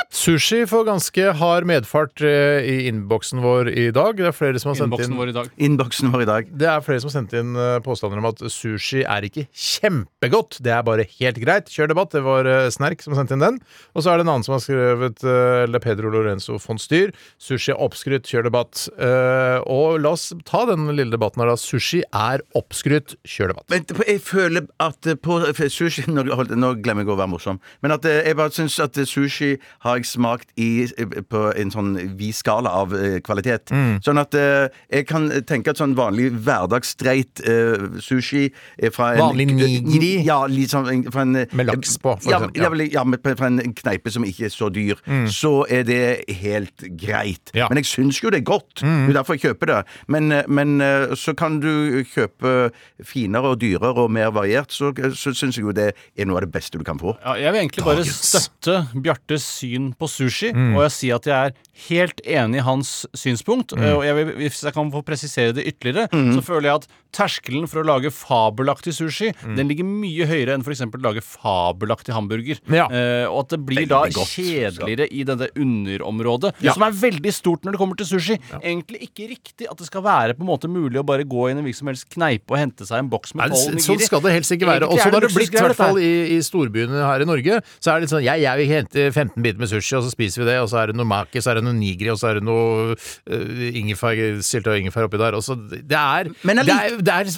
Sushi 0.09 0.63
får 0.67 0.85
ganske 0.87 1.31
hard 1.39 1.67
medfart 1.69 2.21
eh, 2.25 2.65
i 2.65 2.75
innboksen 2.89 3.41
vår 3.43 3.69
i 3.71 3.85
dag. 3.95 4.17
Det 4.17 4.29
er 4.29 4.35
flere 4.35 4.61
som 4.61 4.71
har 4.71 4.79
sendt 4.79 5.03
inn 5.03 5.15
vår 5.17 5.31
i 5.31 5.35
dag. 5.35 5.51
Innboksen 5.69 6.11
vår 6.13 6.23
i 6.25 6.29
dag. 6.29 6.49
det 6.49 6.69
er 6.71 6.83
flere 6.85 7.03
som 7.03 7.11
har 7.11 7.15
sendt 7.17 7.35
inn 7.37 7.53
eh, 7.55 7.77
påstander 7.85 8.21
om 8.21 8.29
at 8.31 8.41
sushi 8.51 9.03
er 9.03 9.27
ikke 9.27 9.45
kjempegodt. 9.53 10.59
Det 10.65 10.73
er 10.75 10.85
bare 10.87 11.05
helt 11.19 11.39
greit. 11.43 11.69
Kjør 11.71 11.91
debatt. 11.93 12.11
Det 12.15 12.23
var 12.25 12.49
eh, 12.49 12.69
Snerk 12.73 13.03
som 13.05 13.15
sendte 13.17 13.37
inn 13.37 13.45
den. 13.45 13.59
Og 13.93 14.03
så 14.03 14.13
er 14.13 14.19
det 14.19 14.27
en 14.27 14.33
annen 14.33 14.47
som 14.47 14.57
har 14.57 14.63
skrevet 14.65 15.23
Le 15.69 15.81
Pedro 15.83 16.11
Lorenzo 16.13 16.57
von 16.63 16.81
Styr. 16.81 17.13
Sushi 17.41 17.73
er 17.75 17.81
oppskrytt. 17.85 18.27
Kjør 18.29 18.49
debatt. 18.49 18.87
Eh, 18.97 19.59
og 19.69 20.01
la 20.03 20.15
oss 20.17 20.31
ta 20.49 20.65
den 20.69 20.89
lille 20.95 21.13
debatten 21.13 21.43
her, 21.43 21.53
da. 21.53 21.59
Sushi 21.59 22.01
er 22.09 22.43
oppskrytt. 22.57 23.15
Kjør 23.27 23.53
debatt. 23.53 23.69
Men 23.71 23.85
jeg 24.07 24.23
føler 24.25 24.67
at 24.81 25.13
på 25.23 25.39
sushi 25.69 26.07
Nå, 26.09 26.23
nå 26.25 26.69
glemmer 26.81 27.03
jeg 27.05 27.11
å 27.13 27.17
være 27.19 27.31
morsom. 27.31 27.59
Men 27.83 27.93
at 27.93 27.98
eh, 28.07 28.21
jeg 28.27 28.37
bare 28.39 28.53
syns 28.55 28.79
at 28.83 28.97
eh, 28.97 29.07
sushi 29.09 29.55
har 29.85 29.99
jeg 29.99 30.09
smakt 30.09 30.53
i, 30.59 30.87
på 31.29 31.43
en 31.55 31.73
sånn 31.73 31.95
vid 32.19 32.37
skala 32.37 32.71
av 32.81 32.95
eh, 32.95 33.19
kvalitet. 33.25 33.73
Mm. 33.73 33.99
Sånn 34.05 34.21
at 34.21 34.37
eh, 34.37 34.69
jeg 34.91 35.07
kan 35.09 35.29
tenke 35.49 35.73
at 35.73 35.81
sånn 35.81 35.97
vanlig 35.97 36.31
hverdagsstreit 36.37 37.43
eh, 37.43 37.99
sushi 38.03 38.47
fra 38.93 39.13
en 39.15 39.23
Vanlig 39.29 39.49
nigiri? 39.51 40.13
Ja, 40.25 40.41
sånn 40.71 41.05
fra 41.11 41.25
en 41.25 41.35
Med 41.43 41.67
laks 41.67 41.97
på, 42.01 42.15
for 42.21 42.31
ja, 42.31 42.39
eksempel, 42.47 42.85
ja. 42.87 43.03
ja. 43.03 43.35
fra 43.35 43.49
en 43.49 43.75
kneipe 43.75 44.13
som 44.13 44.25
ikke 44.27 44.47
er 44.47 44.53
så 44.53 44.69
dyr. 44.73 44.99
Så 45.29 45.63
er 45.69 45.85
det 45.87 46.01
helt 46.41 46.87
greit. 46.99 47.51
Ja. 47.57 47.67
Men 47.69 47.81
jeg 47.81 47.89
syns 47.91 48.21
jo 48.23 48.31
det 48.33 48.41
er 48.43 48.47
godt. 48.47 48.81
Det 48.81 49.11
er 49.11 49.17
derfor 49.19 49.37
jeg 49.37 49.49
kjøper 49.49 49.71
det. 49.71 49.79
Men, 50.07 50.31
eh, 50.31 50.47
men 50.47 50.81
eh, 50.81 51.15
så 51.15 51.33
kan 51.37 51.59
du 51.63 52.03
kjøpe 52.09 52.71
finere 53.05 53.53
og 53.53 53.61
dyrere 53.61 54.05
og 54.05 54.11
mer 54.13 54.31
variert, 54.35 54.73
så, 54.73 54.91
så 55.15 55.33
syns 55.35 55.57
jeg 55.57 55.65
jo 55.67 55.75
det 55.75 55.91
er 55.93 56.29
noe 56.29 56.39
av 56.39 56.47
det 56.47 56.53
beste 56.53 56.79
du 56.79 56.85
kan 56.87 56.99
få. 57.01 57.15
Ja, 57.23 57.35
jeg 57.39 57.53
vil 57.53 57.63
egentlig 57.63 57.85
bare 57.89 58.05
støtte 58.05 58.75
Bjartes 59.03 59.43
syn 59.59 59.91
på 59.99 60.07
sushi, 60.09 60.53
Mm. 60.53 60.75
og 60.77 60.81
jeg 60.87 60.91
sier 60.97 61.15
at 61.19 61.25
jeg 61.29 61.35
er 61.49 61.53
helt 61.89 62.21
enig 62.27 62.59
i 62.59 62.63
hans 62.65 63.05
synspunkt. 63.15 63.71
Mm. 63.77 63.83
Og 63.97 64.03
jeg 64.03 64.15
vil, 64.17 64.31
hvis 64.43 64.61
jeg 64.63 64.73
kan 64.75 64.91
få 64.91 65.01
presisere 65.07 65.53
det 65.55 65.65
ytterligere, 65.69 66.09
så 66.11 66.41
føler 66.43 66.67
jeg 66.69 66.75
at 66.83 66.87
terskelen 67.15 67.67
for 67.71 67.81
å 67.81 67.85
lage 67.87 68.11
fabelaktig 68.13 68.93
sushi, 68.93 69.31
Mm. 69.43 69.55
den 69.55 69.67
ligger 69.69 69.85
mye 69.87 70.25
høyere 70.27 70.53
enn 70.53 70.61
f.eks. 70.61 70.81
å 70.85 71.01
lage 71.01 71.23
fabelaktig 71.23 72.13
hamburger. 72.13 72.59
Ja. 72.69 72.85
Eh, 72.91 73.25
og 73.29 73.45
at 73.45 73.49
det 73.55 73.65
blir 73.65 73.87
da 73.87 74.03
godt, 74.05 74.27
kjedeligere 74.35 75.07
i 75.11 75.23
dette 75.23 75.49
underområdet, 75.57 76.53
Ja. 76.61 76.73
som 76.73 76.83
er 76.83 76.91
veldig 76.91 77.33
stort 77.33 77.63
når 77.63 77.71
det 77.73 77.79
kommer 77.79 77.95
til 77.97 78.05
sushi. 78.05 78.37
Egentlig 78.61 79.09
ikke 79.09 79.29
riktig 79.29 79.67
at 79.69 79.77
det 79.77 79.87
skal 79.87 80.01
være 80.03 80.33
på 80.35 80.41
en 80.41 80.47
måte 80.51 80.69
mulig 80.69 80.99
å 80.99 81.05
bare 81.05 81.23
gå 81.23 81.49
inn 81.49 81.57
i 81.57 81.59
en 81.59 81.65
hvilken 81.65 81.79
som 81.79 81.87
helst 81.87 82.09
kneipe 82.09 82.51
og 82.51 82.57
hente 82.59 82.85
seg 82.85 82.99
en 82.99 83.09
boks 83.09 83.33
med 83.35 83.51
tolv 83.51 83.71
det- 83.75 83.83
sånn 83.83 83.99
skal 84.01 84.21
det 84.21 84.31
helst 84.33 84.51
ikke 84.51 84.67
være. 84.67 84.85
Også 84.89 85.07
Og 85.07 85.13
har 85.13 85.21
det 85.21 85.31
blitt, 85.33 85.53
i 85.53 85.63
hvert 85.63 85.75
fall 85.75 85.97
i, 85.97 86.37
i 86.37 86.39
storbyene 86.41 86.99
her 87.05 87.21
i 87.21 87.25
Norge. 87.25 87.61
Så 87.79 87.91
er 87.91 87.99
det 87.99 88.05
litt 88.07 88.13
sånn 88.13 88.25
Jeg, 88.25 88.43
jeg 88.43 88.59
vil 88.59 88.71
hente 88.73 89.05
15 89.11 89.45
biter 89.45 89.61
med 89.61 89.71
sushi, 89.71 89.95
og 89.97 90.05
så 90.05 90.13
spiser 90.13 90.43
vi 90.43 90.49
det. 90.51 90.57
Og 90.63 90.69
så 90.71 90.81
er 90.81 90.91
det 90.91 90.99
noe 90.99 91.09
maki, 91.09 91.43
så 91.43 91.53
er 91.53 91.59
det 91.59 91.67
noe 91.67 91.77
nigri, 91.77 92.11
og 92.13 92.19
så 92.21 92.31
er 92.31 92.39
det 92.39 92.47
noe 92.47 92.95
uh, 92.95 93.63
ingefær, 93.69 94.19
syltetøy 94.45 94.75
og 94.75 94.83
ingefær 94.83 95.09
oppi 95.09 95.21
der. 95.21 95.37
Og 95.37 95.45
så 95.45 95.57
det 95.59 95.87
er 95.95 96.33
Men 96.47 96.63
det 96.63 96.75
er, 96.75 96.99
det 96.99 97.21
er 97.21 97.31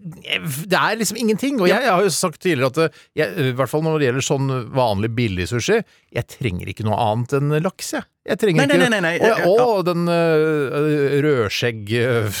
det 0.00 0.78
er 0.78 0.96
liksom 0.98 1.18
ingenting. 1.20 1.58
Og 1.60 1.68
jeg, 1.68 1.82
jeg 1.84 1.92
har 1.92 2.04
jo 2.04 2.12
sagt 2.14 2.40
tidligere 2.42 2.70
at 2.86 3.00
jeg, 3.16 3.50
i 3.50 3.56
hvert 3.56 3.70
fall 3.70 3.84
når 3.84 3.98
det 4.00 4.08
gjelder 4.08 4.24
sånn 4.24 4.54
vanlig 4.74 5.10
billig 5.16 5.48
sushi, 5.50 5.80
jeg 6.14 6.28
trenger 6.38 6.70
ikke 6.72 6.86
noe 6.88 6.96
annet 7.04 7.36
enn 7.36 7.58
laks, 7.60 7.92
jeg. 7.98 8.06
Jeg 8.30 8.38
trenger 8.40 8.60
Nei, 8.60 8.66
nei, 8.70 8.76
ikke 8.78 8.90
nei, 8.90 9.00
nei, 9.00 9.12
nei. 9.18 9.46
Og, 9.48 9.60
og 9.60 9.80
den 9.88 10.06
uh, 10.06 11.20
rødskjegg... 11.26 11.80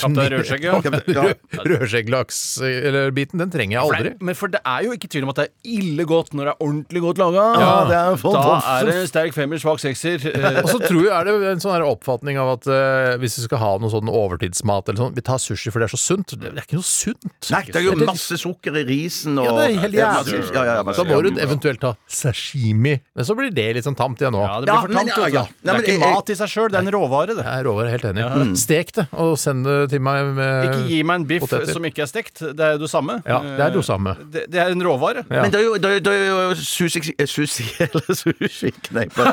Kaptein 0.00 0.34
Rødskjegg, 0.36 0.66
ja. 0.68 0.78
Ja. 1.10 1.24
Rødskjegglaks-biten, 1.72 3.40
den 3.42 3.52
trenger 3.52 3.76
jeg 3.76 3.82
aldri. 3.82 4.12
men 4.22 4.38
for 4.38 4.52
det 4.52 4.60
er 4.64 4.86
jo 4.86 4.94
ikke 4.96 5.10
tvil 5.10 5.26
om 5.26 5.32
at 5.32 5.40
det 5.40 5.46
er 5.48 5.74
ille 5.80 6.06
godt 6.08 6.34
når 6.36 6.50
det 6.50 6.54
er 6.54 6.64
ordentlig 6.68 7.02
godt 7.04 7.20
laga. 7.22 7.46
Ja, 7.60 7.72
det 7.90 7.98
er 7.98 8.20
da 8.30 8.44
er 8.76 8.88
det 8.88 8.96
en 9.00 9.10
sterk 9.10 9.34
femmer, 9.36 9.60
svak 9.62 9.82
sekser. 9.82 10.26
Eh, 10.30 10.60
Og 10.64 10.70
så 10.70 10.80
tror 10.84 11.00
jeg 11.02 11.12
er 11.14 11.28
det 11.28 11.52
en 11.54 11.62
sånn 11.62 11.86
oppfatning 11.86 12.38
av 12.40 12.54
at 12.56 12.68
uh, 12.70 13.16
hvis 13.22 13.38
vi 13.40 13.46
skal 13.46 13.62
ha 13.62 13.72
noe 13.82 13.92
sånn 13.92 14.10
overtidsmat 14.10 14.90
eller 14.90 15.04
sånn, 15.04 15.16
vi 15.16 15.24
tar 15.26 15.40
sushi 15.42 15.72
for 15.72 15.82
det 15.82 15.90
er 15.90 15.94
så 15.94 16.00
sunt. 16.02 16.36
Det 16.40 16.52
er 16.52 16.62
ikke 16.62 16.78
noe 16.78 16.86
sunt. 16.86 17.28
Nei, 17.50 17.62
det 17.70 17.80
er 17.80 17.86
jo 17.88 17.96
masse 18.04 18.38
sukker 18.40 18.80
i 18.82 18.84
risen 18.88 19.38
og 19.40 19.48
Ja, 19.48 19.56
det 19.58 19.66
er 19.66 19.84
helt 19.86 19.98
jævlig. 20.00 20.40
Ja, 20.54 20.64
ja, 20.70 20.78
ja, 20.80 20.96
Da 21.00 21.06
må 21.08 21.20
du 21.26 21.30
eventuelt 21.40 21.82
ta 21.82 21.94
sashimi. 22.10 22.96
Men 23.16 23.28
så 23.28 23.36
blir 23.38 23.52
det 23.54 23.68
litt 23.78 23.86
sånn 23.88 23.98
tamt 23.98 24.22
igjen 24.22 24.34
nå. 24.36 24.42
ja, 24.44 24.60
det 24.62 24.70
blir 24.70 24.86
for 24.86 24.94
men- 24.94 25.12
tamt. 25.12 25.24
ja, 25.24 25.30
ja. 25.40 25.46
Nei, 25.66 25.76
Det 25.79 25.79
men 25.80 25.90
er 25.90 25.94
ikke 25.96 26.06
jeg- 26.06 26.14
mat 26.14 26.30
i 26.30 26.34
seg 26.40 26.48
sjøl, 26.52 26.68
det 26.70 26.78
er 26.78 26.86
en 26.86 26.92
råvare, 26.94 27.26
det. 27.34 27.44
Jeg 27.44 27.60
er 27.60 27.64
råvare, 27.64 27.90
helt 27.90 28.04
enig. 28.10 28.56
Stek 28.60 28.92
det, 28.92 29.06
og 29.12 29.36
send 29.38 29.64
det 29.64 29.76
til 29.90 30.00
meg 30.00 30.34
med 30.36 30.68
Ikke 30.68 30.88
gi 30.88 31.02
meg 31.02 31.14
en 31.20 31.26
biff 31.26 31.40
poteter. 31.46 31.72
som 31.72 31.82
ikke 31.84 32.02
er 32.02 32.10
stekt. 32.10 32.38
Det 32.40 32.60
er 32.60 32.72
jo 32.76 32.78
det 32.84 32.90
samme. 32.90 33.22
Ja, 33.26 33.40
det 33.40 33.60
er 33.60 33.70
det 33.70 33.84
samme. 33.84 34.10
Eh, 34.18 34.24
Det, 34.30 34.44
det 34.50 34.60
er 34.60 34.70
en 34.74 34.82
råvare. 34.82 35.24
Ja. 35.30 35.42
Men 35.42 35.50
det 35.50 35.60
er 35.60 35.64
jo, 35.64 35.74
det 35.76 35.84
er, 35.96 36.00
det 36.00 36.12
er 36.12 36.26
jo 36.28 36.54
sushi, 36.54 37.14
eh, 37.18 37.26
sushi 37.26 37.64
eller 37.84 38.00
sushi-kneiper. 38.14 39.32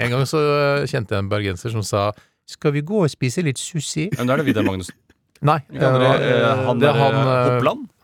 En 0.00 0.10
gang 0.10 0.24
så 0.30 0.38
eh, 0.38 0.86
kjente 0.86 1.14
jeg 1.16 1.24
en 1.24 1.28
bergenser 1.30 1.70
som 1.74 1.82
sa 1.82 2.12
Skal 2.48 2.72
vi 2.72 2.80
gå 2.86 3.02
og 3.04 3.10
spise 3.10 3.42
litt 3.44 3.58
sushi? 3.58 4.08
Men 4.16 4.26
da 4.26 4.32
er 4.34 4.36
det 4.42 4.46
Vidar 4.46 4.62
Magnussen. 4.64 4.94
Nei. 5.40 5.58
Eh, 5.70 6.64
han 6.66 6.80
det 6.82 6.88
er 6.88 6.96
han 6.98 7.14
eh, 7.14 7.30
eh, 7.54 7.58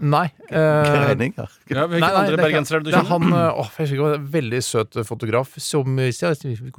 Nei. 0.04 0.26
eh, 0.50 1.08
Regninger. 1.08 1.48
Ja, 1.70 1.86
Nei, 1.86 1.86
Hvilke 1.90 2.00
nei, 2.04 2.10
andre 2.20 2.30
det 2.30 2.38
er 2.38 2.44
bergensere 2.44 2.78
er 2.78 2.84
det 2.84 2.86
du 2.86 2.90
Det 2.92 3.00
er 3.00 3.08
kjenner? 3.08 3.34
han 3.34 3.50
eh, 3.50 3.60
åh, 3.64 3.70
jeg 3.78 3.88
ikke, 3.96 4.14
en 4.20 4.28
veldig 4.36 4.60
søt 4.62 4.98
fotograf 5.08 5.54
som 5.58 5.98
eh, 5.98 6.12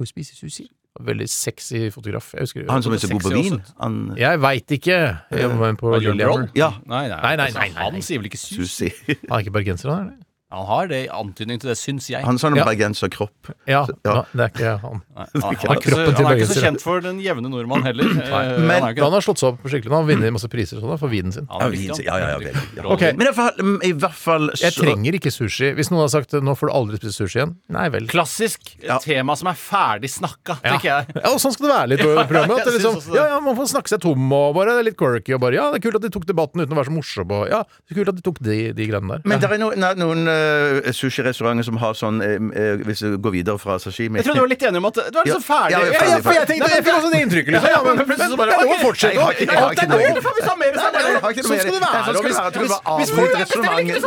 spiser 0.08 0.38
sushi. 0.40 0.68
Veldig 0.96 1.26
sexy 1.28 1.90
fotograf. 1.92 2.30
Jeg 2.32 2.46
husker 2.46 2.70
Han 2.72 2.82
som 2.82 2.94
er 2.96 3.02
så 3.02 3.10
god 3.12 3.20
på 3.26 3.34
vin. 3.34 3.58
Han, 3.82 3.98
Jeg 4.16 4.40
veit 4.40 4.70
ikke. 4.78 4.96
Jeg 5.28 5.50
på 5.76 5.90
Var 5.92 6.00
Lillehammer. 6.06 6.48
Ja, 6.56 6.70
Nei, 6.88 7.02
nei, 7.12 7.20
Nei, 7.20 7.34
nei, 7.36 7.36
nei, 7.36 7.50
nei, 7.52 7.68
nei. 7.76 7.90
Han 7.90 8.00
sier 8.06 8.22
vel 8.22 8.30
ikke 8.30 8.40
sus? 8.40 8.70
sushi. 8.72 8.92
Han 9.28 9.36
er 9.36 9.44
ikke 9.44 9.52
bergenser, 9.58 9.92
han? 9.92 10.14
Han 10.56 10.66
har 10.70 10.88
det 10.90 11.00
i 11.04 11.08
antydning 11.12 11.60
til 11.60 11.70
det, 11.70 11.76
syns 11.78 12.08
jeg. 12.10 12.24
Han 12.24 12.38
sa 12.40 12.48
noe 12.52 12.58
Ja. 12.62 12.64
bergenserkropp. 12.68 13.52
Ja, 13.68 13.84
Ja. 14.04 14.24
det 14.32 14.40
er 14.46 14.50
ikke 14.54 14.72
han. 14.80 15.02
Nei, 15.16 15.26
han, 15.34 15.42
han, 15.42 15.52
er 15.52 15.80
ikke 15.80 15.90
så, 15.92 15.98
han 16.16 16.26
er 16.32 16.36
ikke 16.40 16.48
så 16.50 16.62
kjent 16.64 16.80
for 16.84 17.00
den 17.04 17.20
jevne 17.20 17.50
nordmann 17.52 17.84
heller. 17.84 18.04
Eh, 18.26 18.58
Men- 18.60 18.82
han 18.82 18.90
er 18.96 19.02
Han 19.02 19.12
har 19.12 19.20
slått 19.24 19.38
seg 19.40 19.52
opp 19.54 19.62
skikkelig. 19.68 19.92
Han 19.92 20.06
vinner 20.08 20.26
vunnet 20.26 20.34
masse 20.36 20.48
priser 20.50 20.80
sånn 20.80 20.98
for 20.98 21.08
vinen 21.12 21.32
sin. 21.32 21.46
Ja, 21.50 21.68
vin, 21.72 21.92
ja, 22.04 22.16
ja, 22.18 22.38
ja, 22.40 22.52
ja. 22.76 22.82
Okay. 22.92 23.12
Men 23.12 23.28
i 23.28 23.30
hvert 23.30 24.12
fall, 24.12 24.12
fall 24.12 24.50
Jeg 24.60 24.72
trenger 24.76 25.16
ikke 25.18 25.30
sushi. 25.32 25.72
Hvis 25.76 25.90
noen 25.92 26.04
har 26.04 26.10
sagt 26.12 26.32
nå 26.36 26.54
får 26.58 26.70
du 26.70 26.74
aldri 26.74 27.00
spise 27.00 27.14
sushi 27.16 27.40
igjen, 27.40 27.54
nei 27.72 27.88
vel. 27.92 28.06
Klassisk 28.10 28.74
Ja. 28.82 28.98
tema 29.02 29.36
som 29.36 29.48
er 29.48 29.54
ferdig 29.58 30.10
snakka, 30.12 30.58
tenker 30.62 30.88
jeg. 30.90 31.06
Ja, 31.16 31.30
og 31.32 31.40
sånn 31.42 31.52
skal 31.54 31.68
det 31.68 31.74
være 31.76 31.88
litt 31.94 32.00
på 32.04 32.12
programmet. 32.30 32.60
At 32.60 32.64
det 32.70 32.74
liksom, 32.80 33.14
ja, 33.14 33.26
ja, 33.34 33.40
Man 33.40 33.56
får 33.56 33.70
snakke 33.74 33.88
seg 33.92 34.00
tom 34.04 34.32
og 34.32 34.54
bare 34.56 34.74
det 34.76 34.82
er 34.84 34.88
litt 34.90 34.98
quirky. 35.00 35.34
Og 35.36 35.40
bare, 35.40 35.54
ja, 35.58 35.70
det 35.72 35.80
er 35.80 35.84
kult 35.86 35.98
at 36.00 36.06
de 36.06 36.12
tok 36.14 36.26
debatten 36.28 36.60
uten 36.64 36.74
å 36.74 36.80
være 36.80 36.90
så 36.90 36.96
morsom. 36.96 37.30
Og, 37.30 37.48
ja, 37.52 37.62
det 37.86 37.94
er 37.94 38.00
kult 38.00 38.08
at 38.12 38.16
de 38.20 38.24
tok 38.26 38.40
de, 38.42 38.58
de 38.76 38.86
greiene 38.90 39.16
der. 39.16 39.22
Men 39.24 39.40
det 39.42 39.50
er 39.50 39.58
noen, 39.62 40.24
eh, 40.46 40.92
sushirestauranter 40.96 41.66
som 41.66 41.76
har 41.82 41.94
sånn 41.98 42.20
eh, 42.24 42.36
eh, 42.60 42.82
Hvis 42.86 43.02
du 43.04 43.16
går 43.22 43.34
videre 43.38 43.58
fra 43.62 43.76
sashimi 43.82 44.20
Jeg 44.20 44.26
trodde 44.28 44.40
du 44.40 44.44
var 44.46 44.52
litt 44.52 44.64
enig 44.68 44.80
om 44.82 44.88
at 44.90 44.94
du 44.98 45.02
er 45.02 45.26
liksom 45.26 45.44
ferdig. 45.46 45.74
Ja, 45.74 45.80
ja, 45.84 46.04
Ja, 46.06 46.18
for 46.24 46.32
jeg 46.36 46.46
tenkte, 46.50 46.70
jeg 46.74 46.84
fikk 46.86 46.96
også 46.96 47.10
det 47.12 47.20
inntrykket. 47.26 47.52
Liksom. 47.56 47.70
Ja, 47.74 47.80
men, 47.86 48.02
plutselig 48.06 48.30
så 48.32 48.38
bare, 48.40 48.56
er 48.56 48.86
ok, 48.86 49.02
jeg 49.02 49.20
har 49.20 49.66
Alt 49.66 49.82
er 49.82 49.90
lov! 49.92 50.20
Faen, 50.26 50.36
vi 50.38 50.46
sa 50.46 50.54
mer, 50.56 50.72
vi 50.72 50.78
sa 50.78 50.90
mer. 50.94 51.06
Sånn 51.36 51.60
skal 51.60 51.76
det 51.76 51.82
være. 51.82 52.04
sånn 52.06 52.16
skal 52.16 52.16
og 52.16 52.22
det 52.22 52.30
hvis- 52.30 52.40
tror 52.46 52.66
hvis- 52.66 52.82
hvis 52.96 53.12
folk-. 53.16 53.34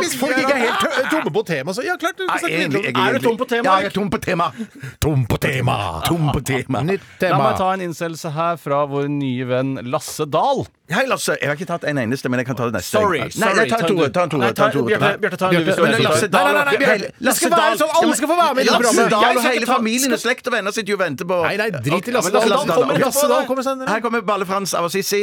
Hvis 0.00 0.16
folk 0.20 0.36
ikke 0.40 0.54
er 0.54 0.62
helt 0.64 1.10
tomme 1.10 1.32
på 1.36 1.42
tema, 1.46 1.72
så 1.76 1.84
ja, 1.84 1.96
klart 1.96 2.16
du 2.16 2.26
kan 2.26 2.38
snakke 2.38 2.68
videre. 2.68 3.08
Er 3.08 3.18
du 3.18 3.24
tom 3.28 3.36
på 3.36 3.48
tema, 3.48 3.64
Ja, 3.64 3.76
jeg 3.80 3.86
er 3.90 3.94
tom 4.00 4.10
på 4.10 4.20
tema. 4.20 4.52
Tom 5.00 5.26
på 5.26 5.38
tema! 5.40 5.76
Tom 6.06 6.30
på 6.32 6.40
tema. 6.44 6.82
Nytt 6.82 7.22
La 7.22 7.38
meg 7.38 7.56
ta 7.58 7.72
en 7.74 7.80
innsendelse 7.80 8.32
her 8.32 8.56
fra 8.56 8.86
vår 8.86 9.08
nye 9.08 9.44
venn 9.48 9.76
Lasse 9.90 10.26
Dahl. 10.30 10.66
Hei, 10.90 11.04
Lasse. 11.06 11.36
Jeg 11.38 11.46
har 11.46 11.54
ikke 11.54 11.68
tatt 11.68 11.84
en 11.86 11.98
eneste, 12.02 12.26
men 12.32 12.40
jeg 12.42 12.46
kan 12.48 12.56
ta 12.58 12.66
det 12.66 12.74
neste. 12.80 12.96
Sorry. 12.96 13.20
Nei, 13.20 13.28
sorry, 13.30 13.54
nei, 13.60 13.66
ta 13.70 13.78
en 13.78 13.86
Tore. 13.86 14.06
Ta 14.10 14.22
en 14.26 14.30
Tore. 14.32 14.48
Ta 14.58 14.66
en 14.66 14.72
Tore. 14.74 14.96
Bjarte, 15.22 15.36
ta 15.38 15.50
en 15.50 15.54
du 15.54 16.00
Lasse. 16.02 16.28
Dahl 16.32 16.48
Nei, 16.50 16.64
nei, 16.66 16.96
nei, 16.98 17.10
Lasse 17.22 17.50
sånn, 17.50 17.92
alle 18.00 18.16
skal 18.18 18.30
få 18.32 18.38
være 18.40 18.56
med 18.58 18.64
i 18.64 18.66
det 18.66 18.74
Lasse. 18.74 19.04
Dahl 19.12 19.38
og 19.38 19.46
hele 19.46 19.68
familien 19.70 20.16
og 20.16 20.22
slekt 20.22 20.50
og 20.50 20.56
venner 20.56 20.74
sitter 20.74 20.94
jo 20.94 20.98
og 20.98 21.02
venter 21.04 21.28
på 21.30 21.38
Nei, 21.44 21.52
nei, 21.60 21.68
drit 21.76 22.10
i 22.10 22.14
Lasse 22.16 22.32
Dahl. 22.34 22.54
Dahl 22.66 22.94
Lasse 23.04 23.28
Dahl 23.30 23.46
kommer 23.46 23.66
senere. 23.66 23.86
Her 23.92 24.02
kommer 24.02 24.24
Balle-Frans 24.26 24.74
av 24.80 24.88
Assisi. 24.88 25.20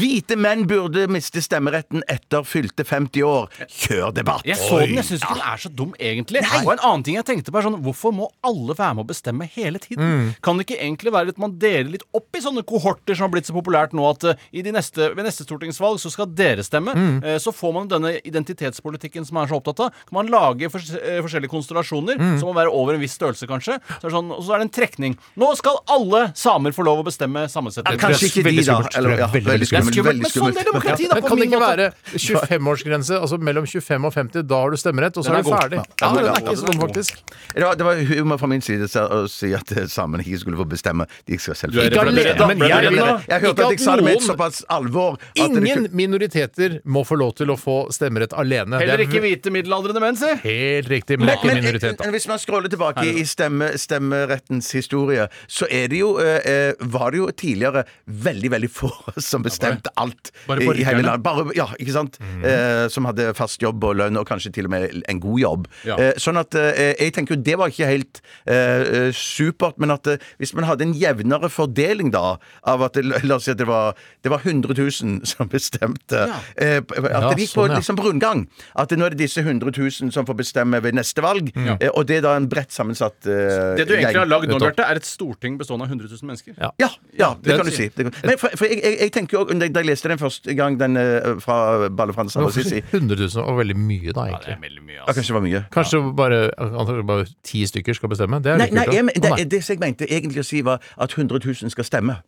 Hvite 0.00 0.38
menn 0.40 0.64
burde 0.70 1.04
miste 1.12 1.44
stemmeretten 1.44 2.00
etter 2.16 2.46
fylte 2.48 2.86
50 2.88 3.26
år. 3.28 3.52
Kjør 3.68 4.16
debatt! 4.16 4.48
Jeg 4.48 4.56
så 4.62 4.80
den, 4.80 4.96
jeg 4.96 5.08
syns 5.10 5.26
ikke 5.26 5.36
den 5.36 5.46
er 5.52 5.62
så 5.66 5.72
dum, 5.82 5.92
egentlig. 6.00 6.40
Og 6.62 6.72
en 6.72 6.80
annen 6.80 7.04
ting 7.04 7.20
jeg 7.20 7.28
tenkte 7.28 7.52
på 7.52 7.60
er 7.60 7.68
sånn 7.68 7.78
Hvorfor 7.84 8.16
må 8.16 8.30
alle 8.46 8.72
være 8.72 8.96
med 8.96 9.04
å 9.04 9.10
bestemme 9.12 9.44
hele 9.58 9.82
tiden? 9.82 10.32
Kan 10.40 10.56
det 10.56 10.70
ikke 10.70 10.80
egentlig 10.80 11.12
være 11.12 11.36
at 11.36 11.42
man 11.42 11.58
deler 11.60 11.92
litt 11.98 12.08
opp 12.16 12.32
i 12.32 12.40
sånne 12.42 12.64
kohorter 12.66 13.12
som 13.12 13.28
har 13.28 13.34
blitt 13.36 13.50
så 13.50 13.54
populært 13.56 13.92
nå, 13.96 14.02
at 14.08 14.24
eh, 14.32 14.44
i 14.56 14.62
de 14.64 14.72
neste, 14.72 14.85
ved 14.94 15.22
neste 15.26 15.44
stortingsvalg 15.46 15.98
så 16.02 16.10
skal 16.12 16.28
dere 16.36 16.62
stemme. 16.66 16.94
Eh, 17.24 17.38
så 17.42 17.52
får 17.54 17.72
man 17.74 17.88
denne 17.90 18.14
identitetspolitikken 18.26 19.26
som 19.26 19.34
man 19.38 19.46
er 19.46 19.52
så 19.52 19.58
opptatt 19.60 19.80
av. 19.86 19.90
Kan 20.08 20.16
man 20.20 20.30
lage 20.32 20.70
fors 20.72 20.90
eh, 20.96 21.18
forskjellige 21.24 21.50
konstellasjoner, 21.52 22.20
som 22.40 22.48
må 22.50 22.54
være 22.56 22.70
over 22.72 22.94
en 22.96 23.02
viss 23.02 23.16
størrelse, 23.18 23.48
kanskje. 23.50 23.78
Så 24.00 24.08
er 24.08 24.14
sånn, 24.14 24.30
og 24.34 24.42
så 24.46 24.56
er 24.56 24.62
det 24.62 24.68
en 24.68 24.74
trekning. 24.78 25.16
Nå 25.40 25.50
skal 25.58 25.80
alle 25.92 26.22
samer 26.38 26.74
få 26.76 26.84
lov 26.86 27.02
å 27.02 27.06
bestemme 27.08 27.46
sammensetningen. 27.50 28.00
Kanskje 28.00 28.30
ikke 28.30 28.46
de, 28.46 28.56
da. 28.66 28.78
Eller, 29.00 29.18
ja, 29.24 29.28
Veldig, 29.36 29.50
veldig 29.52 29.66
skummelt. 29.68 29.94
skummelt, 29.96 30.22
men 30.22 30.32
sånn 30.32 30.60
er 30.62 30.68
demokrati, 30.70 31.08
da. 31.10 31.18
På 31.20 31.30
kan 31.32 31.40
det 31.40 31.48
ikke 31.50 31.60
måte. 31.60 31.70
være 31.72 32.20
25-årsgrense? 32.46 33.18
Altså 33.20 33.38
mellom 33.42 33.66
25 33.68 34.06
og 34.08 34.14
50, 34.14 34.46
da 34.48 34.60
har 34.62 34.70
du 34.74 34.76
stemmerett, 34.80 35.16
og 35.18 35.24
så 35.26 35.32
Den 35.32 35.38
er 35.38 35.46
du 35.46 35.50
ferdig. 35.52 35.82
Ja, 36.00 36.10
den 36.14 36.28
er 36.30 36.40
ikke 36.40 36.56
så 36.60 36.66
dum, 36.70 36.80
faktisk. 36.82 37.22
Det 37.54 37.64
var, 37.64 37.74
det 37.80 37.86
var 37.88 38.02
humor 38.10 38.40
fra 38.40 38.50
min 38.50 38.62
side 38.64 38.88
å 39.02 39.22
si 39.30 39.52
at 39.56 39.72
samene 39.92 40.24
ikke 40.24 40.40
skulle 40.44 40.60
få 40.60 40.66
bestemme. 40.68 41.06
De 41.28 41.38
skal 41.40 41.58
selv 41.58 41.76
Ikke 41.82 42.04
alene, 42.04 42.48
men 42.52 42.64
jeg? 42.68 43.40
Hørte 43.46 43.66
at 43.66 43.74
jeg 43.76 43.82
sa 43.82 43.96
det 43.98 44.04
med 44.06 44.16
et 44.18 44.26
såpass 44.26 44.62
alvor 44.76 45.16
at 45.18 45.40
Ingen 45.46 45.64
kunne- 45.64 45.90
minoriteter 45.96 46.78
må 46.84 47.02
få 47.06 47.16
lov 47.18 47.34
til 47.40 47.50
å 47.52 47.56
få 47.58 47.76
stemmerett 47.94 48.32
alene. 48.36 48.78
Heller 48.80 48.96
Det 48.96 49.06
er 49.06 49.10
ikke 49.10 49.22
hvite 49.24 49.52
middelaldrende 49.54 50.00
menn, 50.04 50.16
si. 50.20 50.30
Helt 50.44 50.88
riktig, 50.92 51.18
men 51.18 51.26
det 51.28 51.34
er 51.34 51.40
ikke 51.40 51.54
Men, 51.54 51.62
minoritet. 51.64 52.00
men 52.04 52.14
hvis 52.14 52.28
man 52.28 52.38
scroller 52.38 52.68
tilbake 52.72 53.04
i 53.06 53.24
stemme, 53.28 53.72
stemmerettens 53.78 54.70
historie, 54.76 55.28
så 55.48 55.66
er 55.70 55.88
det 55.88 55.98
jo, 56.00 56.16
eh, 56.18 56.40
eh, 56.44 56.72
var 56.80 57.10
det 57.10 57.18
jo 57.20 57.26
tidligere 57.32 57.84
veldig 58.06 58.50
veldig 58.50 58.70
få 58.70 58.90
som 59.30 59.42
bestemte 59.44 59.90
alt 59.96 60.30
Bare 60.46 60.62
i, 60.62 60.68
i 60.80 60.84
hele 60.86 61.02
landet. 61.02 61.22
Bare, 61.26 61.46
ja, 61.56 61.66
ikke 61.80 61.92
sant? 61.94 62.18
Eh, 62.42 62.88
som 62.92 63.04
hadde 63.08 63.30
fast 63.36 63.60
jobb 63.62 63.82
og 63.84 63.96
lønn, 64.00 64.16
og 64.20 64.26
kanskje 64.28 64.52
til 64.52 64.66
og 64.68 64.70
med 64.70 65.02
en 65.08 65.20
god 65.22 65.40
jobb. 65.40 65.66
Ja. 65.86 65.96
Eh, 65.98 66.12
sånn 66.22 66.38
at 66.40 66.54
eh, 66.58 66.94
jeg 66.98 67.12
tenker 67.16 67.36
jo 67.36 67.42
det 67.46 67.56
var 67.60 67.68
ikke 67.72 67.86
helt 67.88 68.20
eh, 68.46 69.06
eh, 69.06 69.10
supert, 69.16 69.78
men 69.78 69.90
at 69.94 70.06
eh, 70.06 70.18
hvis 70.40 70.54
man 70.56 70.64
hadde 70.68 70.82
en 70.86 70.94
jevnere 70.96 71.50
fordeling 71.52 72.10
da, 72.14 72.36
av 72.66 72.82
at 72.86 72.96
det, 72.98 73.04
la 73.24 73.36
oss 73.38 73.44
si 73.46 73.52
at 73.54 73.60
det 73.60 73.68
var, 73.68 73.94
det 74.24 74.30
var 74.32 74.42
100 74.44 74.65
100 74.66 74.82
000 75.02 75.26
som 75.26 75.48
bestemte 75.52 76.22
eh, 76.56 76.78
At 76.80 77.10
Ja, 77.10 77.30
det 77.32 77.44
gikk 77.46 77.54
på 77.54 77.62
sånn, 77.64 77.70
ja. 77.74 77.78
liksom 77.80 78.00
rundgang. 78.02 78.44
At 78.76 78.92
nå 78.96 79.06
er 79.06 79.14
det 79.14 79.20
disse 79.24 79.40
100 79.44 79.72
000 79.76 80.12
som 80.14 80.26
får 80.28 80.36
bestemme 80.38 80.80
ved 80.82 80.96
neste 80.98 81.22
valg. 81.24 81.50
Eh, 81.56 81.88
og 81.92 82.06
det 82.08 82.18
er 82.20 82.26
da 82.26 82.34
en 82.38 82.48
bredt 82.50 82.72
sammensatt 82.74 83.26
eh, 83.30 83.74
Det 83.78 83.86
du 83.88 83.94
egentlig 83.96 84.20
har 84.20 84.28
lagd 84.30 84.50
nå. 84.50 84.58
Bjarte, 84.62 84.84
er 84.86 85.00
et 85.00 85.06
storting 85.08 85.58
bestående 85.60 85.86
av 85.86 85.92
100 85.94 86.10
000 86.12 86.30
mennesker. 86.30 86.56
Ja. 86.60 86.70
Ja, 86.82 86.90
ja, 87.18 87.30
det 87.40 87.50
det 87.52 87.58
kan 87.60 87.66
du 87.70 87.74
si. 87.74 87.88
Det 87.94 88.08
kan. 88.08 88.14
Men 88.26 88.38
for, 88.40 88.54
for 88.58 88.68
jeg, 88.70 88.80
jeg, 88.82 88.98
jeg 89.06 89.12
tenker 89.16 89.38
jo, 89.38 89.44
Da 89.56 89.68
jeg 89.70 89.86
leste 89.88 90.10
den 90.12 90.20
første 90.20 90.54
gang, 90.58 90.78
den 90.80 90.96
eh, 91.00 91.36
fra 91.42 91.88
Balle 91.88 92.14
Frans 92.16 92.36
Hvorfor 92.36 92.60
Assisi 92.60 92.82
100 92.92 93.16
000 93.22 93.46
var 93.46 93.58
veldig 93.62 93.76
mye, 93.78 94.12
da, 94.16 94.26
Ja, 94.30 94.38
det 94.40 94.52
er 94.52 94.56
egentlig? 94.56 94.58
veldig 94.68 94.84
mye, 94.86 94.96
ja, 94.96 95.02
altså. 95.06 95.16
Kanskje 95.16 95.32
det 95.32 95.38
var 95.38 95.46
mye. 95.48 95.62
Kanskje 95.76 96.02
bare, 96.22 96.40
antakelig 96.66 97.06
bare 97.12 97.26
ti 97.46 97.64
stykker 97.70 97.98
skal 97.98 98.12
bestemme? 98.12 98.40
Det 98.44 98.52
er 98.54 98.60
Nei, 98.60 98.68
litt 98.70 98.76
kult, 98.76 98.86
Nei, 98.86 98.96
jeg, 98.96 99.04
men- 99.08 99.20
det, 99.26 99.32
Å, 99.32 99.48
det 99.56 99.62
jeg 99.66 99.80
mente 99.82 100.08
egentlig 100.10 100.42
å 100.44 100.46
si, 100.46 100.62
var 100.66 100.80
at 100.96 101.12
100 101.16 101.40
000 101.44 101.70
skal 101.74 101.84
stemme. 101.88 102.18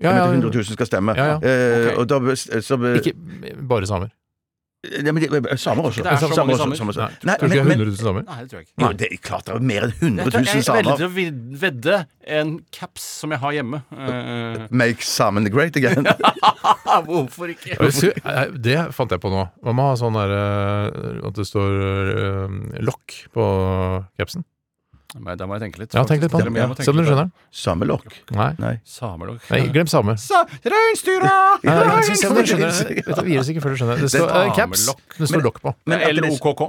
Ja, 0.00 0.12
Jeg 0.12 0.18
ja, 0.22 0.26
mente 0.30 0.46
100 0.46 0.54
000 0.62 0.76
skal 0.78 0.86
stemme. 0.86 1.14
Ja, 1.18 1.26
ja. 1.26 1.38
Eh, 1.42 1.98
Og 1.98 2.06
da 2.08 2.18
så 2.62 2.76
be- 2.78 2.96
Ikke 3.00 3.12
bare 3.68 3.86
samer. 3.86 4.10
Nei, 5.02 5.10
men 5.10 5.18
de- 5.18 5.56
Samer 5.58 5.82
også. 5.88 6.04
Det 6.04 6.12
er 6.12 6.16
så 6.22 6.28
mange 6.46 6.54
samer. 6.56 6.76
samer. 6.78 6.92
også. 6.92 7.00
Nei, 7.00 7.14
Nei, 7.26 7.34
tror 7.34 7.48
du 7.48 7.54
ikke 7.54 7.64
men, 7.66 7.78
det 7.78 7.82
er 7.82 7.90
100 7.90 7.98
000 7.98 8.06
samer? 8.06 8.22
Nei, 8.28 8.36
det 8.44 8.50
tror 8.52 8.58
jeg 8.60 8.66
ikke. 8.68 8.82
jo, 8.84 8.92
det 9.00 9.08
er 9.10 9.16
klart 9.26 9.44
det 9.48 9.54
er 9.56 9.64
mer 9.70 9.82
enn 9.82 9.94
100 9.98 10.22
Jeg 10.22 10.30
000 10.30 10.38
er 10.38 10.52
veldig 10.54 10.62
samer. 10.68 10.96
til 11.00 11.06
å 11.08 11.58
vedde 11.64 11.96
en 12.38 12.52
caps 12.70 13.02
som 13.02 13.30
jeg 13.34 13.40
har 13.42 13.52
hjemme. 13.58 13.80
Uh... 13.90 14.68
Make 14.70 15.02
Samen 15.02 15.50
great 15.50 15.74
again. 15.76 16.06
hvorfor 17.08 17.50
ikke? 17.50 17.74
Jeg 17.74 18.14
eh, 18.22 18.52
Det 18.54 18.76
fant 18.94 19.10
jeg 19.10 19.20
på 19.20 19.32
nå. 19.34 19.48
Man 19.66 19.74
må 19.80 19.88
ha 19.90 19.96
sånn 19.98 20.14
der 20.14 20.30
eh, 20.38 21.26
At 21.26 21.34
det 21.34 21.46
står 21.50 21.82
eh, 21.82 22.80
lokk 22.86 23.18
på 23.34 23.48
capsen. 24.16 24.44
Nei, 25.16 25.34
Da 25.40 25.46
må 25.48 25.56
jeg 25.56 25.62
tenke 25.64 25.80
litt. 25.80 25.94
Ja, 25.96 26.02
tenk 26.04 26.20
litt 26.20 26.32
på 26.32 26.40
den. 26.42 26.56
Jeg 26.58 26.84
Se 26.84 26.92
om 26.92 26.98
du 26.98 27.04
skjønner 27.06 27.24
den. 27.24 27.30
Samelokk. 27.48 28.10
Nei. 28.36 28.50
Nei. 28.60 28.74
Samelokk. 28.84 29.46
Nei, 29.48 29.62
glem 29.72 29.88
same. 29.88 30.18
Sa 30.20 30.42
Reinsdyra! 30.64 31.36
Nei, 31.64 31.76
nei, 31.78 31.86
nei, 31.88 32.18
se 32.18 32.28
om 32.28 32.36
du 32.36 32.42
skjønner 32.44 32.68
det. 32.68 33.06
Vet 33.06 33.14
du, 33.16 33.22
Vi 33.24 33.32
gir 33.32 33.40
oss 33.40 33.48
ikke 33.54 33.64
før 33.64 33.72
du 33.72 33.80
skjønner. 33.80 34.02
Det 34.04 34.10
står 34.12 34.28
uh, 34.28 34.50
caps. 34.58 34.84
Det 35.16 35.30
står 35.32 35.46
lokk 35.46 35.62
på. 35.64 35.72
L-O-K-K? 35.88 36.68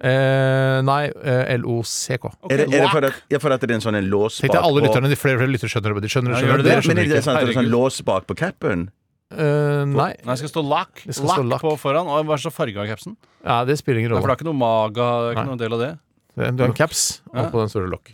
Eh, 0.00 0.78
nei, 0.86 1.00
eh, 1.10 1.58
LOCK. 1.60 2.30
Er 2.48 2.62
det, 2.62 2.68
er 2.70 2.86
det 2.86 2.92
for 2.94 3.04
at, 3.10 3.18
ja, 3.28 3.40
for 3.42 3.52
at 3.52 3.60
det 3.66 3.74
er 3.74 3.76
en 3.76 3.84
sånn 3.84 3.98
en 3.98 4.06
lås 4.08 4.38
Tenk 4.40 4.54
deg 4.54 4.62
alle 4.64 4.86
lytterne, 4.86 5.10
de 5.12 5.18
flere 5.18 5.42
flere 5.42 5.50
lyttere 5.52 5.68
skjønner 5.74 5.98
det. 5.98 6.06
De 6.06 6.12
skjønner 6.14 6.38
skjønner, 6.38 6.40
Ja, 6.40 6.46
skjønner 6.46 6.62
det. 6.62 6.64
det 6.64 6.70
Dere 6.70 6.78
Men 6.78 6.86
skjønner 6.86 7.02
er 7.02 7.10
det 7.10 7.18
ikke. 7.18 7.26
sånn 7.26 7.36
at 7.36 7.44
det 7.44 7.52
er 7.52 7.58
sånn 7.58 7.72
lås 7.74 8.00
bak 8.06 8.30
på 8.30 8.36
capen? 8.38 8.86
Uh, 9.30 9.84
nei. 9.86 10.12
Nei, 10.24 10.32
det 10.32 10.38
skal 10.40 10.54
stå 10.54 10.62
lakk. 10.66 11.02
Lakk 11.04 11.62
på 11.66 11.74
foran. 11.78 12.08
Og 12.08 12.24
hva 12.26 12.38
er 12.38 12.42
så 12.42 12.54
farge 12.54 12.80
av 12.80 12.88
capsen? 12.88 13.18
Ja, 13.44 13.60
det 13.68 13.76
spiller 13.78 14.00
ingen 14.00 14.14
Nei, 14.16 14.22
For 14.22 14.30
det 14.30 14.38
er 14.38 14.40
ikke 14.40 14.48
noe 14.48 14.58
maga, 14.58 15.10
det 15.26 15.28
er 15.28 15.36
ikke 15.36 15.44
noen 15.50 15.58
noe 15.58 15.64
del 15.66 15.76
av 15.76 15.84
det. 15.84 15.90
Du 16.40 16.62
har 16.62 16.70
en 16.70 16.74
caps, 16.76 17.00
og 17.34 17.50
på 17.52 17.60
den 17.60 17.68
står 17.72 17.84
det 17.86 17.90
lokk. 17.92 18.10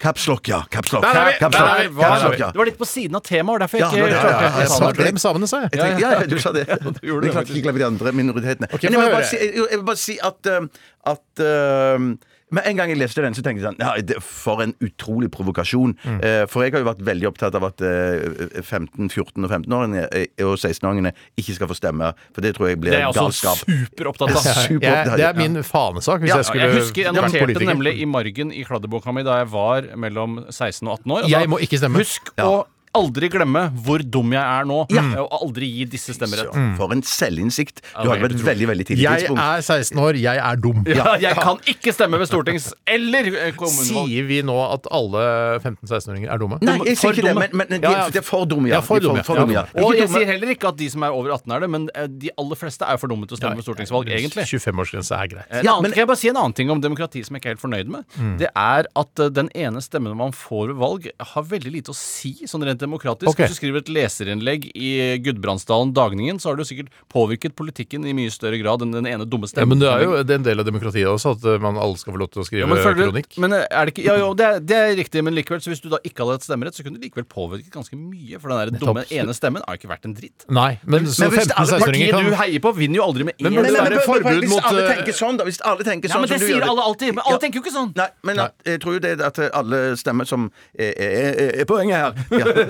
Capslock, 0.00 0.48
ja. 0.52 0.58
Capslock. 0.72 1.02
Der 1.04 1.18
er 1.20 1.28
vi! 1.30 1.34
Capslock, 1.40 1.66
Der 1.66 1.74
er 1.74 1.88
vi! 1.88 1.94
Hva- 1.96 2.10
capslock, 2.12 2.38
ja. 2.42 2.48
Det 2.54 2.60
var 2.60 2.68
litt 2.70 2.78
på 2.80 2.88
siden 2.88 3.16
av 3.18 3.22
temaet, 3.26 3.54
og 3.56 3.60
derfor 3.64 3.80
jeg 3.80 3.84
Ja, 3.84 3.90
ikke 3.90 3.98
ja, 4.00 4.06
ja, 4.06 4.14
ja, 4.14 4.22
klarte 4.40 4.60
Jeg 4.60 4.68
sa 4.74 4.86
det. 4.90 4.96
glem 5.00 5.20
samene, 5.24 5.48
sa 5.50 5.60
jeg. 5.64 5.70
Jeg 5.72 5.80
tenkte, 5.80 6.00
ja, 6.04 6.10
ja, 6.12 6.26
du 6.30 6.38
sa 6.44 6.52
det. 6.56 6.64
Du 7.00 7.30
klarte 7.30 7.54
ikke 7.54 7.64
glemme 7.68 7.82
de 7.82 7.86
andre 7.88 8.12
minoritetene. 8.20 8.68
Ok, 8.72 8.82
Men 8.84 8.92
jeg 8.92 9.00
få 9.00 9.06
vil 9.06 9.14
bare 9.16 9.30
si, 9.30 9.40
jeg 9.40 9.78
vil 9.78 9.86
bare 9.90 10.02
si 10.04 10.18
at, 10.30 10.50
uh, 10.52 10.66
at 11.14 11.44
uh, 11.44 12.10
med 12.50 12.66
en 12.66 12.76
gang 12.80 12.90
jeg 12.92 12.98
leste 13.00 13.22
den, 13.24 13.34
så 13.36 13.42
tenkte 13.44 13.62
jeg 13.62 13.68
sånn 13.68 13.78
ja, 13.82 13.92
det, 14.02 14.16
For 14.24 14.62
en 14.64 14.74
utrolig 14.84 15.30
provokasjon. 15.34 15.94
Mm. 16.02 16.18
Eh, 16.26 16.42
for 16.50 16.64
jeg 16.64 16.74
har 16.74 16.82
jo 16.84 16.88
vært 16.90 17.04
veldig 17.06 17.28
opptatt 17.30 17.56
av 17.58 17.66
at 17.70 17.84
eh, 17.86 18.62
15-, 18.62 19.10
14- 19.10 19.46
og 19.46 19.50
15-åringene 19.50 20.04
eh, 20.10 20.44
og 20.46 20.56
16-åringene 20.58 21.12
ikke 21.40 21.56
skal 21.58 21.70
få 21.70 21.78
stemme. 21.78 22.12
For 22.34 22.44
det 22.44 22.54
tror 22.58 22.72
jeg 22.72 22.80
blir 22.82 22.94
Det 22.96 23.00
er 23.00 23.06
jeg 23.06 23.12
også 23.14 23.26
galskap. 23.28 23.62
superopptatt 23.68 24.34
av. 24.34 24.50
Super- 24.66 24.88
ja, 24.90 25.16
det 25.16 25.28
er 25.30 25.38
min 25.38 25.62
fanesak 25.66 26.24
hvis 26.24 26.32
Ja, 26.34 26.40
jeg 26.42 26.50
skulle 26.50 26.66
jeg 26.68 26.80
husker 26.80 27.06
jeg 27.06 27.16
noterte 27.16 27.58
det 27.60 27.70
nemlig 27.70 27.94
i 28.00 28.08
margen 28.10 28.52
i 28.52 28.66
kladdeboka 28.66 29.14
mi 29.14 29.24
da 29.26 29.40
jeg 29.42 29.50
var 29.54 29.90
mellom 30.00 30.40
16 30.50 30.86
og 30.88 30.98
18 31.00 31.16
år. 31.16 31.30
Jeg 31.30 31.50
må 31.50 31.60
ikke 31.62 31.80
stemme. 31.80 32.02
Husk 32.02 32.32
å 32.40 32.52
aldri 32.96 33.28
glemme 33.30 33.60
hvor 33.84 34.02
dum 34.02 34.32
jeg 34.34 34.42
er 34.42 34.64
nå, 34.66 34.80
og 34.90 35.34
aldri 35.36 35.68
gi 35.70 35.84
disse 35.92 36.14
stemmerett. 36.16 36.48
Så, 36.50 36.64
For 36.78 36.92
en 36.94 37.02
selvinnsikt. 37.06 37.82
Du 37.94 38.08
har 38.10 38.18
vært 38.18 38.34
veldig, 38.42 38.66
veldig 38.72 38.86
tidlig 38.88 39.04
Jeg 39.04 39.24
tidspunkt. 39.24 39.42
er 39.44 39.62
16 39.62 40.00
år, 40.02 40.18
jeg 40.18 40.40
er 40.42 40.56
dum. 40.64 40.80
Ja, 40.90 41.14
jeg 41.22 41.36
kan 41.38 41.60
ikke 41.70 41.92
stemme 41.94 42.18
ved 42.18 42.26
stortings- 42.30 42.72
eller 42.90 43.28
eh, 43.30 43.52
kommunevalg. 43.54 44.08
Sier 44.10 44.26
vi 44.26 44.40
nå 44.46 44.56
at 44.72 44.88
alle 44.90 45.22
15-16-åringer 45.62 46.32
er 46.34 46.42
dumme? 46.42 46.58
Nei, 46.66 46.76
jeg 46.90 46.98
sier 47.00 47.14
ikke 47.14 47.26
det, 47.28 47.34
men, 47.38 47.54
men 47.62 47.70
de, 47.76 47.80
Ja, 47.84 47.92
ja. 48.02 48.08
de 48.10 48.20
er 48.22 48.26
for 48.26 48.48
dumme, 48.50 48.70
ja. 48.72 48.78
Ja, 48.80 48.82
for 48.84 49.02
dumme, 49.02 49.22
for 49.26 49.38
ja. 49.38 49.44
dumme, 49.46 49.54
ja. 49.54 49.64
Og 49.84 49.94
jeg 49.98 50.10
sier 50.10 50.26
heller 50.32 50.52
ikke 50.56 50.70
at 50.72 50.78
de 50.80 50.90
som 50.92 51.06
er 51.06 51.14
over 51.14 51.34
18 51.36 51.54
er 51.56 51.64
det, 51.64 51.70
men 51.76 51.86
eh, 51.94 52.08
de 52.26 52.32
aller 52.40 52.58
fleste 52.58 52.86
er 52.90 52.98
for 53.00 53.12
dumme 53.12 53.28
til 53.30 53.38
å 53.38 53.40
stemme 53.40 53.60
ved 53.60 53.66
stortingsvalg, 53.68 54.10
egentlig. 54.18 54.46
25-årsgrense 54.50 55.14
er 55.20 55.30
greit. 55.36 55.56
Ja, 55.66 55.76
men- 55.80 55.94
kan 55.94 56.02
jeg 56.04 56.10
bare 56.10 56.20
si 56.22 56.30
en 56.32 56.38
annen 56.42 56.56
ting 56.56 56.70
om 56.74 56.82
demokrati 56.82 57.22
som 57.26 57.36
jeg 57.38 57.42
ikke 57.44 57.52
er 57.52 57.56
helt 57.56 57.64
fornøyd 57.64 57.90
med? 57.94 58.04
Mm. 58.18 58.34
Det 58.42 58.50
er 58.50 58.90
at 59.04 59.24
eh, 59.24 59.30
den 59.40 59.50
ene 59.54 59.82
stemmen 59.84 60.16
man 60.18 60.34
får 60.36 60.72
ved 60.74 60.80
valg, 60.80 61.08
har 61.34 61.46
veldig 61.54 61.74
lite 61.78 61.94
å 61.94 61.96
si 61.98 62.34
sånn 62.50 62.64
rent 62.66 62.79
demokratisk. 62.82 63.30
Okay. 63.32 63.46
Hvis 63.46 63.56
du 63.56 63.60
skriver 63.60 63.82
et 63.82 63.90
leserinnlegg 63.92 64.66
i 64.74 64.90
Gudbrandsdalen 65.24 65.92
Dagningen, 65.96 66.40
så 66.42 66.50
har 66.50 66.56
du 66.60 66.64
sikkert 66.64 66.88
påvirket 67.12 67.54
politikken 67.58 68.04
i 68.08 68.12
mye 68.16 68.30
større 68.32 68.58
grad 68.62 68.82
enn 68.84 68.92
den 68.96 69.06
ene 69.06 69.26
dumme 69.28 69.48
stemmen. 69.50 69.68
Ja, 69.68 69.70
men 69.74 69.80
det 69.82 69.90
er 69.90 70.04
jo 70.06 70.22
det 70.24 70.34
er 70.36 70.40
en 70.40 70.46
del 70.48 70.62
av 70.62 70.66
demokratiet 70.68 71.08
også, 71.10 71.36
at 71.38 71.44
uh, 71.46 71.58
man 71.62 71.78
alle 71.80 71.96
skal 72.00 72.14
få 72.16 72.20
lov 72.22 72.30
til 72.34 72.42
å 72.42 72.46
skrive 72.48 72.64
Ja, 72.64 72.70
men, 72.70 72.82
føler, 72.82 73.10
kronikk. 73.10 73.38
men 73.42 73.52
eh, 73.56 73.66
er 73.70 73.86
det 73.88 73.94
ikke 73.94 74.06
Ja, 74.08 74.16
jo, 74.20 74.30
det 74.38 74.46
er, 74.46 74.60
det 74.60 74.76
er 74.80 74.94
riktig, 74.98 75.24
men 75.26 75.34
likevel, 75.36 75.60
så 75.64 75.72
hvis 75.72 75.82
du 75.84 75.88
da 75.92 76.00
ikke 76.04 76.24
hadde 76.24 76.38
hatt 76.40 76.46
stemmerett, 76.48 76.74
så 76.78 76.84
kunne 76.86 76.98
du 77.00 77.04
likevel 77.06 77.26
påvirket 77.30 77.70
ganske 77.74 77.96
mye. 77.96 78.40
For 78.40 78.52
den 78.52 78.74
der 78.74 78.82
dumme 78.84 79.04
ene 79.10 79.34
stemmen 79.36 79.62
har 79.66 79.78
ikke 79.80 79.90
vært 79.90 80.08
en 80.08 80.14
dritt. 80.18 80.46
Nei, 80.50 80.78
men 80.84 81.06
så 81.10 81.26
men 81.28 81.36
hvis 81.36 81.50
alle 81.54 81.78
15-16-åringer 81.80 82.14
kan 82.16 82.30
du 82.30 82.36
heier 82.40 82.64
på, 82.64 82.72
vinner 82.76 83.00
jo 83.00 83.06
aldri 83.10 83.24
med 83.28 83.34
Men 83.40 83.52
én 83.52 83.60
Men- 83.60 83.72
men- 83.72 83.92
men- 83.94 84.06
forbud 84.06 84.40
Hvis 84.40 84.50
mot, 84.50 84.64
alle 84.70 84.84
eh, 84.86 84.94
tenker 84.96 85.12
sånn, 85.16 85.36
da. 85.38 85.44
Hvis 85.44 85.60
alle 85.64 85.84
tenker 85.84 86.08
Ja, 86.08 86.14
sånn 86.14 86.24
men 86.26 86.30
det 86.30 86.40
sier 86.46 86.62
alle 86.62 86.82
alltid. 86.82 87.14
Men 87.14 87.24
alle 87.26 87.36
Ja. 87.36 87.42
tenker 87.44 87.60
jo 87.60 87.62
ikke 87.64 87.74
sånn. 87.76 87.92
Nei, 87.96 88.08
men 88.24 88.36
Nei. 88.36 88.48
jeg 88.64 88.80
tror 88.80 88.92
jo 88.94 88.98
det 89.04 89.20
at 89.20 89.38
alle 89.54 89.96
stemmer 89.96 90.26
som 90.26 90.50
er, 90.78 90.92
er, 90.96 91.60
er 91.60 91.64
poenget 91.64 91.96
her. 91.96 92.12
Ja. 92.30 92.46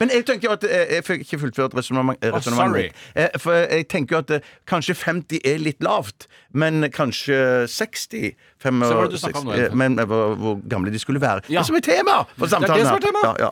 Men 0.00 0.10
jeg 0.14 0.24
tenker 0.26 0.48
jo 0.48 0.52
at 0.54 0.64
eh, 0.68 0.94
Jeg 0.96 1.04
fikk 1.06 1.20
ikke 1.26 1.38
fullført 1.44 1.74
resonnementet. 1.78 2.94
Eh, 3.14 3.28
For 3.40 3.52
jeg 3.60 3.86
tenker 3.92 4.16
jo 4.16 4.20
at 4.22 4.30
eh, 4.38 4.40
kanskje 4.70 4.94
50 5.00 5.40
er 5.44 5.58
litt 5.62 5.82
lavt, 5.84 6.26
men 6.52 6.86
kanskje 6.94 7.38
60 7.68 8.32
5, 8.64 8.82
Så 8.84 8.94
var 8.94 9.08
det 9.08 9.12
du 9.12 9.18
snakket 9.18 9.40
om 9.42 9.48
nå, 9.50 9.56
60, 9.60 9.78
Men 9.84 9.98
hvor, 10.06 10.34
hvor 10.40 10.60
gamle 10.68 10.92
de 10.94 10.98
skulle 11.02 11.20
være. 11.22 11.44
Ja. 11.48 11.60
Det 11.60 11.66
som 11.70 11.76
er 11.76 11.86
tema 11.86 12.18
for 12.36 12.46
det 12.46 12.50
samtalen. 12.56 12.86
som 12.86 12.96
er 12.96 13.00
her. 13.00 13.06
tema. 13.08 13.24
Ja, 13.24 13.34
ja. 13.48 13.50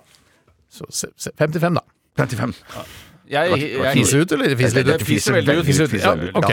så, 0.72 0.84
se- 0.90 1.12
se- 1.16 1.34
55, 1.38 1.74
da. 1.74 1.80
55. 2.18 2.54
Jeg, 3.32 3.48
jeg, 3.56 3.92
Fise 3.96 4.18
ut, 4.20 4.32
eller? 4.32 4.56
Fise 4.56 4.76
litt 4.76 4.86
Det 4.86 4.94
ut? 5.00 5.06
fiser 5.08 5.32
veldig 5.38 5.58
ut. 5.60 5.66
Fiser 5.66 5.98
Ja, 6.02 6.12
ok. 6.36 6.52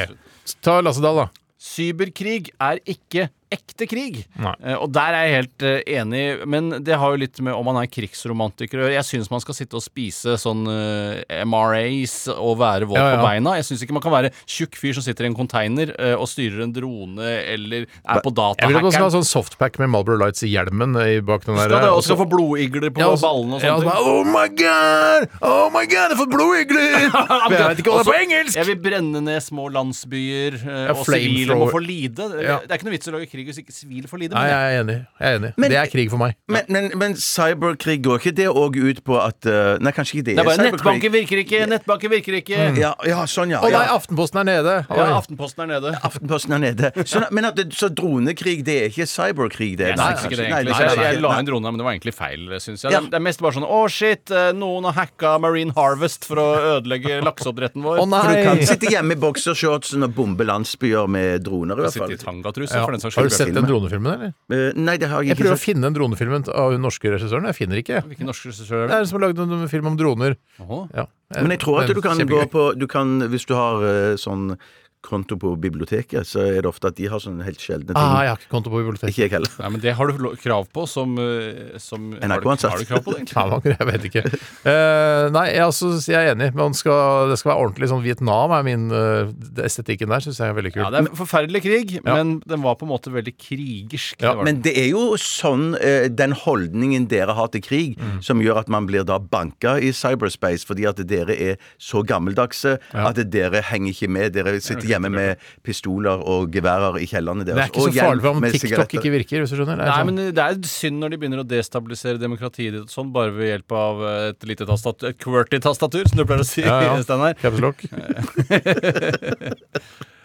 Ta 0.64 0.80
Lassedal, 0.82 1.16
da. 1.26 1.28
Cyberkrig 1.60 2.50
er 2.64 2.80
ikke 2.88 3.28
ekte 3.50 3.88
krig. 3.90 4.20
Nei. 4.38 4.54
Eh, 4.62 4.76
og 4.78 4.92
der 4.94 5.16
er 5.18 5.26
jeg 5.26 5.36
helt 5.40 5.64
eh, 5.66 5.80
enig, 5.98 6.22
men 6.50 6.70
det 6.86 6.98
har 7.02 7.16
jo 7.16 7.20
litt 7.24 7.40
med 7.42 7.56
om 7.58 7.66
man 7.66 7.80
er 7.82 7.90
krigsromantiker. 7.90 8.84
Jeg 8.94 9.06
syns 9.08 9.32
man 9.34 9.42
skal 9.42 9.58
sitte 9.58 9.80
og 9.80 9.84
spise 9.84 10.36
sånn 10.38 10.62
eh, 10.70 11.42
MRAs 11.50 12.14
og 12.36 12.60
være 12.62 12.86
våt 12.90 13.00
Ja, 13.00 13.08
ja. 13.16 13.18
på 13.18 13.26
beina. 13.26 13.56
Jeg 13.58 13.66
syns 13.72 13.86
ikke 13.86 13.96
man 13.98 14.06
kan 14.06 14.14
være 14.14 14.32
tjukk 14.46 14.78
fyr 14.78 14.94
som 15.00 15.06
sitter 15.06 15.26
i 15.26 15.32
en 15.32 15.38
container 15.38 15.94
og 16.20 16.28
styrer 16.30 16.62
en 16.66 16.74
drone 16.76 17.26
eller 17.50 17.88
er 17.90 18.22
på 18.24 18.32
Jeg 18.60 18.70
vil 18.70 18.78
at 18.80 18.86
man 18.86 18.94
skal 18.94 19.08
ha 19.08 19.14
sånn 19.18 19.26
softpack 19.28 19.80
med 19.82 19.92
Marlboro 19.94 20.20
Lights 20.22 20.44
i 20.46 20.52
hjelmen 20.52 20.94
i 21.02 21.18
bak 21.26 21.46
den 21.48 21.58
der 21.58 21.72
Skal 21.72 21.88
og 21.90 22.00
også 22.04 22.18
få 22.20 22.28
blodigler 22.30 22.94
på 22.94 23.02
Ja, 23.02 23.10
og 23.14 23.18
så- 23.20 23.28
ballene 23.28 23.58
og 23.58 23.66
ja, 23.66 23.76
så 23.82 23.96
Oh 24.10 24.24
my 24.28 24.46
god! 24.60 25.28
Oh 25.42 25.68
my 25.74 25.84
god, 25.90 25.98
jeg 25.98 26.14
har 26.14 26.18
fått 26.20 26.34
blodigler! 26.34 27.10
Jeg 27.50 27.66
vet 27.74 27.82
ikke 27.82 27.92
hva 27.94 28.00
det 28.00 28.06
er 28.06 28.12
på 28.12 28.18
engelsk! 28.20 28.58
Jeg 28.60 28.68
vil 28.70 28.80
brenne 28.84 29.22
ned 29.26 29.42
små 29.44 29.68
landsbyer, 29.74 30.60
og 30.94 31.04
sivile 31.08 31.58
må 31.60 31.70
få 31.74 31.82
lide. 31.84 32.30
Det 32.30 32.46
er 32.46 32.78
ikke 32.78 32.88
noe 32.88 32.96
vits 32.96 33.10
i 33.10 33.12
å 33.12 33.16
lage 33.18 33.30
krig 33.32 33.39
hvis 33.48 33.60
ikke 33.62 33.74
sivile 33.76 34.08
får 34.10 34.20
lide. 34.24 34.34
Nei, 34.36 34.48
jeg 34.50 34.76
er 34.76 34.84
enig. 34.84 34.98
Jeg 35.20 35.28
er 35.34 35.40
enig. 35.40 35.52
Men- 35.58 35.70
det 35.72 35.78
er 35.78 35.88
krig 35.92 36.10
for 36.10 36.18
meg. 36.22 36.36
Men, 36.50 36.64
men, 36.70 36.92
men 36.98 37.14
cyberkrig 37.16 38.02
går 38.04 38.20
ikke 38.20 38.34
det 38.36 38.48
òg 38.50 38.76
ut 38.80 39.04
på 39.06 39.18
at 39.22 39.46
eh, 39.46 39.78
Nei, 39.80 39.92
kanskje 39.96 40.20
ikke 40.20 40.26
det, 40.30 40.36
Det 40.36 40.44
er 40.44 40.48
bare 40.50 40.66
nettbanken 40.70 41.12
virker 41.14 41.42
ikke, 41.44 41.62
nettbanken 41.70 42.12
virker 42.12 42.38
ikke. 42.42 42.60
Ja, 42.80 42.94
ja, 43.08 43.20
sånn, 43.30 43.52
ja. 43.54 43.62
Å 43.64 43.70
nei, 43.70 43.84
ja. 43.86 43.96
Aftenposten 43.96 44.42
er 44.42 44.48
nede! 44.50 44.76
Ja, 44.90 44.96
Oi. 45.06 45.10
Aftenposten 45.20 45.64
er 45.66 45.70
nede. 45.74 45.94
Aftenposten 46.04 46.56
er 46.58 46.64
nede. 46.64 46.92
Så, 47.06 47.22
men 47.32 47.46
at 47.50 47.56
det, 47.60 47.68
så 47.78 47.90
dronekrig, 47.94 48.64
det 48.68 48.76
er 48.84 48.90
ikke 48.92 49.08
cyberkrig, 49.10 49.72
det? 49.80 49.92
Jeg 49.94 50.00
Nei, 50.00 50.10
ikke 50.16 50.30
det 50.36 50.38
nei, 50.40 50.48
egentlig. 50.50 50.74
nei, 50.74 50.82
Jeg, 50.90 50.98
nei, 51.00 51.08
jeg 51.14 51.22
la 51.24 51.34
inn 51.40 51.50
drone, 51.50 51.72
men 51.72 51.80
det 51.82 51.86
var 51.88 51.96
egentlig 51.96 52.16
feil, 52.18 52.46
syns 52.64 52.84
jeg. 52.86 52.92
Ja. 52.96 53.02
Det, 53.06 53.14
er 53.20 53.24
mest 53.26 53.42
bare 53.44 53.58
sånn 53.60 53.68
Å, 53.70 53.80
shit, 53.94 54.32
eh, 54.34 54.50
noen 54.58 54.88
har 54.90 54.98
hacka 55.00 55.36
Marine 55.42 55.74
Harvest 55.78 56.26
for 56.30 56.42
å 56.42 56.48
ødelegge 56.78 57.20
lakseoppdretten 57.26 57.84
vår. 57.86 58.02
Å 58.04 58.08
nei! 58.10 58.22
For 58.26 58.36
du 58.36 58.50
kan 58.50 58.64
sitte 58.74 58.92
hjemme 58.94 59.16
i 59.18 59.20
boksershortsen 59.22 60.06
og 60.08 60.14
bombe 60.18 60.46
landsbyer 60.48 61.08
med 61.12 61.44
droner, 61.46 61.78
i 61.80 61.86
hvert 61.86 61.96
Sitte 61.96 62.06
fall. 62.06 62.16
i 62.16 62.22
tangatruse, 62.24 62.76
Ja. 62.76 62.84
for 62.86 62.92
den 62.96 63.02
saks 63.04 63.16
Har 63.20 63.24
du 63.28 63.29
skyld. 63.32 63.48
sett 63.50 63.56
den 63.56 63.68
dronefilmen, 63.70 64.12
eller? 64.14 64.34
Uh, 64.52 64.72
nei, 64.80 64.98
det 65.02 65.10
har 65.10 65.24
jeg 65.24 65.30
ikke 65.30 65.36
Jeg 65.36 65.40
prøver 65.40 65.50
prøver 65.50 65.62
å 65.62 65.66
finne 65.66 65.88
den 65.88 65.96
dronefilmen 65.98 66.46
av 66.54 66.74
den 66.76 66.82
norske 66.86 67.14
regissøren. 67.14 67.48
Jeg 67.50 67.58
finner 67.58 67.82
ikke. 67.82 68.02
Hvilken 68.10 68.30
norsk 68.30 68.50
regissør 68.52 68.84
Det 68.84 68.90
det? 68.90 68.98
er 68.98 69.06
den 69.06 69.10
som 69.12 69.20
har 69.20 69.28
lagd 69.28 69.40
en 69.46 69.72
film 69.72 69.90
om 69.92 69.98
droner. 70.00 70.36
Jaha. 70.60 70.82
Ja. 70.96 71.06
Men 71.40 71.52
jeg 71.56 71.62
tror 71.64 71.84
at 71.84 71.94
du 71.94 72.02
kan 72.02 72.18
gå 72.26 72.44
på 72.50 72.68
du 72.80 72.88
kan, 72.90 73.20
Hvis 73.30 73.46
du 73.46 73.54
har 73.54 73.84
eh, 73.86 74.16
sånn 74.18 74.58
konto 75.02 75.38
på 75.40 75.54
biblioteket, 75.56 76.28
så 76.28 76.42
er 76.44 76.58
det 76.62 76.68
ofte 76.68 76.90
at 76.92 76.96
de 76.98 77.06
har 77.08 77.22
sånne 77.24 77.46
helt 77.48 77.62
sjeldne 77.64 77.94
ting. 77.94 78.00
Ah, 78.00 78.20
jeg 78.26 78.32
har 78.34 78.40
ikke 78.42 78.50
konto 78.52 78.72
på 78.74 78.82
biblioteket. 78.82 79.14
Ikke 79.14 79.24
jeg 79.28 79.32
heller. 79.32 79.54
Nei, 79.62 79.70
men 79.72 79.82
det 79.86 79.94
har 79.96 80.10
du 80.12 80.26
krav 80.42 80.66
på 80.76 80.84
som, 80.92 81.14
eh, 81.24 81.78
som 81.80 82.10
NRK-ansatt. 82.20 82.74
har 82.74 82.82
du 82.84 82.90
krav 82.90 83.04
på 83.06 83.14
det, 83.16 83.22
egentlig? 83.24 83.46
Man- 83.50 83.70
jeg 83.70 83.88
vet 83.88 84.08
ikke. 84.10 84.24
Uh, 84.68 85.30
nei, 85.32 85.46
jeg, 85.54 85.64
altså, 85.64 85.92
jeg 86.12 86.20
er 86.20 86.34
enig. 86.36 86.50
Man 86.60 86.76
skal, 86.76 87.30
det 87.32 87.38
skal 87.40 87.54
være 87.54 87.64
ordentlig 87.64 87.90
sånn 87.94 88.04
Vietnam 88.04 88.52
er 88.58 88.66
min 88.68 88.90
uh, 88.92 89.32
Estetikken 89.64 90.12
der 90.12 90.26
syns 90.26 90.42
jeg 90.44 90.52
er 90.52 90.58
veldig 90.60 90.74
kul. 90.76 90.84
Ja, 90.84 90.90
det 90.92 91.00
er 91.00 91.08
en 91.08 91.20
forferdelig 91.22 91.62
krig, 91.64 91.96
men 92.04 92.36
den 92.50 92.62
var 92.66 92.76
på 92.82 92.86
en 92.88 92.92
måte 92.92 93.14
veldig 93.16 93.34
krigersk. 93.40 94.20
Ja, 94.22 94.36
det. 94.36 94.46
Men 94.50 94.62
det 94.66 94.76
er 94.84 94.90
jo 94.92 95.16
sånn 95.22 95.72
uh, 95.80 96.10
den 96.12 96.36
holdningen 96.44 97.08
dere 97.12 97.38
har 97.40 97.48
til 97.56 97.64
krig, 97.66 97.96
Mm. 98.00 98.20
som 98.24 98.40
gjør 98.44 98.60
at 98.62 98.70
man 98.72 98.86
blir 98.88 99.04
da 99.08 99.18
banka 99.20 99.74
i 99.82 99.90
cyberspace, 99.96 100.66
fordi 100.68 100.86
at 100.88 101.00
dere 101.10 101.34
er 101.36 101.56
så 101.82 102.02
gammeldagse 102.06 102.76
at 102.94 103.20
dere 103.32 103.62
henger 103.70 103.92
ikke 103.96 104.10
med. 104.12 104.34
Dere 104.36 104.54
sitter 104.62 104.89
hjemme 104.90 105.10
med 105.14 105.30
pistoler 105.66 106.18
og 106.22 106.42
geværer 106.54 106.94
i 107.02 107.06
kjellerne 107.10 107.44
deres. 107.48 107.56
det 107.56 107.64
er 107.66 107.70
ikke 107.74 107.86
så 107.88 107.94
farlig 108.00 108.24
om 108.30 108.38
TikTok 108.44 108.62
sigaretter. 108.66 108.96
ikke 109.00 109.14
virker, 109.16 109.38
hvis 109.44 109.52
du 109.54 109.58
skjønner. 109.62 109.76
Det 109.80 109.86
er 109.86 109.90
Nei, 109.90 110.00
sånn- 110.00 110.08
men 110.12 110.16
det 110.36 110.44
er 110.46 110.54
synd 110.74 110.98
når 111.04 111.10
de 111.16 111.20
begynner 111.24 111.42
å 111.44 111.48
destabilisere 111.48 112.18
demokratiet 112.22 112.72
ditt 112.76 112.86
og 112.88 112.92
sånn, 112.94 113.10
bare 113.16 113.32
ved 113.36 113.46
hjelp 113.54 113.72
av 113.80 113.94
et 114.30 114.42
lite 114.50 114.64
tastatur, 114.70 115.06
et 115.14 115.20
QWERTY-tastatur, 115.24 116.04
som 116.10 116.18
du 116.18 116.24
pleier 116.26 116.44
å 116.44 116.48
si, 116.48 116.62
Ja, 116.66 116.76
ja. 116.84 116.92
Steinar. 117.04 117.34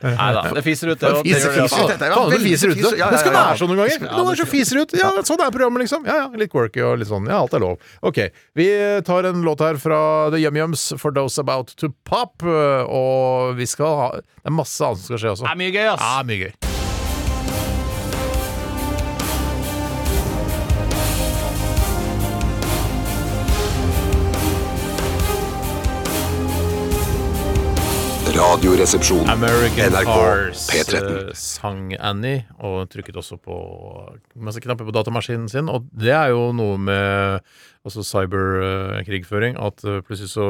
Nei 0.04 0.30
da, 0.36 0.42
det 0.52 0.62
fiser 0.66 0.90
ut, 0.92 1.00
det. 1.00 1.08
Det 1.08 1.22
det 1.22 2.40
fiser, 2.44 2.72
ut, 2.74 2.80
det, 2.82 2.92
det 2.98 3.20
skal 3.22 3.32
være 3.34 3.56
sånn 3.60 3.70
noen 3.72 3.80
ganger. 3.80 4.04
Noen 4.04 4.28
ganger 4.28 4.40
så 4.42 4.48
fiser 4.50 4.82
ut. 4.82 4.94
Ja, 5.00 5.10
sånn 5.24 5.40
er 5.40 5.54
programmet, 5.54 5.84
liksom. 5.86 6.04
Ja, 6.08 6.18
ja, 6.24 6.26
Litt 6.40 6.52
quirky 6.52 6.84
og 6.84 6.98
litt 7.00 7.08
sånn. 7.08 7.30
Ja, 7.30 7.40
alt 7.40 7.56
er 7.56 7.64
lov. 7.64 7.80
Ok, 8.04 8.20
vi 8.58 8.68
tar 9.08 9.30
en 9.30 9.40
låt 9.46 9.64
her 9.64 9.80
fra 9.80 10.02
The 10.34 10.42
YumYums, 10.42 10.90
For 11.00 11.14
Those 11.16 11.40
About 11.40 11.72
To 11.80 11.92
Pop. 12.04 12.44
Og 12.44 13.56
vi 13.58 13.66
skal 13.70 13.98
ha 14.00 14.12
Det 14.20 14.50
er 14.52 14.56
masse 14.60 14.84
annet 14.84 15.00
som 15.00 15.14
skal 15.14 15.24
skje 15.24 15.34
også. 15.38 15.48
Det 15.48 15.56
er 15.56 15.62
mye 15.64 15.74
gøy, 15.74 15.84
ass. 15.96 16.04
Ja, 16.04 16.22
mye 16.28 16.46
gøy. 16.46 16.73
Radioresepsjon. 28.64 29.28
American 29.28 29.92
NRK 29.92 30.04
Cars 30.08 30.70
P13. 30.72 30.94
eh, 30.96 31.32
sang 31.36 31.92
Annie, 32.00 32.46
og 32.64 32.88
trykket 32.88 33.18
også 33.20 33.36
på 33.36 33.56
masse 34.40 34.62
knapper 34.64 34.88
på 34.88 34.94
datamaskinen 34.96 35.50
sin. 35.52 35.68
Og 35.68 35.84
det 35.92 36.14
er 36.16 36.32
jo 36.32 36.46
noe 36.56 36.78
med 36.80 37.44
altså 37.84 38.00
cyberkrigføring, 38.08 39.58
at 39.60 39.84
eh, 39.84 40.00
plutselig 40.00 40.32
så 40.32 40.46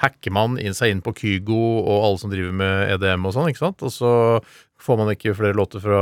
hacker 0.00 0.32
man 0.32 0.56
inn 0.56 0.72
seg 0.72 0.94
inn 0.94 1.04
på 1.04 1.12
Kygo 1.18 1.60
og 1.82 2.06
alle 2.06 2.22
som 2.22 2.32
driver 2.32 2.56
med 2.56 2.94
EDM 2.96 3.28
og 3.28 3.36
sånn, 3.36 3.52
ikke 3.52 3.66
sant? 3.66 3.84
Og 3.84 3.92
så 3.92 4.14
får 4.84 4.98
man 5.00 5.10
ikke 5.14 5.32
flere 5.36 5.56
låter 5.56 5.80
fra 5.82 6.00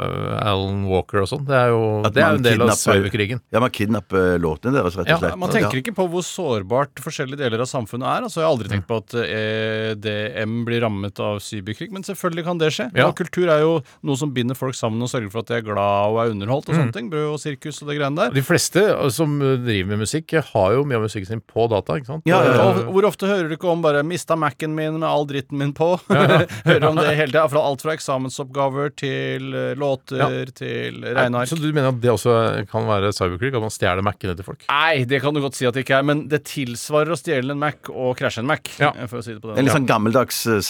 eh, 0.00 0.48
Alan 0.48 0.84
Walker 0.88 1.22
og 1.22 1.28
sånn. 1.28 1.44
Det 1.48 1.56
er 1.58 1.72
jo 1.72 1.80
det 2.06 2.22
er 2.22 2.38
en 2.38 2.44
del 2.44 2.62
av 2.64 2.70
kidnapper- 2.72 2.96
cyberkrigen. 2.96 3.42
Ja, 3.52 3.60
man 3.60 3.72
kidnapper 3.74 4.38
låtene 4.40 4.72
deres, 4.78 4.96
rett 4.96 5.10
og 5.12 5.20
slett. 5.20 5.34
Ja, 5.34 5.38
Man 5.42 5.52
tenker 5.52 5.80
ikke 5.82 5.94
på 5.96 6.06
hvor 6.12 6.24
sårbart 6.26 7.02
forskjellige 7.04 7.42
deler 7.44 7.64
av 7.64 7.68
samfunnet 7.70 8.08
er. 8.08 8.26
Altså, 8.28 8.40
jeg 8.40 8.46
har 8.48 8.54
aldri 8.54 8.72
tenkt 8.72 8.88
på 8.88 8.98
at 9.02 9.16
eh, 9.20 9.92
EDM 9.92 10.62
blir 10.68 10.82
rammet 10.86 11.20
av 11.22 11.40
cyberkrig, 11.44 11.90
men 11.92 12.06
selvfølgelig 12.06 12.46
kan 12.48 12.62
det 12.62 12.72
skje. 12.74 12.88
Ja. 12.96 13.08
Og 13.10 13.16
kultur 13.20 13.50
er 13.52 13.64
jo 13.64 13.74
noe 14.06 14.18
som 14.20 14.32
binder 14.34 14.58
folk 14.58 14.76
sammen 14.78 15.02
og 15.04 15.10
sørger 15.12 15.32
for 15.34 15.44
at 15.44 15.52
de 15.52 15.58
er 15.60 15.66
glad 15.66 16.12
og 16.14 16.20
er 16.24 16.32
underholdt 16.32 16.70
og 16.72 16.78
sånne 16.78 16.96
ting. 16.96 17.10
Brød 17.12 17.34
og 17.34 17.40
sirkus 17.42 17.82
og 17.84 17.90
det 17.92 17.98
greiene 18.00 18.16
der. 18.24 18.34
De 18.36 18.44
fleste 18.46 18.84
eh, 18.94 19.08
som 19.12 19.36
driver 19.40 19.92
med 19.92 20.04
musikk, 20.06 20.32
har 20.52 20.72
jo 20.78 20.86
mye 20.88 21.00
av 21.00 21.06
musikken 21.06 21.28
sin 21.34 21.44
på 21.44 21.68
data, 21.70 21.98
ikke 22.00 22.08
sant? 22.14 22.26
Ja, 22.28 22.40
ja, 22.46 22.56
ja. 22.56 22.68
Og 22.86 22.94
hvor 22.96 23.08
ofte 23.10 23.28
hører 23.28 23.50
du 23.50 23.56
ikke 23.58 23.68
om 23.70 23.82
bare 23.84 24.02
'mista 24.06 24.36
Mac-en 24.38 24.74
min 24.74 24.98
med 24.98 25.08
all 25.08 25.26
dritten 25.28 25.58
min 25.58 25.72
på'? 25.76 25.98
hører 26.68 26.88
om 26.88 26.96
det 26.96 27.12
hele 27.16 27.32
tida. 27.32 27.46
Alt 27.62 27.82
fra 27.84 27.92
eksamensoppgaver 28.26 28.92
til 28.96 29.48
låter 29.78 30.18
låter 30.22 30.52
til 30.56 31.02
regneark. 31.04 31.48
Så 31.50 31.56
du 31.60 31.68
mener 31.72 31.88
at 31.90 32.00
det 32.02 32.10
også 32.12 32.34
kan 32.70 32.86
være 32.88 33.12
cyberkrig? 33.12 33.52
At 33.54 33.60
man 33.64 33.72
stjeler 33.74 34.02
Mac-ene 34.06 34.36
til 34.38 34.44
folk? 34.46 34.64
Nei, 34.70 35.04
det 35.08 35.20
kan 35.22 35.34
du 35.34 35.40
godt 35.42 35.56
si 35.58 35.66
at 35.68 35.74
det 35.74 35.84
ikke 35.86 35.98
er, 35.98 36.06
men 36.06 36.24
det 36.30 36.42
tilsvarer 36.48 37.12
å 37.14 37.18
stjele 37.18 37.52
en 37.54 37.60
Mac 37.62 37.90
og 37.92 38.16
krasje 38.18 38.42
en 38.42 38.46
Mac. 38.50 38.70
Ja. 38.80 38.92
eh, 38.96 39.06
For 39.10 39.20
å 39.20 39.24
si 39.26 39.34
det 39.34 39.42
på 39.42 39.52
En 39.56 39.64
litt 39.66 39.74
sånn 39.74 39.86
gammeldags 39.88 40.42
uh, 40.48 40.60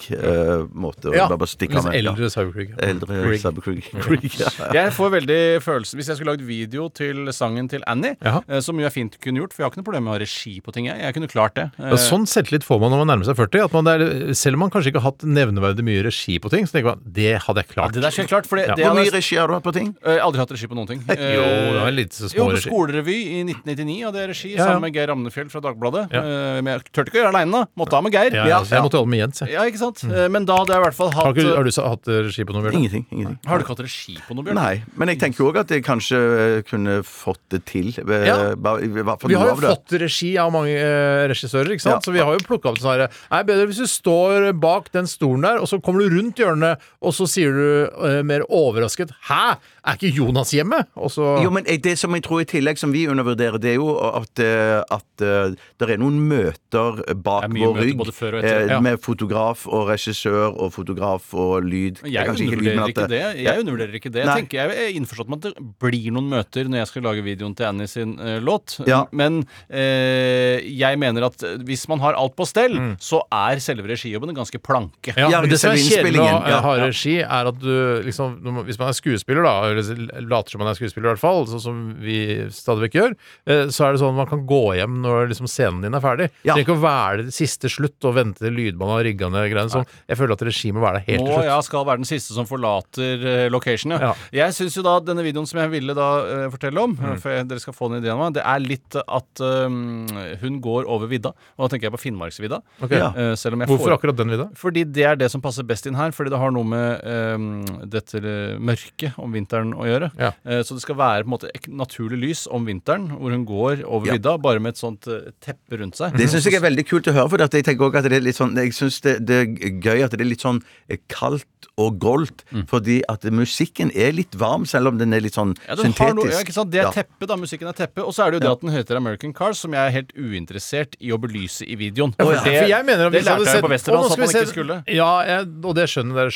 cyberkrig-måte. 0.00 1.14
Ja, 1.16 1.28
bare 1.30 1.48
stikke 1.50 1.78
av 1.80 1.88
med. 1.88 1.96
Ja. 2.00 2.10
eldre 2.12 2.30
cyberkrig. 2.32 2.68
Eldre 2.80 3.20
Krig. 3.24 3.40
cyberkrig. 3.42 3.84
Krig, 4.04 4.28
ja. 4.40 4.50
Jeg 4.80 4.92
får 4.96 5.12
veldig 5.16 5.40
følelse 5.64 5.96
Hvis 5.98 6.08
jeg 6.10 6.18
skulle 6.18 6.34
lagd 6.34 6.44
video 6.46 6.88
til 6.94 7.28
sangen 7.36 7.68
til 7.70 7.82
Annie, 7.90 8.16
Jaha. 8.24 8.42
eh, 8.48 8.60
som 8.64 8.78
jo 8.78 8.86
jeg 8.86 8.94
fint 8.94 9.16
kunne 9.22 9.42
gjort, 9.42 9.52
for 9.54 9.62
jeg 9.62 9.66
har 9.68 9.72
ikke 9.74 9.80
noe 9.82 9.88
problem 9.90 10.04
med 10.06 10.12
å 10.12 10.16
ha 10.16 10.20
regi 10.22 10.54
på 10.64 10.72
ting, 10.74 10.86
jeg. 10.90 10.98
Jeg 11.00 11.16
kunne 11.16 11.30
klart 11.30 11.56
det. 11.58 11.66
Eh, 11.78 11.90
Ja, 11.92 11.98
sånn 12.00 12.26
selvtillit 12.30 12.64
får 12.66 12.80
man 12.82 12.92
når 12.94 13.02
man 13.04 13.10
nærmer 13.14 13.28
seg 13.28 13.36
40. 13.38 13.64
At 13.68 13.74
man 13.76 13.88
der, 13.88 14.04
selv 14.38 14.58
om 14.58 14.64
man 14.64 14.72
kanskje 14.74 14.92
ikke 14.92 15.02
har 15.04 15.12
hatt 15.12 15.24
nevneverdig 15.26 15.84
mye 15.86 16.04
regi 16.06 16.38
på 16.42 16.50
ting, 16.52 16.66
så 16.68 16.78
tenker 16.80 16.90
man 16.96 17.12
det 17.20 17.36
hadde 17.44 17.60
jeg 17.62 17.68
ja, 17.68 17.74
klart. 17.74 17.92
det 17.94 18.02
der 18.02 18.10
skal 18.10 18.24
jeg 18.24 18.30
klart, 18.32 18.46
for 18.48 18.56
det, 18.56 18.66
Ja. 18.68 18.74
det 18.74 18.84
Hvor 18.84 18.94
hadde- 18.94 19.04
mye 19.04 19.12
regi 19.14 19.36
har 19.36 19.46
du 19.48 19.54
hatt 19.54 19.62
på 19.64 19.72
ting? 19.72 19.94
Eh, 20.04 20.10
Jeg 20.10 20.20
har 20.20 20.26
aldri 20.30 20.38
hatt 20.40 20.50
regi 20.50 20.66
på 20.66 20.74
noen 20.76 20.86
ting. 20.88 21.00
Eh, 21.10 21.34
Jo, 21.36 21.42
det 21.44 21.80
var 21.84 21.90
litt 21.92 22.12
så 22.12 22.32
Jo, 22.34 22.44
på 22.48 22.52
regi. 22.56 22.68
skolerevy 22.70 23.16
i 23.30 23.44
1999 23.44 24.04
hadde 24.04 24.18
jeg 24.20 24.28
regi 24.30 24.50
Ja, 24.50 24.56
ja. 24.56 24.64
sammen 24.66 24.80
med 24.82 24.94
Geir 24.94 25.06
Ramnefjell 25.08 25.50
fra 25.50 25.60
Dagbladet. 25.60 26.08
Ja. 26.12 26.20
Eh, 26.20 26.60
Men 26.62 26.78
jeg 26.78 26.92
turte 26.92 27.08
ikke 27.10 27.18
å 27.18 27.22
gjøre 27.24 27.32
det 27.32 27.40
aleine. 27.40 27.66
Måtte 27.76 27.92
ha 27.96 28.00
med 28.00 28.12
Geir. 28.12 28.32
Ja, 28.34 28.44
ja, 28.46 28.58
jeg 28.64 28.82
måtte 28.82 28.98
holde 29.00 29.08
med 29.10 29.20
Jens. 29.20 29.40
Jeg. 29.40 29.50
Ja, 29.52 29.62
ikke 29.68 29.78
sant? 29.78 30.04
Eh, 30.04 30.28
Men 30.28 30.44
da 30.44 30.56
hadde 30.56 30.72
jeg 30.74 30.80
i 30.80 30.84
hvert 30.84 30.94
fall 30.94 31.10
Har, 31.10 31.24
hatt 31.30 31.36
ikke, 31.36 31.56
har 31.56 31.64
du 31.64 31.70
hatt 31.82 32.06
regi 32.30 32.44
på 32.44 32.52
noe, 32.54 32.62
Bjørn? 32.62 32.74
Ingenting. 32.80 33.06
ingenting. 33.10 33.38
Har 33.46 33.58
du 33.58 33.64
ikke 33.64 33.74
hatt 33.76 33.84
regi 33.84 34.16
på 34.28 34.34
noe, 34.34 34.44
Bjørn? 34.44 34.54
Nei, 34.54 34.82
men 34.96 35.08
jeg 35.08 35.18
tenker 35.20 35.44
òg 35.50 35.56
at 35.60 35.68
jeg 35.68 35.82
kanskje 35.84 36.18
eh, 36.58 36.62
kunne 36.62 37.02
fått 37.02 37.40
det 37.50 37.64
til. 37.66 37.88
eh, 37.98 38.26
Ja. 38.26 38.54
Vi 38.54 39.34
har 39.34 39.48
jo 39.54 39.60
det. 39.60 39.70
fått 39.70 39.98
regi 40.00 40.36
av 40.38 40.52
mange 40.52 40.70
eh, 40.76 41.26
regissører, 41.28 41.70
ikke 41.74 41.80
sant? 41.82 42.00
Ja. 42.00 42.00
så 42.00 42.12
vi 42.12 42.18
har 42.20 42.32
jo 42.32 42.38
plukka 42.46 42.70
opp 42.70 42.78
sånn 42.78 42.92
herre 42.96 43.08
Er 43.30 43.44
bedre 43.44 43.66
hvis 43.66 43.78
du 43.78 43.86
står 43.86 44.52
bak 44.58 44.90
den 44.92 45.06
stolen 45.06 45.42
der, 45.42 45.58
og 45.60 45.66
så 45.68 45.80
kommer 45.82 46.00
du 46.00 46.10
rundt 46.16 46.36
hjørnet, 46.36 46.69
og 47.00 47.14
så 47.16 47.26
sier 47.30 47.56
du 47.56 47.64
eh, 48.08 48.20
mer 48.26 48.44
overrasket 48.48 49.12
Hæ? 49.28 49.56
Er 49.84 49.96
ikke 49.96 50.10
Jonas 50.12 50.50
hjemme? 50.52 50.82
Også... 50.96 51.24
Jo, 51.44 51.50
men 51.54 51.64
det 51.64 51.94
som 51.98 52.12
jeg 52.16 52.24
tror 52.26 52.42
i 52.42 52.48
tillegg 52.48 52.78
som 52.80 52.92
vi 52.92 53.06
undervurderer, 53.08 53.58
det 53.62 53.72
er 53.74 53.78
jo 53.78 53.94
at, 53.96 54.42
eh, 54.44 54.80
at 54.92 55.24
eh, 55.24 55.54
det 55.80 55.88
er 55.94 56.00
noen 56.02 56.18
møter 56.28 57.00
bak 57.24 57.46
vår 57.48 57.74
møter 57.74 57.80
rygg 57.86 58.02
etter. 58.10 58.38
eh, 58.44 58.66
Ja. 58.70 58.80
med 58.84 59.00
fotograf 59.02 59.66
og 59.66 59.88
regissør 59.88 60.52
og 60.52 60.72
fotograf 60.74 61.32
og 61.34 61.64
lyd. 61.64 62.02
Jeg, 62.04 62.12
Jeg 62.12 62.28
undervurderer 62.28 62.82
at 62.82 62.92
ikke 62.94 63.08
det. 63.08 63.22
Jeg 63.44 63.60
undervurderer 63.64 63.94
ikke 64.00 64.12
det. 64.12 64.24
Jeg, 64.24 64.36
tenker, 64.44 64.58
jeg 64.60 64.84
er 64.90 64.98
innforstått 65.00 65.28
med 65.32 65.44
at 65.44 65.54
det 65.56 65.64
blir 65.80 66.10
noen 66.12 66.28
møter 66.30 66.68
når 66.70 66.82
jeg 66.82 66.90
skal 66.92 67.06
lage 67.08 67.24
videoen 67.24 67.56
til 67.56 67.66
Annie 67.70 67.88
sin 67.90 68.14
uh, 68.20 68.36
låt. 68.44 68.76
Ja. 68.86 69.04
Men 69.16 69.40
uh, 69.44 70.56
jeg 70.60 70.98
mener 71.00 71.26
at 71.30 71.42
hvis 71.66 71.86
man 71.90 72.02
har 72.04 72.18
alt 72.20 72.36
på 72.38 72.46
stell, 72.48 72.76
så 73.00 73.22
er 73.32 73.60
selve 73.64 73.88
regijobben 73.90 74.34
ganske 74.36 74.60
planke. 74.62 75.14
Ja, 75.16 75.28
Ja, 75.30 75.40
men 75.40 75.50
det 75.52 75.60
som 75.62 75.72
er 75.72 75.80
kjedelig 75.80 76.20
med 76.20 76.54
å 76.56 76.60
ha 76.64 76.76
regi, 76.84 77.18
er 77.22 77.50
at 77.50 77.58
du 77.60 78.02
liksom 78.06 78.38
Hvis 78.66 78.78
man 78.80 78.90
er 78.90 78.96
skuespiller, 78.96 79.44
da, 79.46 79.54
eller 79.88 80.26
later 80.28 80.50
som 80.52 80.60
man 80.60 80.68
er 80.68 80.76
skuespiller, 80.76 81.08
i 81.08 81.12
hvert 81.14 81.22
fall, 81.22 81.46
sånn 81.48 81.62
som 81.64 81.78
vi 82.04 82.18
stadig 82.52 82.84
vekk 82.90 82.98
gjør, 82.98 83.14
eh, 83.46 83.62
så 83.72 83.86
er 83.88 83.92
det 83.96 84.00
sånn 84.02 84.12
at 84.12 84.20
man 84.20 84.28
kan 84.28 84.44
gå 84.46 84.60
hjem 84.76 84.98
når 85.00 85.30
liksom 85.32 85.48
scenen 85.48 85.80
din 85.86 85.94
er 85.96 86.00
ferdig. 86.04 86.28
Ja. 86.44 86.52
Trenger 86.52 86.66
ikke 86.68 86.76
å 86.76 86.82
være 86.84 87.24
det 87.30 87.34
siste 87.34 87.70
slutt 87.72 88.04
og 88.04 88.14
vente 88.18 88.44
til 88.44 88.52
lydmannen 88.52 88.96
har 88.98 89.04
rigga 89.08 89.30
ned 89.32 89.48
greiene. 89.52 89.70
Sånn. 89.72 89.86
Jeg 90.10 90.18
føler 90.20 90.32
at 90.36 90.42
regimet 90.50 90.76
må 90.76 90.84
være 90.84 91.00
der 91.00 91.06
helt 91.08 91.24
til 91.24 91.30
Må 91.30 91.38
slutt. 91.40 91.48
ja, 91.48 91.60
skal 91.62 91.84
være 91.88 92.02
den 92.04 92.10
siste 92.10 92.34
som 92.36 92.46
forlater 92.50 93.26
eh, 93.26 93.48
location, 93.50 93.92
ja. 93.96 93.98
Ja. 94.10 94.14
Jeg 94.42 94.52
syns 94.58 94.76
jo 94.76 94.82
da 94.82 94.98
denne 95.00 95.22
videoen 95.24 95.46
som 95.46 95.60
jeg 95.60 95.70
ville 95.70 95.94
da 95.94 96.10
eh, 96.26 96.48
fortelle 96.50 96.78
om, 96.82 96.96
Mm. 97.00 97.18
for 97.20 97.30
dere 97.30 97.60
skal 97.60 97.72
få 97.72 97.86
en 97.92 98.02
idé 98.02 98.10
av 98.12 98.18
meg, 98.18 98.34
det 98.34 98.42
er 98.44 98.58
litt 98.60 98.96
at 99.00 99.40
um, 99.40 100.06
hun 100.40 100.60
går 100.60 100.84
over 100.90 101.06
vidda. 101.08 101.30
Og 101.56 101.64
da 101.64 101.68
tenker 101.74 101.88
jeg 101.88 101.92
på 101.94 102.00
Finnmarksvidda. 102.02 102.58
Okay. 102.82 102.98
Ja. 102.98 103.10
Hvorfor 103.12 103.78
får- 103.86 103.94
akkurat 103.98 104.16
den 104.16 104.28
vidda? 104.32 104.48
Fordi 104.56 104.84
det 104.90 105.04
er 105.04 105.16
det 105.16 105.30
som 105.30 105.40
passer 105.40 105.62
best 105.62 105.86
inn 105.86 105.94
her. 105.94 106.10
Fordi 106.10 106.30
det 106.30 106.38
har 106.40 106.50
noe 106.50 106.64
med 106.64 107.04
um, 107.04 107.64
dette 107.90 108.20
mørket 108.58 109.18
om 109.18 109.32
vinteren 109.32 109.59
å 109.74 109.84
gjøre. 109.86 110.10
Ja. 110.18 110.32
Eh, 110.44 110.62
så 110.62 110.74
det 110.74 110.82
skal 110.82 110.96
være 110.96 111.24
på 111.24 111.28
en 111.28 111.34
måte 111.38 111.50
naturlig 111.68 112.18
lys 112.20 112.46
om 112.50 112.64
vinteren, 112.66 113.08
hvor 113.18 113.30
hun 113.30 113.44
går 113.46 113.84
over 113.86 114.06
Ja. 114.06 114.12
vidda, 114.16 114.36
bare 114.40 114.58
med 114.60 114.70
et 114.74 114.80
sånt 114.80 115.06
eh, 115.06 115.30
teppe 115.40 115.78
rundt 115.78 115.96
seg. 115.96 116.16
Det 116.16 116.28
syns 116.28 116.44
jeg 116.44 116.54
er 116.54 116.64
veldig 116.68 116.86
kult 116.88 117.06
å 117.06 117.12
høre, 117.12 117.28
for 117.30 117.42
at 117.42 117.52
jeg 117.52 117.64
tenker 117.64 117.84
også 117.90 117.98
at 117.98 118.04
det 118.10 118.12
er 118.12 118.20
litt 118.20 118.36
sånn 118.36 118.56
Jeg 118.56 118.72
syns 118.72 119.00
det, 119.02 119.26
det 119.26 119.36
er 119.36 119.46
gøy 119.80 120.04
at 120.04 120.10
det 120.10 120.20
er 120.20 120.30
litt 120.30 120.40
sånn 120.40 120.62
eh, 120.88 120.96
kaldt 121.08 121.46
og 121.78 121.98
goldt, 121.98 122.44
Mm. 122.52 122.66
fordi 122.66 123.02
at 123.08 123.22
musikken 123.30 123.90
er 123.94 124.12
litt 124.12 124.32
varm, 124.34 124.64
selv 124.66 124.88
om 124.88 124.98
den 124.98 125.12
er 125.14 125.20
litt 125.20 125.34
sånn 125.34 125.54
Ja, 125.68 125.76
syntetisk. 125.76 126.14
noe, 126.16 126.30
ja, 126.30 126.40
ikke 126.40 126.52
sant? 126.52 126.70
Det 126.70 126.80
er 126.80 126.84
Ja. 126.88 126.90
teppe, 126.90 127.26
da. 127.26 127.36
Musikken 127.36 127.68
er 127.68 127.72
teppe. 127.72 128.02
Og 128.04 128.12
så 128.12 128.26
er 128.26 128.30
det 128.32 128.40
jo 128.42 128.48
det 128.48 128.52
at 128.52 128.60
den 128.60 128.70
heter 128.70 128.96
American 128.96 129.32
Cars, 129.32 129.58
som 129.58 129.72
jeg 129.72 129.80
er 129.86 129.90
helt 129.90 130.12
uinteressert 130.16 130.96
i 131.00 131.10
å 131.10 131.18
belyse 131.20 131.62
i 131.66 131.76
videoen. 131.76 132.14
Ja, 132.18 132.24
for, 132.24 132.32
det- 132.32 132.42
for 132.62 132.68
jeg 132.68 132.84
mener 132.86 133.06
at 133.06 133.12
det 133.12 133.24
lærte 133.24 133.44
jeg 133.46 133.62
på 133.62 133.70
Westerdals 133.70 134.08
Å, 134.08 134.12
at 134.12 134.18
man 134.18 134.28
ikke 134.28 134.46
skulle. 134.48 134.76
Ja, 134.88 135.10
jeg, 135.22 135.48
og 135.64 135.74
det 135.74 135.86
skjønner 135.88 136.14
dere. 136.14 136.30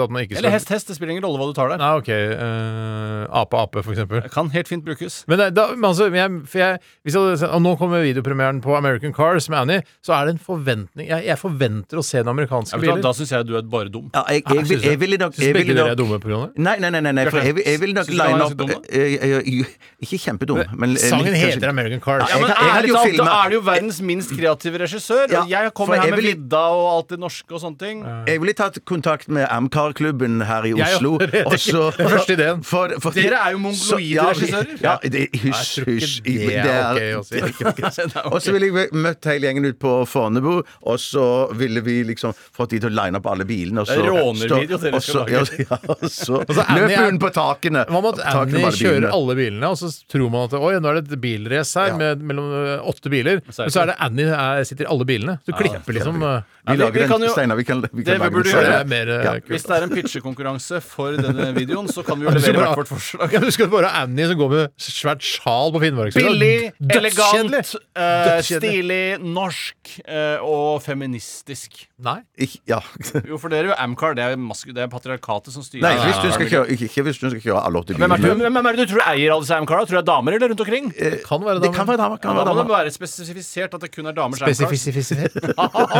At 0.00 0.10
man 0.10 0.22
ikke 0.24 0.36
Eller 0.38 0.50
hest-hest, 0.50 0.86
det 0.88 0.96
spiller 0.96 1.12
ingen 1.16 1.24
rolle 1.24 1.38
hva 1.40 1.46
du 1.50 1.54
tar 1.54 1.68
der. 1.70 1.78
Nei, 1.78 1.90
ok. 1.98 2.09
Eh, 2.14 3.40
Ape-ape, 3.40 3.82
for 3.84 3.92
eksempel. 3.94 4.22
Det 4.24 4.30
kan 4.34 4.50
helt 4.54 4.68
fint 4.68 4.84
brukes. 4.84 5.20
Men, 5.30 5.42
da, 5.54 5.66
men 5.74 5.84
altså, 5.90 6.08
jeg, 6.14 6.30
for 6.50 6.58
jeg, 6.62 6.78
hvis 7.06 7.16
jeg 7.16 7.48
og 7.50 7.62
nå 7.64 7.74
kommer 7.80 8.02
videopremieren 8.04 8.60
på 8.64 8.74
American 8.76 9.14
Cars 9.16 9.48
med 9.52 9.58
Annie, 9.58 9.82
så 10.04 10.14
er 10.16 10.26
det 10.28 10.34
en 10.36 10.42
forventning 10.44 11.08
Jeg, 11.10 11.24
jeg 11.26 11.38
forventer 11.40 12.00
å 12.00 12.04
se 12.06 12.18
den 12.22 12.30
amerikanske 12.32 12.76
Ja, 12.76 12.80
bilen. 12.82 13.00
du 13.02 13.06
da 13.08 13.12
syns 13.16 13.32
jeg 13.34 13.46
du 13.48 13.54
er 13.58 13.62
bare 13.70 13.88
dum. 13.92 14.10
Ja, 14.14 14.24
jeg, 14.32 14.44
jeg, 14.48 14.66
jeg, 14.70 14.82
jeg 14.90 15.00
ville 15.00 15.18
nok 15.20 15.34
Syns 15.38 15.54
begge 15.56 15.76
dere 15.76 15.94
er 15.94 15.98
dumme 15.98 16.18
på 16.22 16.30
grunn 16.30 16.46
av 16.46 16.54
det? 16.54 16.64
Nei, 16.66 16.76
nei, 16.82 16.90
nei, 16.96 17.00
nei, 17.06 17.12
nei 17.20 17.26
for 17.30 17.40
jeg, 17.44 17.56
jeg 17.66 17.80
vil 17.82 17.94
nok 17.96 18.10
line 18.14 18.46
opp 18.46 18.56
dum, 18.60 18.72
da? 18.74 18.80
eh, 18.90 19.16
eh, 19.40 19.74
Ikke 20.04 20.18
kjempedum. 20.26 20.62
men- 20.78 20.96
Sangen 21.00 21.34
heter 21.34 21.68
American 21.70 22.00
Cars. 22.04 22.26
Ja, 22.30 22.38
men 22.42 22.50
ærlig 22.50 22.92
talt, 22.94 23.16
da 23.20 23.36
er 23.44 23.48
det 23.52 23.58
jo 23.58 23.62
verdens 23.66 24.00
minst 24.04 24.34
kreative 24.36 24.80
regissør. 24.84 25.30
Jeg 25.48 25.72
kommer 25.76 26.00
her 26.00 26.10
med 26.14 26.24
Vidda 26.24 26.62
og 26.74 26.86
alt 26.96 27.08
det 27.14 27.18
norske 27.22 27.54
og 27.56 27.60
sånne 27.62 27.78
ting. 27.80 28.02
Jeg 28.28 28.40
ville 28.42 28.54
tatt 28.58 28.78
kontakt 28.88 29.28
med 29.32 29.46
Amcar-klubben 29.50 30.40
her 30.46 30.66
i 30.68 30.72
Oslo, 30.76 31.14
og 31.20 31.54
også, 31.54 31.86
det 32.00 32.06
er 32.06 32.08
den 32.08 32.18
første 32.18 32.34
ideen. 32.36 32.62
For, 32.66 32.94
for, 33.02 33.16
Dere 33.16 33.38
er 33.44 33.54
jo 33.54 33.58
mongoloide 33.62 34.14
ja, 34.14 34.24
regissører. 34.30 34.72
Ja, 34.82 34.94
det, 35.04 35.22
hysj, 35.42 35.84
hysj. 35.86 36.14
det 36.24 36.58
er 36.60 37.18
ok 37.20 37.20
å 37.20 37.22
si. 37.28 38.06
Og 38.34 38.38
så 38.44 38.54
ville 38.56 38.70
jeg 38.70 38.90
møtt 38.96 39.28
hele 39.30 39.46
gjengen 39.50 39.68
ut 39.70 39.78
på 39.82 39.92
Fornebu, 40.10 40.52
og 40.62 41.00
så 41.02 41.26
ville 41.56 41.82
vi 41.86 41.98
liksom 42.08 42.34
fått 42.56 42.74
de 42.74 42.80
til 42.84 42.90
å 42.90 42.94
line 42.96 43.20
opp 43.20 43.28
alle 43.32 43.46
bilene. 43.48 43.82
Og 43.84 43.90
så, 43.90 43.98
er 44.00 44.08
rånervideo 44.10 44.80
dere 44.82 45.00
skal 45.04 45.26
lage. 45.28 45.64
ja, 45.64 45.78
og 45.94 46.04
så 46.10 46.40
løp 46.46 46.96
hun 47.00 47.20
på 47.22 47.32
takene. 47.36 47.84
Hva 47.90 48.02
med 48.04 48.20
at 48.20 48.34
Annie 48.34 48.72
kjører 48.76 49.08
alle 49.12 49.36
bilene, 49.38 49.70
og 49.72 49.78
så 49.80 49.90
tror 50.10 50.30
man 50.32 50.48
at 50.48 50.56
oi, 50.58 50.74
nå 50.80 50.92
er 50.94 51.00
det 51.00 51.06
et 51.12 51.20
bilrace 51.22 51.76
her 51.80 51.90
Ja. 51.90 51.96
med 52.00 52.22
mellom 52.22 52.50
åtte 52.90 53.10
biler. 53.12 53.40
Er 53.40 53.64
Men 53.66 53.72
så 53.74 53.82
er 53.82 53.90
det 53.92 53.96
Annie 54.06 54.30
er, 54.30 54.64
sitter 54.68 54.86
i 54.86 54.90
alle 54.92 55.06
bilene. 55.08 55.38
Du 55.46 55.52
klipper 55.56 55.96
liksom 55.96 56.20
Vi 56.20 56.76
lager 56.76 57.02
en, 57.02 57.08
steiner 57.10 57.32
Steinar, 57.34 57.56
vi 57.58 57.64
kan, 57.66 57.80
vi 57.90 58.04
kan 58.06 58.20
lage 58.20 58.36
en 58.36 58.42
Det 58.44 58.52
gjøre- 58.52 58.74
er 58.80 58.88
mer 58.90 59.08
ø, 59.10 59.16
Ja. 59.24 59.32
kult. 59.40 59.48
Hvis 59.50 59.64
det 59.66 59.76
er 59.76 59.82
en 59.86 59.90
pitchekonkurranse 59.94 60.80
for 60.84 61.16
denne 61.18 61.48
videoen, 61.56 61.88
så 61.94 62.04
kan 62.06 62.18
vi 62.20 62.26
jo 62.26 62.32
levere 62.34 62.62
hvert 62.64 62.78
vårt 62.80 62.90
forslag. 62.90 63.32
Ja, 63.34 63.40
du 63.42 63.50
skal 63.54 63.68
bare 63.72 63.90
ha 63.90 64.04
Annie 64.04 64.26
som 64.30 64.38
går 64.40 64.50
med 64.54 64.70
svært 64.80 65.22
sjal 65.26 65.72
på 65.74 65.82
Finnmarksvidda. 65.82 66.30
Billig, 66.30 66.72
elegant, 66.96 67.74
uh, 67.98 68.40
stilig, 68.46 69.00
norsk 69.22 69.94
uh, 70.06 70.38
og 70.46 70.80
feministisk. 70.84 71.86
Nei. 72.00 72.20
Ik 72.40 72.58
Ja. 72.70 72.78
Jo, 73.26 73.36
for 73.40 73.48
dere 73.52 73.66
er 73.66 73.72
jo 73.72 73.76
Amcar. 73.78 74.14
Det 74.16 74.24
er, 74.24 74.36
det 74.36 74.84
er 74.84 74.88
patriarkatet 74.92 75.52
som 75.54 75.64
styrer. 75.66 75.84
Nei, 75.84 75.94
hvis 76.06 76.20
du 76.24 76.30
skal 76.34 76.48
kjøre, 76.52 76.70
ikke, 76.76 76.88
ikke 76.90 77.04
hvis 77.08 77.18
du 77.20 77.26
skal 77.34 77.42
kjøre 77.44 77.64
alle 77.66 77.82
åtte 77.82 77.96
Hvem 77.98 78.14
bilene. 78.16 78.48
hvem 78.48 78.60
er 78.70 78.78
det 78.78 78.86
du 78.88 78.94
tror 78.94 79.04
eier 79.10 79.34
alle 79.34 79.44
disse 79.44 79.56
Amcar? 79.58 79.82
Tror 79.84 79.90
du 79.90 79.96
det 79.98 80.02
er 80.04 80.08
damer 80.08 80.36
eller 80.38 80.52
rundt 80.54 80.64
omkring? 80.64 80.90
Kan 81.26 81.44
være 81.44 81.60
Det 81.64 81.72
kan 81.74 81.88
være 81.88 82.00
damer. 82.00 82.16
Kan 82.22 82.30
Da 82.36 82.44
være 82.44 82.46
må 82.48 82.56
det 82.56 82.64
damer. 82.64 82.84
være 82.86 82.94
spesifisert 82.94 83.74
at 83.76 83.80
det 83.84 83.92
kun 83.94 84.06
er 84.10 84.20
Amcars. 84.24 84.56
Spesifisert. 84.56 85.36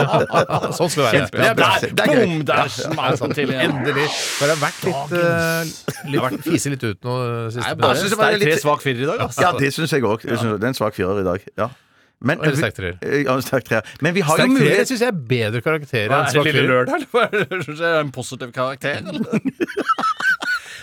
sånn 0.78 0.90
skal 0.90 1.02
det 1.02 1.06
være. 1.06 1.20
Kjempebra. 1.20 1.40
Det 1.40 1.50
er 1.50 1.58
bra. 1.58 1.70
Boom! 2.00 2.34
Der 2.48 2.72
smalt 2.74 3.24
han 3.24 3.36
til 3.36 3.52
igjen. 3.54 3.76
Endelig. 3.80 4.06
For 4.40 4.54
det 5.88 6.16
har 6.16 6.26
vært 6.30 6.46
Fise 6.46 6.72
litt 6.72 6.82
ut 6.86 7.06
nå 7.06 7.14
uh, 7.20 7.46
siste 7.50 7.66
Nei, 7.66 7.76
bare 7.80 8.00
var 8.00 8.10
sterk 8.14 8.40
litt- 8.40 8.48
tre, 8.48 8.56
svak 8.62 8.82
firer 8.84 9.04
i 9.04 9.08
dag, 9.12 9.22
altså. 9.28 9.44
Ja, 9.44 9.52
det 9.58 9.70
syns 9.76 9.94
jeg 9.96 10.04
òg. 10.06 10.26
Det 10.26 10.36
er 10.40 10.68
en 10.72 10.76
svak 10.78 10.98
firer 10.98 11.22
i 11.22 11.26
dag. 11.26 11.46
Ja. 11.60 11.70
Men, 12.20 12.36
Eller 12.44 12.56
sterk 12.60 12.74
treer. 12.76 12.96
Ja, 13.24 13.32
en 13.32 13.44
sterk 13.44 13.64
treer. 13.64 13.86
Men 14.04 14.12
vi 14.12 14.20
har 14.20 14.36
jo 14.36 14.44
Sterk 14.44 14.52
treer 14.52 14.66
mulighet 14.66 14.90
syns 14.90 15.04
jeg 15.06 15.08
er 15.14 15.20
bedre 15.30 15.62
karakter 15.64 16.02
enn 16.04 16.12
Hva 16.12 16.18
firer. 16.20 16.20
Er 16.20 16.26
det 16.26 16.34
svak 16.36 16.50
Lille. 16.50 16.66
Lørdag, 16.68 16.94
eller 16.98 17.08
hva 17.14 17.22
er 17.24 17.30
det? 17.32 17.78
Jeg 17.80 17.88
er 17.88 18.00
en 18.04 18.12
positiv 18.12 18.52
karakter? 18.52 19.00
Eller? 19.00 20.08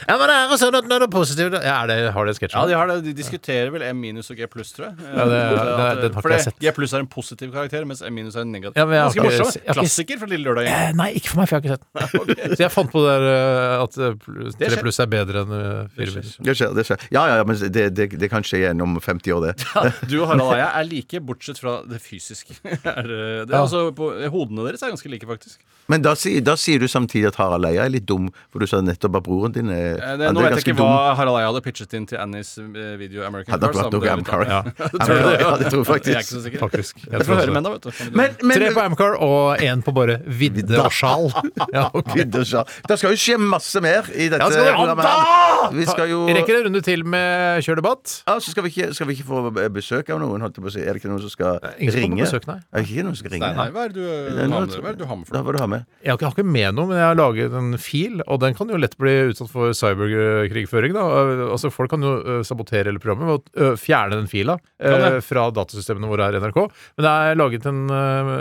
Ja, 0.08 0.16
men 0.16 0.30
det 0.32 0.36
er 0.38 0.52
jo 0.54 0.58
sånn 0.62 0.76
at 0.80 0.86
når 0.88 1.04
det 1.04 1.08
er 1.10 1.12
positivt 1.12 1.56
ja, 1.58 1.74
er 1.84 1.88
det, 1.92 1.96
Har 2.16 2.26
det 2.30 2.34
sketsj? 2.38 2.54
Ja, 2.56 2.62
de, 2.70 2.76
har 2.80 2.88
det, 2.88 2.96
de 3.04 3.14
diskuterer 3.18 3.72
vel 3.74 3.84
M 3.90 3.98
minus 4.00 4.30
og 4.32 4.38
G 4.40 4.48
pluss, 4.48 4.70
tror 4.76 4.86
jeg. 4.88 4.96
Ja, 5.04 5.26
det- 5.28 5.40
det, 5.42 5.58
det- 5.58 6.02
den 6.08 6.14
har 6.16 6.22
ikke 6.24 6.32
jeg 6.38 6.46
sett. 6.48 6.60
G 6.64 6.72
pluss 6.78 6.94
er 6.96 7.00
en 7.04 7.10
positiv 7.12 7.52
karakter, 7.52 7.84
mens 7.90 8.02
M 8.08 8.16
minus 8.16 8.38
er 8.40 8.46
en 8.48 8.52
negativ. 8.56 8.78
Ja, 8.80 8.86
men 8.88 8.96
jeg 8.96 9.04
Ganske 9.04 9.20
ikke- 9.20 9.44
morsom. 9.44 9.62
jeg 9.68 9.76
Klassiker 9.76 10.20
fra 10.22 10.30
Lille 10.32 10.46
Lørdag. 10.48 10.70
Eh, 10.72 10.94
Nei, 10.96 11.10
ikke 11.20 11.30
for 11.34 11.42
meg, 11.42 11.50
for 11.50 11.60
jeg 11.60 11.70
har 11.70 11.78
ikke 11.78 12.16
sett 12.16 12.38
den. 12.38 12.56
Så 12.56 12.62
jeg 12.64 12.72
fant 12.72 12.92
på 12.96 13.04
det 13.04 13.16
der 13.18 13.28
uh, 13.28 13.84
at 13.84 13.98
uh, 14.00 14.16
plus- 14.24 14.56
tre 14.56 14.82
pluss 14.82 15.00
er 15.04 15.10
bedre 15.12 15.44
enn 15.44 15.52
uh, 15.52 15.88
fire 15.98 16.16
minus. 16.16 16.38
Det 16.40 16.56
skjer, 16.56 16.74
det 16.80 16.86
skjer. 16.88 17.04
Ja, 17.12 17.26
ja, 17.28 17.36
ja, 17.42 17.44
men 17.44 17.60
det, 17.60 17.86
det, 18.00 18.08
det 18.24 18.30
kan 18.32 18.44
skje 18.48 18.62
igjen 18.64 18.82
om 18.88 18.96
50 19.04 19.36
år, 19.36 19.50
det. 19.50 19.56
Du 20.10 20.22
og 20.24 20.30
Harald 20.32 20.56
Eia 20.56 20.70
er 20.80 20.88
like, 20.88 21.20
bortsett 21.20 21.60
fra 21.60 21.82
det 21.84 22.00
fysiske. 22.00 22.56
er, 22.64 23.04
det, 23.04 23.20
er 23.50 23.52
Ja. 23.52 23.66
altså, 23.66 23.90
på, 23.92 24.14
hodene 24.32 24.64
deres 24.72 24.82
er 24.88 24.96
ganske 24.96 25.12
like, 25.12 25.28
faktisk. 25.28 25.60
Men 25.92 26.02
da, 26.04 26.16
da 26.44 26.56
sier 26.60 26.80
du 26.80 26.88
samtidig 26.88 27.28
at 27.34 27.36
Harald 27.44 27.66
Eia 27.68 27.86
er 27.86 27.92
litt 27.92 28.08
dum, 28.08 28.32
for 28.52 28.60
du 28.64 28.68
sa 28.68 28.80
nettopp 28.84 29.20
at 29.20 29.28
broren 29.28 29.52
din 29.56 29.70
er, 29.76 29.96
Eh, 29.97 29.97
Det, 29.98 30.30
nå 30.34 30.42
vet 30.44 30.54
jeg 30.54 30.62
ikke 30.62 30.74
ikke 30.76 30.84
hva 30.86 31.16
Harald 31.18 31.38
Eia 31.40 31.48
hadde 31.50 31.62
pitchet 31.66 31.94
inn 31.98 32.06
til 32.10 32.20
Annies 32.22 32.52
eh, 32.62 32.96
video 33.02 33.24
American 33.26 33.54
Hadde 33.56 33.68
nok 33.68 33.74
Cars. 33.74 33.84
vært 33.84 33.92
da, 33.92 33.98
noe 33.98 34.04
det 34.04 34.12
er 34.12 34.18
litt 34.18 34.28
Amcar. 34.28 34.44
Jeg 34.46 34.52
Ja. 34.54 34.90
Tror 35.08 35.22
det? 35.28 35.40
Ja, 35.42 35.52
det 35.62 35.72
tror 35.74 35.86
faktisk. 35.88 36.08
Jeg 36.08 36.18
er 36.18 36.26
ikke 36.26 36.36
så 36.38 36.42
sikker. 36.46 36.60
Faktisk. 36.62 37.02
Jeg 37.04 37.12
Jeg 37.18 37.28
får 37.28 37.40
høre 37.42 37.54
med, 37.58 37.64
da, 37.68 37.72
vet 37.76 37.88
du. 37.88 38.18
Men, 38.18 38.36
men 38.44 38.58
Tre 38.62 38.70
på 38.78 38.84
Amcar 38.86 39.18
og 39.28 39.64
én 39.68 39.82
på 39.86 39.94
bare 39.98 40.20
vidde 40.28 40.80
og 40.84 40.92
sjal. 40.94 41.30
Ja, 41.78 41.88
okay. 41.94 42.22
Vidde 42.22 42.44
og 42.44 42.48
sjal. 42.48 42.66
Det 42.88 42.98
skal 43.02 43.14
jo 43.16 43.20
skje 43.22 43.38
masse 43.42 43.82
mer 43.84 44.08
i 44.14 44.30
dette 44.32 44.42
Ja, 44.44 44.50
skal 44.54 44.64
her. 45.04 45.74
Vi 45.76 45.86
skal 45.90 46.10
jo 46.12 46.20
Vi 46.30 46.36
rekker 46.38 46.60
en 46.62 46.68
runde 46.70 46.82
til 46.86 47.04
med 47.06 47.64
Kjør 47.66 47.82
debatt. 47.82 48.22
ja, 48.28 48.38
så 48.40 48.52
skal 48.54 48.64
vi, 48.68 48.72
ikke, 48.74 48.94
skal 48.96 49.08
vi 49.10 49.18
ikke 49.18 49.28
få 49.28 49.42
besøk 49.74 50.10
av 50.14 50.22
noen? 50.22 50.42
Holdt 50.46 50.60
på 50.62 50.70
å 50.70 50.74
si. 50.74 50.82
Er 50.86 50.94
det 50.96 51.02
ikke 51.02 51.12
noen 51.12 51.22
som 51.26 51.34
skal 51.34 51.60
ingen 51.80 51.96
ringe? 51.98 52.24
besøk, 52.28 52.48
nei. 52.48 52.60
Er 52.72 52.82
det 52.84 52.88
ikke 52.92 53.04
noen 53.08 53.16
som 53.18 53.22
skal 53.26 53.36
ringe? 53.36 53.52
Nei, 53.58 53.68
hva 53.74 53.84
er 53.88 53.94
det 53.94 53.98
du, 53.98 54.06
hva 54.06 54.62
er 54.62 54.68
det- 54.68 54.82
hva 54.84 54.94
det 54.94 55.02
du 55.02 55.06
har 55.08 55.68
med 55.68 55.80
noe? 55.82 55.86
jeg 56.04 56.18
har 56.22 56.32
ikke 56.32 56.46
med 56.46 56.76
noe, 56.78 56.88
men 56.88 56.98
jeg 56.98 57.08
har 57.08 57.16
laget 57.20 57.54
en 57.58 57.78
fil, 57.78 58.22
og 58.28 58.40
den 58.42 58.54
kan 58.58 58.70
jo 58.70 58.78
lett 58.78 58.96
bli 58.98 59.14
utsatt 59.32 59.50
for 59.52 59.74
cyberkrigføring. 59.88 60.94
da. 60.96 61.06
Altså 61.52 61.72
Folk 61.74 61.92
kan 61.94 62.04
jo 62.04 62.42
sabotere 62.48 62.92
hele 62.92 63.02
programmet 63.02 63.28
ved 63.32 63.64
å 63.64 63.72
fjerne 63.80 64.20
den 64.20 64.30
fila 64.32 64.58
ø, 64.80 65.20
fra 65.24 65.48
datasystemene 65.56 66.10
våre 66.12 66.28
her 66.28 66.38
i 66.38 66.44
NRK. 66.44 66.60
Men 66.98 67.08
det 67.08 67.16
er 67.32 67.40
laget 67.42 67.66
en, 67.72 67.82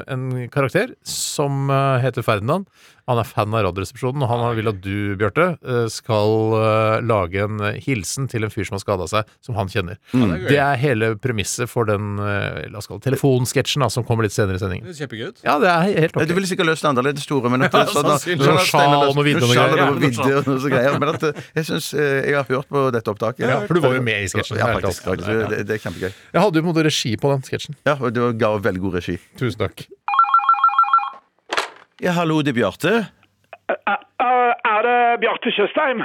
en 0.07 0.27
karakter 0.53 0.93
som 1.07 1.71
heter 2.03 2.27
Ferdinand. 2.27 2.67
Han 3.07 3.21
er 3.23 3.29
fan 3.29 3.55
av 3.55 3.63
Radioresepsjonen, 3.69 4.23
og 4.25 4.29
han 4.33 4.57
vil 4.59 4.69
at 4.73 4.81
du, 4.83 5.15
Bjarte, 5.21 5.45
skal 5.93 7.01
lage 7.07 7.45
en 7.45 7.61
hilsen 7.83 8.27
til 8.31 8.43
en 8.47 8.51
fyr 8.51 8.67
som 8.67 8.77
har 8.77 8.83
skada 8.83 9.07
seg, 9.11 9.29
som 9.47 9.55
han 9.59 9.71
kjenner. 9.71 9.99
det 10.13 10.25
er. 10.27 10.47
Det 10.51 10.59
er 10.65 10.81
hele 10.83 11.11
premisset 11.23 11.71
for 11.71 11.87
den 11.89 12.17
la 12.19 12.81
oss 12.81 12.89
kalle 12.91 13.05
telefonsketsjen 13.05 13.85
da, 13.85 13.89
som 13.93 14.05
kommer 14.07 14.27
litt 14.27 14.35
senere 14.35 14.59
i 14.59 14.63
sendingen. 14.63 14.89
Det 14.89 14.97
ser 14.99 15.07
kjempegøy. 15.07 15.43
Ja, 15.47 15.57
det 15.63 15.71
er 15.71 15.87
helt 15.87 16.17
Ja, 16.17 16.23
ok. 16.23 16.29
Du 16.31 16.35
ville 16.35 16.51
sikkert 16.51 16.67
løst 16.71 16.83
det 16.83 16.91
annerledes, 16.91 17.27
Tore, 17.31 17.51
men 17.53 17.63
at 17.67 17.73
sånn, 17.73 18.11
at- 18.11 18.21
sannsynlig. 18.21 18.67
sånn 18.71 18.97
og 18.97 19.15
noe 19.15 19.27
vidde 19.27 19.43
og 19.45 19.55
noe 19.55 19.57
noe 19.57 20.11
greier. 20.11 20.43
noe 20.47 20.97
noe. 20.97 20.99
Men 20.99 21.15
at 21.15 21.23
eh, 21.31 21.43
jeg 21.61 21.69
syns 21.71 21.93
Jeg 21.97 22.35
har 22.35 22.45
hørt 22.51 22.69
på 22.69 22.87
dette 22.95 23.13
opptaket. 23.13 23.47
Ja, 23.47 23.61
for 23.67 23.75
du 23.75 23.81
var 23.87 23.95
jo 23.95 24.03
med 24.03 24.25
i 24.25 24.31
sketsjen. 24.33 24.59
Ja, 24.59 24.73
faktisk. 24.75 25.05
Det, 25.23 25.63
det 25.69 25.79
er 25.79 25.83
kjempegøy. 25.85 26.11
Jeg 26.11 26.43
hadde 26.43 26.59
jo 26.59 26.63
på 26.63 26.67
en 26.67 26.73
måte 26.75 26.85
regi 26.89 27.15
på 27.21 27.31
den 27.35 27.47
sketsjen. 27.47 27.79
Ja, 27.87 27.97
og 28.01 28.13
det 28.17 28.27
ga 28.41 28.57
veldig 28.59 28.83
god 28.89 28.99
regi. 29.01 29.19
Tusen 29.39 29.63
takk. 29.63 29.87
Ja, 32.03 32.11
hallo, 32.13 32.43
det 32.45 32.53
er 32.53 32.59
Bjarte. 32.61 32.91
Er 33.69 34.81
det 34.87 35.21
Bjarte 35.23 35.51
Tjøstheim? 35.57 36.03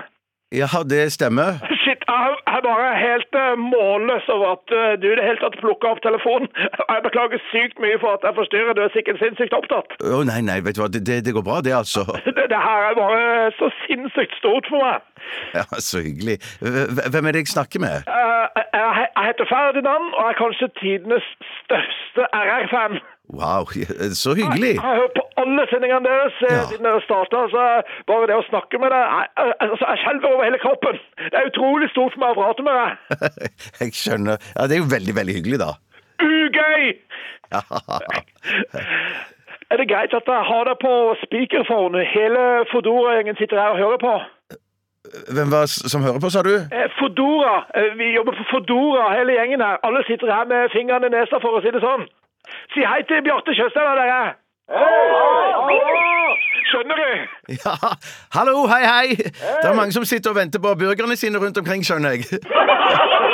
Ja, 0.52 0.68
det 0.92 1.12
stemmer. 1.12 1.60
Shit, 1.84 2.02
jeg 2.08 2.32
er 2.56 2.62
bare 2.64 2.88
helt 3.00 3.36
eh, 3.42 3.54
målløs 3.60 4.26
over 4.36 4.48
at 4.56 4.74
eh, 4.76 4.94
du 5.02 5.08
i 5.08 5.16
det 5.20 5.24
hele 5.24 5.40
tatt 5.44 5.56
plukka 5.60 5.92
opp 5.94 6.02
telefonen. 6.04 6.48
Jeg 6.92 7.04
beklager 7.08 7.44
sykt 7.52 7.80
mye 7.84 8.00
for 8.02 8.18
at 8.18 8.26
jeg 8.28 8.36
forstyrrer, 8.36 8.76
du 8.76 8.82
er 8.84 8.92
sikkert 8.96 9.20
sinnssykt 9.22 9.56
opptatt. 9.56 9.96
Å 10.04 10.20
nei, 10.28 10.42
nei, 10.48 10.58
vet 10.64 10.76
du 10.76 10.82
hva, 10.84 10.90
det, 10.92 11.04
det, 11.08 11.22
det 11.28 11.36
går 11.36 11.46
bra, 11.48 11.62
det, 11.64 11.76
altså. 11.76 12.04
Det, 12.26 12.48
det 12.52 12.60
her 12.68 12.88
er 12.90 12.98
bare 13.00 13.22
så 13.60 13.72
sinnssykt 13.86 14.36
stort 14.40 14.68
for 14.72 14.84
meg. 14.84 15.08
Ja, 15.56 15.64
Så 15.80 16.04
hyggelig. 16.04 16.38
Hvem 16.60 17.28
er 17.28 17.36
det 17.36 17.44
jeg 17.46 17.52
snakker 17.56 17.84
med? 17.84 18.04
Eh, 18.12 18.62
jeg, 18.76 19.08
jeg 19.08 19.28
heter 19.30 19.52
Ferdinand, 19.52 20.12
og 20.20 20.24
er 20.32 20.40
kanskje 20.40 20.72
tidenes 20.82 21.28
største 21.62 22.28
RR-fan. 22.36 23.00
Wow, 23.40 23.64
så 24.24 24.34
hyggelig. 24.36 24.74
Jeg 24.76 24.84
har 24.84 24.96
hørt 25.02 25.14
på 25.20 25.24
alle 25.42 25.64
sendingene 25.72 26.04
deres 26.10 26.36
eh, 26.44 26.52
Ja. 26.56 26.64
siden 26.70 26.84
dere 26.88 27.02
starta. 27.06 27.38
Så 27.54 27.62
bare 28.10 28.28
det 28.32 28.36
å 28.36 28.44
snakke 28.50 28.76
med 28.84 28.92
deg 28.92 29.04
jeg, 29.16 29.28
jeg, 29.40 29.54
altså, 29.68 29.86
jeg 29.92 30.02
skjelver 30.04 30.34
over 30.36 30.44
hele 30.50 30.60
kroppen. 30.66 31.00
Det 31.32 31.38
er 31.40 31.48
utrolig 31.52 31.88
stort 31.94 32.14
for 32.16 32.20
meg 32.26 32.30
å 32.34 32.40
prate 32.42 32.66
med 32.68 32.76
deg. 32.82 32.92
Jeg 33.82 33.96
skjønner. 34.02 34.36
Ja, 34.58 34.68
Det 34.68 34.76
er 34.78 34.82
jo 34.84 34.90
veldig, 34.98 35.16
veldig 35.22 35.36
hyggelig, 35.40 35.60
da. 35.64 35.72
Ugøy! 36.22 36.84
Er 39.72 39.78
det 39.80 39.88
greit 39.88 40.12
at 40.14 40.28
jeg 40.28 40.44
har 40.52 40.64
deg 40.68 40.78
på 40.84 40.94
speakerphone? 41.24 42.02
Hele 42.14 42.42
Fodora-gjengen 42.74 43.38
sitter 43.40 43.56
her 43.62 43.70
og 43.72 43.80
hører 43.80 44.00
på. 44.04 44.14
Hvem 45.36 45.52
var 45.54 45.66
som 45.72 46.04
hører 46.04 46.20
på, 46.24 46.30
sa 46.34 46.42
du? 46.44 46.52
Eh, 46.60 46.90
Fodora. 47.00 47.54
Eh, 47.80 47.94
Vi 48.00 48.10
jobber 48.18 48.36
på 48.40 48.46
Fodora, 48.52 49.06
hele 49.16 49.38
gjengen 49.38 49.64
her. 49.64 49.80
Alle 49.88 50.04
sitter 50.10 50.28
her 50.36 50.44
med 50.52 50.68
fingrene 50.76 51.08
i 51.08 51.14
nesa, 51.16 51.40
for 51.40 51.56
å 51.56 51.62
si 51.64 51.72
det 51.72 51.80
sånn. 51.86 52.04
Si 52.74 52.80
hei 52.92 53.02
til 53.10 53.24
Bjarte 53.26 53.54
Tjøstheim, 53.58 53.86
da, 53.90 53.94
dere. 54.02 54.34
Hei! 54.72 55.80
Skjønner 56.72 56.96
du? 57.02 57.10
Ja, 57.58 57.74
Hallo, 58.38 58.66
hei, 58.72 58.84
hei! 58.86 59.08
Det 59.16 59.68
er 59.70 59.76
mange 59.76 59.92
som 59.92 60.06
sitter 60.08 60.32
og 60.32 60.38
venter 60.40 60.60
på 60.64 60.72
burgerne 60.80 61.16
sine 61.20 61.42
rundt 61.44 61.58
omkring, 61.58 61.84
skjønner 61.86 62.16
jeg. 62.16 62.22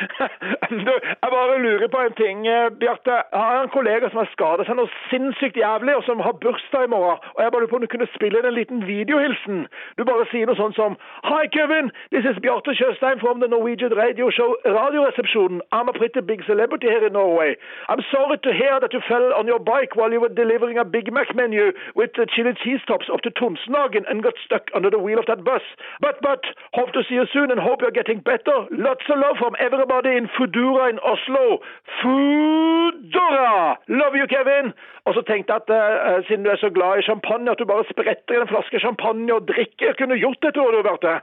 Jeg 1.22 1.30
bare 1.36 1.62
lurer 1.62 1.88
på 1.88 2.00
en 2.00 2.14
ting, 2.22 2.46
eh, 2.48 2.70
Bjarte. 2.80 3.16
Jeg 3.32 3.40
har 3.48 3.62
en 3.62 3.74
kollega 3.76 4.08
som 4.08 4.20
har 4.22 4.30
skadet 4.32 4.66
seg 4.66 4.76
noe 4.78 4.90
sinnssykt 5.10 5.58
jævlig, 5.60 5.96
og 5.96 6.04
som 6.06 6.22
har 6.24 6.38
bursdag 6.44 6.86
i 6.86 6.92
morgen. 6.94 7.18
Og 7.34 7.40
jeg 7.42 7.52
bare 7.52 7.62
lurer 7.62 7.72
på 7.72 7.78
om 7.80 7.84
du 7.84 7.92
kunne 7.92 8.08
spille 8.14 8.38
inn 8.38 8.48
en 8.50 8.58
liten 8.58 8.80
videohilsen. 8.86 9.66
Du 9.98 10.04
bare 10.08 10.26
sier 10.32 10.48
noe 10.48 10.58
sånt 10.58 10.78
som 10.78 10.96
Hi, 11.28 11.44
Kevin. 11.56 11.90
This 12.14 12.24
is 12.30 12.40
Bjarte 12.44 12.74
Tjøstheim 12.78 13.20
from 13.20 13.40
the 13.40 13.48
Norwegian 13.48 13.94
radio 13.96 14.30
show 14.30 14.56
Radioresepsjonen. 14.64 15.60
I'm 15.72 15.88
a 15.88 15.92
pretty 15.92 16.20
big 16.20 16.44
celebrity 16.46 16.88
here 16.88 17.06
in 17.06 17.12
Norway. 17.12 17.56
I'm 17.88 18.02
sorry 18.10 18.38
to 18.38 18.52
hear 18.52 18.80
that 18.80 18.92
you 18.92 19.00
fell 19.08 19.32
on 19.38 19.46
your 19.46 19.60
bike 19.60 19.96
while 19.96 20.12
you 20.12 20.20
were 20.20 20.32
delivering 20.42 20.78
a 20.78 20.84
Big 20.84 21.12
Mac 21.12 21.34
menu 21.34 21.72
with 21.94 22.12
the 22.16 22.26
chili 22.26 22.54
cheese 22.62 22.80
tops 22.86 23.08
up 23.12 23.20
to 23.22 23.30
Tonsenhagen 23.30 24.04
and 24.08 24.22
got 24.22 24.34
stuck 24.44 24.64
under 24.74 24.90
the 24.90 24.98
wheel 24.98 25.18
of 25.18 25.26
that 25.26 25.44
bus. 25.44 25.62
But, 26.00 26.16
but, 26.22 26.42
hope 26.72 26.92
to 26.92 27.02
see 27.08 27.16
you 27.16 27.26
soon 27.32 27.50
and 27.50 27.60
hope 27.60 27.80
you're 27.82 27.90
getting 27.90 28.20
better. 28.20 28.56
Lots 28.70 29.04
of 29.10 29.18
love 29.18 29.36
from 29.38 29.54
everybody 29.90 30.16
in 30.16 30.28
Foodora 30.34 30.90
in 30.90 30.98
Oslo. 31.12 31.58
Foodora! 32.00 33.76
Love 33.88 34.14
you, 34.20 34.26
Kevin! 34.26 34.72
Og 35.06 35.14
så 35.14 35.22
tenkte 35.30 35.52
jeg 35.52 35.60
at 35.62 35.70
eh, 35.70 36.26
siden 36.26 36.44
du 36.44 36.50
er 36.50 36.56
så 36.56 36.70
glad 36.70 36.98
i 36.98 37.02
champagne, 37.02 37.50
at 37.50 37.58
du 37.58 37.64
bare 37.64 37.84
spretter 37.90 38.34
i 38.34 38.40
en 38.40 38.52
flaske 38.52 38.80
champagne 38.80 39.34
og 39.34 39.48
drikker. 39.48 39.92
Kunne 39.98 40.20
gjort 40.24 40.42
det, 40.42 40.54
tror 40.54 40.70
du, 40.74 40.82
Bjarte? 40.82 41.14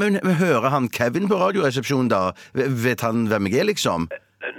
Men, 0.00 0.18
men 0.26 0.34
hører 0.44 0.68
han 0.74 0.88
Kevin 0.88 1.28
på 1.30 1.38
Radioresepsjonen, 1.44 2.10
da? 2.10 2.22
Vet 2.86 3.00
han 3.06 3.28
hvem 3.30 3.46
jeg 3.46 3.60
er, 3.60 3.70
liksom? 3.72 4.08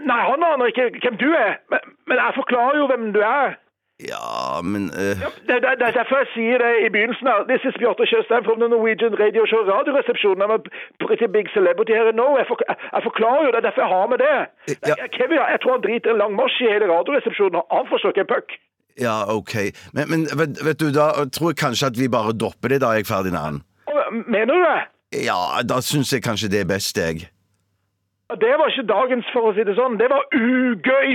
Nei, 0.07 0.21
han 0.29 0.45
aner 0.45 0.71
ikke 0.71 0.91
hvem 1.03 1.17
du 1.19 1.29
er, 1.35 1.57
men, 1.73 1.79
men 2.07 2.17
jeg 2.21 2.37
forklarer 2.37 2.77
jo 2.79 2.87
hvem 2.91 3.11
du 3.15 3.21
er. 3.25 3.57
Ja, 4.09 4.61
men 4.71 4.83
uh... 5.01 5.13
Det, 5.49 5.57
det, 5.63 5.71
det 5.79 5.85
er 5.89 5.95
derfor 5.99 6.15
jeg 6.23 6.29
sier 6.35 6.57
det 6.63 6.71
i 6.85 6.87
begynnelsen 6.95 7.27
her. 7.31 7.39
This 7.51 7.63
is 7.69 7.75
Bjarte 7.81 8.05
Tjøstheim 8.11 8.43
from 8.47 8.57
the 8.63 8.69
Norwegian 8.73 9.13
Radio 9.23 9.41
Show 9.51 9.61
Radioresepsjonen. 9.73 10.41
I'm 10.45 10.55
a 10.57 10.61
pretty 11.03 11.27
big 11.37 11.47
celebrity 11.57 11.93
here 11.97 12.11
Norway. 12.21 12.41
Jeg, 12.43 12.47
for, 12.51 12.57
jeg, 12.71 12.77
jeg 12.95 13.01
forklarer 13.09 13.41
jo 13.45 13.51
det, 13.53 13.59
er 13.61 13.65
derfor 13.67 13.81
jeg 13.85 13.91
har 13.97 14.05
med 14.13 14.19
det. 14.25 14.35
Ja. 14.89 14.95
Jeg- 15.01 15.09
Kevin, 15.17 15.39
jeg 15.53 15.59
tror 15.63 15.73
han 15.77 15.83
driter 15.87 16.09
en 16.15 16.19
lang 16.23 16.33
marsj 16.41 16.57
i 16.65 16.71
hele 16.73 16.85
Radioresepsjonen. 16.95 17.61
Han 17.77 17.85
forstår 17.91 18.09
ikke 18.13 18.23
en 18.27 18.31
puck. 18.35 18.47
Ja, 19.07 19.15
OK. 19.37 19.53
Men, 19.95 20.03
men 20.11 20.19
vet, 20.41 20.53
vet 20.67 20.79
du, 20.83 20.87
da 21.01 21.05
tror 21.35 21.47
jeg 21.51 21.59
kanskje 21.65 21.85
at 21.91 21.97
vi 22.01 22.07
bare 22.17 22.33
dropper 22.41 22.67
det, 22.73 22.79
da, 22.83 22.89
jeg, 22.97 23.05
Ferdinand. 23.13 23.55
Og, 23.91 23.99
Mener 24.35 24.51
du 24.57 24.61
det? 24.69 24.79
Ja, 25.29 25.39
da 25.71 25.77
syns 25.91 26.09
jeg 26.15 26.21
kanskje 26.29 26.49
det 26.53 26.59
er 26.63 26.69
best, 26.73 26.97
jeg. 27.05 27.17
Det 28.43 28.51
var 28.59 28.67
ikke 28.71 28.87
dagens, 28.95 29.25
for 29.35 29.49
å 29.49 29.53
si 29.55 29.63
det 29.67 29.75
sånn. 29.79 29.97
Det 30.01 30.07
var 30.11 30.23
ugøy. 30.35 31.11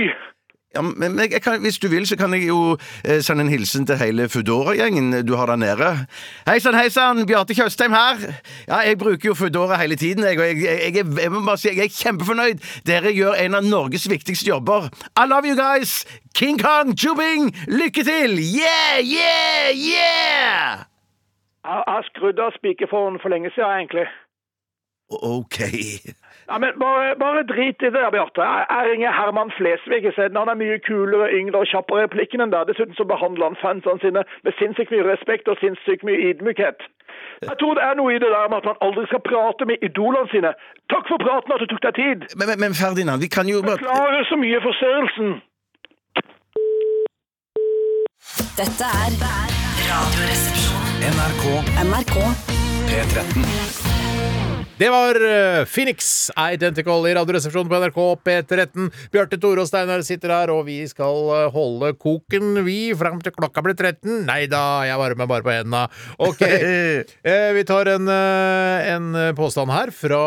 Ja, 0.75 0.81
men 0.81 1.19
jeg, 1.19 1.41
kan, 1.41 1.61
Hvis 1.61 1.79
du 1.79 1.87
vil, 1.87 2.07
så 2.07 2.17
kan 2.17 2.33
jeg 2.33 2.47
jo 2.47 2.77
eh, 3.05 3.21
sende 3.21 3.41
en 3.41 3.49
hilsen 3.49 3.85
til 3.87 3.97
hele 3.97 4.29
Foodora-gjengen 4.29 5.25
du 5.27 5.35
har 5.35 5.45
der 5.47 5.55
nede. 5.55 5.91
Hei 6.47 6.59
sann, 6.59 6.75
hei 6.75 6.89
sann, 6.89 7.23
Bjarte 7.27 7.55
Tjøstheim 7.55 7.95
her. 7.95 8.19
Ja, 8.67 8.81
Jeg 8.83 8.97
bruker 8.97 9.29
jo 9.29 9.33
Foodora 9.33 9.79
hele 9.81 9.95
tiden, 9.95 10.23
jeg, 10.23 10.39
og 10.39 10.45
jeg, 10.45 10.57
jeg, 10.63 10.95
jeg, 10.95 11.31
må 11.31 11.41
bare 11.45 11.57
si 11.57 11.71
jeg 11.71 11.87
er 11.87 11.95
kjempefornøyd. 12.03 12.59
Dere 12.87 13.15
gjør 13.15 13.39
en 13.45 13.55
av 13.55 13.63
Norges 13.63 14.09
viktigste 14.09 14.49
jobber. 14.49 14.89
I 15.15 15.25
love 15.25 15.47
you 15.47 15.55
guys! 15.55 16.05
King 16.35 16.59
Kong, 16.59 16.93
Jubing, 16.99 17.55
lykke 17.67 18.03
til! 18.03 18.37
Yeah, 18.37 18.99
yeah, 19.01 19.71
yeah! 19.71 20.85
Jeg 21.67 21.83
har 21.87 22.05
skrudd 22.11 22.39
av 22.39 22.51
spikerfonen 22.59 23.19
for 23.23 23.31
lenge 23.31 23.49
siden, 23.55 23.71
egentlig. 23.79 24.07
OK. 25.09 25.59
Ja, 26.49 26.57
men 26.63 26.69
bare, 26.83 27.15
bare 27.23 27.43
drit 27.53 27.81
i 27.81 27.85
det, 27.85 27.93
der, 27.93 28.09
Bjarte. 28.15 28.41
Jeg, 28.41 28.83
ringer 28.91 29.11
Herman 29.19 29.51
Flesvig 29.57 30.03
isteden. 30.09 30.39
Han 30.41 30.51
er 30.51 30.61
mye 30.63 30.77
kulere, 30.87 31.27
yngre 31.39 31.59
og 31.63 31.67
kjappere 31.71 31.99
i 31.99 32.05
replikken 32.07 32.43
enn 32.43 32.53
deg. 32.53 32.69
Dessuten 32.69 32.95
så 32.99 33.05
behandler 33.13 33.49
han 33.49 33.59
fansene 33.63 33.99
sine 34.03 34.23
med 34.45 34.53
sinnssykt 34.59 34.93
mye 34.95 35.07
respekt 35.11 35.51
og 35.51 35.59
sinnssykt 35.63 36.07
mye 36.07 36.21
ydmykhet. 36.29 36.79
Jeg 37.49 37.55
tror 37.59 37.73
det 37.77 37.83
er 37.87 37.99
noe 37.99 38.15
i 38.15 38.21
det 38.23 38.31
der 38.35 38.47
med 38.51 38.57
at 38.61 38.69
man 38.69 38.79
aldri 38.85 39.03
skal 39.11 39.21
prate 39.29 39.67
med 39.69 39.83
idolene 39.87 40.31
sine. 40.33 40.51
Takk 40.93 41.05
for 41.11 41.19
praten 41.25 41.51
at 41.55 41.61
du 41.63 41.67
tok 41.73 41.83
deg 41.87 41.99
tid. 42.03 42.19
Men, 42.39 42.45
men, 42.49 42.57
men 42.63 42.79
Ferdinand, 42.81 43.19
vi 43.25 43.29
kan 43.37 43.45
jo 43.51 43.59
bare 43.67 43.81
Beklager 43.83 44.23
så 44.31 44.39
mye 44.45 44.63
forstyrrelsen. 44.67 45.29
Dette 48.61 48.87
er 49.03 49.11
Radioresepsjonen. 49.91 51.05
NRK 51.13 51.43
NRK 51.91 52.15
P13. 52.89 53.96
Det 54.77 54.89
var 54.93 55.15
eh, 55.25 55.63
Phoenix 55.65 56.29
Identical 56.37 57.07
i 57.09 57.13
Radioresepsjonen 57.17 57.69
på 57.71 57.77
NRK 57.81 57.95
P13. 58.27 58.83
Bjarte 59.09 59.39
Tore 59.41 59.63
og 59.63 59.69
Steinar 59.69 60.03
sitter 60.05 60.29
her, 60.29 60.51
og 60.53 60.67
vi 60.67 60.75
skal 60.85 61.31
eh, 61.33 61.45
holde 61.55 61.89
koken, 61.97 62.59
vi, 62.67 62.75
fram 62.99 63.17
til 63.25 63.33
klokka 63.33 63.63
blir 63.65 63.73
13. 63.73 64.19
Nei 64.27 64.43
da, 64.51 64.61
jeg 64.85 64.99
varmer 65.01 65.29
bare 65.31 65.45
på 65.47 65.55
henda. 65.55 65.87
OK. 66.21 66.43
Eh, 67.27 67.49
vi 67.55 67.61
tar 67.67 67.87
en, 67.91 68.07
en 68.09 69.07
påstand 69.35 69.71
her 69.73 69.89
fra 69.95 70.19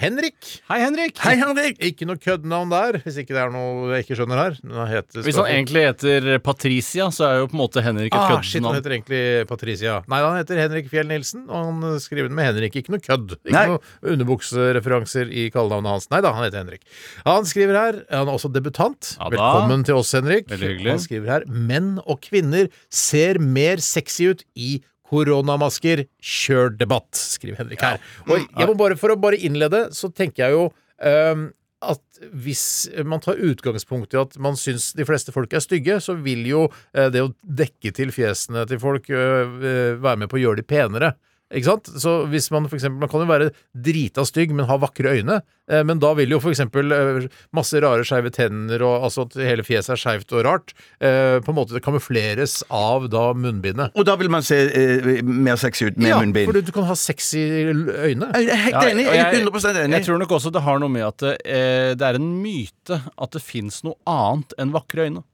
Henrik. 0.00 0.36
Hei, 0.70 0.78
Henrik. 0.82 1.18
Hei, 1.20 1.34
Henrik! 1.40 1.76
Ikke 1.90 2.06
noe 2.08 2.18
køddenavn 2.20 2.70
der, 2.72 2.98
hvis 3.04 3.18
ikke 3.20 3.34
det 3.36 3.42
er 3.42 3.52
noe 3.52 3.90
jeg 3.94 4.04
ikke 4.06 4.16
skjønner 4.20 4.40
her. 4.40 4.56
Heter- 4.90 5.24
Hvis 5.26 5.38
han 5.38 5.50
egentlig 5.50 5.82
heter 5.88 6.28
Patricia, 6.44 7.08
så 7.14 7.26
er 7.28 7.40
jo 7.42 7.50
på 7.50 7.56
en 7.58 7.62
måte 7.62 7.82
Henrik 7.84 8.14
et 8.14 8.18
Ah, 8.20 8.38
shit, 8.46 8.62
han 8.64 8.76
heter 8.78 8.94
egentlig 8.96 9.22
Patricia. 9.50 9.98
Nei, 10.10 10.20
han 10.24 10.38
heter 10.40 10.60
Henrik 10.62 10.88
Fjell 10.92 11.10
Nilsen, 11.10 11.44
og 11.50 11.68
han 11.70 12.00
skriver 12.02 12.30
den 12.30 12.38
med 12.38 12.48
Henrik. 12.52 12.78
Ikke 12.80 12.94
noe 12.94 13.04
kødd. 13.04 13.36
Ikke 13.42 13.56
Nei. 13.56 13.66
noe 13.74 13.79
underbuksereferanser 14.02 15.30
i 15.30 15.48
kallenavnet 15.54 15.96
hans. 15.96 16.10
Nei 16.12 16.22
da, 16.24 16.34
han 16.36 16.46
heter 16.46 16.62
Henrik. 16.62 16.84
Han 17.26 17.48
skriver 17.48 17.78
her, 17.78 18.02
han 18.10 18.28
er 18.28 18.36
også 18.36 18.52
debutant. 18.52 19.14
Ja. 19.18 19.30
Velkommen 19.34 19.84
til 19.88 20.00
oss, 20.00 20.12
Henrik. 20.16 20.50
Han 20.50 21.02
skriver 21.02 21.36
her 21.38 21.48
menn 21.50 21.96
og 22.06 22.22
kvinner 22.26 22.70
ser 22.92 23.40
mer 23.42 23.82
sexy 23.84 24.30
ut 24.32 24.44
i 24.54 24.78
koronamasker. 25.10 26.04
Kjør 26.22 26.74
debatt, 26.78 27.14
skriver 27.18 27.64
Henrik 27.64 27.82
her. 27.84 28.02
Og 28.28 28.44
jeg 28.44 28.70
må 28.70 28.76
bare, 28.78 28.98
for 29.00 29.14
å 29.14 29.18
bare 29.20 29.40
innlede, 29.40 29.88
så 29.96 30.12
tenker 30.14 30.46
jeg 30.46 30.58
jo 30.58 30.68
um, 30.70 31.48
at 31.80 32.20
hvis 32.36 32.62
man 33.08 33.22
tar 33.24 33.40
utgangspunkt 33.40 34.14
i 34.14 34.20
at 34.20 34.36
man 34.42 34.58
syns 34.60 34.90
de 34.96 35.06
fleste 35.08 35.32
folk 35.32 35.52
er 35.56 35.64
stygge, 35.64 35.96
så 36.04 36.16
vil 36.20 36.44
jo 36.48 36.66
eh, 36.92 37.08
det 37.12 37.24
å 37.24 37.32
dekke 37.40 37.92
til 37.96 38.12
fjesene 38.12 38.66
til 38.68 38.80
folk 38.82 39.08
øh, 39.08 39.54
øh, 39.56 39.94
være 40.02 40.20
med 40.22 40.30
på 40.30 40.36
å 40.36 40.42
gjøre 40.42 40.60
de 40.60 40.66
penere. 40.68 41.14
Ikke 41.50 41.66
sant? 41.66 41.88
Så 41.98 42.12
hvis 42.30 42.46
man 42.54 42.68
for 42.70 42.78
eksempel, 42.78 43.00
Man 43.00 43.10
kan 43.10 43.24
jo 43.24 43.26
være 43.30 43.48
drita 43.74 44.22
stygg, 44.28 44.52
men 44.54 44.68
ha 44.68 44.76
vakre 44.78 45.16
øyne. 45.18 45.40
Eh, 45.70 45.82
men 45.86 45.98
da 46.02 46.12
vil 46.18 46.30
jo 46.30 46.38
for 46.42 46.52
eksempel 46.52 46.92
eh, 46.94 47.26
masse 47.56 47.80
rare 47.82 48.04
skeive 48.06 48.30
tenner, 48.34 48.82
og 48.86 49.06
altså 49.08 49.24
at 49.26 49.34
hele 49.48 49.64
fjeset 49.66 49.94
er 49.96 50.00
skeivt 50.02 50.34
og 50.36 50.44
rart, 50.46 50.74
eh, 51.02 51.38
på 51.42 51.50
en 51.50 51.58
måte 51.58 51.74
det 51.74 51.82
kamufleres 51.82 52.60
av 52.70 53.08
da 53.10 53.30
munnbindet. 53.34 53.96
Og 53.98 54.06
da 54.06 54.14
vil 54.20 54.30
man 54.32 54.46
se 54.46 54.60
eh, 54.68 55.10
mer 55.26 55.58
sexy 55.60 55.90
ut 55.90 55.98
med 55.98 56.12
ja, 56.12 56.20
munnbind. 56.22 56.50
for 56.50 56.58
du, 56.60 56.70
du 56.70 56.74
kan 56.76 56.86
ha 56.90 56.98
sexy 56.98 57.42
øyne. 57.42 58.30
Jeg 58.36 58.52
er 58.54 58.64
helt 58.68 58.92
enig. 58.92 59.08
Jeg 59.08 59.24
er 59.24 59.40
100 59.42 59.84
enig. 59.84 59.98
Jeg 59.98 60.06
tror 60.06 60.22
nok 60.22 60.36
også 60.38 60.54
det 60.54 60.62
har 60.66 60.78
noe 60.82 60.92
med 60.92 61.08
at 61.08 61.26
eh, 61.30 61.92
det 61.98 62.06
er 62.06 62.20
en 62.20 62.30
myte 62.44 63.00
at 63.10 63.34
det 63.34 63.42
fins 63.42 63.82
noe 63.86 63.98
annet 64.10 64.54
enn 64.60 64.74
vakre 64.76 65.08
øyne. 65.08 65.24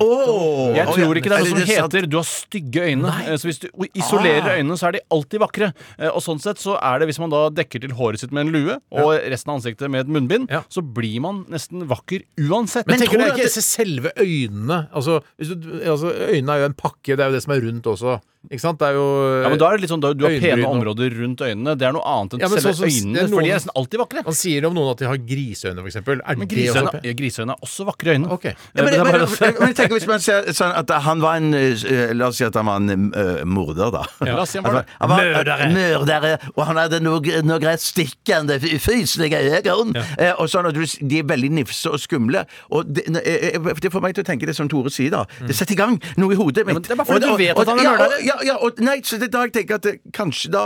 Åh, 0.00 0.72
Jeg 0.74 0.86
tror 0.88 1.18
ikke 1.20 1.28
det 1.30 1.36
er 1.36 1.44
noe 1.44 1.50
som 1.50 1.68
heter 1.68 2.06
'du 2.08 2.16
har 2.16 2.24
stygge 2.26 2.80
øyne'. 2.88 3.02
Nei. 3.04 3.36
Så 3.36 3.46
Hvis 3.46 3.60
du 3.60 3.68
isolerer 3.94 4.56
øynene, 4.58 4.76
så 4.80 4.88
er 4.88 4.92
de 4.92 5.00
alltid 5.10 5.38
vakre. 5.40 5.72
Eh, 5.98 6.08
Og 6.08 6.22
sånn 6.22 6.40
sett 6.40 6.56
så 6.58 6.78
er 6.82 6.98
det 6.98 7.08
hvis 7.08 7.18
man 7.20 7.30
da 7.30 7.48
dekker 7.50 7.80
til 7.80 7.90
håret 7.90 8.18
sitt 8.18 8.32
med 8.32 8.46
en 8.46 8.52
lue, 8.52 8.78
og 8.90 9.20
resten 9.30 9.50
av 9.50 9.60
ansiktet 9.60 9.90
med 9.90 10.00
et 10.00 10.08
munnbind, 10.08 10.50
Ja. 10.50 10.62
så 10.70 10.80
blir 10.82 11.20
man 11.20 11.44
nesten 11.50 11.86
vakker 11.86 12.22
uansett. 12.40 12.86
Men, 12.86 12.98
tenker 12.98 13.18
du 13.18 13.24
ikke 13.24 13.44
det- 13.44 13.62
selve 13.64 14.10
øynene 14.16 14.88
altså, 14.92 15.22
du, 15.38 15.80
altså, 15.84 16.10
Øynene 16.32 16.48
er 16.50 16.58
jo 16.60 16.64
en 16.64 16.74
pakke, 16.74 17.16
det 17.16 17.20
er 17.20 17.26
jo 17.28 17.32
det 17.32 17.42
som 17.42 17.52
er 17.52 17.60
rundt 17.60 17.84
også. 17.84 18.20
Ikke 18.50 18.60
sant? 18.60 18.78
Det 18.78 18.88
er 18.88 18.94
jo 18.98 19.04
ja, 19.42 19.48
men 19.48 19.58
da 19.58 19.66
er 19.70 19.76
det 19.78 19.80
litt 19.84 19.90
sånn, 19.90 20.00
da, 20.04 20.12
Du 20.12 20.24
har 20.26 20.30
pene 20.36 20.58
Øyenbryn 20.60 20.64
og- 20.68 20.74
områder 20.76 21.10
rundt 21.20 21.40
øynene. 21.40 21.76
Det 21.78 21.86
er 21.88 21.92
noe 21.96 22.04
annet 22.04 22.34
enn 22.34 22.40
Ja, 22.44 22.48
men 22.48 22.58
selve 22.58 22.74
sånn 22.74 22.76
som- 22.76 22.88
øynene. 22.88 23.14
det 23.14 23.22
er 23.22 23.28
For 23.28 23.30
de 23.30 23.34
noen- 23.34 23.50
er 23.50 23.56
nesten 23.58 23.72
alltid 23.76 23.98
vakre. 24.04 24.24
Man 24.24 24.34
sier 24.34 24.66
om 24.66 24.74
noen 24.74 24.90
at 24.90 24.98
de 24.98 25.06
har 25.06 25.16
griseøyne, 25.16 25.78
for 25.80 25.88
eksempel. 25.88 26.20
Er 26.24 26.36
Men 26.36 26.48
det 26.48 26.58
også 26.58 26.74
griseøyne, 26.84 27.04
ja, 27.04 27.12
griseøyne 27.14 27.50
er 27.50 27.60
også 27.64 27.84
vakre 27.88 28.08
øyne. 28.14 28.30
Ok. 28.30 28.44
Ja, 28.44 28.54
men, 28.76 28.84
men, 28.84 29.12
men, 29.60 29.88
hvis 29.94 30.06
man 30.06 30.20
ser 30.20 30.42
sånn 30.52 30.74
at 30.76 30.90
han 30.90 31.20
var 31.20 31.36
en 31.36 31.54
eh, 31.54 32.12
La 32.14 32.26
oss 32.28 32.36
si 32.36 32.44
at 32.44 32.54
han 32.54 32.66
var 32.66 32.76
en 32.76 33.12
eh, 33.14 33.44
morder, 33.44 33.90
da. 33.90 34.04
La 34.20 34.40
oss 34.42 34.50
si 34.50 34.58
han 34.58 34.64
var 34.64 34.72
var- 34.72 34.86
han 35.00 35.08
var- 35.08 35.24
Mørdere. 35.24 35.72
Mørdere. 35.72 36.38
Og 36.56 36.66
han 36.66 36.76
hadde 36.76 37.00
noe, 37.00 37.20
noe 37.42 37.58
rett 37.60 37.80
stikkende, 37.80 38.60
f- 38.60 38.80
fyslige 38.82 39.40
øyne. 39.64 40.04
Eh, 40.18 40.32
og 40.38 40.48
sånn 40.48 40.72
du, 40.72 40.84
de 40.84 41.18
er 41.18 41.24
veldig 41.24 41.50
nifse 41.50 41.86
og 41.90 41.98
skumle. 41.98 42.44
Og 42.70 42.92
det, 42.92 43.06
eh, 43.08 43.54
eh, 43.56 43.74
det 43.80 43.90
får 43.92 44.02
meg 44.02 44.14
til 44.14 44.24
å 44.24 44.26
tenke 44.26 44.46
det 44.46 44.54
som 44.56 44.68
Tore 44.68 44.90
sier, 44.90 45.10
da. 45.10 45.24
Det 45.46 45.54
setter 45.56 45.72
i 45.72 45.76
gang 45.76 46.00
noe 46.16 46.32
i 46.32 46.36
hodet 46.36 46.66
mitt. 46.66 46.74
men 46.74 46.82
det 46.82 46.90
er 46.90 46.96
bare 46.96 47.06
fordi 47.06 47.24
Og- 47.30 47.38
du 47.38 47.44
vet 47.44 47.56
og- 47.56 47.60
at 47.62 47.68
han 47.68 47.78
er 47.78 47.82
ja, 47.82 47.90
mørder. 47.92 48.04
og- 48.18 48.24
Ja, 48.24 48.33
ja, 48.42 48.56
og, 48.58 48.80
nei, 48.82 49.00
så 49.06 49.18
det 49.20 49.30
er 49.30 49.36
da 49.36 49.44
jeg 49.46 49.54
tenker 49.58 49.78
at 49.78 49.86
det, 49.86 49.94
kanskje 50.16 50.50
da 50.54 50.64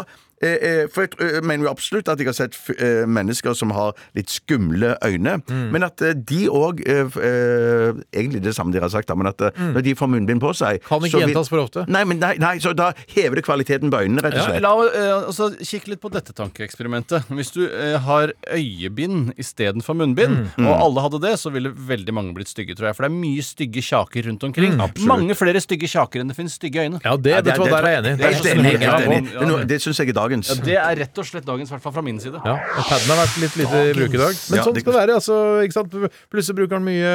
For 0.95 1.09
jeg 1.19 1.43
mener 1.43 1.65
jo 1.67 1.71
absolutt 1.73 2.09
at 2.13 2.19
jeg 2.23 2.29
har 2.31 2.37
sett 2.37 2.57
eh, 2.79 3.05
mennesker 3.11 3.55
som 3.59 3.73
har 3.75 3.95
litt 4.15 4.31
skumle 4.31 4.95
øyne. 5.05 5.39
Mm. 5.49 5.65
Men 5.75 5.83
at 5.89 6.03
eh, 6.03 6.15
de 6.15 6.45
òg 6.49 6.83
Egentlig 6.89 8.43
det 8.45 8.55
samme 8.57 8.73
dere 8.75 8.87
har 8.87 8.93
sagt, 8.93 9.11
men 9.19 9.29
at 9.31 9.41
eh, 9.49 9.59
når 9.75 9.85
de 9.87 9.95
får 9.99 10.11
munnbind 10.15 10.43
på 10.43 10.53
seg 10.55 10.79
Mm. 10.79 10.85
Kan 10.89 11.05
ikke 11.07 11.21
gjentas 11.23 11.49
for 11.51 11.61
ofte. 11.63 11.83
Nei, 11.91 12.03
men 12.07 12.19
nei, 12.21 12.35
nei, 12.41 12.55
så 12.63 12.71
da 12.77 12.91
hever 13.15 13.39
det 13.39 13.45
kvaliteten 13.47 13.91
på 13.93 13.99
øynene, 14.05 14.23
rett 14.25 14.35
og 14.39 14.55
Ja, 14.55 14.61
la, 14.63 14.73
oss 15.29 15.39
altså, 15.41 15.65
Kikk 15.69 15.89
litt 15.91 16.01
på 16.03 16.11
dette 16.13 16.33
tankeeksperimentet. 16.37 17.29
Hvis 17.35 17.51
du 17.55 17.63
eh, 17.67 17.97
har 18.05 18.33
øyebind 18.55 19.33
istedenfor 19.41 19.97
munnbind, 19.99 20.37
Mm. 20.59 20.67
og 20.69 20.75
alle 20.85 21.03
hadde 21.05 21.19
det, 21.23 21.33
så 21.41 21.51
ville 21.53 21.71
veldig 21.73 22.13
mange 22.15 22.33
blitt 22.37 22.49
stygge, 22.51 22.75
tror 22.79 22.89
jeg. 22.91 22.97
For 22.99 23.05
det 23.07 23.11
er 23.11 23.17
mye 23.19 23.43
stygge 23.45 23.83
kjaker 23.85 24.27
rundt 24.29 24.45
omkring. 24.47 24.75
Mm, 24.79 25.07
Mange 25.09 25.35
flere 25.39 25.61
stygge 25.63 25.89
kjaker 25.91 26.21
enn 26.23 26.29
det 26.31 26.37
finnes 26.39 26.55
stygge 26.59 26.85
øyne. 26.85 27.01
Ja, 27.05 27.17
det, 27.17 27.33
vet 27.35 27.45
det, 27.49 27.55
det, 27.59 27.69
der 27.73 27.89
er 27.89 27.95
jeg 27.95 27.99
enig. 27.99 28.13
Det 28.19 28.27
er 28.27 28.29
Det 28.29 28.35
helt 28.35 28.47
enig. 28.47 28.73
så 28.73 28.91
helt 28.93 29.05
snill. 29.05 29.19
enig. 29.19 29.33
Ja, 29.33 29.41
Det, 29.41 29.59
ja. 29.59 29.65
det 29.73 29.79
syns 29.83 29.99
jeg 30.03 30.09
er 30.09 30.19
dagens. 30.29 30.49
Ja, 30.53 30.59
det 30.69 30.77
er 30.79 30.97
rett 31.03 31.19
og 31.19 31.25
slett 31.27 31.47
dagens, 31.49 31.71
i 31.71 31.75
hvert 31.75 31.83
fall 31.83 31.93
fra 31.99 32.03
min 32.05 32.21
side. 32.21 32.39
Ja, 32.45 32.55
og 32.61 32.85
paden 32.89 33.09
har 33.11 33.21
vært 33.25 33.39
litt 33.43 33.57
lite 33.59 33.81
i 33.89 33.93
bruk 33.97 34.15
i 34.15 34.21
dag. 34.21 34.35
Men 34.51 34.59
Ja, 34.61 34.65
sånn 34.69 34.79
skal 34.79 34.93
det 34.93 35.01
være. 35.01 35.15
altså, 35.19 35.37
ikke 35.65 35.77
sant? 35.79 35.97
Plutselig 36.31 36.57
bruker 36.61 36.77
den 36.79 36.87
mye 36.87 37.13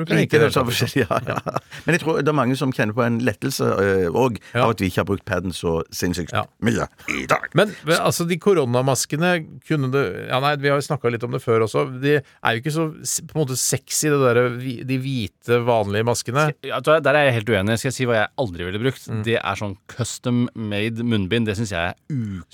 bruker 0.00 0.22
ikke 0.24 0.40
det, 0.40 0.50
så 0.54 0.64
forskjellig, 0.66 1.04
ja, 1.10 1.20
ja. 1.28 1.38
Men 1.86 1.94
jeg 1.96 2.02
tror 2.04 2.20
det 2.24 2.32
er 2.32 2.38
mange 2.40 2.56
som 2.58 2.72
kjenner 2.72 2.96
på 2.96 3.04
en 3.06 3.20
lettelse 3.24 3.68
òg 4.10 4.38
Ja. 4.54 4.64
av 4.64 4.70
at 4.74 4.80
vi 4.80 4.88
ikke 4.90 5.02
har 5.04 5.08
brukt 5.12 5.24
paden 5.28 5.52
så 5.56 5.80
sinnssykt 5.94 6.32
Ja. 6.32 6.44
mye 6.64 6.88
i 7.12 7.26
dag. 7.30 7.48
Men 7.54 7.74
altså, 7.98 8.26
de 8.28 8.38
koronamaskene 8.40 9.32
kunne 9.68 9.90
det 9.92 10.04
Ja, 10.30 10.40
nei, 10.40 10.54
vi 10.56 10.68
har 10.70 10.78
jo 10.80 10.86
snakka 10.86 11.10
litt 11.12 11.24
om 11.26 11.30
det 11.34 11.42
før 11.42 11.64
også. 11.66 11.86
De 12.00 12.16
er 12.20 12.56
jo 12.56 12.60
ikke 12.62 12.72
så 12.74 12.88
på 13.28 13.36
en 13.36 13.42
måte 13.44 13.56
sexy, 13.58 14.08
det 14.10 14.20
der, 14.20 14.40
de 14.86 14.98
hvite, 15.02 15.60
vanlige 15.66 16.04
maskene. 16.06 16.48
Ja, 16.66 16.80
der 16.80 17.14
er 17.14 17.24
jeg 17.28 17.34
helt 17.40 17.50
uenig. 17.50 17.78
Skal 17.80 17.90
jeg 17.90 17.96
si 17.98 18.06
hva 18.08 18.18
jeg 18.20 18.28
aldri 18.38 18.64
ville 18.68 18.80
brukt? 18.82 19.06
Mm. 19.10 19.22
Det 19.26 19.36
er 19.40 19.58
sånn 19.60 19.76
custom 19.90 20.48
made 20.54 21.02
munnbind. 21.06 21.46
Det 21.50 21.56
syns 21.58 21.72
jeg 21.74 21.92
er 21.92 21.94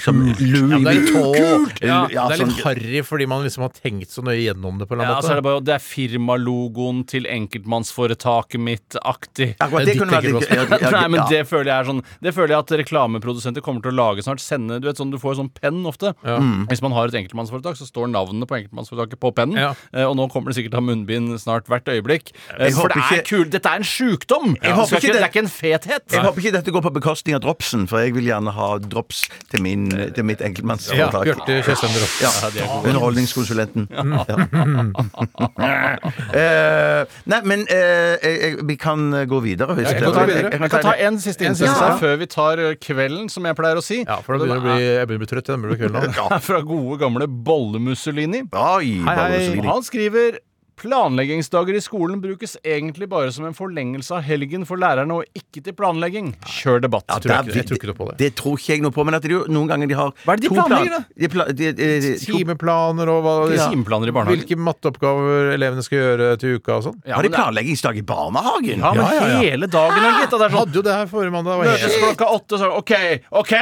Som 0.03 0.21
Louis 0.27 0.71
Ja, 0.71 0.79
det 0.79 0.93
er 0.93 1.01
litt 1.01 1.13
Kult! 1.13 1.81
Ja, 1.83 2.07
Ja, 2.11 2.29
det 2.29 2.37
er 2.41 2.45
litt 2.45 2.55
sånn- 2.57 2.65
harry 2.65 3.03
fordi 3.07 3.27
man 3.29 3.45
liksom 3.45 3.63
har 3.67 3.71
tenkt 3.77 4.11
så 4.15 4.23
nøye 4.25 4.43
gjennom 4.47 4.79
det 4.79 4.89
på 4.89 4.95
en 4.95 5.01
eller 5.01 5.11
Ja, 5.11 5.17
annen 5.19 5.27
så 5.29 5.33
er 5.33 5.41
det 5.41 5.45
måte. 5.45 5.51
bare 5.53 5.65
Det 5.67 5.75
er 5.77 5.85
firmalogoen 5.87 7.07
til 7.07 7.27
enkeltmannsforetaket 7.27 8.61
mitt-aktig. 8.61 9.49
Akkurat 9.61 9.85
det 9.87 9.97
kunne 9.99 10.17
vært 10.17 10.51
ja, 10.51 10.65
ja, 10.81 10.91
Nei, 10.91 11.09
men 11.09 11.21
ja. 11.21 11.27
det 11.31 11.43
føler 11.49 11.71
jeg 11.73 11.77
er 11.81 11.89
sånn 11.91 12.03
Det 12.23 12.33
føler 12.37 12.55
jeg 12.55 12.59
at 12.65 12.75
reklameprodusenter 12.83 13.63
kommer 13.65 13.83
til 13.85 13.93
å 13.93 13.97
lage 13.99 14.25
snart. 14.25 14.41
Sende, 14.43 14.81
du 14.81 14.87
vet 14.89 14.97
sånn, 15.01 15.11
du 15.13 15.19
får 15.19 15.35
jo 15.37 15.43
sånn 15.45 15.53
penn 15.57 15.83
ofte. 15.89 16.13
Hvis 16.71 16.83
man 16.85 16.93
har 16.97 17.09
et 17.11 17.15
enkeltmannsforetak, 17.21 17.77
så 17.79 17.87
står 17.89 18.09
navnene 18.13 18.47
på 18.49 18.57
enkeltmannsforetaket 18.61 19.21
på 19.23 19.33
pennen. 19.37 19.57
Ja. 19.59 19.73
Eh, 19.93 20.05
og 20.07 20.17
nå 20.19 20.29
kommer 20.33 20.53
det 20.53 20.57
sikkert 20.59 20.75
til 20.75 20.81
å 20.81 20.85
ha 20.85 20.89
munnbind 20.91 21.35
snart 21.43 21.67
hvert 21.71 21.85
øyeblikk. 21.91 22.33
Eh, 22.57 22.67
Jeg 22.71 22.75
for 22.75 22.89
det 22.89 22.97
håper 22.97 23.17
er 23.17 23.23
ikke- 23.23 23.27
kul, 23.29 23.45
dette 23.51 23.67
er 23.67 23.77
en 23.77 23.83
sjukdom! 23.83 24.55
Det, 24.61 24.71
håper 24.73 24.97
ikke 24.97 24.97
ikke, 24.97 25.01
det 25.01 25.13
det- 25.13 25.23
er 25.23 25.31
ikke 25.33 25.45
en 25.45 25.55
fethet. 25.57 26.05
Jeg 26.11 26.21
håper 26.25 26.41
ikke 26.43 26.53
dette 26.53 26.73
går 26.73 26.83
på 26.83 26.93
bekostning 26.95 27.35
av 27.35 27.41
dropsen, 27.43 27.87
for 27.89 27.99
jeg 28.01 28.15
vil 28.15 28.25
gjerne 28.25 28.53
ha 28.53 28.79
drops 28.79 29.29
til, 29.51 29.61
min, 29.67 29.87
til 30.17 30.25
mitt 30.29 30.41
Ja. 30.97 31.11
Bjarte 31.11 31.59
Tjøstheim 31.67 31.95
Drops. 31.99 32.17
Ja, 32.23 32.33
er. 32.49 32.63
Underholdningskonsulenten. 32.87 33.89
Ja. 33.91 34.37
Eh, 36.37 37.03
nei, 37.31 37.39
men 37.49 37.63
eh, 37.73 38.17
jeg, 38.23 38.37
jeg, 38.43 38.57
vi 38.69 38.77
kan 38.81 39.05
gå 39.29 39.39
videre. 39.45 39.75
Hvis 39.79 39.89
jeg 39.91 40.01
det- 40.01 40.05
kan 40.05 40.15
ta 40.17 40.25
videre. 40.29 40.51
Jeg 40.53 40.71
kan 40.73 40.83
ta 40.85 40.93
en 41.07 41.19
siste 41.23 41.47
innsats 41.49 41.81
her 41.81 41.97
før 42.01 42.17
vi 42.21 42.27
tar 42.33 42.61
eh, 42.63 42.75
kvelden, 42.83 43.29
som 43.33 43.47
jeg 43.49 43.57
pleier 43.59 43.81
å 43.81 43.85
si. 43.85 44.01
Ja, 44.05 44.19
for 44.25 44.37
da 44.37 44.45
begynner 44.45 44.57
jeg 44.57 44.63
å 44.63 44.67
bli, 44.67 44.87
jeg 44.87 45.09
begynner 45.09 45.23
å 45.23 45.25
bli 45.25 45.31
trøtt 45.33 45.51
igjen. 45.51 45.63
Det 45.65 45.71
blir 45.71 45.81
kvelden 45.83 46.17
nå. 46.19 46.27
er 46.37 46.45
fra 46.45 46.61
gode, 46.67 46.99
gamle 47.03 47.29
Bolle-Mussolini. 47.49 48.43
Oi, 48.53 48.93
bare 49.07 49.31
Mussolini. 49.39 49.67
Han 49.71 49.87
skriver 49.87 50.39
Planleggingsdager 50.77 51.75
i 51.75 51.81
skolen 51.81 52.21
brukes 52.21 52.57
egentlig 52.63 53.07
bare 53.09 53.31
som 53.33 53.47
en 53.49 53.55
forlengelse 53.57 54.13
av 54.13 54.23
helgen 54.27 54.67
for 54.69 54.77
lærerne, 54.77 55.15
og 55.23 55.25
ikke 55.39 55.63
til 55.65 55.73
planlegging. 55.77 56.35
Kjør 56.45 56.83
debatt. 56.85 57.07
Ja, 57.09 57.17
tror 57.19 57.33
jeg 57.33 57.47
ikke- 57.47 57.57
jeg 57.57 57.67
tror 57.71 57.77
ikke 57.81 57.87
noe 57.91 57.97
på 58.01 58.09
det. 58.11 58.17
Det 58.21 58.35
tror 58.37 58.57
ikke 58.61 58.73
jeg 58.75 58.83
noe 58.83 58.91
på, 58.93 59.05
men 59.07 59.15
at 59.15 59.23
det 59.23 59.31
jo- 59.31 59.47
noen 59.49 59.69
ganger 59.69 59.89
de 59.89 59.95
har 59.95 60.11
Hva 60.25 60.33
er 60.35 60.37
det 60.37 60.43
de 60.43 60.49
to 60.49 60.55
planlegger, 60.55 60.91
plan- 60.93 61.01
da? 61.01 61.05
De 61.17 61.29
pla, 61.29 61.45
de, 61.47 61.73
de, 61.73 62.19
Timeplaner 62.21 63.09
og 63.09 63.23
hva 63.25 63.71
Timeplaner 63.71 64.09
i 64.09 64.13
barnehagen. 64.13 64.37
Hvilke 64.45 64.57
matteoppgaver 64.61 65.55
elevene 65.57 65.83
skal 65.83 65.99
gjøre 65.99 66.39
til 66.39 66.57
uka 66.61 66.73
og 66.77 66.83
sånn. 66.85 67.01
Ja, 67.07 67.15
har 67.17 67.23
de 67.23 67.31
planleggingsdag 67.31 67.97
i 67.97 68.03
barnehagen? 68.03 68.79
Ja, 68.79 68.93
men 68.93 69.01
Ja, 69.07 69.13
ja, 69.15 69.27
ja. 69.27 69.39
hele 69.41 69.67
dagen, 69.67 69.97
da, 69.97 70.21
gitt. 70.21 70.31
sånn 70.31 70.51
Hadde 70.51 70.73
jo 70.75 70.83
det 70.83 70.93
her 70.93 71.07
forrige 71.07 71.33
mandag. 71.33 71.65
Møtes 71.65 71.97
klokka 71.97 72.27
åtte, 72.37 72.59
så 72.61 72.71
OK, 72.77 72.93
OK! 73.33 73.55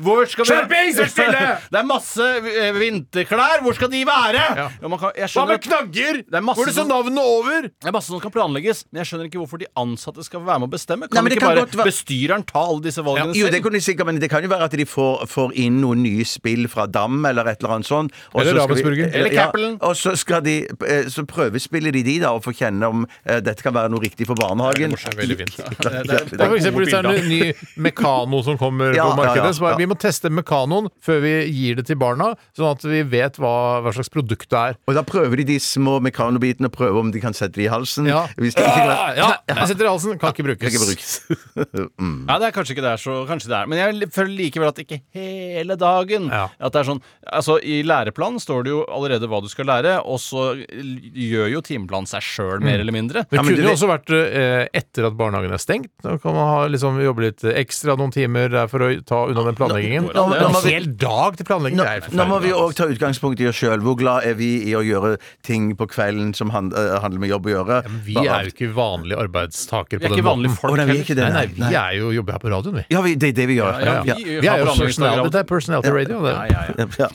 Hvor 0.00 0.24
skal 0.28 0.44
vi 0.44 0.50
Skjerpings, 0.54 0.98
vær 1.02 1.10
stille! 1.10 1.58
Det 1.70 1.78
er 1.80 1.84
masse 1.84 2.20
eh, 2.22 2.72
vinterklær. 2.78 3.58
Hvor 3.60 3.74
skal 3.74 3.88
de 3.88 4.04
være? 4.04 4.44
Ja. 4.56 4.68
man 4.88 4.98
kan, 4.98 5.10
jeg 5.16 5.28
Hva 5.34 5.46
med 5.48 5.60
knagger? 5.60 6.22
Det 6.30 6.34
er 6.34 6.43
masse 6.44 6.58
Hvor 6.60 6.66
det 6.68 6.74
står 6.74 6.84
som- 6.86 6.92
navnet 6.92 7.18
over? 7.24 7.62
Det 7.68 7.88
er 7.88 7.92
masse 7.92 8.06
som 8.12 8.20
kan 8.20 8.30
planlegges, 8.34 8.84
men 8.92 9.02
jeg 9.02 9.06
skjønner 9.10 9.28
ikke 9.30 9.40
hvorfor 9.42 9.58
de 9.58 9.66
ansatte 9.76 10.24
skal 10.24 10.40
være 10.40 10.60
med 10.60 10.68
å 10.68 10.72
bestemme. 10.74 11.00
Nei, 11.08 11.08
Kan 11.14 11.24
men 11.24 11.30
det 11.30 11.38
ikke 11.38 11.46
kan 11.46 11.54
bare 11.56 11.64
godt 11.66 11.76
være- 11.80 11.88
bestyreren 11.90 12.46
ta 12.46 12.60
alle 12.64 12.80
disse 12.82 13.02
valgene 13.04 13.34
Jo, 13.34 13.46
det 13.46 13.54
selv? 13.54 13.62
kunne 13.64 13.78
de 13.80 13.84
sikkert, 13.88 14.06
men 14.06 14.18
det 14.20 14.30
kan 14.30 14.42
jo 14.42 14.48
være 14.48 14.62
at 14.64 14.70
de 14.70 14.84
får, 14.84 15.26
får 15.28 15.52
inn 15.56 15.80
noen 15.80 16.02
nye 16.02 16.24
spill 16.24 16.66
fra 16.68 16.86
Dam 16.86 17.24
eller 17.26 17.46
et 17.48 17.58
eller 17.62 17.74
annet 17.74 17.86
sånt. 17.86 18.12
og 18.34 18.40
Eller 18.40 18.52
så 18.52 18.64
skal 18.64 18.74
vi- 18.74 18.82
Ravensburger. 18.82 19.14
Eller 19.14 19.32
ja, 19.32 19.46
Cappelen. 19.46 19.78
Og 19.80 19.94
så 19.96 20.16
skal 20.16 20.40
de 20.42 20.56
eh, 20.86 21.04
Så 21.08 21.24
prøvespiller 21.26 21.92
de 21.92 22.02
de, 22.02 22.18
da, 22.20 22.32
og 22.32 22.42
får 22.44 22.54
kjenne 22.54 22.82
om 22.88 23.06
eh, 23.26 23.40
dette 23.40 23.62
kan 23.62 23.72
være 23.74 23.90
noe 23.90 24.00
riktig 24.00 24.26
for 24.26 24.34
barnehagen. 24.34 24.90
Det 24.94 25.14
er 25.14 25.18
veldig 25.20 25.38
fint. 25.38 25.56
Det 25.56 26.40
er 26.40 26.48
for 26.48 26.56
eksempel 26.56 26.84
hvis 26.84 26.90
det 26.90 27.04
er 27.04 27.14
en 27.14 27.28
ny 27.28 27.52
Mekano 27.76 28.42
som 28.42 28.58
kommer 28.58 28.94
Ja, 28.98 29.10
på 29.10 29.16
markedet. 29.18 29.36
ja, 29.36 29.44
ja, 29.46 29.52
så 29.52 29.60
bare, 29.60 29.72
ja. 29.72 29.76
Vi 29.78 29.86
må 29.86 29.96
teste 29.98 30.30
Mekanoen 30.30 30.88
før 31.04 31.20
vi 31.24 31.32
gir 31.52 31.76
det 31.76 31.86
til 31.86 31.96
barna, 31.96 32.34
sånn 32.56 32.70
at 32.72 32.82
vi 32.82 33.02
vet 33.02 33.36
hva, 33.40 33.82
hva 33.84 33.92
slags 33.94 34.10
produkt 34.12 34.48
det 34.50 34.58
er. 34.58 34.76
Og 34.88 34.94
da 34.94 35.02
prøver 35.02 35.36
de 35.36 35.44
de 35.44 35.58
små 35.62 36.00
mekanobitene 36.34 36.66
og 36.70 36.72
prøve 36.74 36.98
om 37.00 37.10
de 37.14 37.20
kan 37.22 37.32
sette 37.34 37.54
det 37.54 37.66
i 37.66 37.70
halsen. 37.72 38.06
Ja. 38.10 38.26
Hvis 38.36 38.54
de 38.54 38.62
ikke 38.62 38.84
Ah, 38.94 39.14
ja, 39.16 39.28
jeg 39.48 39.68
setter 39.70 39.84
i 39.86 39.88
halsen. 39.88 40.18
Kan 40.18 40.32
ikke 40.32 40.42
kan 40.42 40.48
brukes. 40.50 40.74
ikke 40.74 40.84
brukes. 40.84 41.10
Ja, 42.28 42.38
det 42.40 42.46
er 42.48 42.52
kanskje 42.54 42.74
ikke 42.74 42.82
det 42.84 42.90
er 42.94 43.00
så 43.00 43.14
Kanskje 43.28 43.48
det 43.50 43.56
er 43.58 43.66
Men 43.70 43.78
jeg 43.78 44.08
føler 44.14 44.32
likevel 44.38 44.68
at 44.70 44.78
ikke 44.82 44.98
hele 45.14 45.76
dagen. 45.80 46.28
Ja. 46.32 46.48
At 46.58 46.72
det 46.74 46.80
er 46.82 46.88
sånn 46.88 47.00
Altså, 47.32 47.58
I 47.62 47.82
læreplanen 47.86 48.40
står 48.42 48.64
det 48.66 48.72
jo 48.74 48.82
allerede 48.92 49.28
hva 49.30 49.40
du 49.42 49.48
skal 49.48 49.66
lære, 49.66 49.94
og 50.04 50.18
så 50.20 50.52
gjør 50.68 51.48
jo 51.52 51.60
timeplanen 51.64 52.06
seg 52.08 52.22
sjøl, 52.24 52.60
mer 52.64 52.80
eller 52.82 52.92
mindre. 52.94 53.22
Det 53.28 53.38
Ja, 53.38 53.42
men 53.42 53.54
kunne 53.54 53.56
du 53.56 53.62
jo 53.62 53.68
vet- 53.70 53.78
også 53.78 53.88
vært 53.90 54.12
eh, 54.14 54.66
etter 54.76 55.06
at 55.08 55.16
barnehagen 55.18 55.52
er 55.56 55.62
stengt. 55.62 55.90
Da 56.04 56.16
kan 56.20 56.34
man 56.36 56.46
ha, 56.50 56.58
liksom, 56.70 56.98
jobbe 57.02 57.24
litt 57.26 57.44
ekstra 57.48 57.96
noen 57.98 58.12
timer 58.14 58.48
der 58.52 58.68
for 58.70 58.84
å 58.86 58.90
ta 59.06 59.22
unna 59.30 59.44
den 59.48 59.56
planleggingen. 59.58 60.10
nå- 60.10 60.12
nå- 60.14 60.38
nå 60.40 60.48
må 60.52 60.60
En 60.60 60.64
vi- 60.64 60.74
hel 60.76 60.86
dag 60.96 61.36
til 61.36 61.46
planlegging, 61.48 61.78
Nå, 61.80 61.84
det 61.84 62.12
er 62.12 62.16
nå 62.16 62.26
må 62.28 62.40
vi 62.42 62.50
forferdelig. 62.50 62.62
òg 62.62 62.74
ta 62.74 62.84
utgangspunkt 62.94 63.40
i 63.40 63.48
oss 63.48 63.56
sjøl. 63.60 63.80
Hvor 63.84 63.96
glad 63.98 64.24
er 64.24 64.34
vi 64.34 64.50
i 64.70 64.72
å 64.74 64.82
gjøre 64.84 65.18
ting 65.42 65.74
på 65.76 65.86
kvelden 65.88 66.23
som 66.32 66.48
hand, 66.54 66.72
uh, 66.72 66.98
handler 67.02 67.20
med 67.20 67.28
jobb 67.28 67.44
å 67.46 67.52
gjøre? 67.52 67.82
Men 67.90 68.00
Vi 68.06 68.14
er 68.16 68.48
jo 68.48 68.52
ikke 68.54 68.70
vanlige 68.72 69.18
arbeidstakere 69.20 69.98
Vi 70.00 70.04
er 70.06 70.08
på 70.08 70.14
ikke 70.14 70.22
den 70.22 70.28
vanlige 70.30 70.52
måten. 70.54 70.60
folk 70.62 70.72
Å, 70.72 70.76
nei, 70.76 70.84
vi 70.84 70.90
er 70.90 70.94
heller. 70.94 71.04
ikke 71.04 71.16
det, 71.18 71.26
Nei, 71.34 71.44
nei, 71.44 71.68
vi 71.68 71.74
er 71.82 71.92
jo 71.98 72.10
jobber 72.16 72.32
her 72.32 72.38
på 72.46 72.50
radioen, 72.54 72.74
vi. 72.80 72.84
Ja, 72.94 73.02
vi, 73.04 73.14
det 73.20 73.28
er 73.28 73.36
det 73.40 73.46
vi 73.50 73.56
gjør. 73.60 73.80
Ja, 73.84 73.94
Ja. 74.04 74.14
vi, 74.14 74.24
Vi 74.40 74.48
er 74.48 74.58
jo 74.64 74.72
personality, 74.78 75.30
det 75.34 75.40
er 75.42 75.48
personality 75.52 75.90
radio. 75.98 76.22
Det. 76.24 76.32
Ja, 76.32 76.44
ja, 76.48 76.86
ja. 76.88 77.08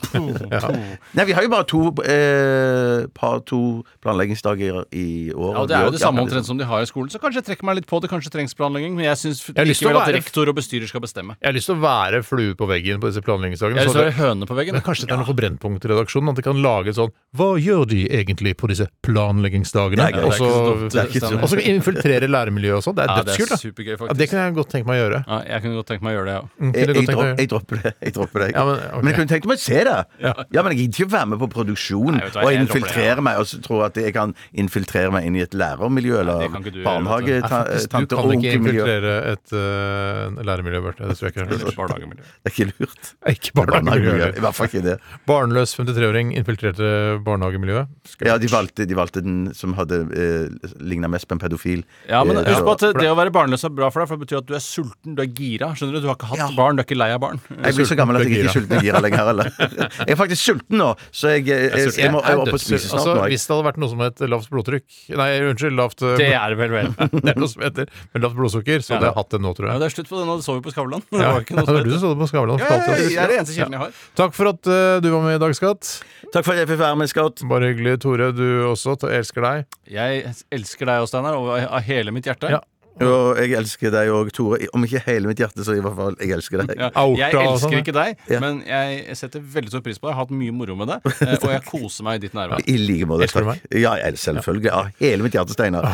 Ja. 0.60 0.70
Nei, 1.18 1.24
vi 1.24 1.32
har 1.32 1.42
jo 1.42 1.50
bare 1.50 1.66
to 1.66 1.80
eh, 2.06 3.06
par 3.14 3.40
to 3.48 3.60
planleggingsdager 4.04 4.84
i 4.92 5.32
år. 5.34 5.52
Ja, 5.54 5.60
og 5.62 5.68
Det 5.70 5.76
er 5.76 5.84
jo 5.88 5.94
det 5.96 6.00
samme 6.02 6.20
Ja, 6.20 6.26
omtrent 6.28 6.46
som 6.46 6.58
de 6.58 6.64
har 6.68 6.82
i 6.82 6.88
skolen, 6.88 7.10
så 7.12 7.18
kanskje 7.22 7.40
jeg 7.40 7.46
trekker 7.50 7.64
meg 7.68 7.80
litt 7.80 7.86
på 7.90 8.00
det. 8.02 8.10
Kanskje 8.10 8.30
trengs 8.34 8.54
planlegging, 8.58 8.94
men 8.96 9.04
jeg 9.08 9.16
syns 9.20 9.42
likevel 9.54 10.00
at 10.02 10.12
rektor 10.14 10.48
og 10.50 10.56
bestyrer 10.58 10.88
skal 10.90 11.00
bestemme. 11.04 11.36
Jeg 11.40 11.48
har 11.50 11.56
lyst 11.56 11.70
til 11.70 11.76
å 11.78 11.82
være 11.84 12.22
flue 12.26 12.54
på 12.58 12.68
veggen 12.70 13.00
på 13.02 13.10
disse 13.10 13.22
planleggingsdagene. 13.24 13.80
Jeg 13.80 13.86
har 13.86 13.90
lyst 13.90 13.96
til 13.96 14.04
å 14.04 14.08
være 14.10 14.18
høne 14.20 14.46
på 14.50 14.58
veggen. 14.58 14.74
Men 14.78 14.82
kanskje 14.86 15.06
det 15.08 15.14
er 15.16 15.22
noe 15.22 15.28
for 15.30 15.38
Brennpunkt 15.40 15.84
i 15.86 15.88
redaksjonen? 15.92 16.30
At 16.34 16.36
de 16.40 16.42
kan 16.46 16.60
lage 16.62 16.94
sånn 16.96 17.10
Hva 17.36 17.48
gjør 17.60 17.86
de 17.90 18.00
egentlig 18.10 18.56
på 18.60 18.68
disse 18.70 18.86
planleggingsdagene? 19.06 20.08
Og 20.26 20.34
så 20.36 20.48
det 20.92 21.04
er 21.22 21.36
og 21.40 21.62
infiltrere 21.64 22.28
læremiljøet 22.30 22.80
og 22.80 22.84
sånn. 22.84 22.96
Det 22.98 23.04
er 23.04 23.10
Ja, 23.10 23.16
det 23.20 23.36
dødskult, 23.36 23.62
supergøy, 23.64 23.94
Ja, 24.00 24.16
det 24.20 24.28
kunne 24.30 24.44
jeg 24.44 24.54
godt 24.58 24.70
tenke 24.74 24.90
meg 24.90 25.00
å 25.00 25.04
gjøre. 25.04 25.20
Ja, 25.26 25.38
jeg 25.54 25.64
kunne 25.64 25.80
godt 25.80 25.90
tenke 25.90 26.06
meg 26.06 26.12
å 26.12 26.16
gjøre 26.18 26.28
det, 26.28 26.34
ja. 26.34 26.42
Mm, 26.60 26.72
Jeg, 26.74 26.88
jeg, 26.90 27.06
dro, 27.08 27.20
å 27.20 27.28
jeg 27.30 27.50
dropper 27.52 27.82
det. 27.84 27.92
Jeg 28.00 28.14
dropper 28.16 28.44
det. 28.44 28.48
Ja, 28.54 28.64
men, 28.68 28.82
ok. 28.90 29.08
jeg 29.10 29.18
kunne 29.18 29.32
tenkt 29.34 29.48
meg 29.50 29.60
å 29.60 29.64
se 29.64 29.80
det. 29.88 29.96
Ja, 30.20 30.34
men 30.62 30.74
jeg 30.74 30.80
gidder 30.82 31.04
ikke 31.04 31.14
være 31.16 31.30
med 31.32 31.40
på 31.40 31.50
produksjon 31.56 32.16
Nei, 32.16 32.26
du 32.26 32.36
hva, 32.36 32.44
og 32.44 32.50
det, 32.50 32.60
infiltrere 32.64 33.24
meg 33.24 33.40
og 33.40 33.48
så 33.50 33.60
tro 33.64 33.80
at 33.86 34.00
jeg 34.00 34.14
kan 34.16 34.34
infiltrere 34.52 35.12
meg 35.14 35.28
inn 35.28 35.38
i 35.38 35.44
et 35.44 35.56
lærermiljø 35.56 36.20
eller 36.20 36.44
det 36.44 36.50
kan 36.52 36.64
ikke 36.64 36.74
du 36.76 36.82
barnehage, 36.84 37.40
du 37.40 37.48
kan 37.48 38.34
ikke 38.36 38.54
infiltrere 38.58 39.16
et 39.32 39.54
uh, 39.56 40.40
læremiljø, 40.44 40.82
Bjarte. 40.84 41.08
Det 41.08 41.18
tror 41.18 41.28
jeg 41.28 41.34
ikke 41.34 41.44
er 41.46 41.50
lurt. 41.54 41.76
Barnehagemiljø. 41.80 42.24
Det 42.26 42.50
er 42.50 42.54
ikke 42.54 42.68
lurt. 42.70 43.12
Ikke 43.30 43.54
barnehagemiljø. 43.56 44.10
Barnehagemiljø. 44.10 44.30
I 44.36 44.44
hvert 44.44 44.58
fall 44.58 44.70
ikke 44.70 44.84
det. 44.84 44.96
Barnløs 45.30 45.74
53-åring 45.78 46.32
infiltrerte 46.40 46.90
barnehagemiljøet. 47.26 48.16
Ja, 48.26 48.36
de 48.40 48.50
valgte, 48.52 48.86
de 48.90 48.96
valgte 48.98 49.22
den 49.22 49.52
som 49.56 49.72
hadde 49.78 50.00
eh, 50.10 50.70
ligna 50.82 51.08
mest 51.12 51.28
på 51.30 51.36
en 51.38 51.42
pedofil. 51.42 51.84
Ja, 52.10 52.24
men 52.26 52.40
Eh, 52.40 52.48
husk 52.50 52.64
på 52.66 52.72
at 52.74 52.84
det 52.98 53.06
å 53.10 53.16
være 53.18 53.30
barnløs 53.34 53.62
er 53.68 53.72
bra 53.74 53.88
for 53.94 54.02
deg, 54.02 54.08
for 54.10 54.18
det 54.18 54.26
betyr 54.26 54.38
at 54.40 54.46
du 54.48 54.54
er 54.58 54.62
sulten, 54.64 55.14
du 55.14 55.22
er 55.22 55.28
gira. 55.30 55.70
Skjønner 55.78 55.98
du? 55.98 56.00
Du 56.04 56.08
har 56.10 56.16
ikke 56.18 56.30
hatt 56.32 56.40
Ja. 56.42 56.48
barn, 56.56 56.76
du 56.78 56.82
er 56.82 56.86
ikke 56.88 56.98
lei 56.98 57.10
av 57.14 57.20
barn. 57.22 57.40
Jeg 57.50 57.76
blir 57.78 57.86
så 57.90 57.96
gammel 57.98 58.16
at 58.18 58.24
jeg 58.26 58.32
ikke 58.36 58.48
er 58.50 58.54
sulten 58.58 58.76
og 58.80 58.84
gira 58.88 59.00
lenger 59.04 59.26
heller. 59.30 59.50
Jeg 60.00 60.14
er 60.14 60.18
faktisk 60.18 60.42
sulten 60.42 60.78
nå, 60.80 60.88
så 61.14 61.30
jeg, 61.34 61.44
jeg, 61.46 61.70
jeg, 61.70 61.90
jeg 62.00 62.10
må 62.14 62.20
jeg 62.24 62.36
må 62.38 62.42
opp 62.46 62.54
og 62.56 62.60
spise 62.62 62.88
snart 62.88 63.00
altså, 63.00 63.14
jeg. 63.20 63.30
Hvis 63.34 63.44
det 63.46 63.52
hadde 63.54 63.66
vært 63.68 63.78
noe 63.82 63.90
som 63.92 64.00
het 64.02 64.22
lavt 64.32 64.48
blodtrykk 64.50 64.84
Nei, 65.20 65.28
unnskyld, 65.50 65.76
lavt 65.78 66.02
uh, 66.06 66.14
Det 66.18 66.28
er 66.34 66.54
det 66.54 66.58
vel, 66.60 66.72
vel. 66.74 66.88
det 67.24 67.32
er 67.34 67.38
noe 67.40 67.50
som 67.52 67.62
heter 67.66 67.90
Men 68.14 68.24
lavt 68.24 68.36
blodsukker, 68.38 68.82
så 68.86 68.94
Ja. 68.94 68.98
hadde 68.98 69.10
jeg 69.10 69.16
hatt 69.20 69.30
det 69.36 69.40
nå, 69.44 69.52
tror 69.58 69.68
jeg. 69.68 69.74
Ja, 69.76 69.78
det 69.84 69.88
er 69.90 69.94
slutt 69.94 70.10
på 70.10 70.18
det 70.20 70.26
nå. 70.30 70.36
Det 70.40 70.46
så 70.48 70.56
vi 70.56 70.64
på 70.66 70.72
Skavlan. 70.74 71.04
Det 71.10 71.20
Ja, 71.20 71.30
var 71.36 71.44
ikke 71.44 71.56
noe 71.60 71.66
det 71.66 71.70
som 71.70 71.84
du 71.84 71.90
het- 71.92 72.00
som 72.00 72.08
så 72.08 72.12
det 72.14 72.22
på 72.24 72.30
Skavlan. 72.32 72.58
Ja, 72.64 72.66
er 72.80 73.28
det 73.30 73.38
eneste 73.40 73.54
kilden 73.58 73.76
jeg 73.76 73.82
har. 73.84 73.92
Takk 74.22 74.32
for 74.40 74.52
at 74.54 74.70
uh, 74.72 74.96
du 75.04 75.10
var 75.14 75.22
med 75.28 75.36
i 75.36 75.42
dag, 75.44 75.54
Skatt. 75.60 75.90
Takk 76.32 76.44
for 76.46 76.54
at 76.56 76.62
jeg 76.64 76.68
fikk 76.72 76.80
være 76.80 76.96
med, 77.02 77.10
Skatt. 77.12 77.44
Bare 77.50 77.70
hyggelig. 77.74 77.98
Tore, 78.02 78.30
du 78.32 78.46
også. 78.70 78.79
Jeg 78.84 79.20
elsker 79.20 79.46
deg. 79.46 79.78
Jeg 79.90 80.34
elsker 80.54 80.90
deg 80.90 81.04
også, 81.04 81.12
Steinar, 81.14 81.38
og 81.38 81.52
av 81.58 81.82
hele 81.86 82.14
mitt 82.14 82.28
hjerte. 82.30 82.50
Ja. 82.56 82.60
Og 83.06 83.38
jeg 83.40 83.54
elsker 83.58 83.90
deg 83.94 84.10
òg, 84.12 84.30
Tore. 84.36 84.58
Om 84.76 84.84
ikke 84.86 85.00
hele 85.06 85.30
mitt 85.30 85.40
hjerte, 85.40 85.64
så 85.64 85.74
i 85.76 85.80
hvert 85.82 85.96
fall 85.96 86.16
jeg 86.20 86.34
elsker 86.36 86.62
deg. 86.64 86.74
Ja, 86.78 86.90
jeg 87.16 87.32
sånn, 87.34 87.46
elsker 87.54 87.78
ikke 87.80 87.94
deg, 87.96 88.24
men 88.42 88.60
jeg 88.66 89.16
setter 89.18 89.40
veldig 89.40 89.72
stor 89.72 89.84
pris 89.86 89.98
på 89.98 90.06
deg. 90.08 90.12
Jeg 90.12 90.18
har 90.18 90.24
hatt 90.26 90.34
mye 90.42 90.52
moro 90.56 90.76
med 90.76 90.90
deg, 90.92 91.06
eh, 91.26 91.36
og 91.40 91.50
jeg 91.54 91.64
koser 91.68 92.06
meg 92.06 92.20
i 92.20 92.24
ditt 92.26 92.36
nærvær. 92.36 92.62
I 92.68 92.76
like 92.80 93.08
måte. 93.08 93.26
Elsker 93.28 93.46
du 93.46 93.50
meg? 93.52 93.64
Ja, 93.72 93.94
jeg- 94.02 94.20
selvfølgelig. 94.20 94.68
Ja, 94.70 94.82
hele 95.00 95.22
mitt 95.26 95.32
hjerte, 95.38 95.56
Steinar. 95.56 95.88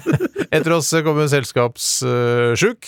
Etter 0.56 0.72
oss 0.76 0.92
kommer 1.04 1.26
Selskapssjuk. 1.28 2.86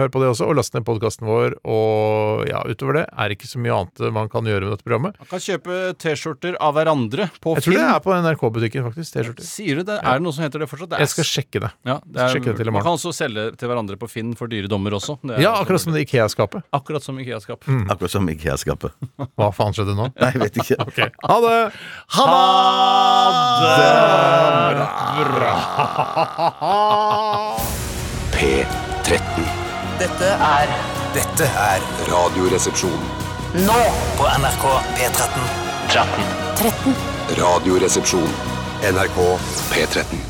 Hør 0.00 0.10
på 0.12 0.20
det 0.22 0.28
også, 0.34 0.46
og 0.50 0.56
last 0.58 0.74
ned 0.76 0.84
podkasten 0.86 1.26
vår. 1.28 1.56
Og 1.68 2.44
ja, 2.50 2.60
utover 2.68 3.00
det 3.00 3.04
er 3.10 3.30
det 3.32 3.38
ikke 3.38 3.48
så 3.50 3.60
mye 3.62 3.74
annet 3.76 4.02
man 4.14 4.28
kan 4.32 4.46
gjøre 4.46 4.66
med 4.68 4.74
dette 4.76 4.86
programmet. 4.86 5.16
Man 5.20 5.30
kan 5.30 5.42
kjøpe 5.42 5.78
T-skjorter 6.00 6.58
av 6.62 6.76
hverandre 6.76 7.30
på 7.42 7.54
Jeg 7.58 7.66
tror 7.66 7.78
det 7.78 7.86
er 7.88 8.02
på 8.04 8.14
NRK-butikken, 8.20 8.84
faktisk. 8.90 9.14
T-skjorter. 9.16 9.48
Sier 9.48 9.80
du 9.80 9.86
det? 9.88 9.98
Er 10.02 10.20
det 10.20 10.26
noe 10.26 10.36
som 10.36 10.44
heter 10.46 10.62
det 10.64 10.68
fortsatt? 10.70 10.92
Det 10.92 10.98
er, 11.00 11.04
Jeg 11.06 11.12
skal 11.14 11.28
sjekke 11.30 11.64
det. 11.64 11.72
ja, 11.88 11.96
det 12.04 12.20
er, 12.26 12.34
sjekke 12.36 12.52
det 12.52 12.56
til 12.60 12.70
i 12.70 12.74
morgen. 12.76 12.86
Også 13.00 13.14
selge 13.16 13.46
til 13.56 13.70
hverandre 13.70 13.96
på 13.96 14.04
Finn 14.12 14.34
for 14.36 14.50
dyre 14.52 14.68
dommer 14.68 14.92
også. 14.98 15.14
Det 15.24 15.38
er 15.38 15.40
Ja, 15.46 15.54
akkurat 15.62 15.80
som 15.80 15.94
det 15.96 16.02
Ikea-skapet. 16.04 16.62
akkurat 16.76 17.02
som 17.02 17.16
Ikea-skap. 17.22 17.64
Akkurat 17.88 18.10
som 18.12 18.28
Ikea-skapet. 18.28 18.92
Hva 19.40 19.48
faen 19.56 19.72
skjedde 19.72 19.96
nå? 19.96 20.10
Nei, 20.20 20.30
jeg 20.36 20.42
vet 20.44 20.60
ikke. 20.60 20.76
Ok, 20.90 21.00
Ha 21.24 21.40
det! 21.46 21.60
P13. 28.34 29.44
Dette 30.00 30.30
er 30.46 30.72
Dette 31.14 31.46
er 31.60 31.84
Radioresepsjon. 32.10 33.00
nå 33.66 33.78
på 34.18 34.28
NRK 34.42 34.66
P13. 34.96 35.48
Radioresepsjon. 37.40 38.30
NRK 38.94 39.18
P13. 39.72 40.29